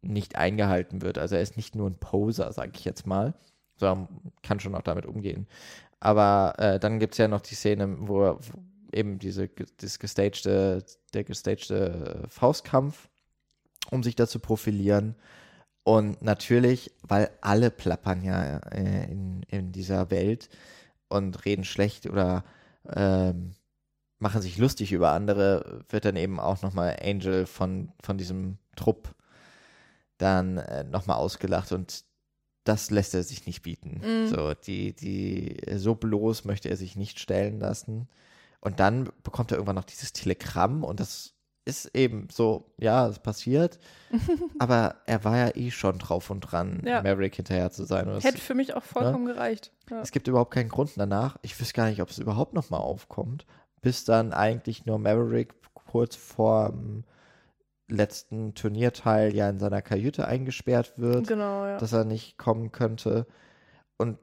nicht 0.02 0.36
eingehalten 0.36 1.02
wird. 1.02 1.18
Also 1.18 1.36
er 1.36 1.42
ist 1.42 1.58
nicht 1.58 1.76
nur 1.76 1.90
ein 1.90 2.00
Poser, 2.00 2.52
sage 2.54 2.72
ich 2.76 2.86
jetzt 2.86 3.06
mal, 3.06 3.34
sondern 3.78 4.08
kann 4.44 4.60
schon 4.60 4.76
auch 4.76 4.82
damit 4.82 5.06
umgehen. 5.06 5.48
Aber 6.00 6.56
äh, 6.58 6.80
dann 6.80 7.00
gibt 7.00 7.14
es 7.14 7.20
ja 7.20 7.28
noch 7.28 7.42
die 7.42 7.56
Szene, 7.56 7.96
wo, 8.00 8.38
wo 8.40 8.40
eben 8.92 9.20
diese 9.20 9.50
das 9.78 10.00
gestagte, 10.00 10.84
der 11.14 11.24
gestagte 11.24 12.24
Faustkampf, 12.28 13.10
um 13.92 14.04
sich 14.04 14.16
da 14.16 14.28
zu 14.28 14.40
profilieren. 14.40 15.16
Und 15.84 16.22
natürlich, 16.22 16.92
weil 17.02 17.30
alle 17.42 17.72
plappern 17.72 18.24
ja 18.24 18.58
äh, 18.58 19.12
in, 19.12 19.44
in 19.50 19.72
dieser 19.72 20.12
Welt 20.12 20.50
und 21.10 21.46
reden 21.46 21.64
schlecht 21.64 22.08
oder 22.08 22.44
ähm, 22.88 23.52
machen 24.20 24.42
sich 24.42 24.58
lustig 24.58 24.92
über 24.92 25.12
andere, 25.12 25.84
wird 25.90 26.06
dann 26.06 26.16
eben 26.16 26.40
auch 26.40 26.62
nochmal 26.62 26.98
Angel 27.04 27.46
von, 27.48 27.92
von 28.04 28.18
diesem 28.18 28.58
Trupp 28.76 29.16
dann 30.22 30.58
äh, 30.58 30.84
nochmal 30.84 31.18
ausgelacht 31.18 31.72
und 31.72 32.06
das 32.64 32.92
lässt 32.92 33.14
er 33.14 33.24
sich 33.24 33.46
nicht 33.48 33.64
bieten. 33.64 34.02
Mhm. 34.04 34.28
So, 34.28 34.54
die, 34.54 34.94
die, 34.94 35.58
so 35.78 35.96
bloß 35.96 36.46
möchte 36.46 36.70
er 36.70 36.78
sich 36.78 36.96
nicht 36.96 37.20
stellen 37.20 37.60
lassen. 37.60 38.08
Und 38.60 38.80
dann 38.80 39.10
bekommt 39.24 39.52
er 39.52 39.58
irgendwann 39.58 39.76
noch 39.76 39.86
dieses 39.86 40.14
Telegramm 40.14 40.84
und 40.84 41.00
das 41.00 41.34
ist 41.66 41.96
eben 41.96 42.28
so, 42.32 42.74
ja, 42.78 43.08
es 43.08 43.20
passiert, 43.20 43.80
aber 44.60 44.96
er 45.06 45.24
war 45.24 45.38
ja 45.38 45.56
eh 45.56 45.72
schon 45.72 45.98
drauf 46.00 46.30
und 46.30 46.42
dran, 46.42 46.82
ja. 46.86 47.02
Maverick 47.02 47.36
hinterher 47.36 47.72
zu 47.72 47.86
sein. 47.86 48.20
Hätte 48.20 48.40
für 48.40 48.56
mich 48.56 48.74
auch 48.74 48.84
vollkommen 48.84 49.26
ne? 49.26 49.34
gereicht. 49.34 49.72
Ja. 49.90 50.02
Es 50.02 50.12
gibt 50.12 50.28
überhaupt 50.28 50.54
keinen 50.54 50.70
Grund 50.70 50.92
danach. 50.96 51.38
Ich 51.42 51.60
wüsste 51.60 51.74
gar 51.74 51.88
nicht, 51.88 52.02
ob 52.02 52.10
es 52.10 52.20
überhaupt 52.20 52.54
nochmal 52.54 52.82
aufkommt, 52.82 53.46
bis 53.82 54.06
dann 54.06 54.34
eigentlich 54.34 54.86
nur 54.86 55.00
Maverick 55.00 55.54
kurz 55.74 56.16
vor 56.16 56.74
letzten 57.92 58.54
Turnierteil 58.56 59.36
ja 59.36 59.50
in 59.50 59.60
seiner 59.60 59.82
Kajüte 59.82 60.28
eingesperrt 60.28 60.98
wird, 60.98 61.28
genau, 61.28 61.66
ja. 61.66 61.78
dass 61.78 61.94
er 61.94 62.06
nicht 62.06 62.38
kommen 62.38 62.72
könnte. 62.72 63.28
Und 63.98 64.18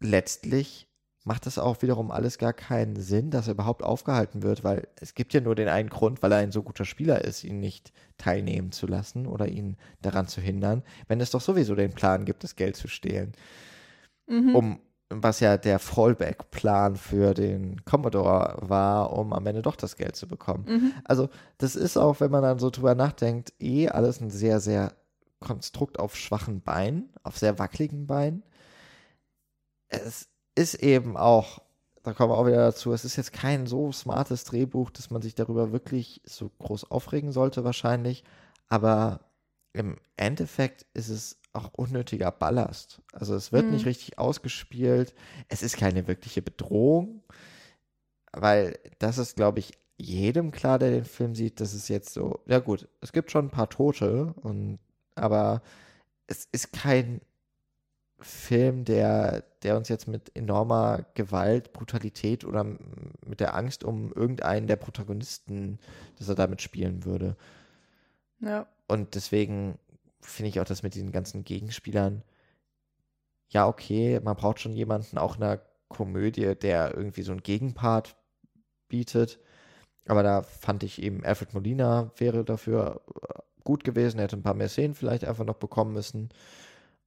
letztlich 0.00 0.88
macht 1.24 1.44
das 1.46 1.58
auch 1.58 1.82
wiederum 1.82 2.10
alles 2.10 2.38
gar 2.38 2.54
keinen 2.54 2.96
Sinn, 2.96 3.30
dass 3.30 3.46
er 3.46 3.54
überhaupt 3.54 3.82
aufgehalten 3.82 4.42
wird, 4.42 4.64
weil 4.64 4.88
es 4.96 5.14
gibt 5.14 5.34
ja 5.34 5.40
nur 5.40 5.54
den 5.54 5.68
einen 5.68 5.90
Grund, 5.90 6.22
weil 6.22 6.32
er 6.32 6.38
ein 6.38 6.50
so 6.50 6.62
guter 6.62 6.86
Spieler 6.86 7.22
ist, 7.24 7.44
ihn 7.44 7.60
nicht 7.60 7.92
teilnehmen 8.16 8.72
zu 8.72 8.86
lassen 8.86 9.26
oder 9.26 9.46
ihn 9.46 9.76
daran 10.00 10.26
zu 10.26 10.40
hindern, 10.40 10.82
wenn 11.08 11.20
es 11.20 11.30
doch 11.30 11.42
sowieso 11.42 11.74
den 11.74 11.92
Plan 11.92 12.24
gibt, 12.24 12.42
das 12.42 12.56
Geld 12.56 12.76
zu 12.76 12.88
stehlen. 12.88 13.32
Mhm. 14.26 14.56
Um 14.56 14.80
was 15.10 15.40
ja 15.40 15.56
der 15.56 15.80
Fallback-Plan 15.80 16.94
für 16.94 17.34
den 17.34 17.84
Commodore 17.84 18.56
war, 18.60 19.12
um 19.12 19.32
am 19.32 19.46
Ende 19.46 19.60
doch 19.60 19.74
das 19.74 19.96
Geld 19.96 20.14
zu 20.14 20.28
bekommen. 20.28 20.64
Mhm. 20.68 20.92
Also 21.04 21.28
das 21.58 21.74
ist 21.74 21.96
auch, 21.96 22.20
wenn 22.20 22.30
man 22.30 22.42
dann 22.42 22.60
so 22.60 22.70
drüber 22.70 22.94
nachdenkt, 22.94 23.52
eh 23.58 23.88
alles 23.88 24.20
ein 24.20 24.30
sehr, 24.30 24.60
sehr 24.60 24.94
Konstrukt 25.40 25.98
auf 25.98 26.16
schwachen 26.16 26.60
Beinen, 26.60 27.12
auf 27.24 27.36
sehr 27.38 27.58
wackeligen 27.58 28.06
Beinen. 28.06 28.44
Es 29.88 30.28
ist 30.54 30.74
eben 30.74 31.16
auch, 31.16 31.60
da 32.04 32.12
kommen 32.12 32.30
wir 32.30 32.36
auch 32.36 32.46
wieder 32.46 32.58
dazu, 32.58 32.92
es 32.92 33.04
ist 33.04 33.16
jetzt 33.16 33.32
kein 33.32 33.66
so 33.66 33.90
smartes 33.90 34.44
Drehbuch, 34.44 34.90
dass 34.90 35.10
man 35.10 35.22
sich 35.22 35.34
darüber 35.34 35.72
wirklich 35.72 36.22
so 36.24 36.50
groß 36.58 36.90
aufregen 36.90 37.32
sollte 37.32 37.64
wahrscheinlich, 37.64 38.22
aber 38.68 39.20
im 39.72 39.96
Endeffekt 40.16 40.86
ist 40.94 41.08
es 41.08 41.39
auch 41.52 41.70
unnötiger 41.74 42.30
Ballast. 42.30 43.00
Also 43.12 43.34
es 43.34 43.52
wird 43.52 43.66
mhm. 43.66 43.72
nicht 43.72 43.86
richtig 43.86 44.18
ausgespielt. 44.18 45.14
Es 45.48 45.62
ist 45.62 45.76
keine 45.76 46.06
wirkliche 46.06 46.42
Bedrohung, 46.42 47.22
weil 48.32 48.78
das 48.98 49.18
ist, 49.18 49.36
glaube 49.36 49.58
ich, 49.58 49.72
jedem 49.96 50.50
klar, 50.50 50.78
der 50.78 50.90
den 50.90 51.04
Film 51.04 51.34
sieht, 51.34 51.60
dass 51.60 51.74
es 51.74 51.88
jetzt 51.88 52.14
so, 52.14 52.40
ja 52.46 52.58
gut, 52.58 52.88
es 53.00 53.12
gibt 53.12 53.30
schon 53.30 53.46
ein 53.46 53.50
paar 53.50 53.68
Tote, 53.68 54.34
und, 54.42 54.78
aber 55.14 55.62
es 56.26 56.48
ist 56.52 56.72
kein 56.72 57.20
Film, 58.18 58.84
der, 58.84 59.44
der 59.62 59.76
uns 59.76 59.88
jetzt 59.88 60.06
mit 60.06 60.34
enormer 60.34 61.06
Gewalt, 61.14 61.72
Brutalität 61.72 62.44
oder 62.44 62.64
mit 62.64 63.40
der 63.40 63.54
Angst 63.54 63.84
um 63.84 64.12
irgendeinen 64.12 64.66
der 64.66 64.76
Protagonisten, 64.76 65.78
dass 66.18 66.28
er 66.28 66.34
damit 66.34 66.62
spielen 66.62 67.04
würde. 67.04 67.36
Ja. 68.40 68.66
Und 68.88 69.14
deswegen 69.14 69.78
finde 70.20 70.50
ich 70.50 70.60
auch 70.60 70.64
das 70.64 70.82
mit 70.82 70.94
den 70.94 71.12
ganzen 71.12 71.44
Gegenspielern, 71.44 72.22
ja, 73.48 73.66
okay, 73.66 74.20
man 74.22 74.36
braucht 74.36 74.60
schon 74.60 74.72
jemanden, 74.72 75.18
auch 75.18 75.36
in 75.36 75.42
einer 75.42 75.60
Komödie, 75.88 76.54
der 76.54 76.94
irgendwie 76.96 77.22
so 77.22 77.32
einen 77.32 77.42
Gegenpart 77.42 78.16
bietet. 78.88 79.40
Aber 80.06 80.22
da 80.22 80.42
fand 80.42 80.82
ich 80.82 81.02
eben, 81.02 81.24
Alfred 81.24 81.52
Molina 81.52 82.12
wäre 82.16 82.44
dafür 82.44 83.00
äh, 83.22 83.40
gut 83.64 83.84
gewesen, 83.84 84.18
er 84.18 84.24
hätte 84.24 84.36
ein 84.36 84.42
paar 84.42 84.54
mehr 84.54 84.68
Szenen 84.68 84.94
vielleicht 84.94 85.24
einfach 85.24 85.44
noch 85.44 85.56
bekommen 85.56 85.92
müssen. 85.92 86.30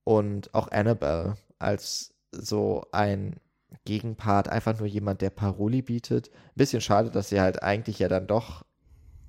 Und 0.03 0.53
auch 0.53 0.68
Annabelle 0.70 1.38
als 1.59 2.14
so 2.32 2.84
ein 2.91 3.39
Gegenpart, 3.86 4.49
einfach 4.49 4.78
nur 4.78 4.88
jemand, 4.88 5.22
der 5.22 5.30
Paroli 5.30 5.82
bietet. 5.82 6.30
Ein 6.30 6.55
bisschen 6.55 6.82
schade, 6.82 7.09
dass 7.09 7.30
sie 7.30 7.39
halt 7.39 7.64
eigentlich 7.64 7.99
ja 7.99 8.07
dann 8.07 8.28
doch 8.28 8.66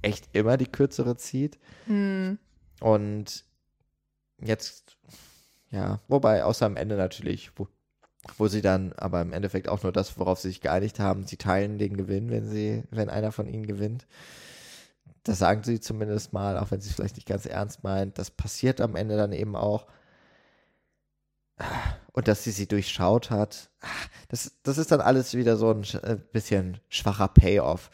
echt 0.02 0.28
immer 0.32 0.56
die 0.56 0.66
kürzere 0.66 1.16
zieht. 1.16 1.58
Hm. 1.86 2.38
Und 2.80 3.44
jetzt, 4.44 4.96
ja, 5.70 6.00
wobei, 6.08 6.44
außer 6.44 6.66
am 6.66 6.76
Ende 6.76 6.96
natürlich, 6.96 7.50
wo, 7.56 7.68
wo 8.38 8.48
sie 8.48 8.62
dann, 8.62 8.92
aber 8.94 9.22
im 9.22 9.32
Endeffekt 9.32 9.68
auch 9.68 9.82
nur 9.82 9.92
das, 9.92 10.18
worauf 10.18 10.40
sie 10.40 10.48
sich 10.48 10.60
geeinigt 10.60 10.98
haben, 10.98 11.26
sie 11.26 11.36
teilen 11.36 11.78
den 11.78 11.96
Gewinn, 11.96 12.30
wenn 12.30 12.48
sie, 12.48 12.84
wenn 12.90 13.10
einer 13.10 13.32
von 13.32 13.48
ihnen 13.48 13.66
gewinnt. 13.66 14.06
Das 15.24 15.38
sagen 15.38 15.62
sie 15.64 15.80
zumindest 15.80 16.32
mal, 16.32 16.58
auch 16.58 16.70
wenn 16.70 16.80
sie 16.80 16.90
es 16.90 16.94
vielleicht 16.94 17.16
nicht 17.16 17.28
ganz 17.28 17.46
ernst 17.46 17.82
meint. 17.82 18.18
Das 18.18 18.30
passiert 18.30 18.80
am 18.80 18.94
Ende 18.94 19.16
dann 19.16 19.32
eben 19.32 19.56
auch. 19.56 19.86
Und 22.12 22.28
dass 22.28 22.44
sie 22.44 22.50
sie 22.50 22.66
durchschaut 22.66 23.30
hat, 23.30 23.70
das, 24.28 24.52
das 24.62 24.78
ist 24.78 24.90
dann 24.90 25.00
alles 25.00 25.34
wieder 25.34 25.56
so 25.56 25.70
ein 25.70 25.84
äh, 26.02 26.16
bisschen 26.32 26.78
schwacher 26.88 27.28
Payoff 27.28 27.90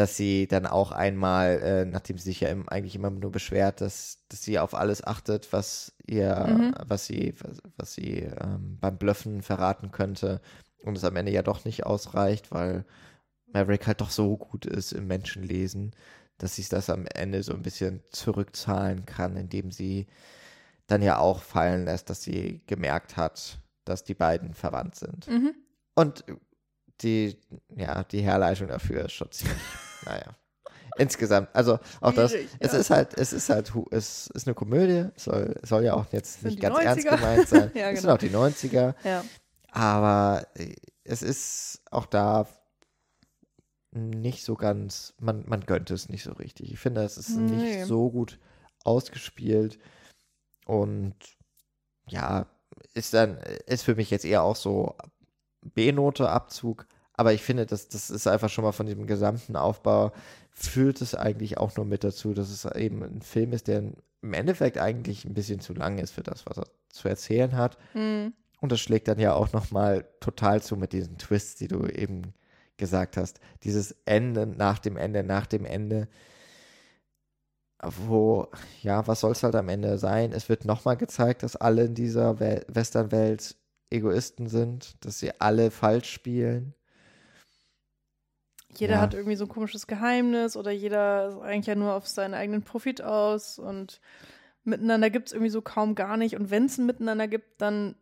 dass 0.00 0.16
sie 0.16 0.46
dann 0.46 0.64
auch 0.64 0.92
einmal, 0.92 1.60
äh, 1.60 1.84
nachdem 1.84 2.16
sie 2.16 2.24
sich 2.24 2.40
ja 2.40 2.48
im, 2.48 2.66
eigentlich 2.70 2.94
immer 2.94 3.10
nur 3.10 3.30
beschwert, 3.30 3.82
dass, 3.82 4.24
dass 4.30 4.42
sie 4.42 4.58
auf 4.58 4.74
alles 4.74 5.06
achtet, 5.06 5.52
was 5.52 5.92
ihr, 6.06 6.34
mhm. 6.48 6.74
was 6.86 7.04
sie, 7.04 7.34
was, 7.42 7.58
was 7.76 7.92
sie 7.92 8.20
ähm, 8.20 8.78
beim 8.80 8.96
Blöffen 8.96 9.42
verraten 9.42 9.90
könnte 9.90 10.40
und 10.78 10.96
es 10.96 11.04
am 11.04 11.16
Ende 11.16 11.32
ja 11.32 11.42
doch 11.42 11.66
nicht 11.66 11.84
ausreicht, 11.84 12.50
weil 12.50 12.86
Maverick 13.52 13.86
halt 13.86 14.00
doch 14.00 14.08
so 14.08 14.38
gut 14.38 14.64
ist 14.64 14.92
im 14.92 15.06
Menschenlesen, 15.06 15.94
dass 16.38 16.56
sie 16.56 16.64
das 16.66 16.88
am 16.88 17.04
Ende 17.04 17.42
so 17.42 17.52
ein 17.52 17.60
bisschen 17.60 18.02
zurückzahlen 18.10 19.04
kann, 19.04 19.36
indem 19.36 19.70
sie 19.70 20.06
dann 20.86 21.02
ja 21.02 21.18
auch 21.18 21.42
fallen 21.42 21.84
lässt, 21.84 22.08
dass 22.08 22.22
sie 22.22 22.62
gemerkt 22.66 23.18
hat, 23.18 23.58
dass 23.84 24.02
die 24.02 24.14
beiden 24.14 24.54
verwandt 24.54 24.94
sind. 24.94 25.28
Mhm. 25.28 25.54
Und 25.94 26.24
die, 27.02 27.36
ja, 27.76 28.02
die 28.04 28.22
Herleitung 28.22 28.68
dafür 28.68 29.04
ist 29.04 29.12
schon 29.12 29.30
ziemlich, 29.30 29.58
naja. 30.04 30.34
Insgesamt, 30.98 31.48
also 31.54 31.78
auch 32.00 32.12
das, 32.12 32.32
Schwierig, 32.32 32.48
es 32.58 32.72
ja. 32.72 32.78
ist 32.78 32.90
halt, 32.90 33.14
es 33.16 33.32
ist 33.32 33.48
halt, 33.48 33.72
es 33.92 34.26
ist 34.28 34.46
eine 34.46 34.54
Komödie, 34.54 35.08
soll, 35.16 35.54
soll 35.62 35.84
ja 35.84 35.94
auch 35.94 36.12
jetzt 36.12 36.42
nicht 36.42 36.60
ganz 36.60 36.78
ernst 36.78 37.06
90er. 37.06 37.16
gemeint 37.16 37.48
sein. 37.48 37.70
Ja, 37.74 37.90
Es 37.90 38.00
sind 38.00 38.02
genau. 38.02 38.14
auch 38.14 38.18
die 38.18 38.30
90er, 38.56 38.94
Ja. 39.04 39.24
aber 39.70 40.46
äh, 40.56 40.74
es 41.04 41.22
ist 41.22 41.80
auch 41.90 42.06
da 42.06 42.46
nicht 43.92 44.44
so 44.44 44.54
ganz, 44.56 45.14
man, 45.20 45.44
man 45.48 45.60
gönnt 45.62 45.90
es 45.90 46.08
nicht 46.08 46.22
so 46.24 46.32
richtig. 46.32 46.72
Ich 46.72 46.78
finde, 46.78 47.02
es 47.02 47.16
ist 47.16 47.30
Nee. 47.30 47.50
nicht 47.76 47.86
so 47.86 48.10
gut 48.10 48.38
ausgespielt 48.84 49.78
und 50.66 51.14
ja, 52.08 52.46
ist 52.94 53.14
dann, 53.14 53.36
ist 53.66 53.82
für 53.84 53.94
mich 53.94 54.10
jetzt 54.10 54.24
eher 54.24 54.42
auch 54.42 54.56
so 54.56 54.96
B-Note 55.62 56.28
Abzug, 56.28 56.86
aber 57.20 57.34
ich 57.34 57.42
finde, 57.42 57.66
das, 57.66 57.86
das 57.88 58.08
ist 58.08 58.26
einfach 58.26 58.48
schon 58.48 58.64
mal 58.64 58.72
von 58.72 58.86
dem 58.86 59.06
gesamten 59.06 59.54
Aufbau, 59.54 60.10
führt 60.52 61.02
es 61.02 61.14
eigentlich 61.14 61.58
auch 61.58 61.76
nur 61.76 61.84
mit 61.84 62.02
dazu, 62.02 62.32
dass 62.32 62.48
es 62.48 62.64
eben 62.64 63.02
ein 63.02 63.20
Film 63.20 63.52
ist, 63.52 63.68
der 63.68 63.92
im 64.22 64.32
Endeffekt 64.32 64.78
eigentlich 64.78 65.26
ein 65.26 65.34
bisschen 65.34 65.60
zu 65.60 65.74
lang 65.74 65.98
ist 65.98 66.12
für 66.12 66.22
das, 66.22 66.46
was 66.46 66.56
er 66.56 66.66
zu 66.88 67.10
erzählen 67.10 67.58
hat. 67.58 67.76
Mhm. 67.92 68.32
Und 68.62 68.72
das 68.72 68.80
schlägt 68.80 69.06
dann 69.06 69.18
ja 69.18 69.34
auch 69.34 69.52
nochmal 69.52 70.08
total 70.20 70.62
zu 70.62 70.78
mit 70.78 70.94
diesen 70.94 71.18
Twists, 71.18 71.56
die 71.56 71.68
du 71.68 71.86
eben 71.88 72.32
gesagt 72.78 73.18
hast. 73.18 73.38
Dieses 73.64 73.94
Ende 74.06 74.46
nach 74.46 74.78
dem 74.78 74.96
Ende, 74.96 75.22
nach 75.22 75.44
dem 75.44 75.66
Ende. 75.66 76.08
Wo, 77.82 78.48
ja, 78.80 79.06
was 79.06 79.20
soll 79.20 79.32
es 79.32 79.42
halt 79.42 79.56
am 79.56 79.68
Ende 79.68 79.98
sein? 79.98 80.32
Es 80.32 80.48
wird 80.48 80.64
nochmal 80.64 80.96
gezeigt, 80.96 81.42
dass 81.42 81.54
alle 81.54 81.84
in 81.84 81.94
dieser 81.94 82.40
Wel 82.40 82.64
Westernwelt 82.66 83.56
Egoisten 83.90 84.48
sind, 84.48 85.04
dass 85.04 85.18
sie 85.18 85.38
alle 85.38 85.70
falsch 85.70 86.10
spielen. 86.10 86.72
Jeder 88.76 88.94
Ja. 88.94 89.00
hat 89.00 89.14
irgendwie 89.14 89.36
so 89.36 89.44
ein 89.44 89.48
komisches 89.48 89.86
Geheimnis 89.86 90.56
oder 90.56 90.70
jeder 90.70 91.28
ist 91.28 91.38
eigentlich 91.38 91.66
ja 91.66 91.74
nur 91.74 91.94
auf 91.94 92.06
seinen 92.06 92.34
eigenen 92.34 92.62
Profit 92.62 93.02
aus 93.02 93.58
und 93.58 94.00
miteinander 94.64 95.10
gibt 95.10 95.28
es 95.28 95.32
irgendwie 95.32 95.50
so 95.50 95.62
kaum 95.62 95.94
gar 95.94 96.16
nicht. 96.16 96.36
Und 96.36 96.50
wenn 96.50 96.66
es 96.66 96.78
ein 96.78 96.86
Miteinander 96.86 97.28
gibt, 97.28 97.60
dann 97.60 97.96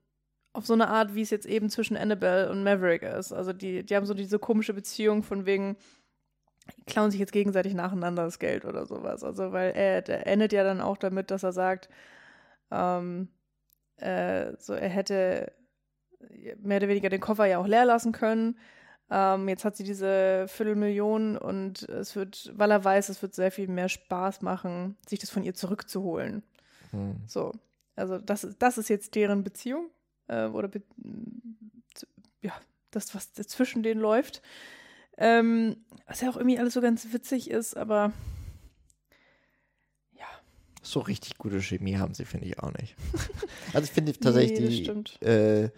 auf 0.53 0.67
so 0.67 0.75
eine 0.75 0.89
Art, 0.89 1.15
wie 1.15 1.23
es 1.23 1.31
jetzt 1.31 1.47
eben 1.47 1.71
zwischen 1.71 1.97
Annabelle 1.97 2.51
und 2.51 2.65
Maverick 2.65 3.03
ist. 3.03 3.33
Also 3.33 3.53
die, 3.53 3.85
die 3.85 3.97
haben 3.97 4.07
so 4.07 4.15
diese 4.15 4.39
komische 4.39 4.75
Beziehung 4.75 5.23
von 5.23 5.47
wegen, 5.47 5.77
klauen 6.87 7.11
sich 7.11 7.21
jetzt 7.21 7.33
gegenseitig 7.33 7.75
nacheinander 7.75 8.25
das 8.25 8.39
Geld 8.39 8.65
oder 8.65 8.85
sowas. 8.87 9.23
Also 9.23 9.53
weil 9.53 9.73
er, 9.73 10.03
der 10.03 10.27
endet 10.27 10.53
ja 10.53 10.65
dann 10.65 10.81
auch 10.81 10.97
damit, 10.97 11.31
dass 11.31 11.43
er 11.43 11.53
sagt, 11.53 11.89
ähm, 12.71 13.29
äh, 13.97 14.53
so 14.59 14.75
er 14.75 14.89
hätte 14.89 15.53
mehr 16.61 16.79
oder 16.79 16.89
weniger 16.89 17.09
den 17.09 17.21
Koffer 17.21 17.47
ja 17.47 17.59
auch 17.59 17.67
leer 17.67 17.85
lassen 17.85 18.13
können. 18.13 18.59
Ähm, 19.11 19.49
jetzt 19.49 19.65
hat 19.65 19.77
sie 19.77 19.85
diese 19.85 20.47
Viertelmillion 20.49 21.39
und 21.39 21.83
es 21.89 22.15
wird, 22.15 22.53
weil 22.55 22.71
er 22.71 22.85
weiß, 22.85 23.09
es 23.09 23.23
wird 23.23 23.35
sehr 23.35 23.51
viel 23.51 23.67
mehr 23.69 23.89
Spaß 23.89 24.43
machen, 24.43 24.97
sich 25.09 25.19
das 25.19 25.31
von 25.31 25.43
ihr 25.45 25.55
zurückzuholen. 25.55 26.43
Hm. 26.91 27.17
So, 27.27 27.53
also 27.97 28.19
das, 28.19 28.45
ist- 28.45 28.61
das 28.61 28.77
ist 28.79 28.89
jetzt 28.89 29.15
deren 29.15 29.45
Beziehung 29.45 29.91
äh, 30.29 30.47
oder 30.47 30.69
be 30.69 30.83
ja, 32.43 32.53
das, 32.91 33.15
was 33.15 33.33
zwischen 33.33 33.83
denen 33.83 34.01
läuft. 34.01 34.43
Ähm, 35.17 35.77
was 36.07 36.21
ja 36.21 36.31
auch 36.31 36.37
irgendwie 36.37 36.59
alles 36.59 36.75
so 36.75 36.81
ganz 36.81 37.13
witzig 37.13 37.51
ist, 37.51 37.77
aber 37.77 38.13
ja, 40.13 40.27
So 40.83 41.01
richtig 41.01 41.39
gute 41.39 41.61
Chemie 41.61 41.97
haben 41.97 42.15
sie, 42.15 42.25
finde 42.25 42.47
ich 42.47 42.59
auch 42.61 42.73
nicht. 42.75 42.95
also 43.73 43.85
ich 43.85 43.91
finde 43.91 44.13
tatsächlich 44.21 44.87
Nee, 44.89 44.95
das 44.95 45.05
die, 45.21 45.25
äh, 45.27 45.71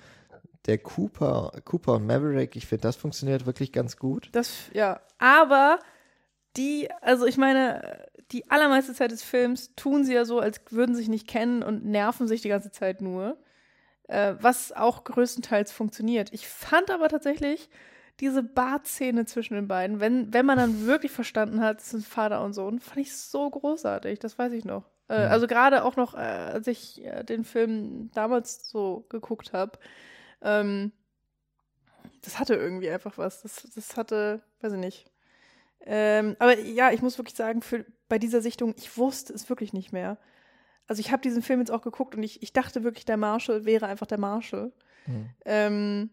der 0.67 0.79
Cooper, 0.79 1.53
Cooper 1.65 1.95
und 1.95 2.07
Maverick, 2.07 2.57
ich 2.57 2.67
finde, 2.67 2.83
das 2.83 2.97
funktioniert 2.97 3.47
wirklich 3.47 3.73
ganz 3.73 3.97
gut. 3.97 4.29
Das, 4.33 4.71
ja. 4.73 5.01
Aber 5.19 5.79
die, 6.57 6.89
also 7.01 7.27
ich 7.27 7.39
meine, 7.39 8.07
die 8.33 8.51
allermeiste 8.51 8.95
Zeit 8.95 9.11
des 9.11 9.23
Films 9.23 9.75
tun 9.75 10.05
sie 10.05 10.15
ja 10.15 10.25
so, 10.25 10.39
als 10.39 10.61
würden 10.71 10.95
sie 10.95 11.03
sich 11.03 11.09
nicht 11.09 11.27
kennen 11.27 11.63
und 11.63 11.85
nerven 11.85 12.29
sich 12.29 12.43
die 12.43 12.49
ganze 12.49 12.71
Zeit 12.71 13.01
nur. 13.01 13.39
Äh, 14.09 14.35
was 14.41 14.73
auch 14.73 15.05
größtenteils 15.05 15.71
funktioniert. 15.71 16.33
Ich 16.33 16.49
fand 16.49 16.91
aber 16.91 17.09
tatsächlich 17.09 17.71
diese 18.19 18.43
Bartszene 18.43 19.25
zwischen 19.25 19.55
den 19.55 19.69
beiden, 19.69 20.01
wenn, 20.01 20.33
wenn 20.35 20.45
man 20.45 20.59
dann 20.59 20.87
wirklich 20.87 21.13
verstanden 21.13 21.61
hat, 21.61 21.79
es 21.81 21.91
sind 21.91 22.05
Vater 22.05 22.45
und 22.45 22.53
Sohn, 22.53 22.81
fand 22.81 22.99
ich 22.99 23.17
so 23.17 23.49
großartig. 23.49 24.19
Das 24.19 24.37
weiß 24.37 24.53
ich 24.53 24.65
noch. 24.65 24.85
Äh. 25.09 25.15
Also 25.15 25.47
gerade 25.47 25.85
auch 25.85 25.97
noch, 25.97 26.15
äh, 26.15 26.19
als 26.19 26.67
ich 26.67 27.05
äh, 27.05 27.25
den 27.25 27.45
Film 27.45 28.11
damals 28.13 28.69
so 28.69 29.07
geguckt 29.09 29.53
habe, 29.53 29.79
ähm, 30.43 30.93
das 32.23 32.39
hatte 32.39 32.55
irgendwie 32.55 32.91
einfach 32.91 33.19
was. 33.19 33.43
Das, 33.43 33.67
das 33.75 33.97
hatte, 33.97 34.43
weiß 34.61 34.73
ich 34.73 34.79
nicht. 34.79 35.11
Ähm, 35.87 36.37
aber 36.39 36.59
ja, 36.59 36.91
ich 36.91 37.03
muss 37.03 37.19
wirklich 37.19 37.37
sagen, 37.37 37.63
für, 37.63 37.87
bei 38.09 38.19
dieser 38.19 38.43
Sichtung, 38.43 38.75
ich 38.77 38.97
wusste 38.99 39.33
es 39.33 39.49
wirklich 39.49 39.73
nicht 39.73 39.93
mehr. 39.93 40.19
Also 40.87 41.01
ich 41.01 41.13
habe 41.13 41.23
diesen 41.23 41.43
Film 41.43 41.61
jetzt 41.61 41.71
auch 41.71 41.83
geguckt 41.83 42.15
und 42.15 42.23
ich, 42.23 42.43
ich 42.43 42.53
dachte 42.53 42.83
wirklich, 42.83 43.05
der 43.05 43.17
Marshall 43.17 43.65
wäre 43.65 43.87
einfach 43.87 44.07
der 44.07 44.19
Marshall. 44.19 44.73
Hm. 45.05 45.31
Ähm, 45.45 46.11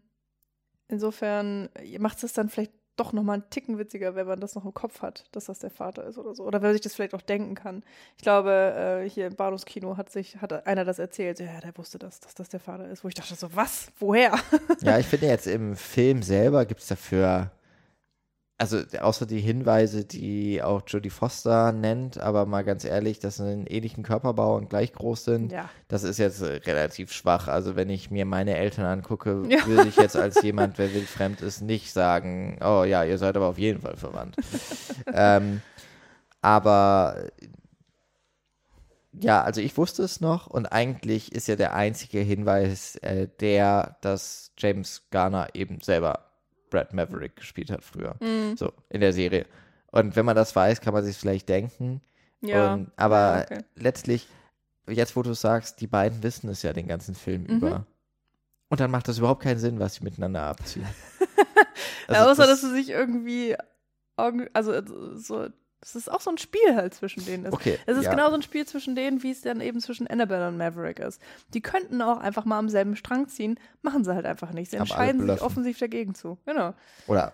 insofern 0.86 1.68
macht 1.98 2.22
es 2.22 2.32
dann 2.32 2.48
vielleicht 2.48 2.72
doch 2.98 3.12
nochmal 3.12 3.34
einen 3.34 3.50
Ticken 3.50 3.78
witziger, 3.78 4.14
wenn 4.14 4.26
man 4.26 4.40
das 4.40 4.54
noch 4.54 4.64
im 4.64 4.74
Kopf 4.74 5.02
hat, 5.02 5.24
dass 5.32 5.46
das 5.46 5.58
der 5.58 5.70
Vater 5.70 6.04
ist 6.04 6.18
oder 6.18 6.34
so. 6.34 6.44
Oder 6.44 6.60
wenn 6.60 6.68
man 6.68 6.74
sich 6.74 6.82
das 6.82 6.94
vielleicht 6.94 7.14
auch 7.14 7.22
denken 7.22 7.54
kann. 7.54 7.82
Ich 8.16 8.22
glaube, 8.22 9.02
äh, 9.04 9.08
hier 9.08 9.26
im 9.26 9.36
Bahnhofskino 9.36 9.96
hat 9.96 10.10
sich, 10.10 10.36
hat 10.40 10.66
einer 10.66 10.84
das 10.84 10.98
erzählt, 10.98 11.40
ja, 11.40 11.60
der 11.60 11.76
wusste 11.76 11.98
das, 11.98 12.20
dass 12.20 12.34
das 12.34 12.48
der 12.48 12.60
Vater 12.60 12.88
ist. 12.88 13.04
Wo 13.04 13.08
ich 13.08 13.14
dachte 13.14 13.34
so, 13.34 13.54
was? 13.54 13.88
Woher? 13.98 14.38
Ja, 14.82 14.98
ich 14.98 15.06
finde 15.06 15.26
jetzt 15.26 15.46
im 15.46 15.76
Film 15.76 16.22
selber 16.22 16.64
gibt 16.64 16.80
es 16.80 16.88
dafür, 16.88 17.50
also 18.60 18.78
außer 19.00 19.24
die 19.24 19.40
Hinweise, 19.40 20.04
die 20.04 20.60
auch 20.62 20.82
Jodie 20.84 21.10
Foster 21.10 21.70
nennt, 21.70 22.18
aber 22.18 22.44
mal 22.44 22.64
ganz 22.64 22.84
ehrlich, 22.84 23.20
dass 23.20 23.36
sie 23.36 23.44
einen 23.44 23.66
ähnlichen 23.68 24.02
Körperbau 24.02 24.56
und 24.56 24.68
gleich 24.68 24.92
groß 24.92 25.24
sind, 25.24 25.52
ja. 25.52 25.70
das 25.86 26.02
ist 26.02 26.18
jetzt 26.18 26.42
äh, 26.42 26.56
relativ 26.66 27.12
schwach. 27.12 27.46
Also 27.46 27.76
wenn 27.76 27.88
ich 27.88 28.10
mir 28.10 28.24
meine 28.24 28.56
Eltern 28.56 28.86
angucke, 28.86 29.44
Ja. 29.48 29.64
würde 29.64 29.88
ich 29.88 29.96
jetzt 29.96 30.16
als 30.16 30.42
jemand, 30.42 30.76
wer 30.76 30.92
wildfremd 30.92 31.40
ist, 31.40 31.62
nicht 31.62 31.92
sagen, 31.92 32.58
oh 32.60 32.82
ja, 32.82 33.04
ihr 33.04 33.18
seid 33.18 33.36
aber 33.36 33.46
auf 33.46 33.58
jeden 33.58 33.80
Fall 33.80 33.96
verwandt. 33.96 34.34
ähm, 35.14 35.62
aber 36.42 37.28
ja, 39.12 39.42
also 39.42 39.60
ich 39.60 39.76
wusste 39.76 40.02
es 40.02 40.20
noch 40.20 40.48
und 40.48 40.66
eigentlich 40.66 41.32
ist 41.32 41.46
ja 41.46 41.54
der 41.54 41.74
einzige 41.74 42.18
Hinweis 42.20 42.96
äh, 42.96 43.28
der, 43.40 43.96
dass 44.00 44.50
James 44.58 45.02
Garner 45.10 45.48
eben 45.54 45.80
selber 45.80 46.27
Brad 46.70 46.92
Maverick 46.94 47.36
gespielt 47.36 47.70
hat 47.70 47.84
früher. 47.84 48.16
Mhm. 48.20 48.56
So, 48.56 48.72
in 48.90 49.00
der 49.00 49.12
Serie. 49.12 49.46
Und 49.90 50.16
wenn 50.16 50.24
man 50.26 50.36
das 50.36 50.54
weiß, 50.54 50.80
kann 50.80 50.92
man 50.94 51.04
sich 51.04 51.16
vielleicht 51.16 51.48
denken. 51.48 52.00
Ja. 52.40 52.74
Und, 52.74 52.92
aber 52.96 53.46
okay. 53.50 53.64
letztlich, 53.74 54.28
jetzt 54.88 55.16
wo 55.16 55.22
du 55.22 55.34
sagst, 55.34 55.80
die 55.80 55.86
beiden 55.86 56.22
wissen 56.22 56.48
es 56.50 56.62
ja 56.62 56.72
den 56.72 56.86
ganzen 56.88 57.14
Film 57.14 57.42
Mhm. 57.44 57.56
über. 57.56 57.86
Und 58.68 58.80
dann 58.80 58.90
macht 58.90 59.08
das 59.08 59.18
überhaupt 59.18 59.42
keinen 59.42 59.58
Sinn, 59.58 59.78
was 59.80 59.94
sie 59.94 60.04
miteinander 60.04 60.42
abziehen. 60.42 60.86
Also 62.06 62.22
außer, 62.30 62.46
das- 62.46 62.62
dass 62.62 62.70
sie 62.70 62.74
sich 62.76 62.88
irgendwie, 62.88 63.54
also 64.16 65.14
so, 65.16 65.48
das 65.80 65.94
ist 65.94 66.10
auch 66.10 66.20
so 66.20 66.30
ein 66.30 66.38
Spiel 66.38 66.74
halt 66.74 66.94
zwischen 66.94 67.24
denen. 67.24 67.46
Es, 67.46 67.52
Okay. 67.52 67.78
es 67.86 67.96
ist 67.96 68.04
ja. 68.04 68.10
genau 68.10 68.28
so 68.28 68.34
ein 68.34 68.42
Spiel 68.42 68.66
zwischen 68.66 68.96
denen, 68.96 69.22
wie 69.22 69.30
es 69.30 69.42
dann 69.42 69.60
eben 69.60 69.80
zwischen 69.80 70.06
Annabelle 70.06 70.48
und 70.48 70.56
Maverick 70.56 70.98
ist. 70.98 71.20
Die 71.54 71.60
könnten 71.60 72.02
auch 72.02 72.18
einfach 72.18 72.44
mal 72.44 72.58
am 72.58 72.68
selben 72.68 72.96
Strang 72.96 73.28
ziehen, 73.28 73.58
machen 73.82 74.04
sie 74.04 74.14
halt 74.14 74.26
einfach 74.26 74.52
nicht. 74.52 74.70
Sie 74.70 74.76
Aber 74.76 74.82
entscheiden 74.82 75.26
sich 75.26 75.42
offensiv 75.42 75.78
dagegen 75.78 76.14
zu. 76.14 76.38
Genau. 76.46 76.74
Oder 77.06 77.32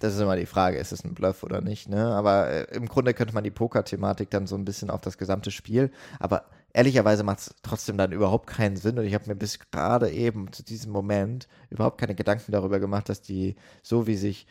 das 0.00 0.14
ist 0.14 0.20
immer 0.20 0.36
die 0.36 0.46
Frage, 0.46 0.78
ist 0.78 0.92
es 0.92 1.04
ein 1.04 1.14
Bluff 1.14 1.42
oder 1.44 1.60
nicht, 1.60 1.88
ne? 1.88 2.06
Aber 2.06 2.48
äh, 2.48 2.76
im 2.76 2.88
Grunde 2.88 3.14
könnte 3.14 3.32
man 3.34 3.44
die 3.44 3.50
Poker-Thematik 3.50 4.30
dann 4.30 4.46
so 4.46 4.56
ein 4.56 4.64
bisschen 4.64 4.90
auf 4.90 5.00
das 5.00 5.16
gesamte 5.18 5.50
Spiel, 5.50 5.90
aber 6.18 6.44
ehrlicherweise 6.72 7.22
macht 7.22 7.38
es 7.38 7.54
trotzdem 7.62 7.96
dann 7.96 8.12
überhaupt 8.12 8.48
keinen 8.48 8.76
Sinn 8.76 8.98
und 8.98 9.04
ich 9.04 9.14
habe 9.14 9.28
mir 9.28 9.36
bis 9.36 9.60
gerade 9.70 10.10
eben 10.10 10.52
zu 10.52 10.64
diesem 10.64 10.92
Moment 10.92 11.46
überhaupt 11.70 11.98
keine 11.98 12.16
Gedanken 12.16 12.50
darüber 12.52 12.80
gemacht, 12.80 13.08
dass 13.08 13.22
die, 13.22 13.54
so 13.82 14.06
wie 14.06 14.16
sich 14.16 14.46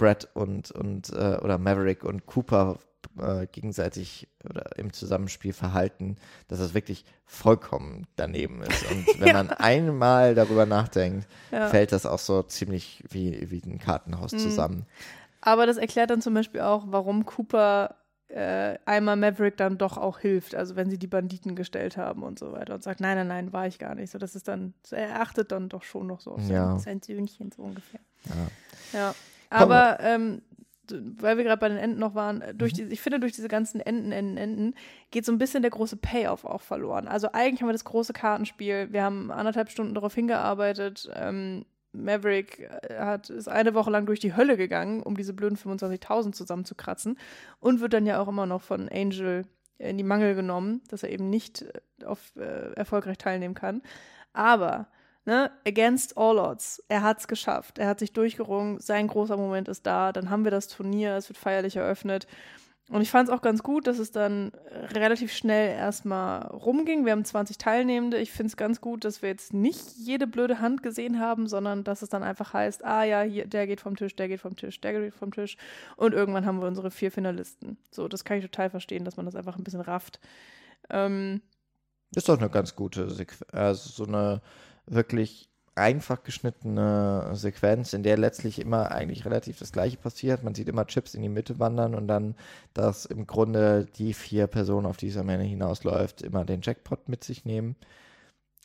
Brad 0.00 0.28
und, 0.34 0.70
und 0.70 1.10
äh, 1.10 1.36
oder 1.42 1.58
Maverick 1.58 2.04
und 2.04 2.24
Cooper 2.26 2.78
äh, 3.18 3.46
gegenseitig 3.46 4.28
oder 4.48 4.76
im 4.78 4.92
Zusammenspiel 4.92 5.52
verhalten, 5.52 6.16
dass 6.48 6.58
das 6.58 6.72
wirklich 6.74 7.04
vollkommen 7.26 8.06
daneben 8.16 8.62
ist. 8.62 8.90
Und 8.90 9.06
wenn 9.20 9.28
Ja. 9.28 9.32
man 9.34 9.50
einmal 9.50 10.34
darüber 10.34 10.64
nachdenkt, 10.66 11.28
Ja. 11.52 11.68
fällt 11.68 11.92
das 11.92 12.06
auch 12.06 12.18
so 12.18 12.42
ziemlich 12.42 13.04
wie, 13.10 13.50
wie 13.50 13.62
ein 13.64 13.78
Kartenhaus 13.78 14.32
Mhm. 14.32 14.38
zusammen. 14.38 14.86
Aber 15.42 15.66
das 15.66 15.76
erklärt 15.76 16.10
dann 16.10 16.22
zum 16.22 16.34
Beispiel 16.34 16.60
auch, 16.62 16.84
warum 16.88 17.24
Cooper 17.26 17.96
äh, 18.28 18.78
einmal 18.86 19.16
Maverick 19.16 19.56
dann 19.56 19.76
doch 19.76 19.96
auch 19.98 20.18
hilft. 20.20 20.54
Also 20.54 20.76
wenn 20.76 20.88
sie 20.88 20.98
die 20.98 21.08
Banditen 21.08 21.56
gestellt 21.56 21.96
haben 21.96 22.22
und 22.22 22.38
so 22.38 22.52
weiter 22.52 22.74
und 22.74 22.82
sagt, 22.82 23.00
nein, 23.00 23.16
nein, 23.16 23.26
nein, 23.26 23.52
war 23.52 23.66
ich 23.66 23.78
gar 23.80 23.94
nicht. 23.96 24.10
So, 24.12 24.18
das 24.18 24.36
ist 24.36 24.46
dann, 24.46 24.72
er 24.92 25.20
achtet 25.20 25.50
dann 25.50 25.68
doch 25.68 25.82
schon 25.82 26.06
noch 26.06 26.20
so 26.20 26.32
auf 26.32 26.42
sein, 26.42 26.54
Ja. 26.54 26.78
sein 26.78 27.02
Söhnchen 27.02 27.50
so 27.50 27.62
ungefähr. 27.62 28.00
Ja. 28.92 29.14
Aber 29.50 29.98
ähm, 30.00 30.42
weil 30.92 31.36
wir 31.36 31.44
gerade 31.44 31.60
bei 31.60 31.68
den 31.68 31.78
Enden 31.78 31.98
noch 32.00 32.14
waren, 32.14 32.42
durch 32.54 32.72
Mhm. 32.72 32.76
die, 32.76 32.82
ich 32.94 33.00
finde, 33.00 33.20
durch 33.20 33.32
diese 33.32 33.48
ganzen 33.48 33.80
Enden, 33.80 34.12
Enden, 34.12 34.36
Enden 34.36 34.74
geht 35.10 35.24
so 35.24 35.32
ein 35.32 35.38
bisschen 35.38 35.62
der 35.62 35.70
große 35.70 35.96
Payoff 35.96 36.44
auch 36.44 36.62
verloren. 36.62 37.06
Also 37.08 37.28
eigentlich 37.32 37.60
haben 37.60 37.68
wir 37.68 37.74
das 37.74 37.84
große 37.84 38.12
Kartenspiel, 38.12 38.88
wir 38.90 39.02
haben 39.04 39.30
anderthalb 39.30 39.70
Stunden 39.70 39.94
darauf 39.94 40.14
hingearbeitet. 40.14 41.08
Ähm, 41.14 41.64
Maverick 41.92 42.60
äh, 42.88 42.98
hat, 42.98 43.30
ist 43.30 43.48
eine 43.48 43.74
Woche 43.74 43.90
lang 43.90 44.06
durch 44.06 44.20
die 44.20 44.36
Hölle 44.36 44.56
gegangen, 44.56 45.02
um 45.02 45.16
diese 45.16 45.32
blöden 45.32 45.56
25.000 45.58 46.32
zusammenzukratzen 46.32 47.18
und 47.58 47.80
wird 47.80 47.92
dann 47.92 48.06
ja 48.06 48.20
auch 48.20 48.28
immer 48.28 48.46
noch 48.46 48.62
von 48.62 48.88
Angel 48.88 49.44
in 49.78 49.96
die 49.96 50.04
Mangel 50.04 50.34
genommen, 50.34 50.82
dass 50.88 51.02
er 51.02 51.10
eben 51.10 51.30
nicht 51.30 51.62
äh, 51.62 52.04
auf, 52.04 52.32
äh, 52.36 52.72
erfolgreich 52.74 53.18
teilnehmen 53.18 53.54
kann. 53.54 53.82
Aber 54.32 54.86
ne, 55.24 55.50
against 55.66 56.16
all 56.16 56.38
odds, 56.38 56.82
er 56.88 57.02
hat 57.02 57.20
es 57.20 57.28
geschafft, 57.28 57.78
er 57.78 57.88
hat 57.88 57.98
sich 57.98 58.12
durchgerungen, 58.12 58.80
sein 58.80 59.06
großer 59.06 59.36
Moment 59.36 59.68
ist 59.68 59.86
da, 59.86 60.12
dann 60.12 60.30
haben 60.30 60.44
wir 60.44 60.50
das 60.50 60.68
Turnier, 60.68 61.16
es 61.16 61.28
wird 61.28 61.38
feierlich 61.38 61.76
eröffnet. 61.76 62.26
Und 62.90 63.02
ich 63.02 63.10
fand 63.12 63.28
es 63.28 63.34
auch 63.34 63.40
ganz 63.40 63.62
gut, 63.62 63.86
dass 63.86 64.00
es 64.00 64.10
dann 64.10 64.50
relativ 64.92 65.32
schnell 65.32 65.76
erstmal 65.76 66.42
rumging. 66.48 67.04
Wir 67.04 67.12
haben 67.12 67.24
20 67.24 67.56
Teilnehmende. 67.56 68.18
Ich 68.18 68.32
finde 68.32 68.48
es 68.48 68.56
ganz 68.56 68.80
gut, 68.80 69.04
dass 69.04 69.22
wir 69.22 69.28
jetzt 69.28 69.54
nicht 69.54 69.92
jede 69.96 70.26
blöde 70.26 70.58
Hand 70.58 70.82
gesehen 70.82 71.20
haben, 71.20 71.46
sondern 71.46 71.84
dass 71.84 72.02
es 72.02 72.08
dann 72.08 72.24
einfach 72.24 72.52
heißt, 72.52 72.84
ah 72.84 73.04
ja, 73.04 73.22
hier, 73.22 73.46
der 73.46 73.68
geht 73.68 73.80
vom 73.80 73.94
Tisch, 73.94 74.16
der 74.16 74.26
geht 74.26 74.40
vom 74.40 74.56
Tisch, 74.56 74.80
der 74.80 75.00
geht 75.00 75.14
vom 75.14 75.32
Tisch. 75.32 75.56
Und 75.96 76.14
irgendwann 76.14 76.44
haben 76.46 76.60
wir 76.60 76.66
unsere 76.66 76.90
vier 76.90 77.12
Finalisten. 77.12 77.78
So, 77.92 78.08
das 78.08 78.24
kann 78.24 78.38
ich 78.38 78.44
total 78.44 78.70
verstehen, 78.70 79.04
dass 79.04 79.16
man 79.16 79.24
das 79.24 79.36
einfach 79.36 79.56
ein 79.56 79.62
bisschen 79.62 79.82
rafft. 79.82 80.18
Ähm, 80.88 81.42
Ist 82.16 82.28
doch 82.28 82.38
eine 82.38 82.50
ganz 82.50 82.74
gute 82.74 83.08
Sequenz. 83.08 83.44
Also 83.52 84.04
so 84.04 84.04
eine 84.04 84.42
wirklich 84.86 85.48
einfach 85.74 86.22
geschnittene 86.24 87.30
Sequenz, 87.34 87.92
in 87.92 88.02
der 88.02 88.18
letztlich 88.18 88.58
immer 88.58 88.90
eigentlich 88.90 89.24
relativ 89.24 89.58
das 89.58 89.72
Gleiche 89.72 89.96
passiert. 89.96 90.42
Man 90.42 90.54
sieht 90.54 90.68
immer 90.68 90.86
Chips 90.86 91.14
in 91.14 91.22
die 91.22 91.28
Mitte 91.28 91.58
wandern 91.58 91.94
und 91.94 92.08
dann, 92.08 92.34
dass 92.74 93.06
im 93.06 93.26
Grunde 93.26 93.86
die 93.96 94.12
vier 94.12 94.46
Personen, 94.46 94.86
auf 94.86 94.96
die 94.96 95.08
es 95.08 95.16
am 95.16 95.28
Ende 95.28 95.46
hinausläuft, 95.46 96.22
immer 96.22 96.44
den 96.44 96.60
Jackpot 96.62 97.08
mit 97.08 97.24
sich 97.24 97.44
nehmen. 97.44 97.76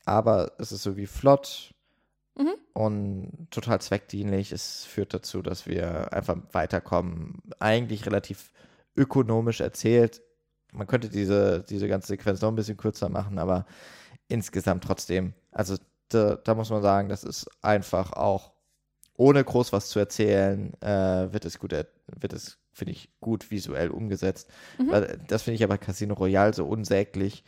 Aber 0.05 0.53
es 0.59 0.71
ist 0.71 0.83
so 0.83 0.97
wie 0.97 1.07
flott 1.07 1.71
Mhm. 2.37 2.55
und 2.73 3.47
total 3.49 3.79
zweckdienlich. 3.79 4.51
Es 4.51 4.83
führt 4.85 5.13
dazu, 5.13 5.41
dass 5.41 5.67
wir 5.67 6.11
einfach 6.11 6.35
weiterkommen. 6.51 7.41
Eigentlich 7.59 8.05
relativ 8.05 8.51
ökonomisch 8.95 9.61
erzählt. 9.61 10.21
Man 10.73 10.87
könnte 10.87 11.09
diese, 11.09 11.63
diese 11.63 11.87
ganze 11.87 12.07
Sequenz 12.07 12.41
noch 12.41 12.49
ein 12.49 12.55
bisschen 12.55 12.77
kürzer 12.77 13.07
machen, 13.09 13.39
aber 13.39 13.65
insgesamt 14.27 14.83
trotzdem, 14.83 15.33
also 15.51 15.77
da, 16.09 16.35
da 16.35 16.55
muss 16.55 16.69
man 16.69 16.81
sagen, 16.81 17.09
das 17.09 17.23
ist 17.23 17.47
einfach 17.61 18.13
auch, 18.13 18.53
ohne 19.17 19.43
groß 19.43 19.71
was 19.73 19.89
zu 19.89 19.99
erzählen, 19.99 20.73
äh, 20.81 21.31
wird 21.31 21.45
es 21.45 21.59
gut, 21.59 21.71
wird 21.71 22.33
es, 22.33 22.57
finde 22.73 22.91
ich, 22.91 23.09
gut 23.21 23.49
visuell 23.51 23.89
umgesetzt. 23.89 24.49
Mhm. 24.77 24.91
Weil, 24.91 25.19
das 25.27 25.43
finde 25.43 25.55
ich 25.55 25.63
aber 25.63 25.77
Casino 25.77 26.13
Royale 26.15 26.53
so 26.53 26.65
unsäglich, 26.65 27.43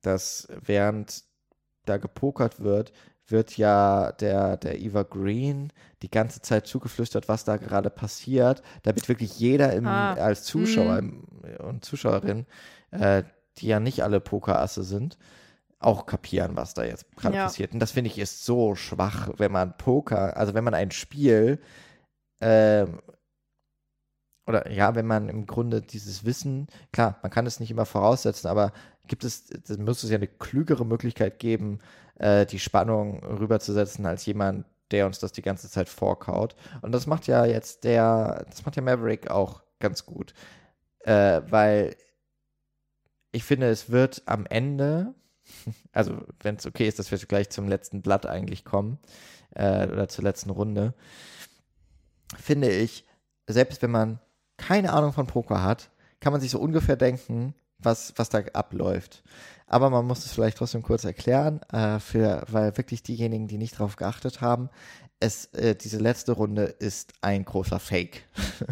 dass 0.00 0.48
während 0.64 1.24
da 1.84 1.96
gepokert 1.98 2.60
wird, 2.60 2.92
wird 3.26 3.56
ja 3.56 4.12
der, 4.12 4.56
der 4.56 4.80
Eva 4.80 5.04
Green 5.04 5.72
die 6.02 6.10
ganze 6.10 6.42
Zeit 6.42 6.66
zugeflüstert, 6.66 7.28
was 7.28 7.44
da 7.44 7.56
gerade 7.56 7.90
passiert, 7.90 8.62
damit 8.82 9.08
wirklich 9.08 9.38
jeder 9.38 9.72
im, 9.72 9.86
Ah. 9.86 10.14
als 10.14 10.44
Zuschauer 10.44 10.98
im, 10.98 11.24
und 11.58 11.84
Zuschauerin, 11.84 12.46
äh, 12.90 13.22
die 13.58 13.66
ja 13.68 13.80
nicht 13.80 14.02
alle 14.02 14.20
Pokerasse 14.20 14.82
sind, 14.82 15.18
auch 15.84 16.06
kapieren, 16.06 16.56
was 16.56 16.74
da 16.74 16.84
jetzt 16.84 17.14
gerade 17.16 17.36
Ja. 17.36 17.44
passiert. 17.44 17.72
Und 17.72 17.80
das 17.80 17.92
finde 17.92 18.10
ich 18.10 18.18
ist 18.18 18.44
so 18.44 18.74
schwach, 18.74 19.30
wenn 19.36 19.52
man 19.52 19.76
Poker, 19.76 20.36
also 20.36 20.54
wenn 20.54 20.64
man 20.64 20.74
ein 20.74 20.90
Spiel, 20.90 21.60
ähm, 22.40 23.00
oder 24.46 24.70
ja, 24.70 24.94
wenn 24.94 25.06
man 25.06 25.28
im 25.28 25.46
Grunde 25.46 25.80
dieses 25.82 26.24
Wissen, 26.24 26.66
klar, 26.92 27.18
man 27.22 27.30
kann 27.30 27.46
es 27.46 27.60
nicht 27.60 27.70
immer 27.70 27.86
voraussetzen, 27.86 28.48
aber 28.48 28.72
gibt 29.06 29.24
es, 29.24 29.50
es 29.50 29.78
muss 29.78 30.02
es 30.02 30.10
ja 30.10 30.16
eine 30.16 30.26
klügere 30.26 30.84
Möglichkeit 30.84 31.38
geben, 31.38 31.80
äh, 32.16 32.44
die 32.46 32.58
Spannung 32.58 33.24
rüberzusetzen 33.24 34.04
als 34.06 34.26
jemand, 34.26 34.66
der 34.90 35.06
uns 35.06 35.18
das 35.20 35.32
die 35.32 35.42
ganze 35.42 35.70
Zeit 35.70 35.88
vorkaut. 35.88 36.54
Und 36.82 36.92
das 36.92 37.06
macht 37.06 37.26
ja 37.26 37.44
jetzt 37.44 37.84
der, 37.84 38.44
das 38.50 38.64
macht 38.64 38.76
ja 38.76 38.82
Maverick 38.82 39.30
auch 39.30 39.62
ganz 39.78 40.06
gut. 40.06 40.34
Äh, 41.04 41.42
weil 41.48 41.96
ich 43.32 43.44
finde, 43.44 43.68
es 43.70 43.90
wird 43.90 44.22
am 44.26 44.44
Ende, 44.46 45.14
also 45.92 46.24
wenn 46.40 46.56
es 46.56 46.66
okay 46.66 46.88
ist, 46.88 46.98
dass 46.98 47.10
wir 47.10 47.18
gleich 47.18 47.50
zum 47.50 47.68
letzten 47.68 48.02
Blatt 48.02 48.26
eigentlich 48.26 48.64
kommen, 48.64 48.98
äh, 49.54 49.86
oder 49.86 50.08
zur 50.08 50.24
letzten 50.24 50.50
Runde, 50.50 50.94
finde 52.36 52.70
ich, 52.70 53.04
selbst 53.46 53.82
wenn 53.82 53.90
man 53.90 54.20
keine 54.56 54.92
Ahnung 54.92 55.12
von 55.12 55.26
Poker 55.26 55.62
hat, 55.62 55.90
kann 56.20 56.32
man 56.32 56.40
sich 56.40 56.50
so 56.50 56.58
ungefähr 56.58 56.96
denken, 56.96 57.54
was, 57.82 58.12
was 58.16 58.28
da 58.28 58.40
abläuft. 58.52 59.22
Aber 59.66 59.88
man 59.88 60.06
muss 60.06 60.26
es 60.26 60.32
vielleicht 60.32 60.58
trotzdem 60.58 60.82
kurz 60.82 61.04
erklären, 61.04 61.60
äh, 61.72 61.98
für, 61.98 62.44
weil 62.48 62.76
wirklich 62.76 63.02
diejenigen, 63.02 63.48
die 63.48 63.56
nicht 63.56 63.78
drauf 63.78 63.96
geachtet 63.96 64.40
haben, 64.42 64.68
es, 65.22 65.46
äh, 65.54 65.74
diese 65.74 65.98
letzte 65.98 66.32
Runde 66.32 66.64
ist 66.64 67.12
ein 67.20 67.44
großer 67.44 67.78
Fake. 67.78 68.24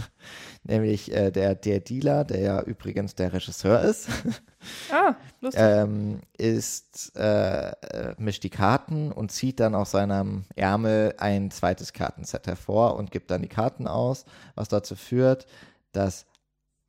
Nämlich 0.64 1.10
äh, 1.12 1.30
der, 1.30 1.54
der 1.54 1.80
Dealer, 1.80 2.24
der 2.24 2.40
ja 2.40 2.60
übrigens 2.62 3.14
der 3.14 3.32
Regisseur 3.32 3.80
ist, 3.80 4.08
ah, 4.92 5.14
lustig. 5.40 5.62
ähm, 5.62 6.20
ist, 6.36 7.16
äh, 7.16 7.70
äh, 7.70 8.14
mischt 8.18 8.42
die 8.42 8.50
Karten 8.50 9.12
und 9.12 9.32
zieht 9.32 9.60
dann 9.60 9.74
aus 9.74 9.92
seinem 9.92 10.44
Ärmel 10.56 11.14
ein 11.18 11.50
zweites 11.50 11.92
Kartenset 11.92 12.46
hervor 12.46 12.96
und 12.96 13.10
gibt 13.10 13.30
dann 13.30 13.42
die 13.42 13.48
Karten 13.48 13.86
aus, 13.86 14.26
was 14.54 14.68
dazu 14.68 14.96
führt, 14.96 15.46
dass 15.92 16.26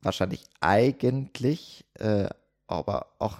wahrscheinlich 0.02 0.44
eigentlich, 0.60 1.84
äh, 1.98 2.28
aber 2.66 3.06
auch 3.18 3.38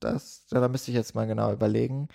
das, 0.00 0.46
da 0.50 0.66
müsste 0.68 0.90
ich 0.90 0.96
jetzt 0.96 1.14
mal 1.14 1.26
genau 1.26 1.52
überlegen. 1.52 2.08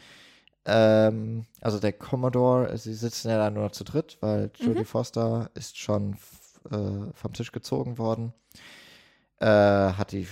Ähm, 0.66 1.46
also 1.62 1.80
der 1.80 1.94
Commodore, 1.94 2.76
sie 2.78 2.94
sitzen 2.94 3.30
ja 3.30 3.38
da 3.38 3.50
nur 3.52 3.72
zu 3.72 3.84
dritt, 3.84 4.18
weil 4.22 4.50
Jodie 4.56 4.86
Foster 4.86 5.52
ist 5.54 5.78
schon 5.78 6.14
äh, 6.72 7.14
vom 7.14 7.34
Tisch 7.34 7.52
gezogen 7.52 7.98
worden. 7.98 8.34
Äh, 9.40 9.46
hat 9.48 10.12
die 10.12 10.28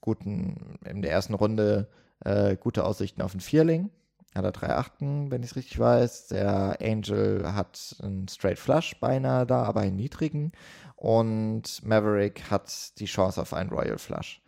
guten, 0.00 0.78
in 0.84 1.02
der 1.02 1.12
ersten 1.12 1.34
Runde 1.34 1.88
äh, 2.24 2.56
gute 2.56 2.84
Aussichten 2.84 3.22
auf 3.22 3.32
einen 3.32 3.40
Vierling. 3.40 3.90
Hat 4.34 4.44
er 4.44 4.52
drei 4.52 4.74
Achten, 4.74 5.30
wenn 5.30 5.42
ich 5.42 5.50
es 5.50 5.56
richtig 5.56 5.78
weiß. 5.78 6.28
Der 6.28 6.78
Angel 6.82 7.54
hat 7.54 7.96
einen 8.02 8.28
Straight 8.28 8.58
Flush 8.58 8.98
beinahe 9.00 9.46
da, 9.46 9.62
aber 9.62 9.80
einen 9.80 9.96
niedrigen. 9.96 10.52
Und 10.96 11.82
Maverick 11.84 12.50
hat 12.50 12.98
die 12.98 13.04
Chance 13.04 13.40
auf 13.40 13.52
einen 13.52 13.70
Royal 13.70 13.98
Flush. 13.98 14.40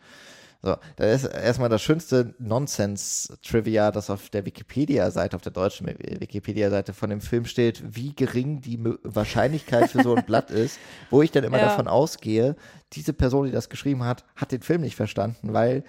So, 0.60 0.76
da 0.96 1.04
ist 1.04 1.24
erstmal 1.24 1.68
das 1.68 1.82
schönste 1.82 2.34
Nonsense-Trivia, 2.40 3.92
das 3.92 4.10
auf 4.10 4.28
der 4.28 4.44
Wikipedia-Seite, 4.44 5.36
auf 5.36 5.42
der 5.42 5.52
deutschen 5.52 5.86
Wikipedia-Seite 5.86 6.94
von 6.94 7.10
dem 7.10 7.20
Film 7.20 7.44
steht, 7.44 7.94
wie 7.94 8.12
gering 8.12 8.60
die 8.60 8.82
Wahrscheinlichkeit 9.04 9.90
für 9.90 10.02
so 10.02 10.16
ein 10.16 10.24
Blatt 10.26 10.50
ist, 10.50 10.80
wo 11.10 11.22
ich 11.22 11.30
dann 11.30 11.44
immer 11.44 11.58
Ja. 11.58 11.66
davon 11.66 11.86
ausgehe, 11.86 12.56
diese 12.92 13.12
Person, 13.12 13.46
die 13.46 13.52
das 13.52 13.68
geschrieben 13.68 14.02
hat, 14.02 14.24
hat 14.34 14.50
den 14.50 14.62
Film 14.62 14.80
nicht 14.80 14.96
verstanden, 14.96 15.52
weil 15.52 15.84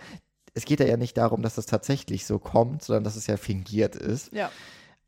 es 0.54 0.66
geht 0.66 0.82
ja 0.82 0.98
nicht 0.98 1.18
darum, 1.18 1.42
dass 1.42 1.56
das 1.56 1.66
tatsächlich 1.66 2.28
so 2.28 2.38
kommt, 2.38 2.84
sondern 2.84 3.04
dass 3.04 3.16
es 3.16 3.26
ja 3.26 3.38
fingiert 3.38 3.96
ist. 3.96 4.32
ja. 4.34 4.52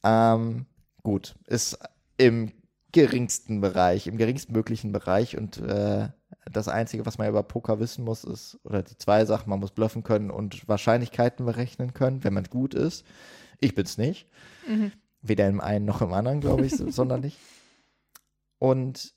Ähm, 0.04 0.66
gut, 1.04 1.36
ist 1.46 1.78
im 2.18 2.52
geringsten 2.92 3.62
Bereich, 3.62 4.08
im 4.08 4.18
geringstmöglichen 4.18 4.92
Bereich 4.92 5.38
und 5.38 5.58
äh, 5.58 6.10
das 6.52 6.68
Einzige, 6.68 7.06
was 7.06 7.18
man 7.18 7.30
über 7.30 7.44
Poker 7.44 7.80
wissen 7.80 8.04
muss, 8.04 8.24
ist, 8.24 8.60
oder 8.64 8.84
die 8.84 8.98
zwei 8.98 9.26
Sachen, 9.26 9.50
man 9.50 9.60
muss 9.60 9.72
bluffen 9.72 10.04
können 10.04 10.32
und 10.32 10.68
Wahrscheinlichkeiten 10.68 11.46
berechnen 11.46 11.94
können, 11.94 12.24
wenn 12.24 12.34
man 12.34 12.46
gut 12.46 12.74
ist. 12.74 13.06
Ich 13.60 13.76
bin's 13.76 13.98
nicht. 13.98 14.28
Mhm. 14.68 14.92
Weder 15.22 15.48
im 15.48 15.62
einen 15.62 15.86
noch 15.86 16.02
im 16.02 16.14
anderen, 16.14 16.42
glaube 16.42 16.66
ich, 16.66 16.76
so- 16.76 16.90
sonderlich. 16.92 17.38
Und 18.58 19.14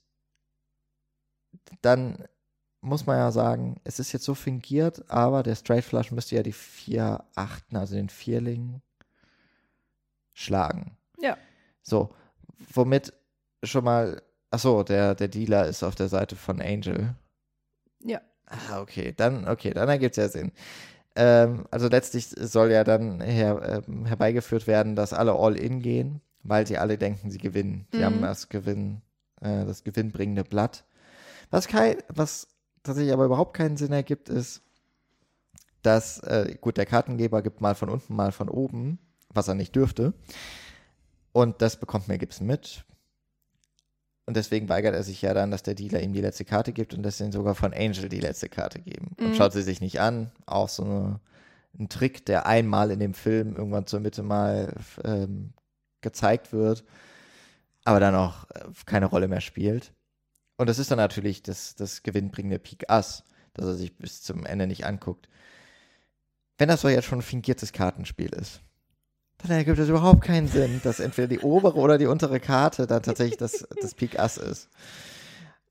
dann 1.82 2.24
muss 2.80 3.06
man 3.06 3.16
ja 3.16 3.30
sagen, 3.32 3.80
es 3.84 3.98
ist 3.98 4.12
jetzt 4.12 4.24
so 4.24 4.34
fingiert, 4.34 5.10
aber 5.10 5.42
der 5.42 5.54
Straight 5.54 5.84
Flush 5.84 6.10
müsste 6.12 6.36
ja 6.36 6.42
die 6.42 6.52
vier 6.52 7.24
Achten, 7.34 7.76
also 7.76 7.94
den 7.94 8.10
Vierling, 8.10 8.82
schlagen. 10.34 10.96
Ja. 11.18 11.38
So, 11.82 12.14
womit 12.72 13.12
schon 13.64 13.84
mal, 13.84 14.22
achso, 14.50 14.82
der, 14.82 15.14
der 15.14 15.28
Dealer 15.28 15.66
ist 15.66 15.82
auf 15.82 15.94
der 15.94 16.08
Seite 16.08 16.36
von 16.36 16.60
Angel. 16.60 17.14
Ja. 18.02 18.20
Ah, 18.46 18.80
okay, 18.80 19.12
dann, 19.16 19.48
okay, 19.48 19.72
dann 19.72 19.88
ergibt 19.88 20.16
es 20.18 20.22
ja 20.22 20.28
Sinn. 20.28 20.52
Ähm, 21.16 21.66
also 21.70 21.88
letztlich 21.88 22.26
soll 22.28 22.70
ja 22.72 22.84
dann 22.84 23.20
her, 23.20 23.82
ähm, 23.88 24.04
herbeigeführt 24.06 24.66
werden, 24.66 24.96
dass 24.96 25.12
alle 25.12 25.32
All-In 25.32 25.80
gehen, 25.80 26.20
weil 26.42 26.66
sie 26.66 26.76
alle 26.78 26.98
denken, 26.98 27.30
sie 27.30 27.38
gewinnen. 27.38 27.86
Sie 27.92 27.98
Mhm. 27.98 28.04
haben 28.04 28.22
das 28.22 28.48
Gewinn, 28.48 29.00
äh, 29.40 29.64
das 29.64 29.84
gewinnbringende 29.84 30.44
Blatt. 30.44 30.84
Was 31.50 31.68
kein, 31.68 31.96
was 32.08 32.48
tatsächlich 32.82 33.12
aber 33.14 33.24
überhaupt 33.24 33.56
keinen 33.56 33.76
Sinn 33.76 33.92
ergibt, 33.92 34.28
ist, 34.28 34.60
dass, 35.82 36.18
äh, 36.20 36.56
gut, 36.60 36.76
der 36.76 36.86
Kartengeber 36.86 37.42
gibt 37.42 37.60
mal 37.60 37.74
von 37.74 37.88
unten, 37.88 38.14
mal 38.14 38.32
von 38.32 38.48
oben, 38.48 38.98
was 39.30 39.48
er 39.48 39.54
nicht 39.54 39.74
dürfte. 39.76 40.14
Und 41.32 41.62
das 41.62 41.78
bekommt 41.78 42.08
Mel 42.08 42.18
Gibson 42.18 42.46
mit. 42.46 42.84
Und 44.26 44.36
deswegen 44.36 44.68
weigert 44.68 44.94
er 44.94 45.02
sich 45.02 45.20
ja 45.22 45.34
dann, 45.34 45.50
dass 45.50 45.62
der 45.62 45.74
Dealer 45.74 46.00
ihm 46.00 46.12
die 46.12 46.20
letzte 46.20 46.44
Karte 46.44 46.72
gibt 46.72 46.94
und 46.94 47.02
deswegen 47.02 47.32
sogar 47.32 47.54
von 47.54 47.74
Angel 47.74 48.08
die 48.08 48.20
letzte 48.20 48.48
Karte 48.48 48.80
geben. 48.80 49.12
Und 49.18 49.28
Mhm. 49.28 49.34
schaut 49.34 49.52
sie 49.52 49.62
sich 49.62 49.80
nicht 49.80 50.00
an. 50.00 50.30
Auch 50.46 50.68
so 50.68 50.84
eine, 50.84 51.20
ein 51.78 51.88
Trick, 51.88 52.24
der 52.26 52.46
einmal 52.46 52.90
in 52.90 53.00
dem 53.00 53.14
Film 53.14 53.54
irgendwann 53.56 53.86
zur 53.86 54.00
Mitte 54.00 54.22
mal 54.22 54.72
ähm, 55.04 55.52
gezeigt 56.00 56.52
wird, 56.52 56.84
aber 57.84 58.00
dann 58.00 58.14
auch 58.14 58.48
äh, 58.50 58.64
keine 58.86 59.06
Rolle 59.06 59.28
mehr 59.28 59.40
spielt. 59.40 59.92
Und 60.56 60.68
das 60.68 60.78
ist 60.78 60.90
dann 60.90 60.98
natürlich 60.98 61.42
das, 61.42 61.74
das 61.74 62.02
gewinnbringende 62.02 62.58
Pik 62.58 62.88
Ass, 62.88 63.24
dass 63.54 63.66
er 63.66 63.74
sich 63.74 63.96
bis 63.96 64.22
zum 64.22 64.46
Ende 64.46 64.66
nicht 64.66 64.86
anguckt. 64.86 65.28
Wenn 66.58 66.68
das 66.68 66.80
so 66.82 66.88
jetzt 66.88 67.06
schon 67.06 67.18
ein 67.18 67.22
fingiertes 67.22 67.72
Kartenspiel 67.72 68.32
ist, 68.32 68.60
dann 69.48 69.58
ergibt 69.58 69.78
es 69.78 69.88
überhaupt 69.88 70.22
keinen 70.22 70.48
Sinn, 70.48 70.80
dass 70.84 71.00
entweder 71.00 71.28
die 71.28 71.40
obere 71.40 71.78
oder 71.78 71.98
die 71.98 72.06
untere 72.06 72.40
Karte 72.40 72.86
dann 72.86 73.02
tatsächlich 73.02 73.36
das, 73.36 73.66
das 73.80 73.94
Pik 73.94 74.18
Ass 74.18 74.36
ist. 74.36 74.68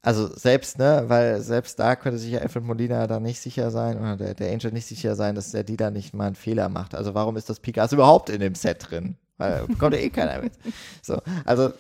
Also 0.02 0.28
selbst, 0.36 0.78
ne, 0.80 1.06
weil 1.08 1.42
selbst 1.42 1.80
da 1.80 1.96
könnte 1.96 2.20
sich 2.20 2.32
ja 2.32 2.40
Alfred 2.40 2.64
Molina 2.64 3.08
da 3.08 3.20
nicht 3.20 3.40
sicher 3.40 3.72
sein 3.72 3.98
oder 3.98 4.18
der, 4.18 4.34
der 4.34 4.52
Angel 4.52 4.72
nicht 4.74 4.86
sicher 4.86 5.16
sein, 5.16 5.34
dass 5.34 5.52
der 5.52 5.64
Dealer 5.64 5.92
nicht 5.92 6.14
mal 6.14 6.28
einen 6.28 6.36
Fehler 6.36 6.68
macht. 6.68 6.94
Also 6.94 7.14
warum 7.14 7.38
ist 7.38 7.50
das 7.50 7.62
Pik 7.62 7.78
Ass 7.78 7.94
überhaupt 7.94 8.30
in 8.30 8.42
dem 8.42 8.54
Set 8.54 8.90
drin? 8.90 9.16
Weil 9.38 9.66
bekommt 9.68 9.96
ja 9.96 10.02
eh 10.02 10.10
keiner 10.10 10.42
mit. 10.42 10.54
So, 11.02 11.22
also 11.46 11.72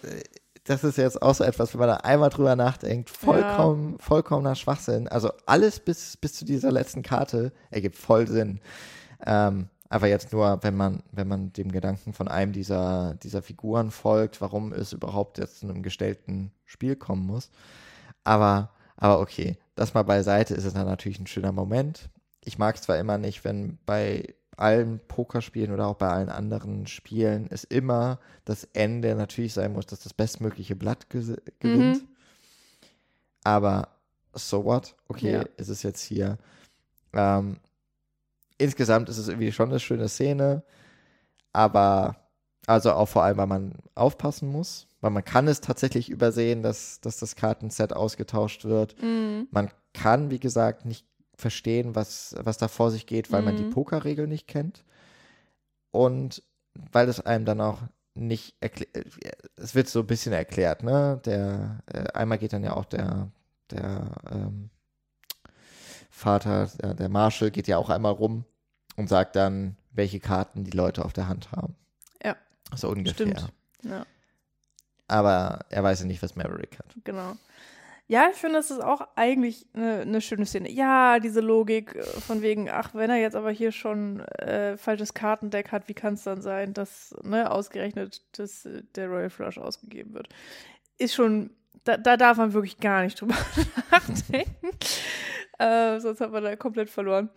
das 0.64 0.84
ist 0.84 0.98
jetzt 0.98 1.22
auch 1.22 1.36
so 1.36 1.44
etwas, 1.44 1.74
wenn 1.74 1.80
man 1.80 1.90
da 1.90 1.95
einmal 1.98 2.30
drüber 2.30 2.56
nachdenkt, 2.56 3.10
vollkommen, 3.10 3.99
vollkommener 3.99 4.56
Schwachsinn. 4.56 5.07
Also 5.10 5.32
alles 5.45 5.80
bis, 5.80 6.15
bis 6.18 6.34
zu 6.34 6.45
dieser 6.45 6.72
letzten 6.72 7.02
Karte 7.02 7.52
ergibt 7.70 7.98
voll 7.98 8.28
Sinn. 8.28 8.61
Ähm, 9.26 9.68
aber 9.94 10.07
jetzt 10.07 10.34
nur, 10.34 10.57
wenn 10.64 10.76
man, 10.76 11.03
wenn 11.11 11.28
man 11.28 11.53
dem 11.53 11.72
Gedanken 11.72 12.14
von 12.14 12.28
einem 12.28 12.52
dieser, 12.52 13.14
dieser 13.22 13.44
Figuren 13.44 13.91
folgt, 13.91 14.41
warum 14.41 14.74
es 14.74 14.91
überhaupt 14.91 15.38
jetzt 15.38 15.60
zu 15.60 15.68
einem 15.70 15.84
gestellten 15.84 16.52
Spiel 16.65 16.95
kommen 16.95 17.28
muss. 17.28 17.52
Aber, 18.24 18.72
aber 18.98 19.20
okay, 19.20 19.56
das 19.76 19.94
mal 19.94 20.02
beiseite 20.02 20.56
ist 20.56 20.64
es 20.65 20.74
dann 20.74 20.88
natürlich 20.88 21.20
ein 21.20 21.28
schöner 21.28 21.52
Moment. 21.52 22.10
Ich 22.44 22.57
mag 22.57 22.74
es 22.74 22.82
zwar 22.82 22.98
immer 22.98 23.20
nicht, 23.20 23.45
wenn 23.45 23.78
bei 23.86 24.34
allen 24.57 24.99
Pokerspielen 25.07 25.72
oder 25.72 25.86
auch 25.86 25.98
bei 25.98 26.10
allen 26.10 26.30
anderen 26.30 26.88
Spielen 26.88 27.45
es 27.52 27.64
immer 27.64 28.20
das 28.45 28.64
Ende 28.74 29.14
natürlich 29.14 29.53
sein 29.53 29.74
muss, 29.74 29.86
dass 29.86 29.99
das 29.99 30.15
bestmögliche 30.15 30.76
Blatt 30.76 31.11
ge 31.11 31.36
gewinnt. 31.60 32.02
Mhm. 32.02 32.07
Aber 33.44 33.90
so 34.34 34.65
what? 34.65 34.95
Okay, 35.07 35.34
Ja. 35.34 35.45
ist 35.57 35.70
es 35.70 35.84
jetzt 35.84 36.02
hier. 36.02 36.40
Ähm, 37.14 37.57
insgesamt 38.58 39.10
ist 39.10 39.18
es 39.18 39.28
irgendwie 39.28 39.52
schon 39.52 39.70
eine 39.70 39.80
schöne 39.80 40.10
Szene, 40.10 40.64
aber 41.52 42.16
also 42.66 42.94
auch 42.94 43.08
vor 43.08 43.24
allem, 43.24 43.38
weil 43.38 43.48
man 43.48 43.76
aufpassen 43.96 44.50
muss, 44.50 44.88
weil 45.02 45.12
man 45.12 45.26
kann 45.26 45.48
es 45.48 45.60
tatsächlich 45.62 46.10
übersehen, 46.10 46.64
dass, 46.64 47.02
dass 47.02 47.18
das 47.18 47.36
Kartenset 47.36 47.94
ausgetauscht 47.94 48.66
wird. 48.66 49.02
Mhm. 49.02 49.48
Man 49.52 49.70
kann, 49.94 50.30
wie 50.32 50.40
gesagt, 50.40 50.86
nicht 50.86 51.06
verstehen, 51.36 51.96
was, 51.96 52.36
was 52.40 52.58
da 52.58 52.68
vor 52.68 52.90
sich 52.92 53.06
geht, 53.06 53.32
weil 53.32 53.42
man 53.42 53.56
die 53.56 53.66
Mhm. 53.66 53.72
Pokerregel 53.72 54.28
nicht 54.28 54.48
kennt. 54.48 54.84
Und 55.92 56.42
weil 56.92 57.10
es 57.10 57.20
einem 57.20 57.46
dann 57.46 57.62
auch 57.62 57.80
nicht 58.16 58.56
erklärt, 58.62 58.90
es 59.56 59.76
wird 59.76 59.90
so 59.90 60.00
ein 60.02 60.08
bisschen 60.08 60.34
erklärt, 60.34 60.84
ne? 60.84 61.20
Der, 61.26 61.80
äh, 61.88 62.06
einmal 62.14 62.38
geht 62.38 62.54
dann 62.54 62.64
ja 62.64 62.76
auch 62.76 62.86
der, 62.86 63.30
der 63.72 64.12
ähm, 64.32 64.70
Vater, 66.24 66.70
der, 66.82 66.94
der 66.94 67.10
Marshall 67.10 67.52
geht 67.52 67.68
ja 67.68 67.78
auch 67.78 67.90
einmal 67.90 68.14
rum 68.14 68.45
und 68.95 69.10
sagt 69.10 69.36
dann, 69.36 69.76
welche 69.91 70.20
Karten 70.20 70.64
die 70.64 70.76
Leute 70.76 71.04
auf 71.06 71.14
der 71.14 71.28
Hand 71.28 71.52
haben. 71.52 71.76
Ja. 72.24 72.36
So 72.76 72.90
ungefähr. 72.90 73.14
Stimmt. 73.14 73.52
Ja, 73.84 74.06
Aber 75.08 75.60
er 75.70 75.84
weiß 75.84 76.00
ja 76.00 76.06
nicht, 76.06 76.24
was 76.24 76.36
Maverick 76.36 76.80
hat. 76.80 76.95
genau. 77.04 77.34
Ja, 78.08 78.28
ich 78.32 78.38
finde, 78.38 78.58
das 78.58 78.70
ist 78.70 78.84
auch 78.84 79.08
eigentlich 79.16 79.66
eine, 79.74 80.02
eine 80.02 80.20
schöne 80.22 80.45
Szene. 80.45 80.70
Ja, 80.70 81.20
diese 81.20 81.40
Logik 81.40 81.95
äh, 81.95 82.04
von 82.04 82.41
wegen, 82.41 82.70
ach, 82.70 82.94
wenn 82.94 83.10
er 83.10 83.16
jetzt 83.18 83.36
aber 83.36 83.50
hier 83.50 83.72
schon 83.72 84.20
äh, 84.20 84.78
falsches 84.78 85.14
Kartendeck 85.14 85.72
hat, 85.72 85.88
wie 85.88 85.94
kann 85.94 86.16
es 86.16 86.24
dann 86.24 86.41
sein, 86.41 86.74
dass 86.74 87.16
ne, 87.24 87.50
ausgerechnet 87.50 88.22
dass, 88.38 88.66
äh, 88.66 88.84
der 88.95 89.08
Royal 89.08 89.30
Flush 89.30 89.58
ausgegeben 89.58 90.14
wird? 90.14 90.28
Ist 90.98 91.16
schon, 91.16 91.52
da, 91.86 91.95
da 91.98 92.18
darf 92.18 92.38
man 92.38 92.54
wirklich 92.54 92.78
gar 92.80 93.04
nicht 93.04 93.20
drüber 93.20 93.38
nachdenken. 93.91 94.68
Äh, 95.60 96.00
sonst 96.00 96.22
hat 96.22 96.32
man 96.32 96.44
da 96.44 96.56
komplett 96.56 96.90
verloren. 96.90 97.30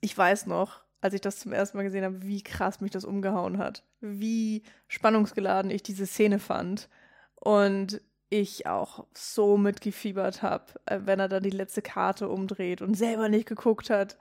Ich 0.00 0.16
weiß 0.16 0.46
noch, 0.46 0.82
als 1.00 1.14
ich 1.14 1.20
das 1.20 1.38
zum 1.38 1.52
ersten 1.52 1.76
Mal 1.76 1.84
gesehen 1.84 2.04
habe, 2.04 2.22
wie 2.22 2.42
krass 2.42 2.80
mich 2.80 2.90
das 2.90 3.04
umgehauen 3.04 3.58
hat. 3.58 3.84
Wie 4.00 4.62
spannungsgeladen 4.88 5.70
ich 5.70 5.82
diese 5.82 6.06
Szene 6.06 6.38
fand. 6.38 6.88
Und 7.36 8.00
ich 8.30 8.66
auch 8.66 9.06
so 9.14 9.56
mitgefiebert 9.56 10.42
habe, 10.42 10.64
äh, 10.86 11.00
wenn 11.04 11.20
er 11.20 11.28
dann 11.28 11.42
die 11.42 11.50
letzte 11.50 11.82
Karte 11.82 12.28
umdreht 12.28 12.82
und 12.82 12.94
selber 12.94 13.28
nicht 13.28 13.46
geguckt 13.46 13.90
hat, 13.90 14.16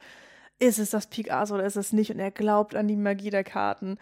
ist 0.60 0.80
es 0.80 0.92
das 0.92 1.08
Pik 1.08 1.32
Ass 1.32 1.52
oder 1.52 1.66
ist 1.66 1.78
es 1.78 1.94
nicht 1.94 2.12
und 2.12 2.20
er 2.20 2.32
glaubt 2.32 2.76
an 2.76 2.88
die 2.88 2.96
Magie 2.96 3.32
der 3.32 3.44
Karten. 3.44 3.98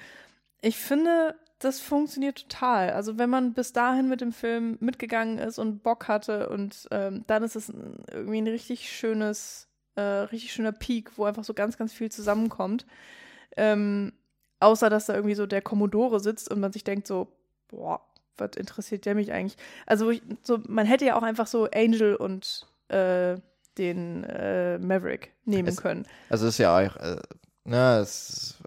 Ich 0.62 0.78
finde, 0.78 1.36
das 1.64 1.80
funktioniert 1.80 2.44
total. 2.50 2.92
Also 2.92 3.18
wenn 3.18 3.30
man 3.30 3.54
bis 3.54 3.72
dahin 3.74 4.10
mit 4.10 4.22
dem 4.22 4.32
Film 4.34 4.78
mitgegangen 4.80 5.38
ist 5.38 5.60
und 5.60 5.84
Bock 5.84 6.08
hatte 6.08 6.50
und 6.50 6.88
ähm, 6.92 7.24
dann 7.28 7.44
ist 7.44 7.56
es 7.56 7.72
irgendwie 8.12 8.42
ein 8.42 8.48
richtig 8.48 8.90
schönes, 8.92 9.68
äh, 9.96 10.02
richtig 10.02 10.54
schöner 10.54 10.72
Peak, 10.72 11.18
wo 11.18 11.26
einfach 11.26 11.44
so 11.44 11.54
ganz, 11.54 11.78
ganz 11.78 11.94
viel 11.94 12.12
zusammenkommt. 12.12 12.86
Ähm, 13.58 14.14
außer 14.60 14.90
dass 14.90 15.08
da 15.08 15.16
irgendwie 15.16 15.36
so 15.36 15.46
der 15.46 15.62
Commodore 15.62 16.20
sitzt 16.20 16.50
und 16.52 16.60
man 16.60 16.72
sich 16.72 16.84
denkt 16.84 17.08
so, 17.08 17.28
boah, 17.68 18.02
was 18.38 18.52
interessiert 18.58 19.06
der 19.06 19.16
mich 19.16 19.32
eigentlich? 19.32 19.58
Also 19.86 20.10
ich, 20.10 20.22
so, 20.44 20.60
man 20.68 20.86
hätte 20.86 21.06
ja 21.06 21.16
auch 21.16 21.24
einfach 21.24 21.48
so 21.48 21.68
Angel 21.72 22.16
und 22.16 22.68
äh, 22.88 23.38
den 23.78 24.24
äh, 24.24 24.78
Maverick 24.80 25.34
nehmen 25.46 25.68
Es- 25.70 25.78
können. 25.78 26.06
Also 26.30 26.48
es 26.48 26.56
ist 26.56 26.58
ja 26.60 26.76
auch, 26.76 26.96
äh, 26.98 27.22
ne, 27.66 28.00
es, 28.00 28.58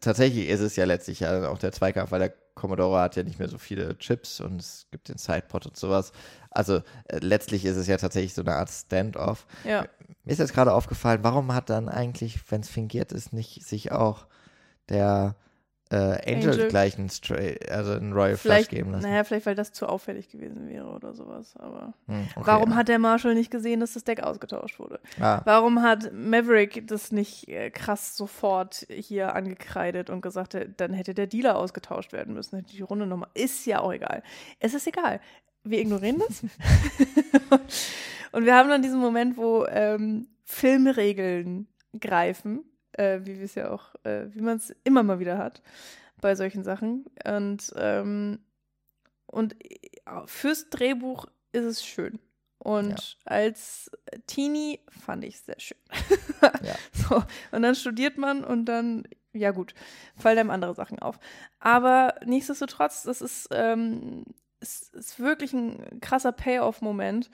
tatsächlich 0.00 0.48
ist 0.48 0.60
es 0.60 0.76
ja 0.76 0.84
letztlich 0.84 1.20
ja 1.20 1.48
auch 1.48 1.58
der 1.58 1.72
Zweikampf, 1.72 2.10
weil 2.10 2.20
der 2.20 2.32
Commodore 2.54 3.00
hat 3.00 3.16
ja 3.16 3.22
nicht 3.22 3.38
mehr 3.38 3.48
so 3.48 3.58
viele 3.58 3.96
Chips 3.98 4.40
und 4.40 4.60
es 4.60 4.86
gibt 4.90 5.08
den 5.08 5.18
Sidepod 5.18 5.66
und 5.66 5.76
sowas. 5.76 6.12
Also 6.50 6.82
äh, 7.08 7.18
letztlich 7.20 7.64
ist 7.64 7.76
es 7.76 7.86
ja 7.86 7.96
tatsächlich 7.96 8.34
so 8.34 8.42
eine 8.42 8.54
Art 8.54 8.70
Standoff. 8.70 9.46
Ja. 9.64 9.86
Mir 10.24 10.32
ist 10.32 10.38
jetzt 10.38 10.52
gerade 10.52 10.74
aufgefallen, 10.74 11.20
warum 11.22 11.54
hat 11.54 11.70
dann 11.70 11.88
eigentlich, 11.88 12.38
wenn 12.50 12.60
es 12.60 12.68
fingiert 12.68 13.12
ist, 13.12 13.32
nicht 13.32 13.64
sich 13.64 13.92
auch 13.92 14.26
der 14.88 15.36
äh, 15.90 15.96
Angel, 16.32 16.50
Angel. 16.52 16.68
gleich 16.68 16.96
einen, 16.98 17.08
Stray, 17.10 17.58
also 17.68 17.92
einen 17.92 18.12
Royal 18.12 18.36
Flush 18.36 18.40
Vielleicht, 18.42 18.70
geben 18.70 18.92
lassen? 18.92 19.08
naja, 19.10 19.24
vielleicht, 19.24 19.46
weil 19.46 19.56
das 19.56 19.72
zu 19.72 19.86
auffällig 19.88 20.28
gewesen 20.30 20.68
wäre 20.68 20.86
oder 20.86 21.14
sowas. 21.14 21.54
Aber 21.56 21.94
Hm, 22.06 22.28
okay. 22.36 22.46
warum 22.46 22.76
hat 22.76 22.88
der 22.88 22.98
Marshall 23.00 23.34
nicht 23.34 23.50
gesehen, 23.50 23.80
dass 23.80 23.94
das 23.94 24.04
Deck 24.04 24.22
ausgetauscht 24.22 24.78
wurde? 24.78 25.00
ah, 25.20 25.40
Warum 25.44 25.82
hat 25.82 26.12
Maverick 26.12 26.86
das 26.86 27.10
nicht 27.10 27.48
äh, 27.48 27.70
krass 27.70 28.16
sofort 28.16 28.86
hier 28.88 29.34
angekreidet 29.34 30.10
und 30.10 30.20
gesagt, 30.20 30.54
äh, 30.54 30.68
dann 30.76 30.92
hätte 30.92 31.12
der 31.14 31.26
Dealer 31.26 31.56
ausgetauscht 31.56 32.12
werden 32.12 32.34
müssen, 32.34 32.56
hätte 32.56 32.70
die 32.76 32.82
Runde 32.82 33.06
nochmal. 33.06 33.30
Ist 33.34 33.66
ja 33.66 33.80
auch 33.80 33.92
egal. 33.92 34.22
Es 34.60 34.74
ist 34.74 34.86
egal. 34.86 35.20
Wir 35.64 35.80
ignorieren 35.80 36.20
das. 36.26 36.42
und 38.32 38.44
wir 38.44 38.54
haben 38.54 38.68
dann 38.68 38.82
diesen 38.82 39.00
Moment, 39.00 39.36
wo 39.36 39.66
ähm, 39.66 40.28
Filmregeln 40.44 41.66
greifen, 41.98 42.64
äh, 43.00 43.24
wie 43.24 43.38
wir 43.38 43.44
es 43.44 43.54
ja 43.54 43.70
auch, 43.70 43.94
äh, 44.04 44.26
wie 44.34 44.42
man 44.42 44.58
es 44.58 44.74
immer 44.84 45.02
mal 45.02 45.18
wieder 45.18 45.38
hat 45.38 45.62
bei 46.20 46.34
solchen 46.34 46.62
Sachen. 46.64 47.06
Und, 47.24 47.72
ähm, 47.76 48.40
und 49.26 49.56
äh, 49.64 49.88
fürs 50.26 50.68
Drehbuch 50.68 51.26
ist 51.52 51.64
es 51.64 51.84
schön. 51.84 52.18
Und 52.58 53.16
als 53.24 53.90
Teenie 54.26 54.80
fand 54.90 55.24
ich 55.24 55.36
es 55.36 55.46
sehr 55.46 55.60
schön. 55.60 55.78
Ja. 56.62 56.74
so, 56.92 57.22
und 57.52 57.62
dann 57.62 57.74
studiert 57.74 58.16
man 58.16 58.44
und 58.44 58.64
dann, 58.64 59.04
ja 59.34 59.50
gut, 59.50 59.74
fallen 60.16 60.38
einem 60.38 60.50
andere 60.50 60.74
Sachen 60.74 60.98
auf. 60.98 61.18
Aber 61.58 62.14
nichtsdestotrotz, 62.24 63.02
das 63.02 63.20
ist, 63.20 63.48
ähm, 63.50 64.24
es 64.60 64.88
ist 64.90 65.20
wirklich 65.20 65.52
ein 65.52 66.00
krasser 66.00 66.32
Payoff-Moment. 66.32 67.30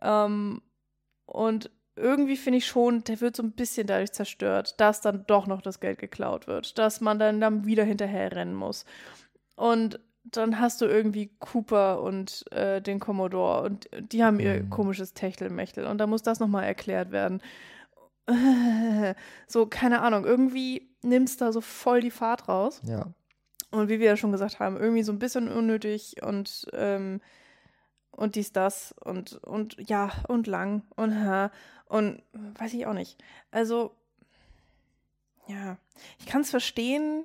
Ähm, 0.00 0.62
und 1.26 1.70
irgendwie 1.96 2.36
finde 2.36 2.58
ich 2.58 2.66
schon, 2.66 3.02
der 3.04 3.20
wird 3.20 3.36
so 3.36 3.42
ein 3.42 3.52
bisschen 3.52 3.86
dadurch 3.86 4.12
zerstört, 4.12 4.80
dass 4.80 5.00
dann 5.00 5.24
doch 5.26 5.46
noch 5.46 5.62
das 5.62 5.80
Geld 5.80 5.98
geklaut 5.98 6.46
wird, 6.46 6.78
dass 6.78 7.00
man 7.00 7.18
dann, 7.18 7.40
dann 7.40 7.64
wieder 7.66 7.84
hinterher 7.84 8.32
rennen 8.32 8.54
muss. 8.54 8.84
Und 9.54 9.98
dann 10.24 10.58
hast 10.60 10.80
du 10.80 10.86
irgendwie 10.86 11.30
Cooper 11.38 12.02
und 12.02 12.44
äh, 12.52 12.82
den 12.82 12.98
Commodore 13.00 13.62
und 13.62 13.88
die 14.12 14.24
haben 14.24 14.40
ihr 14.40 14.64
Mhm. 14.64 14.70
komisches 14.70 15.14
Techtelmechtel 15.14 15.86
und 15.86 15.98
da 15.98 16.06
muss 16.06 16.22
das 16.22 16.40
nochmal 16.40 16.64
erklärt 16.64 17.12
werden. 17.12 17.40
So, 19.46 19.66
keine 19.66 20.00
Ahnung, 20.02 20.24
irgendwie 20.24 20.90
nimmst 21.02 21.40
da 21.40 21.52
so 21.52 21.60
voll 21.60 22.00
die 22.00 22.10
Fahrt 22.10 22.48
raus. 22.48 22.80
ja. 22.84 23.06
Und 23.72 23.88
wie 23.88 23.98
wir 23.98 24.06
ja 24.06 24.16
schon 24.16 24.32
gesagt 24.32 24.60
haben, 24.60 24.76
irgendwie 24.76 25.02
so 25.02 25.12
ein 25.12 25.18
bisschen 25.18 25.48
unnötig 25.48 26.22
und, 26.22 26.66
ähm, 26.72 27.20
und 28.12 28.36
dies, 28.36 28.52
das 28.52 28.94
und, 29.04 29.34
und 29.44 29.76
ja, 29.88 30.10
und 30.28 30.46
lang 30.46 30.82
und 30.94 31.14
ha, 31.24 31.50
und 31.86 32.22
weiß 32.32 32.74
ich 32.74 32.86
auch 32.86 32.94
nicht. 32.94 33.22
Also, 33.50 33.92
ja, 35.46 35.78
ich 36.18 36.26
kann 36.26 36.42
es 36.42 36.50
verstehen, 36.50 37.24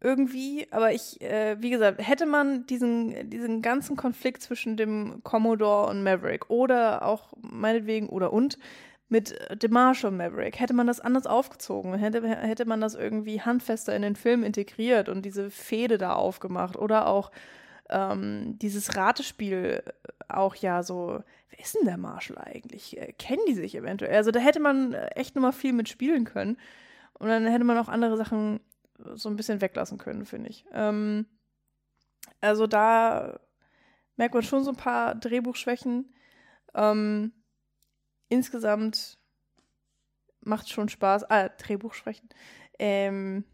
irgendwie, 0.00 0.66
aber 0.70 0.92
ich, 0.92 1.20
äh, 1.20 1.60
wie 1.60 1.70
gesagt, 1.70 2.06
hätte 2.06 2.24
man 2.24 2.66
diesen, 2.66 3.28
diesen 3.28 3.60
ganzen 3.60 3.96
Konflikt 3.96 4.42
zwischen 4.42 4.76
dem 4.76 5.22
Commodore 5.24 5.90
und 5.90 6.02
Maverick 6.02 6.48
oder 6.48 7.04
auch 7.04 7.32
meinetwegen 7.42 8.08
oder 8.08 8.32
und 8.32 8.58
mit 9.10 9.36
dem 9.62 9.72
Marshall 9.72 10.12
Maverick, 10.12 10.60
hätte 10.60 10.72
man 10.72 10.86
das 10.86 11.00
anders 11.00 11.26
aufgezogen, 11.26 11.94
hätte, 11.94 12.26
hätte 12.26 12.64
man 12.64 12.80
das 12.80 12.94
irgendwie 12.94 13.40
handfester 13.40 13.94
in 13.94 14.02
den 14.02 14.14
Film 14.14 14.44
integriert 14.44 15.08
und 15.08 15.22
diese 15.26 15.50
Fehde 15.50 15.98
da 15.98 16.14
aufgemacht 16.14 16.76
oder 16.76 17.08
auch 17.08 17.32
ähm, 17.90 18.58
dieses 18.58 18.96
Ratespiel 18.96 19.82
auch 20.28 20.54
ja 20.54 20.82
so, 20.82 21.22
wer 21.50 21.58
ist 21.58 21.74
denn 21.74 21.84
der 21.84 21.96
Marshall 21.98 22.38
eigentlich? 22.38 22.96
Äh, 22.96 23.12
kennen 23.12 23.42
die 23.48 23.54
sich 23.54 23.74
eventuell? 23.74 24.14
Also 24.14 24.30
da 24.30 24.40
hätte 24.40 24.60
man 24.60 24.94
echt 24.94 25.34
nochmal 25.34 25.52
viel 25.52 25.72
mitspielen 25.72 26.24
können. 26.24 26.56
Und 27.14 27.28
dann 27.28 27.46
hätte 27.46 27.64
man 27.64 27.78
auch 27.78 27.88
andere 27.88 28.16
Sachen 28.16 28.60
so 29.14 29.28
ein 29.28 29.36
bisschen 29.36 29.60
weglassen 29.60 29.98
können, 29.98 30.24
finde 30.24 30.50
ich. 30.50 30.64
Ähm, 30.72 31.26
also 32.40 32.66
da 32.66 33.40
merkt 34.16 34.34
man 34.34 34.42
schon 34.42 34.64
so 34.64 34.70
ein 34.70 34.76
paar 34.76 35.14
Drehbuchschwächen. 35.14 36.14
Ähm, 36.74 37.32
insgesamt 38.28 39.18
macht 40.40 40.70
schon 40.70 40.88
Spaß. 40.88 41.30
Ah, 41.30 41.48
Drehbuchschwächen. 41.48 42.28
Ähm, 42.78 43.44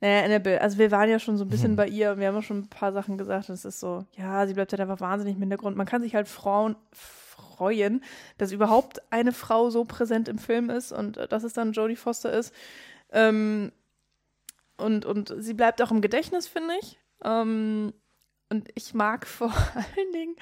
naja, 0.00 0.24
Annabelle, 0.24 0.60
also 0.60 0.78
wir 0.78 0.90
waren 0.90 1.08
ja 1.08 1.18
schon 1.18 1.38
so 1.38 1.44
ein 1.44 1.48
bisschen 1.48 1.70
hm. 1.70 1.76
bei 1.76 1.88
ihr, 1.88 2.18
wir 2.18 2.28
haben 2.28 2.34
ja 2.34 2.42
schon 2.42 2.58
ein 2.58 2.68
paar 2.68 2.92
Sachen 2.92 3.16
gesagt. 3.16 3.48
Es 3.48 3.64
ist 3.64 3.80
so, 3.80 4.04
ja, 4.16 4.46
sie 4.46 4.54
bleibt 4.54 4.72
halt 4.72 4.80
einfach 4.80 5.00
wahnsinnig 5.00 5.36
im 5.36 5.40
Hintergrund. 5.40 5.76
Man 5.76 5.86
kann 5.86 6.02
sich 6.02 6.14
halt 6.14 6.28
Frauen 6.28 6.76
freuen, 6.92 8.04
dass 8.36 8.52
überhaupt 8.52 9.00
eine 9.10 9.32
Frau 9.32 9.70
so 9.70 9.84
präsent 9.84 10.28
im 10.28 10.38
Film 10.38 10.68
ist 10.68 10.92
und 10.92 11.16
äh, 11.16 11.28
dass 11.28 11.44
es 11.44 11.54
dann 11.54 11.72
Jodie 11.72 11.96
Foster 11.96 12.32
ist. 12.32 12.54
Ähm, 13.10 13.72
und, 14.76 15.06
und 15.06 15.34
sie 15.38 15.54
bleibt 15.54 15.80
auch 15.80 15.90
im 15.90 16.02
Gedächtnis, 16.02 16.46
finde 16.46 16.74
ich. 16.82 16.98
Ähm, 17.24 17.94
und 18.50 18.68
ich 18.74 18.94
mag 18.94 19.26
vor 19.26 19.52
allen 19.74 20.12
Dingen 20.12 20.36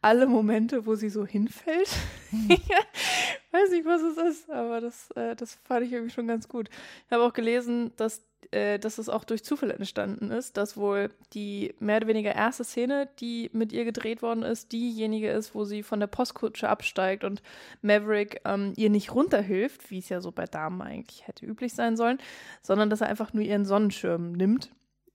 alle 0.00 0.26
Momente, 0.26 0.86
wo 0.86 0.94
sie 0.94 1.10
so 1.10 1.26
hinfällt. 1.26 1.90
Hm. 2.30 2.48
Weiß 3.50 3.70
nicht, 3.70 3.84
was 3.84 4.02
es 4.02 4.16
ist, 4.16 4.50
aber 4.50 4.80
das, 4.80 5.10
äh, 5.12 5.36
das 5.36 5.54
fand 5.54 5.86
ich 5.86 5.92
irgendwie 5.92 6.12
schon 6.12 6.26
ganz 6.26 6.48
gut. 6.48 6.68
Ich 7.06 7.12
habe 7.12 7.24
auch 7.24 7.32
gelesen, 7.32 7.92
dass, 7.96 8.22
äh, 8.52 8.78
dass 8.78 8.98
es 8.98 9.08
auch 9.08 9.24
durch 9.24 9.44
Zufall 9.44 9.70
entstanden 9.70 10.30
ist, 10.30 10.56
dass 10.56 10.76
wohl 10.76 11.10
die 11.32 11.74
mehr 11.80 11.96
oder 11.96 12.06
weniger 12.06 12.34
erste 12.34 12.64
Szene, 12.64 13.08
die 13.18 13.50
mit 13.52 13.72
ihr 13.72 13.84
gedreht 13.84 14.22
worden 14.22 14.42
ist, 14.42 14.72
diejenige 14.72 15.30
ist, 15.30 15.54
wo 15.54 15.64
sie 15.64 15.82
von 15.82 16.00
der 16.00 16.06
Postkutsche 16.06 16.68
absteigt 16.68 17.24
und 17.24 17.42
Maverick 17.80 18.40
ähm, 18.44 18.72
ihr 18.76 18.90
nicht 18.90 19.14
runterhilft, 19.14 19.90
wie 19.90 19.98
es 19.98 20.08
ja 20.08 20.20
so 20.20 20.32
bei 20.32 20.44
Damen 20.44 20.82
eigentlich 20.82 21.26
hätte 21.26 21.46
üblich 21.46 21.74
sein 21.74 21.96
sollen, 21.96 22.18
sondern 22.62 22.90
dass 22.90 23.00
er 23.00 23.08
einfach 23.08 23.32
nur 23.32 23.42
ihren 23.42 23.64
Sonnenschirm 23.64 24.32
nimmt 24.32 24.70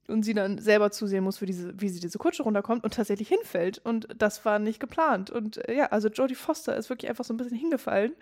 und 0.08 0.24
sie 0.24 0.34
dann 0.34 0.58
selber 0.58 0.90
zusehen 0.90 1.22
muss, 1.22 1.40
wie, 1.40 1.46
diese, 1.46 1.80
wie 1.80 1.88
sie 1.90 2.00
diese 2.00 2.18
Kutsche 2.18 2.42
runterkommt 2.42 2.82
und 2.82 2.94
tatsächlich 2.94 3.28
hinfällt. 3.28 3.78
Und 3.78 4.08
das 4.16 4.44
war 4.44 4.58
nicht 4.58 4.80
geplant. 4.80 5.30
Und 5.30 5.58
äh, 5.68 5.76
ja, 5.76 5.86
also 5.86 6.08
Jodie 6.08 6.34
Foster 6.34 6.76
ist 6.76 6.88
wirklich 6.90 7.10
einfach 7.10 7.24
so 7.24 7.34
ein 7.34 7.36
bisschen 7.36 7.58
hingefallen. 7.58 8.16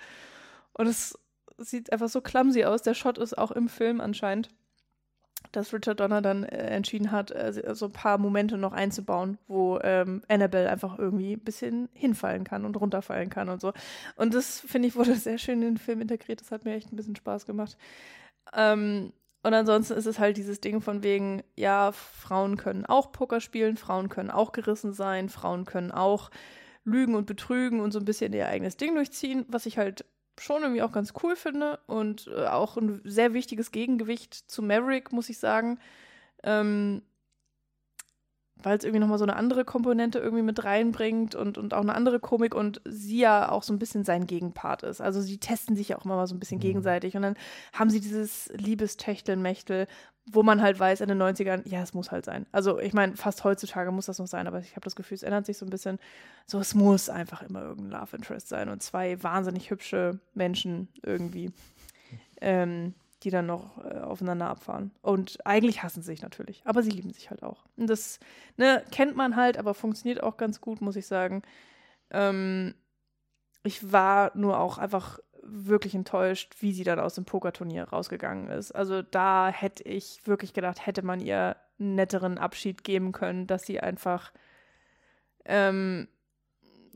Und 0.72 0.88
es 0.88 1.18
sieht 1.58 1.92
einfach 1.92 2.08
so 2.08 2.20
clumsy 2.20 2.64
aus. 2.64 2.82
Der 2.82 2.94
Shot 2.94 3.18
ist 3.18 3.38
auch 3.38 3.52
im 3.52 3.68
Film 3.68 4.00
anscheinend, 4.00 4.50
dass 5.52 5.72
Richard 5.72 6.00
Donner 6.00 6.22
dann 6.22 6.44
äh, 6.44 6.68
entschieden 6.68 7.12
hat, 7.12 7.30
äh, 7.30 7.52
so 7.74 7.86
ein 7.86 7.92
paar 7.92 8.18
Momente 8.18 8.58
noch 8.58 8.72
einzubauen, 8.72 9.38
wo 9.48 9.78
ähm, 9.82 10.22
Annabelle 10.28 10.70
einfach 10.70 10.98
irgendwie 10.98 11.34
ein 11.34 11.40
bisschen 11.40 11.88
hinfallen 11.92 12.44
kann 12.44 12.64
und 12.64 12.76
runterfallen 12.76 13.30
kann 13.30 13.48
und 13.48 13.60
so. 13.60 13.72
Und 14.16 14.34
das, 14.34 14.60
finde 14.60 14.88
ich, 14.88 14.96
wurde 14.96 15.14
sehr 15.16 15.38
schön 15.38 15.62
in 15.62 15.74
den 15.74 15.78
Film 15.78 16.00
integriert. 16.00 16.40
Das 16.40 16.50
hat 16.50 16.64
mir 16.64 16.74
echt 16.74 16.92
ein 16.92 16.96
bisschen 16.96 17.16
Spaß 17.16 17.46
gemacht. 17.46 17.76
Ähm, 18.54 19.12
und 19.42 19.54
ansonsten 19.54 19.94
ist 19.94 20.06
es 20.06 20.18
halt 20.18 20.36
dieses 20.36 20.60
Ding 20.60 20.80
von 20.80 21.04
wegen, 21.04 21.42
ja, 21.54 21.92
Frauen 21.92 22.56
können 22.56 22.84
auch 22.84 23.12
Poker 23.12 23.40
spielen, 23.40 23.76
Frauen 23.76 24.08
können 24.08 24.30
auch 24.30 24.50
gerissen 24.50 24.92
sein, 24.92 25.28
Frauen 25.28 25.64
können 25.64 25.92
auch 25.92 26.30
lügen 26.84 27.14
und 27.14 27.26
betrügen 27.26 27.80
und 27.80 27.92
so 27.92 27.98
ein 27.98 28.04
bisschen 28.04 28.32
ihr 28.32 28.48
eigenes 28.48 28.76
Ding 28.76 28.94
durchziehen, 28.94 29.44
was 29.48 29.66
ich 29.66 29.78
halt 29.78 30.04
schon 30.38 30.62
irgendwie 30.62 30.82
auch 30.82 30.92
ganz 30.92 31.12
cool 31.22 31.36
finde 31.36 31.78
und 31.86 32.28
äh, 32.28 32.46
auch 32.46 32.76
ein 32.76 33.00
sehr 33.04 33.32
wichtiges 33.34 33.72
Gegengewicht 33.72 34.34
zu 34.34 34.62
Maverick, 34.62 35.12
muss 35.12 35.28
ich 35.28 35.38
sagen. 35.38 35.78
Ähm, 36.42 37.02
weil 38.62 38.78
es 38.78 38.84
irgendwie 38.84 39.00
nochmal 39.00 39.18
so 39.18 39.24
eine 39.24 39.36
andere 39.36 39.64
Komponente 39.64 40.18
irgendwie 40.18 40.42
mit 40.42 40.64
reinbringt 40.64 41.34
und, 41.34 41.58
und 41.58 41.74
auch 41.74 41.82
eine 41.82 41.94
andere 41.94 42.20
Komik 42.20 42.54
und 42.54 42.80
sie 42.86 43.18
ja 43.18 43.50
auch 43.50 43.62
so 43.62 43.72
ein 43.72 43.78
bisschen 43.78 44.02
sein 44.02 44.26
Gegenpart 44.26 44.82
ist. 44.82 45.00
Also 45.00 45.20
sie 45.20 45.38
testen 45.38 45.76
sich 45.76 45.90
ja 45.90 45.98
auch 45.98 46.04
immer 46.04 46.16
mal 46.16 46.26
so 46.26 46.34
ein 46.34 46.40
bisschen 46.40 46.58
mhm. 46.58 46.62
gegenseitig 46.62 47.16
und 47.16 47.22
dann 47.22 47.36
haben 47.74 47.90
sie 47.90 48.00
dieses 48.00 48.50
Liebestechteln-Mechtel, 48.54 49.86
wo 50.30 50.42
man 50.42 50.60
halt 50.60 50.78
weiß 50.78 51.00
in 51.00 51.08
den 51.08 51.22
90ern, 51.22 51.62
ja, 51.68 51.82
es 51.82 51.94
muss 51.94 52.10
halt 52.10 52.24
sein. 52.24 52.46
Also 52.50 52.80
ich 52.80 52.92
meine, 52.92 53.16
fast 53.16 53.44
heutzutage 53.44 53.92
muss 53.92 54.06
das 54.06 54.18
noch 54.18 54.26
sein, 54.26 54.46
aber 54.46 54.58
ich 54.58 54.72
habe 54.72 54.82
das 54.82 54.96
Gefühl, 54.96 55.14
es 55.14 55.22
ändert 55.22 55.46
sich 55.46 55.56
so 55.56 55.64
ein 55.64 55.70
bisschen. 55.70 55.98
So, 56.46 56.58
es 56.58 56.74
muss 56.74 57.08
einfach 57.08 57.42
immer 57.42 57.62
irgendein 57.62 58.00
Love 58.00 58.16
Interest 58.16 58.48
sein 58.48 58.68
und 58.68 58.82
zwei 58.82 59.22
wahnsinnig 59.22 59.70
hübsche 59.70 60.18
Menschen 60.34 60.88
irgendwie. 61.02 61.52
Ähm, 62.40 62.94
die 63.22 63.30
dann 63.30 63.46
noch 63.46 63.84
äh, 63.84 63.98
aufeinander 63.98 64.48
abfahren. 64.48 64.92
Und 65.00 65.38
eigentlich 65.46 65.82
hassen 65.82 66.02
sie 66.02 66.12
sich 66.12 66.22
natürlich, 66.22 66.62
aber 66.64 66.82
sie 66.82 66.90
lieben 66.90 67.12
sich 67.12 67.30
halt 67.30 67.42
auch. 67.42 67.64
Und 67.76 67.88
das 67.88 68.20
ne, 68.56 68.84
kennt 68.90 69.16
man 69.16 69.36
halt, 69.36 69.56
aber 69.56 69.74
funktioniert 69.74 70.22
auch 70.22 70.36
ganz 70.36 70.60
gut, 70.60 70.80
muss 70.80 70.96
ich 70.96 71.06
sagen. 71.06 71.42
Ähm, 72.10 72.74
ich 73.62 73.90
war 73.90 74.30
nur 74.36 74.60
auch 74.60 74.78
einfach 74.78 75.18
wirklich 75.48 75.94
enttäuscht, 75.94 76.56
wie 76.60 76.72
sie 76.72 76.84
dann 76.84 77.00
aus 77.00 77.14
dem 77.14 77.24
Pokerturnier 77.24 77.84
rausgegangen 77.84 78.50
ist. 78.50 78.72
Also 78.72 79.02
da 79.02 79.48
hätte 79.48 79.82
ich 79.84 80.26
wirklich 80.26 80.52
gedacht, 80.52 80.86
hätte 80.86 81.02
man 81.02 81.20
ihr 81.20 81.56
einen 81.78 81.94
netteren 81.94 82.38
Abschied 82.38 82.84
geben 82.84 83.12
können, 83.12 83.46
dass 83.46 83.64
sie 83.64 83.80
einfach 83.80 84.32
ähm, 85.44 86.08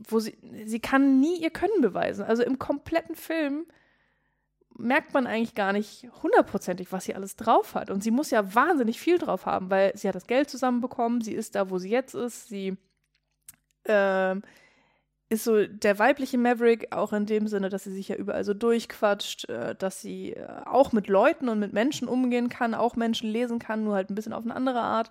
wo 0.07 0.19
sie, 0.19 0.37
sie 0.65 0.79
kann 0.79 1.19
nie 1.19 1.37
ihr 1.37 1.51
Können 1.51 1.81
beweisen. 1.81 2.23
Also 2.23 2.43
im 2.43 2.59
kompletten 2.59 3.15
Film 3.15 3.65
merkt 4.77 5.13
man 5.13 5.27
eigentlich 5.27 5.55
gar 5.55 5.73
nicht 5.73 6.07
hundertprozentig, 6.23 6.91
was 6.91 7.05
sie 7.05 7.15
alles 7.15 7.35
drauf 7.35 7.75
hat. 7.75 7.89
Und 7.89 8.03
sie 8.03 8.11
muss 8.11 8.31
ja 8.31 8.55
wahnsinnig 8.55 8.99
viel 8.99 9.17
drauf 9.17 9.45
haben, 9.45 9.69
weil 9.69 9.95
sie 9.95 10.07
hat 10.07 10.15
das 10.15 10.27
Geld 10.27 10.49
zusammenbekommen, 10.49 11.21
sie 11.21 11.33
ist 11.33 11.55
da, 11.55 11.69
wo 11.69 11.77
sie 11.77 11.89
jetzt 11.89 12.15
ist, 12.15 12.47
sie 12.47 12.77
äh, 13.83 14.35
ist 15.31 15.45
so 15.45 15.65
der 15.65 15.97
weibliche 15.97 16.37
Maverick, 16.37 16.91
auch 16.91 17.13
in 17.13 17.25
dem 17.25 17.47
Sinne, 17.47 17.69
dass 17.69 17.85
sie 17.85 17.93
sich 17.93 18.09
ja 18.09 18.17
überall 18.17 18.43
so 18.43 18.53
durchquatscht, 18.53 19.47
äh, 19.47 19.75
dass 19.75 20.01
sie 20.01 20.33
äh, 20.33 20.45
auch 20.65 20.91
mit 20.91 21.07
Leuten 21.07 21.47
und 21.47 21.57
mit 21.57 21.71
Menschen 21.71 22.09
umgehen 22.09 22.49
kann, 22.49 22.73
auch 22.73 22.97
Menschen 22.97 23.29
lesen 23.29 23.57
kann, 23.57 23.85
nur 23.85 23.95
halt 23.95 24.09
ein 24.09 24.15
bisschen 24.15 24.33
auf 24.33 24.43
eine 24.43 24.55
andere 24.55 24.81
Art. 24.81 25.09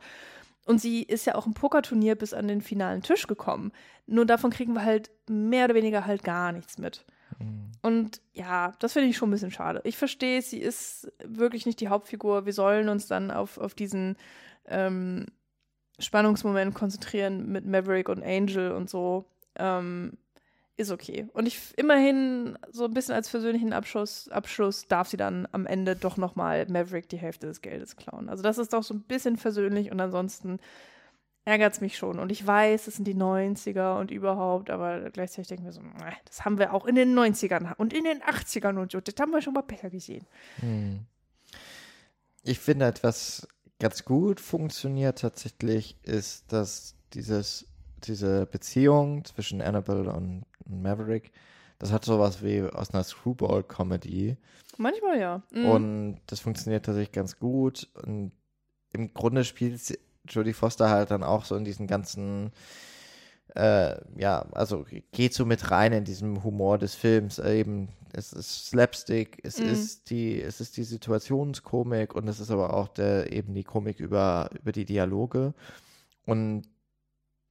Und 0.66 0.78
sie 0.78 1.02
ist 1.02 1.24
ja 1.24 1.36
auch 1.36 1.46
im 1.46 1.54
Pokerturnier 1.54 2.16
bis 2.16 2.34
an 2.34 2.48
den 2.48 2.60
finalen 2.60 3.00
Tisch 3.00 3.26
gekommen. 3.26 3.72
Nur 4.06 4.26
davon 4.26 4.50
kriegen 4.50 4.74
wir 4.74 4.84
halt 4.84 5.10
mehr 5.26 5.64
oder 5.64 5.74
weniger 5.74 6.04
halt 6.04 6.22
gar 6.22 6.52
nichts 6.52 6.76
mit. 6.76 7.06
Mhm. 7.38 7.72
Und 7.80 8.20
ja, 8.34 8.74
das 8.78 8.92
finde 8.92 9.08
ich 9.08 9.16
schon 9.16 9.30
ein 9.30 9.32
bisschen 9.32 9.50
schade. 9.50 9.80
Ich 9.84 9.96
verstehe, 9.96 10.42
sie 10.42 10.58
ist 10.58 11.10
wirklich 11.24 11.64
nicht 11.64 11.80
die 11.80 11.88
Hauptfigur. 11.88 12.44
Wir 12.44 12.52
sollen 12.52 12.90
uns 12.90 13.06
dann 13.06 13.30
auf, 13.30 13.56
auf 13.56 13.72
diesen 13.72 14.18
ähm, 14.66 15.28
Spannungsmoment 15.98 16.74
konzentrieren 16.74 17.50
mit 17.50 17.64
Maverick 17.64 18.10
und 18.10 18.22
Angel 18.22 18.72
und 18.72 18.90
so. 18.90 19.24
Ähm, 19.56 20.16
ist 20.76 20.90
okay. 20.90 21.28
Und 21.34 21.46
ich 21.46 21.58
immerhin 21.76 22.58
so 22.70 22.84
ein 22.84 22.94
bisschen 22.94 23.14
als 23.14 23.28
persönlichen 23.28 23.72
Abschluss, 23.72 24.28
Abschluss 24.30 24.88
darf 24.88 25.08
sie 25.08 25.18
dann 25.18 25.46
am 25.52 25.66
Ende 25.66 25.94
doch 25.94 26.16
nochmal 26.16 26.66
Maverick 26.68 27.08
die 27.08 27.18
Hälfte 27.18 27.46
des 27.46 27.60
Geldes 27.60 27.96
klauen. 27.96 28.28
Also 28.28 28.42
das 28.42 28.58
ist 28.58 28.72
doch 28.72 28.82
so 28.82 28.94
ein 28.94 29.02
bisschen 29.02 29.36
versöhnlich 29.36 29.90
und 29.90 30.00
ansonsten 30.00 30.58
ärgert 31.44 31.74
es 31.74 31.80
mich 31.80 31.96
schon. 31.96 32.18
Und 32.18 32.32
ich 32.32 32.46
weiß, 32.46 32.86
es 32.86 32.96
sind 32.96 33.04
die 33.04 33.14
90er 33.14 33.98
und 33.98 34.10
überhaupt, 34.10 34.70
aber 34.70 35.10
gleichzeitig 35.10 35.48
denken 35.48 35.64
wir 35.64 35.72
so, 35.72 35.82
das 36.24 36.44
haben 36.44 36.58
wir 36.58 36.72
auch 36.72 36.86
in 36.86 36.94
den 36.94 37.14
90ern 37.18 37.74
und 37.76 37.92
in 37.92 38.04
den 38.04 38.22
80ern 38.22 38.78
und 38.78 38.92
so. 38.92 39.00
Das 39.00 39.14
haben 39.20 39.32
wir 39.32 39.42
schon 39.42 39.54
mal 39.54 39.62
besser 39.62 39.90
gesehen. 39.90 40.26
Hm. 40.60 41.00
Ich 42.42 42.58
finde, 42.58 42.86
etwas 42.86 43.46
ganz 43.78 44.04
gut 44.04 44.40
funktioniert 44.40 45.18
tatsächlich, 45.18 45.96
ist, 46.04 46.52
dass 46.52 46.94
dieses, 47.12 47.66
diese 48.04 48.46
Beziehung 48.46 49.24
zwischen 49.24 49.62
Annabelle 49.62 50.12
und 50.12 50.44
Maverick, 50.66 51.32
das 51.78 51.92
hat 51.92 52.04
sowas 52.04 52.42
wie 52.42 52.62
aus 52.62 52.92
einer 52.92 53.04
Screwball-Comedy. 53.04 54.36
Manchmal 54.76 55.18
ja. 55.18 55.42
Mhm. 55.50 55.64
Und 55.66 56.20
das 56.26 56.40
funktioniert 56.40 56.84
tatsächlich 56.84 57.12
ganz 57.12 57.38
gut. 57.38 57.88
Und 58.02 58.32
im 58.92 59.14
Grunde 59.14 59.44
spielt 59.44 59.98
Jodie 60.28 60.52
Foster 60.52 60.90
halt 60.90 61.10
dann 61.10 61.22
auch 61.22 61.44
so 61.44 61.56
in 61.56 61.64
diesen 61.64 61.86
ganzen, 61.86 62.52
äh, 63.54 63.96
ja, 64.18 64.46
also 64.52 64.84
geht 65.12 65.32
so 65.32 65.46
mit 65.46 65.70
rein 65.70 65.92
in 65.92 66.04
diesem 66.04 66.44
Humor 66.44 66.76
des 66.76 66.94
Films. 66.94 67.38
Eben, 67.38 67.88
es 68.12 68.32
ist 68.32 68.66
Slapstick, 68.68 69.40
es 69.42 69.58
mhm. 69.58 69.66
ist 69.66 70.10
die, 70.10 70.40
es 70.40 70.60
ist 70.60 70.76
die 70.76 70.84
Situationskomik 70.84 72.14
und 72.14 72.28
es 72.28 72.40
ist 72.40 72.50
aber 72.50 72.74
auch 72.74 72.88
der, 72.88 73.32
eben 73.32 73.54
die 73.54 73.64
Komik 73.64 74.00
über, 74.00 74.50
über 74.60 74.72
die 74.72 74.84
Dialoge. 74.84 75.54
Und 76.26 76.64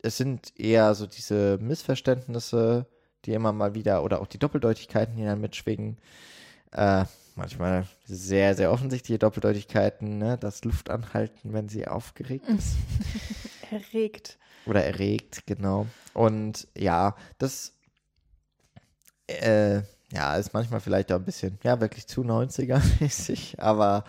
es 0.02 0.18
sind 0.18 0.58
eher 0.60 0.96
so 0.96 1.08
diese 1.08 1.58
Missverständnisse, 1.62 2.86
die 3.26 3.34
immer 3.34 3.52
mal 3.52 3.74
wieder, 3.74 4.04
oder 4.04 4.22
auch 4.22 4.28
die 4.28 4.40
Doppeldeutigkeiten, 4.40 5.16
die 5.16 5.26
dann 5.26 5.42
mitschwingen. 5.42 5.98
Äh, 6.72 7.06
manchmal 7.36 7.88
sehr, 8.06 8.56
sehr 8.56 8.72
offensichtliche 8.72 9.20
Doppeldeutigkeiten, 9.20 10.18
ne? 10.18 10.38
Das 10.38 10.64
Luftanhalten, 10.64 11.54
wenn 11.54 11.70
sie 11.70 11.88
aufgeregt 11.88 12.48
ist. 12.58 12.76
Erregt. 13.72 14.38
Oder 14.66 14.84
erregt, 14.84 15.48
genau. 15.48 15.88
Und 16.14 16.68
ja, 16.78 17.16
das 17.38 17.74
äh, 19.28 19.82
ja, 20.12 20.36
ist 20.38 20.54
manchmal 20.54 20.80
vielleicht 20.80 21.12
auch 21.12 21.18
ein 21.18 21.26
bisschen, 21.26 21.60
ja, 21.64 21.80
wirklich 21.80 22.08
zu 22.08 22.22
90er-mäßig, 22.22 23.60
aber 23.60 24.04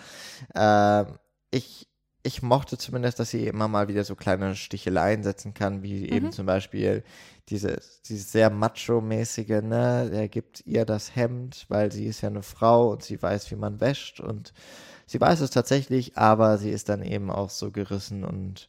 äh, 0.55 1.05
ich, 1.51 1.89
ich 2.23 2.43
mochte 2.43 2.77
zumindest, 2.77 3.19
dass 3.19 3.31
sie 3.31 3.47
immer 3.47 3.69
mal 3.69 3.89
wieder 3.89 4.05
so 4.05 4.15
kleine 4.15 4.55
Sticheleien 4.55 5.23
setzen 5.23 5.55
kann, 5.55 5.83
wie 5.83 6.01
mhm. 6.01 6.13
eben 6.13 6.33
zum 6.33 6.47
Beispiel 6.47 7.03
dieses, 7.49 8.03
dieses 8.03 8.31
sehr 8.31 8.51
macho-mäßige, 8.51 9.63
ne, 9.63 10.11
er 10.13 10.29
gibt 10.29 10.63
ihr 10.67 10.85
das 10.85 11.17
Hemd, 11.17 11.67
weil 11.69 11.91
sie 11.91 12.07
ist 12.07 12.21
ja 12.21 12.29
eine 12.29 12.43
Frau 12.43 12.91
und 12.91 13.03
sie 13.03 13.21
weiß, 13.21 13.51
wie 13.51 13.57
man 13.57 13.81
wäscht 13.81 14.21
und 14.21 14.53
sie 15.07 15.21
weiß 15.21 15.41
es 15.41 15.51
tatsächlich, 15.51 16.17
aber 16.17 16.59
sie 16.59 16.71
ist 16.71 16.89
dann 16.89 17.03
eben 17.03 17.31
auch 17.31 17.51
so 17.51 17.71
gerissen 17.71 18.25
und 18.25 18.69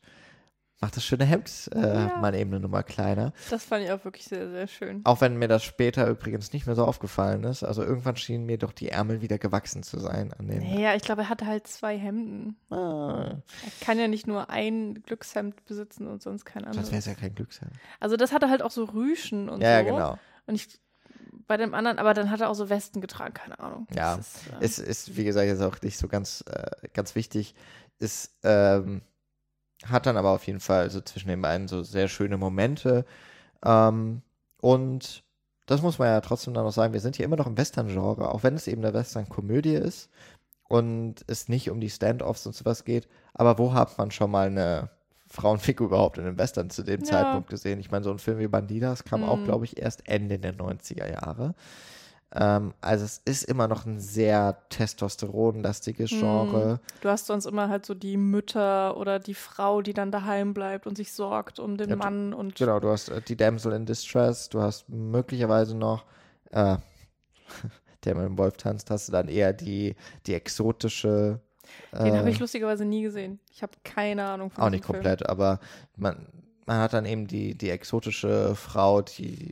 macht 0.81 0.97
das 0.97 1.05
schöne 1.05 1.25
Hemd 1.25 1.69
äh, 1.75 1.79
ja. 1.79 2.17
mal 2.17 2.33
eben 2.33 2.51
eine 2.51 2.59
Nummer 2.59 2.81
kleiner. 2.81 3.33
Das 3.51 3.63
fand 3.63 3.85
ich 3.85 3.91
auch 3.91 4.03
wirklich 4.03 4.25
sehr, 4.25 4.49
sehr 4.49 4.67
schön. 4.67 5.01
Auch 5.03 5.21
wenn 5.21 5.37
mir 5.37 5.47
das 5.47 5.63
später 5.63 6.07
übrigens 6.07 6.51
nicht 6.53 6.65
mehr 6.65 6.75
so 6.75 6.85
aufgefallen 6.85 7.43
ist. 7.43 7.63
Also 7.63 7.83
irgendwann 7.83 8.15
schienen 8.15 8.47
mir 8.47 8.57
doch 8.57 8.73
die 8.73 8.89
Ärmel 8.89 9.21
wieder 9.21 9.37
gewachsen 9.37 9.83
zu 9.83 9.99
sein 9.99 10.33
an 10.33 10.47
den. 10.47 10.61
Ja, 10.79 10.95
ich 10.95 11.03
glaube, 11.03 11.21
er 11.21 11.29
hatte 11.29 11.45
halt 11.45 11.67
zwei 11.67 11.97
Hemden. 11.97 12.57
Ah. 12.71 13.35
Er 13.35 13.41
kann 13.81 13.99
ja 13.99 14.07
nicht 14.07 14.25
nur 14.25 14.49
ein 14.49 15.03
Glückshemd 15.03 15.63
besitzen 15.65 16.07
und 16.07 16.23
sonst 16.23 16.45
kein 16.45 16.65
anderes. 16.65 16.89
Das 16.89 17.05
wäre 17.05 17.15
ja 17.15 17.21
kein 17.21 17.35
Glückshemd. 17.35 17.73
Also 17.99 18.17
das 18.17 18.31
hatte 18.33 18.49
halt 18.49 18.63
auch 18.63 18.71
so 18.71 18.85
Rüschen 18.85 19.49
und 19.49 19.61
ja, 19.61 19.81
so. 19.81 19.87
Ja, 19.87 19.91
genau. 19.91 20.19
Und 20.47 20.55
ich 20.55 20.79
bei 21.47 21.57
dem 21.57 21.73
anderen, 21.73 21.99
aber 21.99 22.13
dann 22.13 22.31
hat 22.31 22.41
er 22.41 22.49
auch 22.49 22.55
so 22.55 22.69
Westen 22.69 23.01
getragen, 23.01 23.33
keine 23.33 23.59
Ahnung. 23.59 23.85
Ja, 23.93 24.15
ist, 24.15 24.47
äh, 24.47 24.63
es 24.65 24.79
ist, 24.79 25.17
wie 25.17 25.25
gesagt, 25.25 25.47
jetzt 25.47 25.61
auch 25.61 25.81
nicht 25.81 25.97
so 25.97 26.07
ganz, 26.07 26.43
äh, 26.47 26.87
ganz 26.93 27.13
wichtig. 27.13 27.55
Ist, 27.99 28.37
ähm, 28.43 29.01
hat 29.85 30.05
dann 30.05 30.17
aber 30.17 30.31
auf 30.31 30.45
jeden 30.47 30.59
Fall 30.59 30.89
so 30.89 31.01
zwischen 31.01 31.29
den 31.29 31.41
beiden 31.41 31.67
so 31.67 31.83
sehr 31.83 32.07
schöne 32.07 32.37
Momente. 32.37 33.05
Ähm, 33.63 34.21
und 34.59 35.23
das 35.65 35.81
muss 35.81 35.99
man 35.99 36.09
ja 36.09 36.21
trotzdem 36.21 36.53
dann 36.53 36.65
noch 36.65 36.73
sagen, 36.73 36.93
wir 36.93 36.99
sind 36.99 37.15
hier 37.15 37.25
immer 37.25 37.37
noch 37.37 37.47
im 37.47 37.57
Western-Genre, 37.57 38.29
auch 38.29 38.43
wenn 38.43 38.55
es 38.55 38.67
eben 38.67 38.83
eine 38.83 38.93
Western-Komödie 38.93 39.75
ist 39.75 40.09
und 40.67 41.23
es 41.27 41.49
nicht 41.49 41.69
um 41.69 41.79
die 41.79 41.89
Stand-offs 41.89 42.45
und 42.45 42.55
sowas 42.55 42.83
geht. 42.83 43.07
Aber 43.33 43.57
wo 43.57 43.73
hat 43.73 43.97
man 43.97 44.11
schon 44.11 44.31
mal 44.31 44.47
eine 44.47 44.89
Frauenfigur 45.27 45.87
überhaupt 45.87 46.17
in 46.17 46.25
einem 46.25 46.37
Western 46.37 46.69
zu 46.69 46.83
dem 46.83 47.01
ja. 47.01 47.05
Zeitpunkt 47.05 47.49
gesehen? 47.49 47.79
Ich 47.79 47.91
meine, 47.91 48.03
so 48.03 48.11
ein 48.11 48.19
Film 48.19 48.39
wie 48.39 48.47
Bandidas 48.47 49.03
kam 49.03 49.21
mhm. 49.21 49.29
auch, 49.29 49.43
glaube 49.43 49.65
ich, 49.65 49.77
erst 49.77 50.07
Ende 50.07 50.39
der 50.39 50.55
90er 50.55 51.09
Jahre. 51.09 51.55
Ähm, 52.33 52.73
also 52.79 53.03
es 53.03 53.17
ist 53.25 53.43
immer 53.43 53.67
noch 53.67 53.85
ein 53.85 53.99
sehr 53.99 54.57
testosteronlastiges 54.69 56.11
hm. 56.11 56.19
Genre. 56.19 56.79
Du 57.01 57.09
hast 57.09 57.27
sonst 57.27 57.45
immer 57.45 57.67
halt 57.67 57.85
so 57.85 57.93
die 57.93 58.15
Mütter 58.15 58.95
oder 58.95 59.19
die 59.19 59.33
Frau, 59.33 59.81
die 59.81 59.93
dann 59.93 60.11
daheim 60.11 60.53
bleibt 60.53 60.87
und 60.87 60.95
sich 60.95 61.11
sorgt 61.11 61.59
um 61.59 61.75
den 61.75 61.89
ja, 61.89 61.95
Mann 61.97 62.33
und. 62.33 62.55
Genau, 62.55 62.79
du 62.79 62.89
hast 62.89 63.09
äh, 63.09 63.21
die 63.21 63.35
Damsel 63.35 63.73
in 63.73 63.85
Distress, 63.85 64.47
du 64.47 64.61
hast 64.61 64.87
möglicherweise 64.87 65.75
noch, 65.75 66.05
äh, 66.51 66.77
der 68.05 68.15
mit 68.15 68.25
dem 68.25 68.37
Wolf 68.37 68.55
tanzt, 68.55 68.89
hast 68.89 69.09
du 69.09 69.11
dann 69.11 69.27
eher 69.27 69.51
die, 69.51 69.95
die 70.25 70.33
exotische. 70.33 71.41
Den 71.91 72.17
habe 72.17 72.29
ich 72.29 72.37
äh, 72.37 72.39
lustigerweise 72.39 72.85
nie 72.85 73.01
gesehen. 73.01 73.39
Ich 73.51 73.61
habe 73.61 73.73
keine 73.83 74.25
Ahnung 74.25 74.51
von 74.51 74.63
Auch 74.63 74.69
nicht 74.69 74.85
komplett, 74.85 75.19
Film. 75.19 75.29
aber 75.29 75.59
man, 75.97 76.27
man 76.65 76.79
hat 76.79 76.93
dann 76.93 77.05
eben 77.05 77.27
die, 77.27 77.55
die 77.55 77.69
exotische 77.69 78.55
Frau, 78.55 79.01
die 79.01 79.51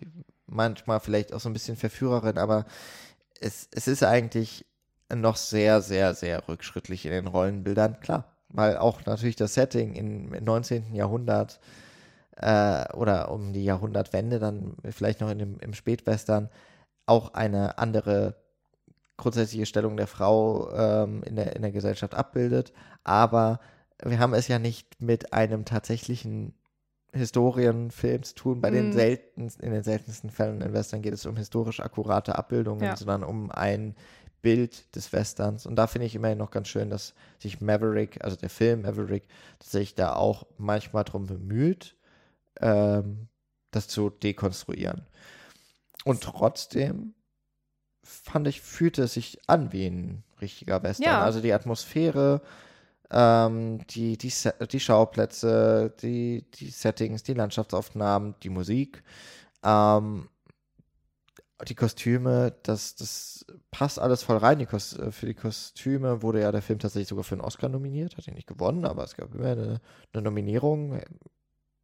manchmal 0.50 1.00
vielleicht 1.00 1.34
auch 1.34 1.40
so 1.40 1.50
ein 1.50 1.54
bisschen 1.54 1.78
Verführerin, 1.78 2.38
aber 2.38 2.66
es, 3.40 3.68
es 3.72 3.88
ist 3.88 4.04
eigentlich 4.04 4.66
noch 5.14 5.36
sehr, 5.36 5.82
sehr, 5.82 6.14
sehr 6.14 6.48
rückschrittlich 6.48 7.06
in 7.06 7.12
den 7.12 7.28
Rollenbildern, 7.28 8.00
klar. 8.00 8.36
Weil 8.50 8.78
auch 8.78 9.06
natürlich 9.06 9.36
das 9.36 9.54
Setting 9.54 9.94
im 9.94 10.30
19. 10.44 10.96
Jahrhundert 10.96 11.60
äh, 12.36 12.92
oder 12.94 13.32
um 13.32 13.54
die 13.54 13.64
Jahrhundertwende 13.64 14.40
dann 14.40 14.76
vielleicht 14.90 15.22
noch 15.22 15.30
in 15.30 15.40
dem, 15.40 15.60
im 15.60 15.74
Spätwestern 15.74 16.50
auch 17.06 17.34
eine 17.34 17.78
andere 17.78 18.36
grundsätzliche 19.18 19.66
Stellung 19.66 19.98
der 19.98 20.08
Frau 20.08 20.72
ähm, 20.72 21.24
in, 21.24 21.36
der, 21.36 21.56
in 21.56 21.62
der 21.62 21.72
Gesellschaft 21.72 22.16
abbildet. 22.16 22.74
Aber 23.04 23.60
wir 24.04 24.20
haben 24.20 24.34
es 24.34 24.48
ja 24.48 24.60
nicht 24.60 25.02
mit 25.02 25.34
einem 25.34 25.66
tatsächlichen 25.66 26.54
Historienfilm 27.14 28.24
zu 28.24 28.36
tun. 28.36 28.62
Bei 28.62 28.72
mm. 28.72 28.74
den 28.74 28.88
mhm. 28.88 28.94
seltensten, 28.94 29.66
in 29.66 29.72
den 29.72 29.84
seltensten 29.84 30.30
Fällen 30.30 30.62
in 30.62 30.74
Western 30.74 31.02
geht 31.02 31.14
es 31.14 31.26
um 31.26 31.38
historisch 31.38 31.80
akkurate 31.80 32.38
Abbildungen, 32.38 32.84
ja. 32.84 32.96
sondern 32.96 33.24
um 33.24 33.52
ein 33.52 33.96
Bild 34.42 34.96
des 34.96 35.12
Westerns. 35.12 35.66
Und 35.66 35.76
da 35.76 35.88
finde 35.88 36.08
ich 36.08 36.16
immerhin 36.16 36.38
noch 36.38 36.52
ganz 36.52 36.68
schön, 36.68 36.90
dass 36.90 37.14
sich 37.40 37.62
Maverick, 37.62 38.24
also 38.24 38.36
der 38.36 38.50
Film 38.50 38.84
Maverick, 38.84 39.24
sich 39.62 39.96
da 39.96 40.14
auch 40.14 40.46
manchmal 40.58 41.04
darum 41.04 41.26
bemüht, 41.26 41.96
ähm, 42.62 43.28
das 43.72 43.88
zu 43.88 44.10
dekonstruieren. 44.10 45.06
Und 46.06 46.22
trotzdem 46.22 47.14
fand 48.04 48.48
ich, 48.48 48.62
fühlte 48.62 49.04
es 49.04 49.14
sich 49.14 49.40
an 49.48 49.74
wie 49.74 49.86
ein 49.86 50.24
richtiger 50.42 50.82
Western. 50.84 51.06
Ja. 51.06 51.22
Also 51.22 51.42
die 51.42 51.54
Atmosphäre, 51.54 52.42
ähm, 53.12 53.86
die, 53.88 54.18
die, 54.18 54.32
die 54.72 54.80
Schauplätze, 54.80 55.94
die, 56.02 56.46
die 56.54 56.70
Settings, 56.70 57.24
die 57.24 57.34
Landschaftsaufnahmen, 57.34 58.36
die 58.44 58.50
Musik, 58.50 59.04
ähm, 59.64 60.30
die 61.68 61.76
Kostüme, 61.76 62.56
das, 62.64 62.96
das 62.96 63.46
passt 63.72 64.00
alles 64.00 64.24
voll 64.24 64.38
rein. 64.38 64.60
Die 64.60 64.66
Kost 64.66 65.00
für 65.12 65.26
die 65.26 65.34
Kostüme 65.34 66.22
wurde 66.22 66.42
ja 66.42 66.52
der 66.52 66.62
Film 66.62 66.80
tatsächlich 66.80 67.10
sogar 67.10 67.24
für 67.24 67.36
einen 67.36 67.42
Oscar 67.42 67.68
nominiert, 67.70 68.16
hat 68.18 68.28
ihn 68.28 68.36
nicht 68.36 68.48
gewonnen, 68.48 68.86
aber 68.86 69.04
es 69.04 69.16
gab 69.16 69.34
immer 69.36 69.52
eine, 69.52 69.82
eine 70.14 70.24
Nominierung. 70.24 71.02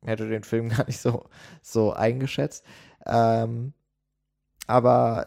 Hätte 0.01 0.29
den 0.29 0.43
Film 0.43 0.69
gar 0.77 0.85
nicht 0.85 0.99
so, 0.99 1.25
so 1.61 1.91
eingeschätzt. 1.91 2.63
Ähm, 3.05 3.73
aber 4.67 5.25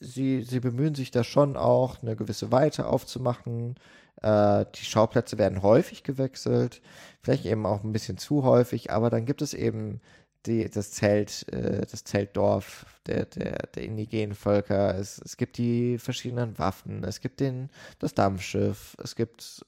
sie, 0.00 0.42
sie 0.42 0.60
bemühen 0.60 0.94
sich 0.94 1.10
da 1.10 1.24
schon 1.24 1.56
auch, 1.56 2.02
eine 2.02 2.16
gewisse 2.16 2.52
Weite 2.52 2.86
aufzumachen. 2.86 3.76
Äh, 4.22 4.66
die 4.74 4.84
Schauplätze 4.84 5.36
werden 5.38 5.62
häufig 5.62 6.04
gewechselt, 6.04 6.80
vielleicht 7.22 7.44
eben 7.44 7.66
auch 7.66 7.82
ein 7.82 7.92
bisschen 7.92 8.18
zu 8.18 8.44
häufig, 8.44 8.90
aber 8.90 9.10
dann 9.10 9.26
gibt 9.26 9.42
es 9.42 9.52
eben 9.52 10.00
die, 10.46 10.68
das 10.70 10.92
Zelt, 10.92 11.46
äh, 11.52 11.84
das 11.88 12.04
Zeltdorf 12.04 12.86
der, 13.06 13.26
der, 13.26 13.66
der 13.74 13.82
indigenen 13.82 14.34
Völker. 14.34 14.96
Es, 14.96 15.18
es 15.18 15.36
gibt 15.36 15.58
die 15.58 15.98
verschiedenen 15.98 16.58
Waffen, 16.58 17.04
es 17.04 17.20
gibt 17.20 17.40
den, 17.40 17.68
das 17.98 18.14
Dampfschiff, 18.14 18.96
es 19.02 19.16
gibt 19.16 19.64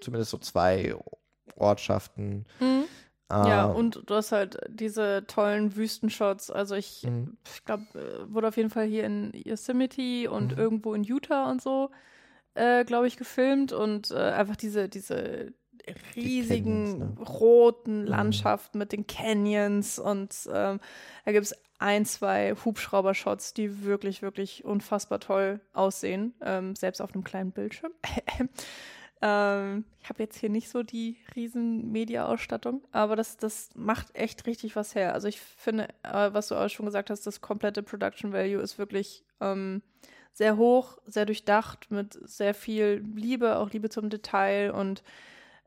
zumindest 0.00 0.30
so 0.30 0.38
zwei 0.38 0.94
Ortschaften. 1.56 2.46
Mhm. 2.60 2.84
Ja, 3.28 3.64
und 3.64 4.04
du 4.06 4.14
hast 4.14 4.30
halt 4.30 4.56
diese 4.68 5.24
tollen 5.26 5.74
Wüstenshots. 5.74 6.48
Also 6.48 6.76
ich, 6.76 7.02
mhm. 7.02 7.36
ich 7.52 7.64
glaube, 7.64 7.84
äh, 7.94 8.32
wurde 8.32 8.46
auf 8.46 8.56
jeden 8.56 8.70
Fall 8.70 8.86
hier 8.86 9.02
in 9.02 9.32
Yosemite 9.34 10.30
und 10.30 10.52
mhm. 10.52 10.58
irgendwo 10.58 10.94
in 10.94 11.02
Utah 11.02 11.50
und 11.50 11.60
so 11.60 11.90
äh, 12.56 12.84
glaube 12.84 13.06
ich, 13.06 13.16
gefilmt 13.16 13.72
und 13.72 14.10
äh, 14.10 14.16
einfach 14.16 14.56
diese, 14.56 14.88
diese 14.88 15.52
riesigen 16.14 16.84
Canyons, 16.84 17.18
ne? 17.18 17.24
roten 17.24 18.00
mhm. 18.00 18.06
Landschaften 18.06 18.78
mhm. 18.78 18.80
mit 18.80 18.92
den 18.92 19.06
Canyons 19.06 19.98
und 19.98 20.34
ähm, 20.52 20.80
da 21.24 21.32
gibt 21.32 21.46
es 21.46 21.54
ein, 21.78 22.06
zwei 22.06 22.54
Hubschrauber-Shots, 22.54 23.52
die 23.54 23.84
wirklich, 23.84 24.22
wirklich 24.22 24.64
unfassbar 24.64 25.20
toll 25.20 25.60
aussehen, 25.74 26.34
ähm, 26.40 26.74
selbst 26.74 27.00
auf 27.00 27.12
einem 27.12 27.22
kleinen 27.22 27.52
Bildschirm. 27.52 27.92
ähm, 29.20 29.84
ich 30.00 30.08
habe 30.08 30.22
jetzt 30.22 30.38
hier 30.38 30.48
nicht 30.48 30.70
so 30.70 30.82
die 30.82 31.18
riesen 31.34 31.92
Media-Ausstattung, 31.92 32.82
aber 32.92 33.14
das, 33.14 33.36
das 33.36 33.68
macht 33.74 34.16
echt 34.16 34.46
richtig 34.46 34.74
was 34.74 34.94
her. 34.94 35.12
Also 35.12 35.28
ich 35.28 35.40
finde, 35.40 35.88
äh, 36.02 36.32
was 36.32 36.48
du 36.48 36.54
auch 36.54 36.68
schon 36.70 36.86
gesagt 36.86 37.10
hast, 37.10 37.26
das 37.26 37.42
komplette 37.42 37.82
Production 37.82 38.32
Value 38.32 38.62
ist 38.62 38.78
wirklich 38.78 39.24
ähm, 39.40 39.82
sehr 40.36 40.58
hoch, 40.58 40.98
sehr 41.06 41.24
durchdacht, 41.24 41.90
mit 41.90 42.12
sehr 42.28 42.52
viel 42.52 43.02
Liebe, 43.14 43.56
auch 43.56 43.70
Liebe 43.70 43.88
zum 43.88 44.10
Detail 44.10 44.70
und 44.70 45.02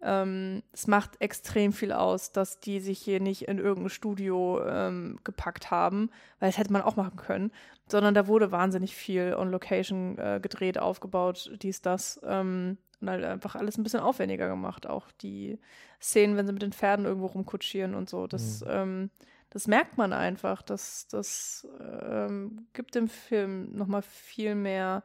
ähm, 0.03 0.61
es 0.71 0.85
macht 0.85 1.19
extrem 1.19 1.73
viel 1.73 1.91
aus, 1.91 2.31
dass 2.31 2.59
die 2.59 2.79
sich 2.79 2.99
hier 2.99 3.19
nicht 3.19 3.47
in 3.47 3.57
irgendein 3.57 3.89
Studio 3.89 4.63
ähm, 4.63 5.17
gepackt 5.23 5.71
haben, 5.71 6.11
weil 6.39 6.49
das 6.49 6.59
hätte 6.59 6.71
man 6.71 6.83
auch 6.83 6.95
machen 6.97 7.17
können, 7.17 7.51
sondern 7.89 8.13
da 8.13 8.27
wurde 8.27 8.51
wahnsinnig 8.51 8.95
viel 8.95 9.33
on 9.35 9.49
Location 9.49 10.19
äh, 10.19 10.39
gedreht, 10.39 10.77
aufgebaut, 10.77 11.51
dies, 11.63 11.81
das. 11.81 12.21
Ähm, 12.23 12.77
und 13.01 13.09
halt 13.09 13.25
einfach 13.25 13.55
alles 13.55 13.77
ein 13.77 13.83
bisschen 13.83 14.01
aufwendiger 14.01 14.49
gemacht. 14.49 14.85
Auch 14.85 15.11
die 15.21 15.57
Szenen, 15.99 16.37
wenn 16.37 16.45
sie 16.45 16.53
mit 16.53 16.61
den 16.61 16.73
Pferden 16.73 17.05
irgendwo 17.05 17.27
rumkutschieren 17.27 17.95
und 17.95 18.07
so. 18.07 18.27
Das, 18.27 18.61
mhm. 18.61 19.09
Das 19.49 19.67
merkt 19.67 19.97
man 19.97 20.13
einfach. 20.13 20.61
Das, 20.61 21.07
das 21.07 21.67
ähm, 21.79 22.67
gibt 22.73 22.95
dem 22.95 23.07
Film 23.07 23.75
nochmal 23.75 24.01
viel 24.01 24.55
mehr 24.55 25.03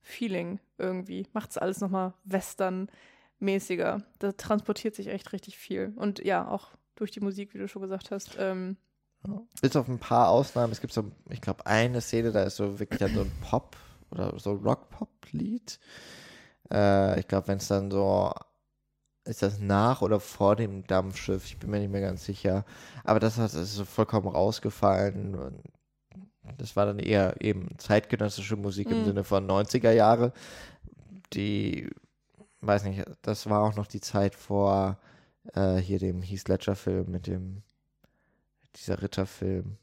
Feeling 0.00 0.60
irgendwie. 0.78 1.26
Macht 1.32 1.50
es 1.50 1.58
alles 1.58 1.80
nochmal 1.80 2.14
westernmäßiger. 2.24 4.02
Da 4.18 4.32
transportiert 4.32 4.94
sich 4.94 5.08
echt 5.08 5.32
richtig 5.32 5.58
viel. 5.58 5.92
Und 5.96 6.24
ja, 6.24 6.48
auch 6.48 6.70
durch 6.94 7.10
die 7.10 7.20
Musik, 7.20 7.54
wie 7.54 7.58
du 7.58 7.68
schon 7.68 7.82
gesagt 7.82 8.10
hast. 8.10 8.36
Ähm. 8.38 8.76
Bis 9.60 9.76
auf 9.76 9.88
ein 9.88 9.98
paar 9.98 10.28
Ausnahmen. 10.28 10.72
Es 10.72 10.80
gibt 10.80 10.92
so, 10.92 11.10
ich 11.30 11.40
glaube, 11.40 11.66
eine 11.66 12.00
Szene, 12.00 12.32
da 12.32 12.42
ist 12.42 12.56
so 12.56 12.78
wirklich 12.78 13.00
so 13.00 13.20
ein 13.20 13.32
Pop 13.40 13.76
oder 14.10 14.38
so 14.38 14.52
Rock-Pop 14.52 15.08
Lied. 15.32 15.78
Äh, 16.70 17.18
ich 17.18 17.28
glaube, 17.28 17.48
wenn 17.48 17.58
es 17.58 17.68
dann 17.68 17.90
so 17.90 18.32
ist 19.24 19.42
das 19.42 19.58
nach 19.58 20.02
oder 20.02 20.20
vor 20.20 20.56
dem 20.56 20.86
Dampfschiff? 20.86 21.46
Ich 21.46 21.58
bin 21.58 21.70
mir 21.70 21.80
nicht 21.80 21.90
mehr 21.90 22.00
ganz 22.00 22.24
sicher. 22.24 22.64
Aber 23.04 23.20
das, 23.20 23.36
hat, 23.36 23.44
das 23.46 23.54
ist 23.54 23.74
so 23.74 23.84
vollkommen 23.84 24.28
rausgefallen. 24.28 25.36
Das 26.58 26.76
war 26.76 26.86
dann 26.86 26.98
eher 26.98 27.40
eben 27.40 27.68
zeitgenössische 27.78 28.56
Musik 28.56 28.90
im 28.90 29.00
Mhm. 29.00 29.04
Sinne 29.06 29.24
von 29.24 29.46
90er 29.46 29.92
Jahre. 29.92 30.32
Die, 31.32 31.88
weiß 32.60 32.84
nicht, 32.84 33.02
das 33.22 33.48
war 33.48 33.62
auch 33.62 33.76
noch 33.76 33.86
die 33.86 34.00
Zeit 34.00 34.34
vor 34.34 34.98
äh, 35.54 35.76
hier 35.76 35.98
dem 35.98 36.22
Heath 36.22 36.48
Ledger-Film 36.48 37.10
mit 37.10 37.26
dem, 37.26 37.62
dieser 38.76 39.00
Ritterfilm. 39.02 39.78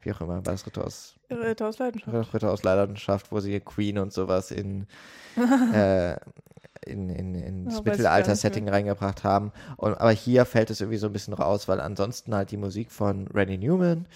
Wie 0.00 0.12
auch 0.12 0.20
immer, 0.20 0.34
war 0.36 0.42
das 0.42 0.66
Ritter 0.66 0.84
aus 0.84 1.14
Ritter 1.30 1.68
aus 1.68 1.78
Leidenschaft. 1.78 2.34
Ritter 2.34 2.50
aus 2.50 2.62
Leidenschaft, 2.64 3.30
wo 3.30 3.38
sie 3.38 3.60
Queen 3.60 3.98
und 3.98 4.12
sowas 4.12 4.50
in, 4.50 4.86
äh, 5.72 6.16
in, 6.86 7.08
in, 7.08 7.34
in 7.34 7.64
das 7.66 7.76
Ja, 7.76 7.82
Mittelalter-Setting 7.84 8.68
reingebracht 8.68 9.24
haben. 9.24 9.52
Und, 9.76 9.94
aber 9.94 10.10
hier 10.12 10.44
fällt 10.44 10.70
es 10.70 10.80
irgendwie 10.80 10.98
so 10.98 11.06
ein 11.06 11.12
bisschen 11.12 11.34
raus, 11.34 11.68
weil 11.68 11.80
ansonsten 11.80 12.34
halt 12.34 12.50
die 12.50 12.56
Musik 12.56 12.90
von 12.90 13.26
Randy 13.28 13.58
Newman 13.58 14.06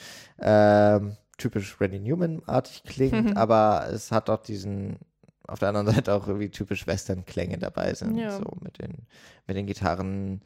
ähm, 0.40 1.16
typisch 1.38 1.80
Randy 1.80 2.00
Newman-artig 2.00 2.82
klingt, 2.84 3.36
aber 3.36 3.88
es 3.92 4.10
hat 4.12 4.30
auch 4.30 4.42
diesen, 4.42 4.98
auf 5.46 5.58
der 5.58 5.68
anderen 5.68 5.94
Seite 5.94 6.14
auch 6.14 6.26
irgendwie 6.26 6.50
typisch 6.50 6.86
Western-Klänge 6.86 7.58
dabei 7.58 7.94
sind, 7.94 8.16
Ja. 8.16 8.30
so 8.36 8.44
mit 8.60 8.80
den, 8.80 9.06
mit 9.46 9.56
den 9.56 9.66
Gitarren 9.66 10.40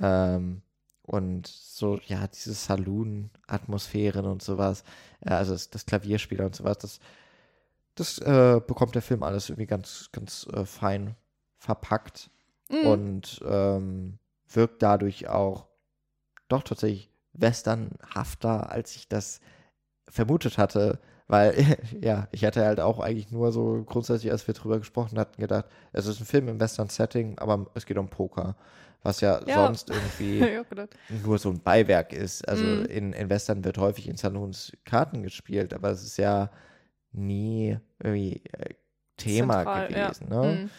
ähm, 0.00 0.62
und 1.02 1.46
so, 1.46 1.98
ja, 2.06 2.26
diese 2.28 2.54
Saloon-Atmosphären 2.54 4.24
und 4.26 4.42
sowas, 4.42 4.84
ja, 5.24 5.36
also 5.38 5.52
das, 5.52 5.70
das 5.70 5.86
Klavierspiel 5.86 6.40
und 6.42 6.54
sowas, 6.54 6.78
das, 6.78 7.00
das 7.94 8.18
äh, 8.18 8.60
bekommt 8.66 8.94
der 8.94 9.02
Film 9.02 9.22
alles 9.22 9.48
irgendwie 9.48 9.66
ganz, 9.66 10.10
ganz 10.12 10.46
äh, 10.52 10.64
fein 10.64 11.14
verpackt 11.66 12.30
Mhm. 12.70 12.86
und 12.86 13.40
ähm, 13.46 14.18
wirkt 14.48 14.82
dadurch 14.82 15.28
auch 15.28 15.66
doch 16.48 16.62
tatsächlich 16.64 17.10
westernhafter, 17.32 18.70
als 18.70 18.96
ich 18.96 19.08
das 19.08 19.40
vermutet 20.08 20.58
hatte, 20.58 20.98
weil 21.28 21.54
ja, 22.00 22.28
ich 22.32 22.44
hatte 22.44 22.64
halt 22.64 22.80
auch 22.80 22.98
eigentlich 23.00 23.30
nur 23.30 23.52
so 23.52 23.82
grundsätzlich, 23.84 24.32
als 24.32 24.46
wir 24.46 24.54
drüber 24.54 24.78
gesprochen 24.78 25.18
hatten, 25.18 25.40
gedacht, 25.40 25.66
es 25.92 26.06
ist 26.06 26.20
ein 26.20 26.26
Film 26.26 26.48
im 26.48 26.58
Western-Setting, 26.60 27.38
aber 27.38 27.66
es 27.74 27.86
geht 27.86 27.98
um 27.98 28.08
Poker, 28.08 28.56
was 29.02 29.20
ja, 29.20 29.40
Ja. 29.46 29.54
sonst 29.66 29.90
irgendwie 29.90 30.38
gedacht. 30.70 30.96
nur 31.08 31.38
so 31.38 31.50
ein 31.50 31.60
Beiwerk 31.60 32.12
ist. 32.12 32.48
Also 32.48 32.64
Mhm. 32.66 32.84
in, 32.86 33.12
in 33.12 33.28
Western 33.30 33.64
wird 33.64 33.78
häufig 33.78 34.08
in 34.08 34.16
Saloons 34.16 34.72
Karten 34.84 35.22
gespielt, 35.22 35.72
aber 35.74 35.90
es 35.90 36.02
ist 36.04 36.16
ja 36.18 36.50
nie 37.12 37.76
irgendwie 38.00 38.42
äh, 38.52 38.74
Thema 39.16 39.64
Zentral, 39.64 39.92
ja. 39.92 40.06
gewesen. 40.08 40.28
Ne? 40.28 40.58
Mhm. 40.62 40.70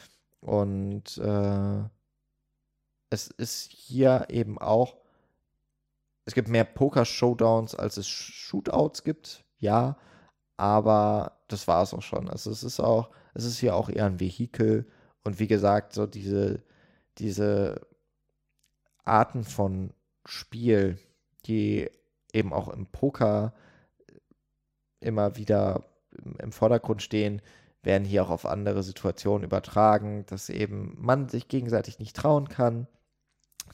Und 0.48 1.18
äh, 1.18 1.84
es 3.10 3.28
ist 3.28 3.70
hier 3.72 4.28
eben 4.30 4.58
auch, 4.58 4.96
es 6.26 6.34
gibt 6.34 6.48
mehr 6.48 6.64
Poker-Showdowns, 6.64 7.76
als 7.76 7.98
es 7.98 8.08
Shootouts 8.08 9.04
gibt, 9.04 9.44
ja, 9.60 9.98
aber 10.58 11.40
das 11.50 11.68
war 11.68 11.84
es 11.84 11.94
auch 11.94 12.02
schon. 12.02 12.30
Also 12.30 12.52
es 12.52 12.64
ist 12.64 12.80
auch, 12.80 13.10
es 13.34 13.46
ist 13.46 13.60
hier 13.60 13.76
auch 13.76 13.90
eher 13.90 14.06
ein 14.06 14.20
Vehikel 14.20 14.88
und 15.24 15.40
wie 15.40 15.48
gesagt, 15.48 15.94
so 15.94 16.06
diese, 16.08 16.64
diese 17.18 17.82
Arten 19.04 19.44
von 19.44 19.94
Spiel, 20.26 21.00
die 21.46 21.90
eben 22.34 22.54
auch 22.54 22.68
im 22.70 22.86
Poker 22.88 23.54
immer 25.00 25.36
wieder 25.38 25.84
im- 26.24 26.36
im 26.40 26.52
Vordergrund 26.52 27.02
stehen, 27.02 27.42
werden 27.84 28.06
hier 28.06 28.24
auch 28.24 28.30
auf 28.30 28.46
andere 28.46 28.84
Situationen 28.84 29.44
übertragen, 29.44 30.26
dass 30.28 30.50
eben 30.50 30.96
man 31.00 31.30
sich 31.30 31.48
gegenseitig 31.48 32.00
nicht 32.00 32.16
trauen 32.16 32.50
kann. 32.50 32.88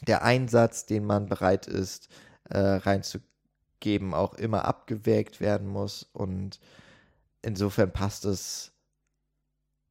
Der 0.07 0.23
Einsatz, 0.23 0.85
den 0.85 1.05
man 1.05 1.27
bereit 1.27 1.67
ist, 1.67 2.09
äh, 2.49 2.57
reinzugeben, 2.59 4.13
auch 4.13 4.33
immer 4.33 4.65
abgewägt 4.65 5.39
werden 5.39 5.67
muss. 5.67 6.03
Und 6.13 6.59
insofern 7.41 7.91
passt 7.91 8.25
es 8.25 8.73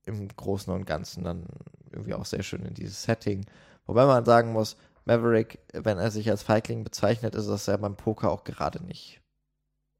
im 0.05 0.29
Großen 0.29 0.73
und 0.73 0.85
Ganzen 0.85 1.25
dann 1.25 1.47
irgendwie 1.91 2.15
auch 2.15 2.27
sehr 2.27 2.43
schön 2.43 2.65
in 2.65 2.75
dieses 2.75 3.03
Setting. 3.03 3.47
Wobei 3.87 4.07
man 4.07 4.25
sagen 4.25 4.53
muss, 4.53 4.77
Maverick, 5.05 5.59
wenn 5.73 5.99
er 5.99 6.11
sich 6.11 6.31
als 6.31 6.43
Feigling 6.43 6.85
bezeichnet, 6.85 7.35
ist 7.35 7.49
das 7.49 7.67
ja 7.67 7.77
beim 7.77 7.97
Poker 7.97 8.31
auch 8.31 8.45
gerade 8.45 8.85
nicht. 8.85 9.22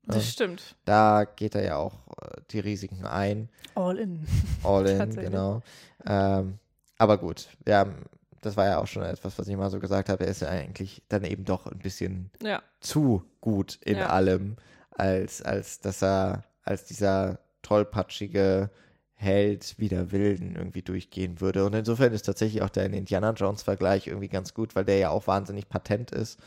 Das 0.07 0.17
Ja. 0.17 0.23
stimmt. 0.23 0.75
Da 0.85 1.25
geht 1.25 1.55
er 1.55 1.65
ja 1.65 1.77
auch 1.77 1.95
äh, 2.21 2.41
die 2.51 2.61
Risiken 2.61 3.05
ein. 3.07 3.49
All 3.75 3.99
in. 3.99 4.27
All 4.65 4.87
in, 4.87 5.15
genau. 5.17 5.63
Ähm, 6.07 6.59
aber 6.99 7.19
gut, 7.19 7.49
wir 7.65 7.77
haben, 7.79 8.05
das 8.41 8.57
war 8.57 8.67
ja 8.67 8.79
auch 8.79 8.87
schon 8.87 9.03
etwas, 9.05 9.39
was 9.39 9.47
ich 9.49 9.57
mal 9.57 9.71
so 9.71 9.79
gesagt 9.81 10.09
habe. 10.09 10.25
Er 10.25 10.31
ist 10.31 10.43
ja 10.43 10.49
eigentlich 10.49 11.03
dann 11.09 11.25
eben 11.25 11.45
doch 11.45 11.67
ein 11.67 11.79
bisschen 11.79 12.31
Ja. 12.43 12.63
zu 12.81 13.25
gut 13.41 13.79
in 13.83 13.99
Ja. 13.99 14.09
allem, 14.09 14.57
als, 14.91 15.41
als 15.43 15.81
dass 15.81 16.03
er, 16.03 16.45
als 16.65 16.85
dieser 16.85 17.39
tollpatschige 17.63 18.71
Held 19.15 19.79
wider 19.79 20.11
Wilden 20.11 20.57
irgendwie 20.57 20.83
durchgehen 20.83 21.41
würde. 21.41 21.65
Und 21.65 21.75
insofern 21.75 22.13
ist 22.13 22.23
tatsächlich 22.27 22.63
auch 22.63 22.71
der 22.71 22.87
Indiana 22.87 23.31
Jones-Vergleich 23.31 24.09
irgendwie 24.09 24.29
ganz 24.29 24.53
gut, 24.53 24.75
weil 24.75 24.85
der 24.85 24.99
ja 24.99 25.11
auch 25.11 25.29
wahnsinnig 25.29 25.69
patent 25.69 26.11
ist. 26.11 26.41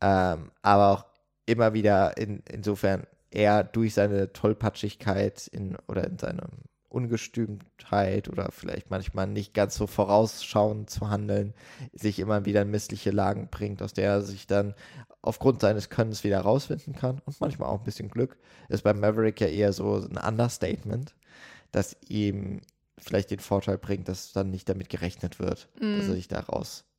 Ähm, 0.00 0.50
aber 0.62 0.90
auch 0.92 1.04
immer 1.46 1.72
wieder 1.72 2.16
in, 2.16 2.42
insofern 2.50 3.06
er 3.30 3.64
durch 3.64 3.94
seine 3.94 4.32
Tollpatschigkeit 4.32 5.46
in, 5.48 5.76
oder 5.88 6.06
in 6.06 6.18
seiner 6.18 6.48
Ungestümtheit 6.88 8.28
oder 8.28 8.50
vielleicht 8.52 8.90
manchmal 8.90 9.26
nicht 9.26 9.52
ganz 9.54 9.74
so 9.74 9.86
vorausschauend 9.86 10.88
zu 10.88 11.10
handeln, 11.10 11.52
sich 11.92 12.18
immer 12.18 12.44
wieder 12.46 12.62
in 12.62 12.70
missliche 12.70 13.10
Lagen 13.10 13.48
bringt, 13.50 13.82
aus 13.82 13.92
der 13.92 14.08
er 14.08 14.22
sich 14.22 14.46
dann 14.46 14.74
aufgrund 15.20 15.60
seines 15.60 15.90
Könnens 15.90 16.24
wieder 16.24 16.40
rausfinden 16.40 16.94
kann 16.94 17.20
und 17.26 17.40
manchmal 17.40 17.68
auch 17.68 17.80
ein 17.80 17.84
bisschen 17.84 18.08
Glück. 18.08 18.38
Ist 18.68 18.84
beim 18.84 19.00
Maverick 19.00 19.40
ja 19.40 19.48
eher 19.48 19.72
so 19.72 19.96
ein 19.96 20.16
Understatement, 20.16 21.14
das 21.72 21.96
ihm 22.08 22.62
vielleicht 22.98 23.30
den 23.30 23.40
Vorteil 23.40 23.76
bringt, 23.76 24.08
dass 24.08 24.32
dann 24.32 24.50
nicht 24.50 24.68
damit 24.68 24.88
gerechnet 24.88 25.38
wird, 25.38 25.68
dass 25.98 26.08
er 26.08 26.14
sich 26.14 26.28
da 26.28 26.40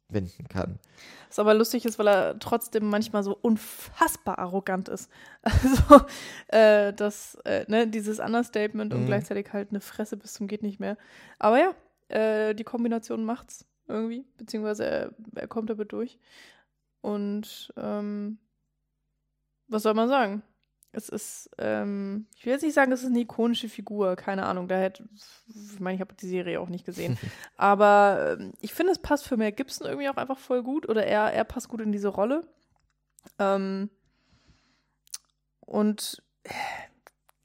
rauswinden 0.09 0.47
kann. 0.47 0.79
Was 1.27 1.39
aber 1.39 1.53
lustig 1.53 1.85
ist, 1.85 1.99
weil 1.99 2.07
er 2.07 2.39
trotzdem 2.39 2.89
manchmal 2.89 3.23
so 3.23 3.37
unfassbar 3.41 4.39
arrogant 4.39 4.89
ist. 4.89 5.09
Also, 5.43 6.05
äh, 6.47 6.93
das, 6.93 7.35
äh, 7.45 7.65
ne, 7.67 7.87
dieses 7.87 8.19
Understatement 8.19 8.93
und 8.93 9.01
Mhm. 9.01 9.05
gleichzeitig 9.05 9.51
halt 9.53 9.69
eine 9.69 9.81
Fresse 9.81 10.17
bis 10.17 10.33
zum 10.33 10.47
geht 10.47 10.63
nicht 10.63 10.79
mehr. 10.79 10.97
Aber 11.39 11.59
ja, 11.59 11.73
äh, 12.15 12.53
die 12.55 12.63
Kombination 12.63 13.23
macht's 13.25 13.65
irgendwie, 13.87 14.25
beziehungsweise 14.37 14.85
er, 14.85 15.11
er 15.35 15.47
kommt 15.47 15.69
damit 15.69 15.91
durch. 15.91 16.19
Und 17.01 17.71
ähm, 17.77 18.37
was 19.67 19.83
soll 19.83 19.93
man 19.93 20.09
sagen? 20.09 20.41
Es 20.91 21.09
ist, 21.09 21.49
ähm, 21.57 22.27
ich 22.35 22.45
will 22.45 22.53
jetzt 22.53 22.63
nicht 22.63 22.73
sagen, 22.73 22.91
es 22.91 23.01
ist 23.01 23.09
eine 23.09 23.19
ikonische 23.19 23.69
Figur, 23.69 24.15
keine 24.15 24.45
Ahnung, 24.45 24.67
da 24.67 24.77
hätte, 24.77 25.07
ich 25.47 25.79
meine, 25.79 25.95
ich 25.95 26.01
habe 26.01 26.15
die 26.15 26.27
Serie 26.27 26.59
auch 26.59 26.69
nicht 26.69 26.85
gesehen. 26.85 27.17
Aber 27.57 28.37
ähm, 28.39 28.53
ich 28.61 28.73
finde, 28.73 28.93
es 28.93 28.99
passt 28.99 29.27
für 29.27 29.37
Mel 29.37 29.51
Gibson 29.51 29.87
irgendwie 29.87 30.09
auch 30.09 30.17
einfach 30.17 30.39
voll 30.39 30.63
gut 30.63 30.87
oder 30.89 31.05
er, 31.05 31.33
er 31.33 31.43
passt 31.43 31.69
gut 31.69 31.81
in 31.81 31.91
diese 31.91 32.07
Rolle. 32.07 32.47
Ähm, 33.37 33.89
und 35.59 36.23
äh, 36.43 36.53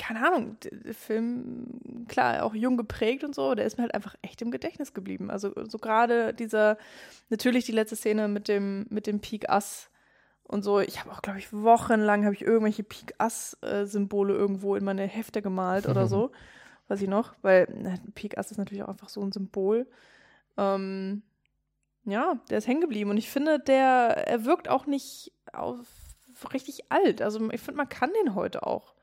keine 0.03 0.27
Ahnung, 0.27 0.57
der, 0.61 0.95
Film, 0.95 2.07
klar, 2.09 2.43
auch 2.43 2.55
jung 2.55 2.77
geprägt 2.77 3.23
und 3.23 3.37
so, 3.37 3.55
der 3.55 3.67
ist 3.67 3.77
mir 3.77 3.85
halt 3.85 3.95
einfach 3.95 4.17
echt 4.21 4.43
im 4.43 4.51
Gedächtnis 4.51 4.95
geblieben. 4.95 5.31
Also 5.31 5.53
so 5.69 5.79
gerade 5.79 6.35
dieser, 6.35 6.77
natürlich 7.29 7.67
die 7.67 7.73
letzte 7.73 7.95
Szene 7.95 8.27
mit 8.27 8.49
dem, 8.49 8.87
mit 8.91 9.07
dem 9.07 9.21
Peak 9.21 9.49
Ass 9.49 9.91
und 10.53 10.63
so. 10.63 10.81
Ich 10.81 11.01
habe 11.01 11.11
auch, 11.11 11.23
glaube 11.23 11.39
ich, 11.39 11.53
wochenlang 11.53 12.25
habe 12.25 12.35
ich 12.35 12.43
irgendwelche 12.43 12.83
Peak 12.83 13.15
Ass-Symbole 13.19 14.35
irgendwo 14.35 14.77
in 14.77 14.85
meine 14.85 15.07
Hefte 15.07 15.43
gemalt 15.43 15.89
oder 15.89 16.07
so. 16.07 16.31
Weiß 16.89 17.01
ich 17.01 17.09
noch, 17.09 17.35
weil 17.43 17.69
na, 17.75 17.95
Peak 18.15 18.37
Ass 18.37 18.51
ist 18.51 18.59
natürlich 18.59 18.83
auch 18.83 18.89
einfach 18.89 19.09
so 19.09 19.23
ein 19.23 19.33
Symbol. 19.33 19.87
Ähm, 20.59 21.23
ja, 22.05 22.35
der 22.51 22.59
ist 22.59 22.67
hängen 22.67 22.81
geblieben 22.81 23.11
und 23.11 23.17
ich 23.17 23.31
finde, 23.31 23.59
der, 23.61 24.27
er 24.27 24.45
wirkt 24.45 24.69
auch 24.69 24.87
nicht 24.87 25.33
auf 25.53 25.87
richtig 26.53 26.91
alt. 26.91 27.23
Also 27.23 27.51
ich 27.51 27.61
finde, 27.61 27.79
man 27.79 27.89
kann 27.89 28.11
den 28.25 28.35
heute 28.35 28.67
auch 28.67 28.95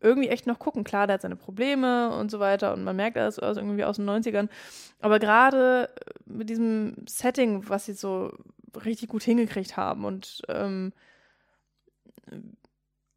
irgendwie 0.00 0.28
echt 0.28 0.46
noch 0.46 0.58
gucken. 0.58 0.82
Klar, 0.82 1.06
der 1.06 1.14
hat 1.14 1.22
seine 1.22 1.36
Probleme 1.36 2.16
und 2.16 2.30
so 2.30 2.40
weiter 2.40 2.72
und 2.72 2.84
man 2.84 2.96
merkt, 2.96 3.16
er 3.16 3.28
ist 3.28 3.38
irgendwie 3.38 3.84
aus 3.84 3.96
den 3.96 4.08
90ern. 4.08 4.48
Aber 5.00 5.18
gerade 5.18 5.90
mit 6.24 6.48
diesem 6.48 6.96
Setting, 7.06 7.68
was 7.68 7.84
sie 7.84 7.92
so 7.92 8.32
richtig 8.84 9.08
gut 9.08 9.22
hingekriegt 9.22 9.76
haben 9.76 10.04
und 10.04 10.42
ähm, 10.48 10.92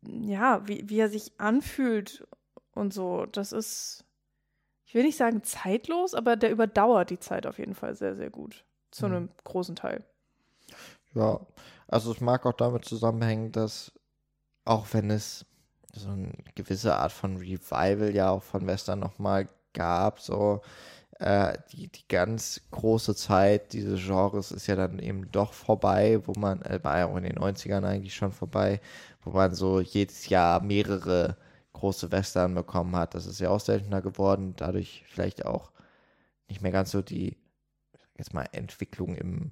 ja, 0.01 0.67
wie, 0.67 0.88
wie 0.89 0.99
er 0.99 1.09
sich 1.09 1.39
anfühlt 1.39 2.27
und 2.73 2.93
so, 2.93 3.25
das 3.25 3.51
ist, 3.51 4.05
ich 4.85 4.95
will 4.95 5.03
nicht 5.03 5.17
sagen 5.17 5.43
zeitlos, 5.43 6.13
aber 6.15 6.35
der 6.35 6.51
überdauert 6.51 7.09
die 7.09 7.19
Zeit 7.19 7.47
auf 7.47 7.59
jeden 7.59 7.75
Fall 7.75 7.95
sehr, 7.95 8.15
sehr 8.15 8.30
gut. 8.30 8.65
Zu 8.91 9.05
Mhm. 9.05 9.11
einem 9.11 9.30
großen 9.43 9.75
Teil. 9.75 10.05
Ja, 11.13 11.39
also 11.88 12.11
es 12.11 12.21
mag 12.21 12.45
auch 12.45 12.53
damit 12.53 12.85
zusammenhängen, 12.85 13.51
dass 13.51 13.91
auch 14.65 14.88
wenn 14.93 15.11
es 15.11 15.45
so 15.93 16.09
eine 16.09 16.34
gewisse 16.55 16.95
Art 16.97 17.11
von 17.11 17.38
Revival 17.38 18.13
ja 18.15 18.31
auch 18.31 18.43
von 18.43 18.67
Western 18.67 18.99
nochmal 18.99 19.49
gab. 19.73 20.19
So 20.21 20.61
äh, 21.23 21.57
die, 21.71 21.87
die 21.87 22.07
ganz 22.09 22.61
große 22.71 23.15
Zeit 23.15 23.71
dieses 23.71 24.01
Genres 24.05 24.51
ist 24.51 24.67
ja 24.67 24.75
dann 24.75 24.99
eben 24.99 25.31
doch 25.31 25.53
vorbei, 25.53 26.19
wo 26.25 26.33
man, 26.37 26.61
äh, 26.63 26.83
war 26.83 26.97
ja 26.97 27.05
auch 27.07 27.15
in 27.15 27.23
den 27.23 27.37
90ern 27.39 27.85
eigentlich 27.85 28.13
schon 28.13 28.33
vorbei, 28.33 28.81
wo 29.23 29.31
man 29.31 29.55
so 29.55 29.79
jedes 29.79 30.27
Jahr 30.27 30.61
mehrere 30.61 31.37
große 31.71 32.11
Western 32.11 32.53
bekommen 32.53 32.95
hat. 32.97 33.15
Das 33.15 33.25
ist 33.25 33.39
ja 33.39 33.49
auch 33.49 33.61
seltener 33.61 34.01
geworden, 34.01 34.53
dadurch 34.57 35.05
vielleicht 35.07 35.45
auch 35.45 35.71
nicht 36.49 36.61
mehr 36.61 36.73
ganz 36.73 36.91
so 36.91 37.01
die, 37.01 37.37
jetzt 38.17 38.33
mal 38.33 38.45
Entwicklung 38.51 39.15
im, 39.15 39.51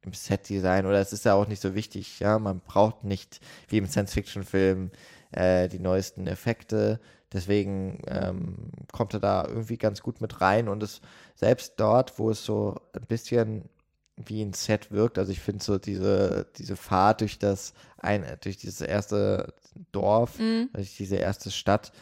im 0.00 0.12
Set-Design. 0.12 0.86
Oder 0.86 1.00
es 1.00 1.12
ist 1.12 1.24
ja 1.24 1.34
auch 1.34 1.46
nicht 1.46 1.62
so 1.62 1.76
wichtig, 1.76 2.18
ja, 2.18 2.40
man 2.40 2.58
braucht 2.58 3.04
nicht 3.04 3.40
wie 3.68 3.78
im 3.78 3.86
Science-Fiction-Film 3.86 4.90
äh, 5.30 5.68
die 5.68 5.78
neuesten 5.78 6.26
Effekte, 6.26 6.98
deswegen 7.32 8.02
ähm, 8.06 8.70
kommt 8.92 9.14
er 9.14 9.20
da 9.20 9.46
irgendwie 9.46 9.78
ganz 9.78 10.02
gut 10.02 10.20
mit 10.20 10.40
rein 10.40 10.68
und 10.68 10.82
es 10.82 11.00
selbst 11.34 11.74
dort, 11.78 12.18
wo 12.18 12.30
es 12.30 12.44
so 12.44 12.80
ein 12.92 13.06
bisschen 13.06 13.68
wie 14.16 14.42
ein 14.42 14.52
Set 14.52 14.90
wirkt. 14.92 15.18
Also 15.18 15.32
ich 15.32 15.40
finde 15.40 15.64
so 15.64 15.78
diese, 15.78 16.46
diese 16.56 16.76
Fahrt 16.76 17.22
durch 17.22 17.38
das 17.38 17.72
ein, 17.98 18.24
durch 18.42 18.56
dieses 18.58 18.80
erste 18.80 19.54
Dorf, 19.92 20.38
Mhm. 20.38 20.68
durch 20.74 20.96
diese 20.96 21.16
erste 21.16 21.50
Stadt, 21.50 21.92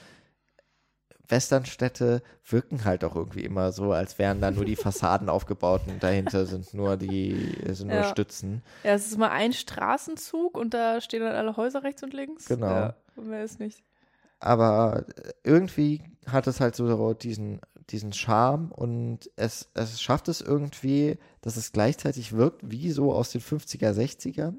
Westernstädte 1.29 2.23
wirken 2.49 2.85
halt 2.85 3.05
auch 3.05 3.15
irgendwie 3.15 3.45
immer 3.45 3.71
so, 3.71 3.93
als 3.93 4.19
wären 4.19 4.41
da 4.41 4.51
nur 4.51 4.65
die 4.65 4.75
Fassaden 4.77 5.29
aufgebaut 5.29 5.83
und 5.87 6.03
dahinter 6.03 6.45
sind 6.47 6.75
nur 6.75 6.97
die 6.97 7.57
sind 7.69 7.89
nur 7.89 7.99
Ja. 7.99 8.05
Stützen. 8.05 8.63
Ja, 8.83 8.95
es 8.95 9.07
ist 9.07 9.17
mal 9.19 9.31
ein 9.31 9.53
Straßenzug 9.53 10.57
und 10.57 10.75
da 10.75 11.01
stehen 11.01 11.21
dann 11.23 11.35
alle 11.37 11.57
Häuser 11.57 11.85
rechts 11.85 12.03
und 12.03 12.13
links. 12.15 12.47
Genau. 12.47 12.67
Ja, 12.75 12.95
und 13.17 13.29
mehr 13.29 13.45
ist 13.45 13.61
nicht. 13.61 13.85
Aber 14.41 15.05
irgendwie 15.45 16.03
hat 16.27 16.47
es 16.47 16.61
halt 16.61 16.75
so 16.75 17.15
diesen, 17.15 17.61
diesen 17.91 18.13
Charme 18.13 18.73
und 18.73 19.31
es, 19.37 19.71
es 19.75 20.01
schafft 20.01 20.29
es 20.29 20.41
irgendwie, 20.41 21.19
dass 21.43 21.57
es 21.57 21.73
gleichzeitig 21.73 22.33
wirkt 22.33 22.71
wie 22.71 22.91
so 22.91 23.13
aus 23.13 23.31
den 23.31 23.43
50er, 23.43 23.93
60ern. 23.93 24.57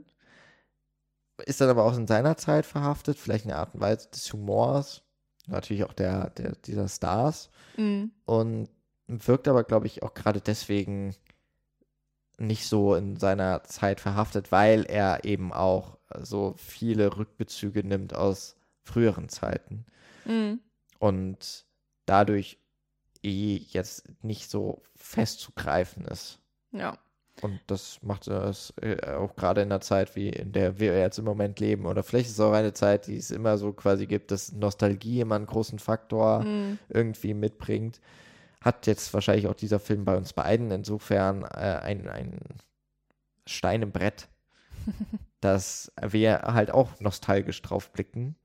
Ist 1.46 1.60
dann 1.60 1.70
aber 1.70 1.86
auch 1.86 1.98
in 1.98 2.08
seiner 2.08 2.38
Zeit 2.38 2.68
verhaftet, 2.68 3.18
vielleicht 3.18 3.46
eine 3.46 3.56
Art 3.56 3.74
und 3.74 3.82
Weise 3.82 4.10
des 4.10 4.32
Humors, 4.32 5.02
natürlich 5.48 5.84
auch 5.84 5.94
der, 5.94 6.30
der, 6.32 6.56
dieser 6.58 6.88
Stars. 6.88 7.50
Mhm. 7.78 8.12
Und 8.26 8.70
wirkt 9.08 9.48
aber, 9.48 9.64
glaube 9.64 9.88
ich, 9.88 10.04
auch 10.04 10.14
gerade 10.14 10.42
deswegen 10.42 11.16
nicht 12.38 12.68
so 12.68 12.96
in 12.96 13.18
seiner 13.18 13.64
Zeit 13.64 14.00
verhaftet, 14.00 14.52
weil 14.52 14.86
er 14.86 15.26
eben 15.26 15.52
auch 15.52 15.98
so 16.20 16.54
viele 16.58 17.18
Rückbezüge 17.18 17.84
nimmt 17.84 18.14
aus 18.16 18.56
früheren 18.84 19.30
Zeiten 19.30 19.86
Mhm. 20.26 20.60
und 21.00 21.66
dadurch 22.06 22.58
eh 23.24 23.58
jetzt 23.70 24.04
nicht 24.24 24.50
so 24.50 24.82
festzugreifen 24.96 26.06
ist. 26.06 26.40
Ja. 26.72 26.98
Und 27.42 27.60
das 27.68 28.00
macht 28.04 28.28
es 28.28 28.74
äh, 28.82 29.14
auch 29.16 29.36
gerade 29.36 29.62
in 29.62 29.70
der 29.70 29.82
Zeit, 29.82 30.16
wie 30.16 30.30
in 30.30 30.52
der 30.52 30.80
wir 30.80 31.00
jetzt 31.00 31.18
im 31.18 31.26
Moment 31.26 31.60
leben. 31.60 31.86
Oder 31.86 32.04
vielleicht 32.04 32.28
ist 32.28 32.34
es 32.34 32.40
auch 32.40 32.52
eine 32.52 32.74
Zeit, 32.74 33.08
die 33.08 33.18
es 33.18 33.32
immer 33.32 33.58
so 33.58 33.74
quasi 33.74 34.06
gibt, 34.06 34.32
dass 34.32 34.52
Nostalgie 34.52 35.22
immer 35.22 35.36
einen 35.36 35.46
großen 35.48 35.80
Faktor 35.80 36.44
Mhm. 36.44 36.78
irgendwie 36.90 37.34
mitbringt. 37.34 38.00
Hat 38.60 38.86
jetzt 38.86 39.12
wahrscheinlich 39.14 39.48
auch 39.48 39.56
dieser 39.56 39.80
Film 39.80 40.06
bei 40.06 40.16
uns 40.16 40.34
beiden 40.34 40.70
insofern 40.72 41.44
äh, 41.44 41.48
ein, 41.82 42.08
ein 42.08 42.38
Stein 43.48 43.82
im 43.82 43.92
Brett, 43.92 44.28
dass 45.42 45.92
wir 46.02 46.42
halt 46.44 46.70
auch 46.72 47.00
nostalgisch 47.00 47.62
drauf 47.62 47.92
blicken. 47.92 48.36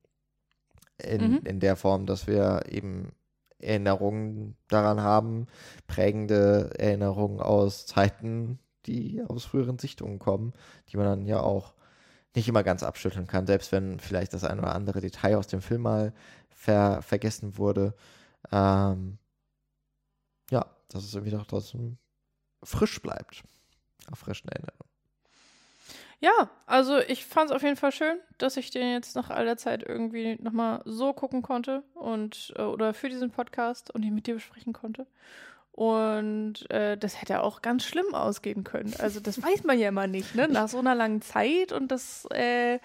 In, 1.03 1.33
Mhm. 1.33 1.41
in 1.45 1.61
der 1.61 1.77
Form, 1.77 2.07
dass 2.07 2.27
wir 2.27 2.63
eben 2.69 3.13
Erinnerungen 3.59 4.57
daran 4.69 5.01
haben, 5.01 5.47
prägende 5.87 6.73
Erinnerungen 6.79 7.41
aus 7.41 7.87
Zeiten, 7.87 8.59
die 8.87 9.23
aus 9.29 9.45
früheren 9.45 9.79
Sichtungen 9.79 10.19
kommen, 10.19 10.53
die 10.89 10.97
man 10.97 11.07
dann 11.07 11.27
ja 11.27 11.41
auch 11.41 11.75
nicht 12.35 12.49
immer 12.49 12.63
ganz 12.63 12.83
abschütteln 12.83 13.27
kann, 13.27 13.47
selbst 13.47 13.73
wenn 13.73 13.99
vielleicht 14.01 14.35
das 14.35 14.45
ein 14.45 14.59
oder 14.59 14.75
andere 14.75 15.01
Detail 15.01 15.37
aus 15.39 15.47
dem 15.49 15.63
Film 15.63 15.83
mal 15.83 16.13
ver 16.51 17.03
vergessen 17.03 17.59
wurde. 17.59 17.95
Ähm, 18.53 19.19
ja, 20.51 20.67
dass 20.89 21.05
es 21.05 21.15
irgendwie 21.15 21.33
doch 21.37 21.47
trotzdem 21.47 21.99
frisch 22.65 23.01
bleibt. 23.03 23.45
Auf 24.11 24.21
frischen 24.21 24.49
Erinnerungen. 24.51 24.96
Ja, 26.21 26.51
also 26.65 26.99
ich 26.99 27.27
fand 27.27 27.51
es 27.51 27.57
auf 27.57 27.63
jeden 27.63 27.77
Fall 27.77 27.93
schön, 27.93 28.19
dass 28.39 28.57
ich 28.57 28.71
den 28.71 28.93
jetzt 28.93 29.17
nach 29.17 29.29
all 29.29 29.45
der 29.45 29.59
Zeit 29.59 29.83
irgendwie 29.83 30.37
nochmal 30.41 30.81
so 30.87 31.13
gucken 31.13 31.43
konnte 31.43 31.83
und 31.95 32.55
äh, 32.57 32.63
oder 32.63 32.95
für 32.95 33.11
diesen 33.11 33.31
Podcast 33.31 33.95
und 33.95 34.03
ihn 34.03 34.15
mit 34.15 34.27
dir 34.27 34.35
besprechen 34.35 34.73
konnte. 34.73 35.07
Und 35.73 36.71
äh, 36.71 36.97
das 36.97 37.21
hätte 37.21 37.43
auch 37.43 37.61
ganz 37.61 37.85
schlimm 37.85 38.15
ausgehen 38.15 38.65
können. 38.65 38.95
Also 38.99 39.21
das 39.21 39.43
weiß 39.43 39.65
man 39.65 39.79
ja 39.79 39.89
immer 39.89 40.07
nicht, 40.07 40.35
ne? 40.35 40.49
Nach 40.51 40.69
so 40.69 40.79
einer 40.79 40.95
langen 40.95 41.21
Zeit 41.21 41.71
und 41.73 41.89
das, 41.89 42.25
äh, 42.31 42.79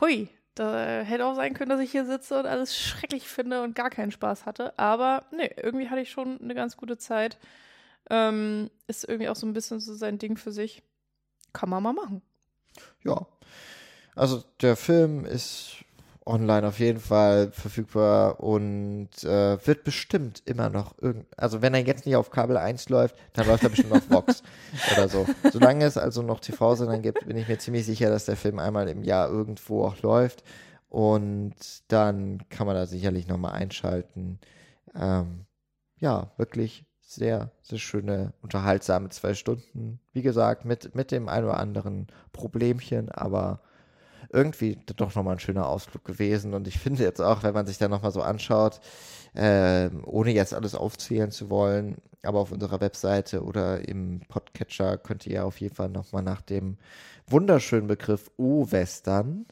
hui, 0.00 0.28
da 0.54 1.00
hätte 1.00 1.26
auch 1.26 1.34
sein 1.34 1.54
können, 1.54 1.70
dass 1.70 1.80
ich 1.80 1.90
hier 1.90 2.04
sitze 2.04 2.38
und 2.38 2.46
alles 2.46 2.76
schrecklich 2.78 3.26
finde 3.26 3.62
und 3.64 3.74
gar 3.74 3.90
keinen 3.90 4.12
Spaß 4.12 4.46
hatte. 4.46 4.78
Aber 4.78 5.24
nee, 5.32 5.50
irgendwie 5.56 5.88
hatte 5.88 6.02
ich 6.02 6.10
schon 6.10 6.40
eine 6.40 6.54
ganz 6.54 6.76
gute 6.76 6.98
Zeit. 6.98 7.38
Ähm, 8.08 8.70
ist 8.86 9.08
irgendwie 9.08 9.28
auch 9.28 9.36
so 9.36 9.46
ein 9.46 9.52
bisschen 9.52 9.80
so 9.80 9.94
sein 9.94 10.18
Ding 10.18 10.36
für 10.36 10.52
sich. 10.52 10.84
Kann 11.52 11.68
man 11.68 11.82
mal 11.82 11.92
machen. 11.92 12.22
Ja. 13.04 13.26
Also 14.14 14.42
der 14.60 14.76
Film 14.76 15.24
ist 15.24 15.84
online 16.26 16.66
auf 16.66 16.78
jeden 16.78 17.00
Fall 17.00 17.50
verfügbar 17.52 18.40
und 18.40 19.08
äh, 19.24 19.66
wird 19.66 19.84
bestimmt 19.84 20.42
immer 20.44 20.68
noch 20.68 20.96
irgend. 21.00 21.26
Also 21.36 21.62
wenn 21.62 21.74
er 21.74 21.80
jetzt 21.80 22.06
nicht 22.06 22.16
auf 22.16 22.30
Kabel 22.30 22.56
1 22.56 22.88
läuft, 22.88 23.16
dann 23.32 23.46
läuft 23.46 23.64
er 23.64 23.70
bestimmt 23.70 23.92
auf 23.92 24.10
Vox 24.10 24.42
oder 24.92 25.08
so. 25.08 25.26
Solange 25.50 25.84
es 25.84 25.96
also 25.96 26.22
noch 26.22 26.40
TV-Sendern 26.40 27.02
gibt, 27.02 27.26
bin 27.26 27.36
ich 27.36 27.48
mir 27.48 27.58
ziemlich 27.58 27.86
sicher, 27.86 28.10
dass 28.10 28.26
der 28.26 28.36
Film 28.36 28.58
einmal 28.58 28.88
im 28.88 29.02
Jahr 29.02 29.28
irgendwo 29.28 29.84
auch 29.84 30.00
läuft. 30.02 30.44
Und 30.88 31.54
dann 31.88 32.42
kann 32.48 32.66
man 32.66 32.76
da 32.76 32.86
sicherlich 32.86 33.26
nochmal 33.26 33.52
einschalten. 33.52 34.40
Ähm, 34.94 35.46
ja, 35.98 36.32
wirklich 36.36 36.84
sehr, 37.10 37.50
sehr 37.62 37.78
schöne, 37.78 38.32
unterhaltsame 38.40 39.08
zwei 39.08 39.34
Stunden. 39.34 39.98
Wie 40.12 40.22
gesagt, 40.22 40.64
mit, 40.64 40.94
mit 40.94 41.10
dem 41.10 41.28
ein 41.28 41.44
oder 41.44 41.58
anderen 41.58 42.06
Problemchen, 42.32 43.10
aber 43.10 43.60
irgendwie 44.32 44.78
doch 44.96 45.14
nochmal 45.16 45.34
ein 45.34 45.40
schöner 45.40 45.66
Ausflug 45.66 46.04
gewesen. 46.04 46.54
Und 46.54 46.68
ich 46.68 46.78
finde 46.78 47.02
jetzt 47.02 47.20
auch, 47.20 47.42
wenn 47.42 47.54
man 47.54 47.66
sich 47.66 47.78
da 47.78 47.88
nochmal 47.88 48.12
so 48.12 48.22
anschaut, 48.22 48.80
ähm, 49.34 50.02
ohne 50.04 50.30
jetzt 50.30 50.54
alles 50.54 50.76
aufzählen 50.76 51.32
zu 51.32 51.50
wollen, 51.50 51.96
aber 52.22 52.38
auf 52.38 52.52
unserer 52.52 52.80
Webseite 52.80 53.42
oder 53.42 53.88
im 53.88 54.20
Podcatcher 54.28 54.96
könnt 54.96 55.26
ihr 55.26 55.44
auf 55.44 55.60
jeden 55.60 55.74
Fall 55.74 55.88
nochmal 55.88 56.22
nach 56.22 56.42
dem 56.42 56.76
wunderschönen 57.26 57.88
Begriff 57.88 58.30
U-Western 58.38 59.46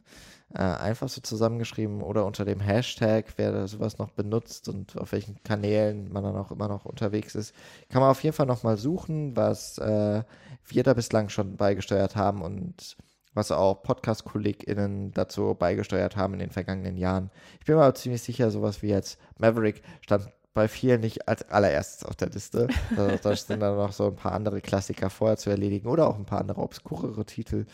äh, 0.54 0.62
einfach 0.62 1.08
so 1.08 1.20
zusammengeschrieben 1.20 2.02
oder 2.02 2.24
unter 2.24 2.44
dem 2.44 2.60
Hashtag, 2.60 3.26
wer 3.36 3.52
da 3.52 3.66
sowas 3.66 3.98
noch 3.98 4.10
benutzt 4.10 4.68
und 4.68 4.96
auf 4.98 5.12
welchen 5.12 5.42
Kanälen 5.42 6.10
man 6.10 6.24
dann 6.24 6.36
auch 6.36 6.50
immer 6.50 6.68
noch 6.68 6.84
unterwegs 6.84 7.34
ist, 7.34 7.54
kann 7.90 8.00
man 8.00 8.10
auf 8.10 8.22
jeden 8.22 8.34
Fall 8.34 8.46
nochmal 8.46 8.78
suchen, 8.78 9.36
was 9.36 9.78
äh, 9.78 10.22
wir 10.66 10.82
da 10.82 10.94
bislang 10.94 11.28
schon 11.28 11.56
beigesteuert 11.56 12.16
haben 12.16 12.42
und 12.42 12.96
was 13.34 13.52
auch 13.52 13.82
Podcast-KollegInnen 13.82 15.12
dazu 15.12 15.54
beigesteuert 15.54 16.16
haben 16.16 16.34
in 16.34 16.40
den 16.40 16.50
vergangenen 16.50 16.96
Jahren. 16.96 17.30
Ich 17.60 17.66
bin 17.66 17.76
mir 17.76 17.82
aber 17.82 17.94
ziemlich 17.94 18.22
sicher, 18.22 18.50
sowas 18.50 18.82
wie 18.82 18.88
jetzt 18.88 19.18
Maverick 19.36 19.82
stand 20.00 20.28
bei 20.54 20.66
vielen 20.66 21.02
nicht 21.02 21.28
als 21.28 21.48
allererstes 21.50 22.04
auf 22.04 22.16
der 22.16 22.30
Liste. 22.30 22.66
Da, 22.96 23.16
da 23.22 23.36
sind 23.36 23.60
dann 23.60 23.76
noch 23.76 23.92
so 23.92 24.06
ein 24.06 24.16
paar 24.16 24.32
andere 24.32 24.60
Klassiker 24.60 25.08
vorher 25.08 25.36
zu 25.36 25.50
erledigen 25.50 25.88
oder 25.88 26.08
auch 26.08 26.16
ein 26.16 26.24
paar 26.24 26.40
andere 26.40 26.60
obskurere 26.60 27.24
Titel. 27.24 27.66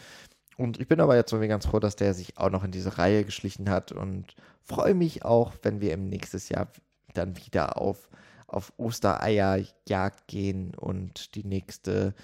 Und 0.57 0.81
ich 0.81 0.89
bin 0.89 1.01
aber 1.01 1.17
jetzt 1.17 1.33
irgendwie 1.33 1.49
ganz 1.49 1.67
froh, 1.67 1.81
dass 1.81 1.97
der 1.97 2.15
sich 2.15 2.39
auch 2.39 2.51
noch 2.51 2.65
in 2.65 2.71
diese 2.71 2.99
Reihe 2.99 3.25
geschlichen 3.25 3.69
hat 3.69 3.93
und 3.93 4.37
freue 4.63 4.95
mich 4.95 5.25
auch, 5.25 5.53
wenn 5.63 5.81
wir 5.81 5.93
im 5.93 6.09
nächsten 6.09 6.41
Jahr 6.53 6.69
dann 7.13 7.37
wieder 7.37 7.79
auf, 7.79 8.09
auf 8.47 8.73
Ostereierjagd 8.77 10.29
gehen 10.29 10.75
und 10.75 11.35
die 11.35 11.45
nächste 11.45 12.15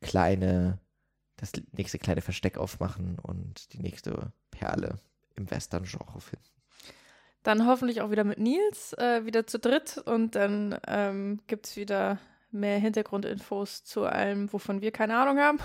kleine, 0.00 0.78
das 1.36 1.52
nächste 1.72 1.98
kleine 1.98 2.20
Versteck 2.20 2.56
aufmachen 2.56 3.18
und 3.20 3.72
die 3.72 3.80
nächste 3.80 4.32
Perle 4.50 4.98
im 5.34 5.50
Western-Genre 5.50 6.20
finden. 6.20 6.44
Dann 7.42 7.66
hoffentlich 7.66 8.00
auch 8.00 8.12
wieder 8.12 8.22
mit 8.22 8.38
Nils, 8.38 8.92
äh, 8.98 9.26
wieder 9.26 9.46
zu 9.48 9.58
dritt 9.58 9.98
und 9.98 10.36
dann 10.36 10.78
ähm, 10.86 11.40
gibt 11.48 11.66
es 11.66 11.76
wieder 11.76 12.18
mehr 12.52 12.78
Hintergrundinfos 12.78 13.82
zu 13.82 14.04
allem, 14.04 14.52
wovon 14.52 14.80
wir 14.80 14.92
keine 14.92 15.16
Ahnung 15.16 15.38
haben. 15.38 15.58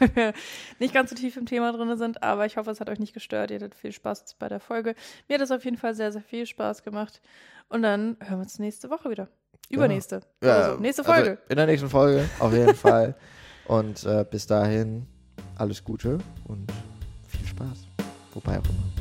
nicht 0.78 0.94
ganz 0.94 1.10
so 1.10 1.16
tief 1.16 1.36
im 1.36 1.46
Thema 1.46 1.72
drin 1.72 1.96
sind, 1.96 2.22
aber 2.22 2.46
ich 2.46 2.56
hoffe, 2.56 2.70
es 2.70 2.80
hat 2.80 2.88
euch 2.90 2.98
nicht 2.98 3.14
gestört. 3.14 3.50
Ihr 3.50 3.56
hattet 3.56 3.74
viel 3.74 3.92
Spaß 3.92 4.36
bei 4.38 4.48
der 4.48 4.60
Folge. 4.60 4.94
Mir 5.28 5.34
hat 5.34 5.42
es 5.42 5.50
auf 5.50 5.64
jeden 5.64 5.76
Fall 5.76 5.94
sehr, 5.94 6.12
sehr 6.12 6.22
viel 6.22 6.46
Spaß 6.46 6.82
gemacht. 6.82 7.20
Und 7.68 7.82
dann 7.82 8.16
hören 8.20 8.38
wir 8.38 8.42
uns 8.42 8.58
nächste 8.58 8.90
Woche 8.90 9.10
wieder. 9.10 9.28
Übernächste. 9.70 10.20
Ja, 10.42 10.56
also, 10.56 10.80
nächste 10.80 11.04
Folge. 11.04 11.30
Also 11.30 11.42
in 11.48 11.56
der 11.56 11.66
nächsten 11.66 11.90
Folge, 11.90 12.28
auf 12.38 12.52
jeden 12.52 12.74
Fall. 12.74 13.14
Und 13.66 14.04
äh, 14.04 14.24
bis 14.28 14.46
dahin 14.46 15.06
alles 15.56 15.84
Gute 15.84 16.18
und 16.44 16.72
viel 17.26 17.46
Spaß. 17.46 17.86
Wobei 18.32 18.52
auch 18.52 18.64
immer. 18.64 18.97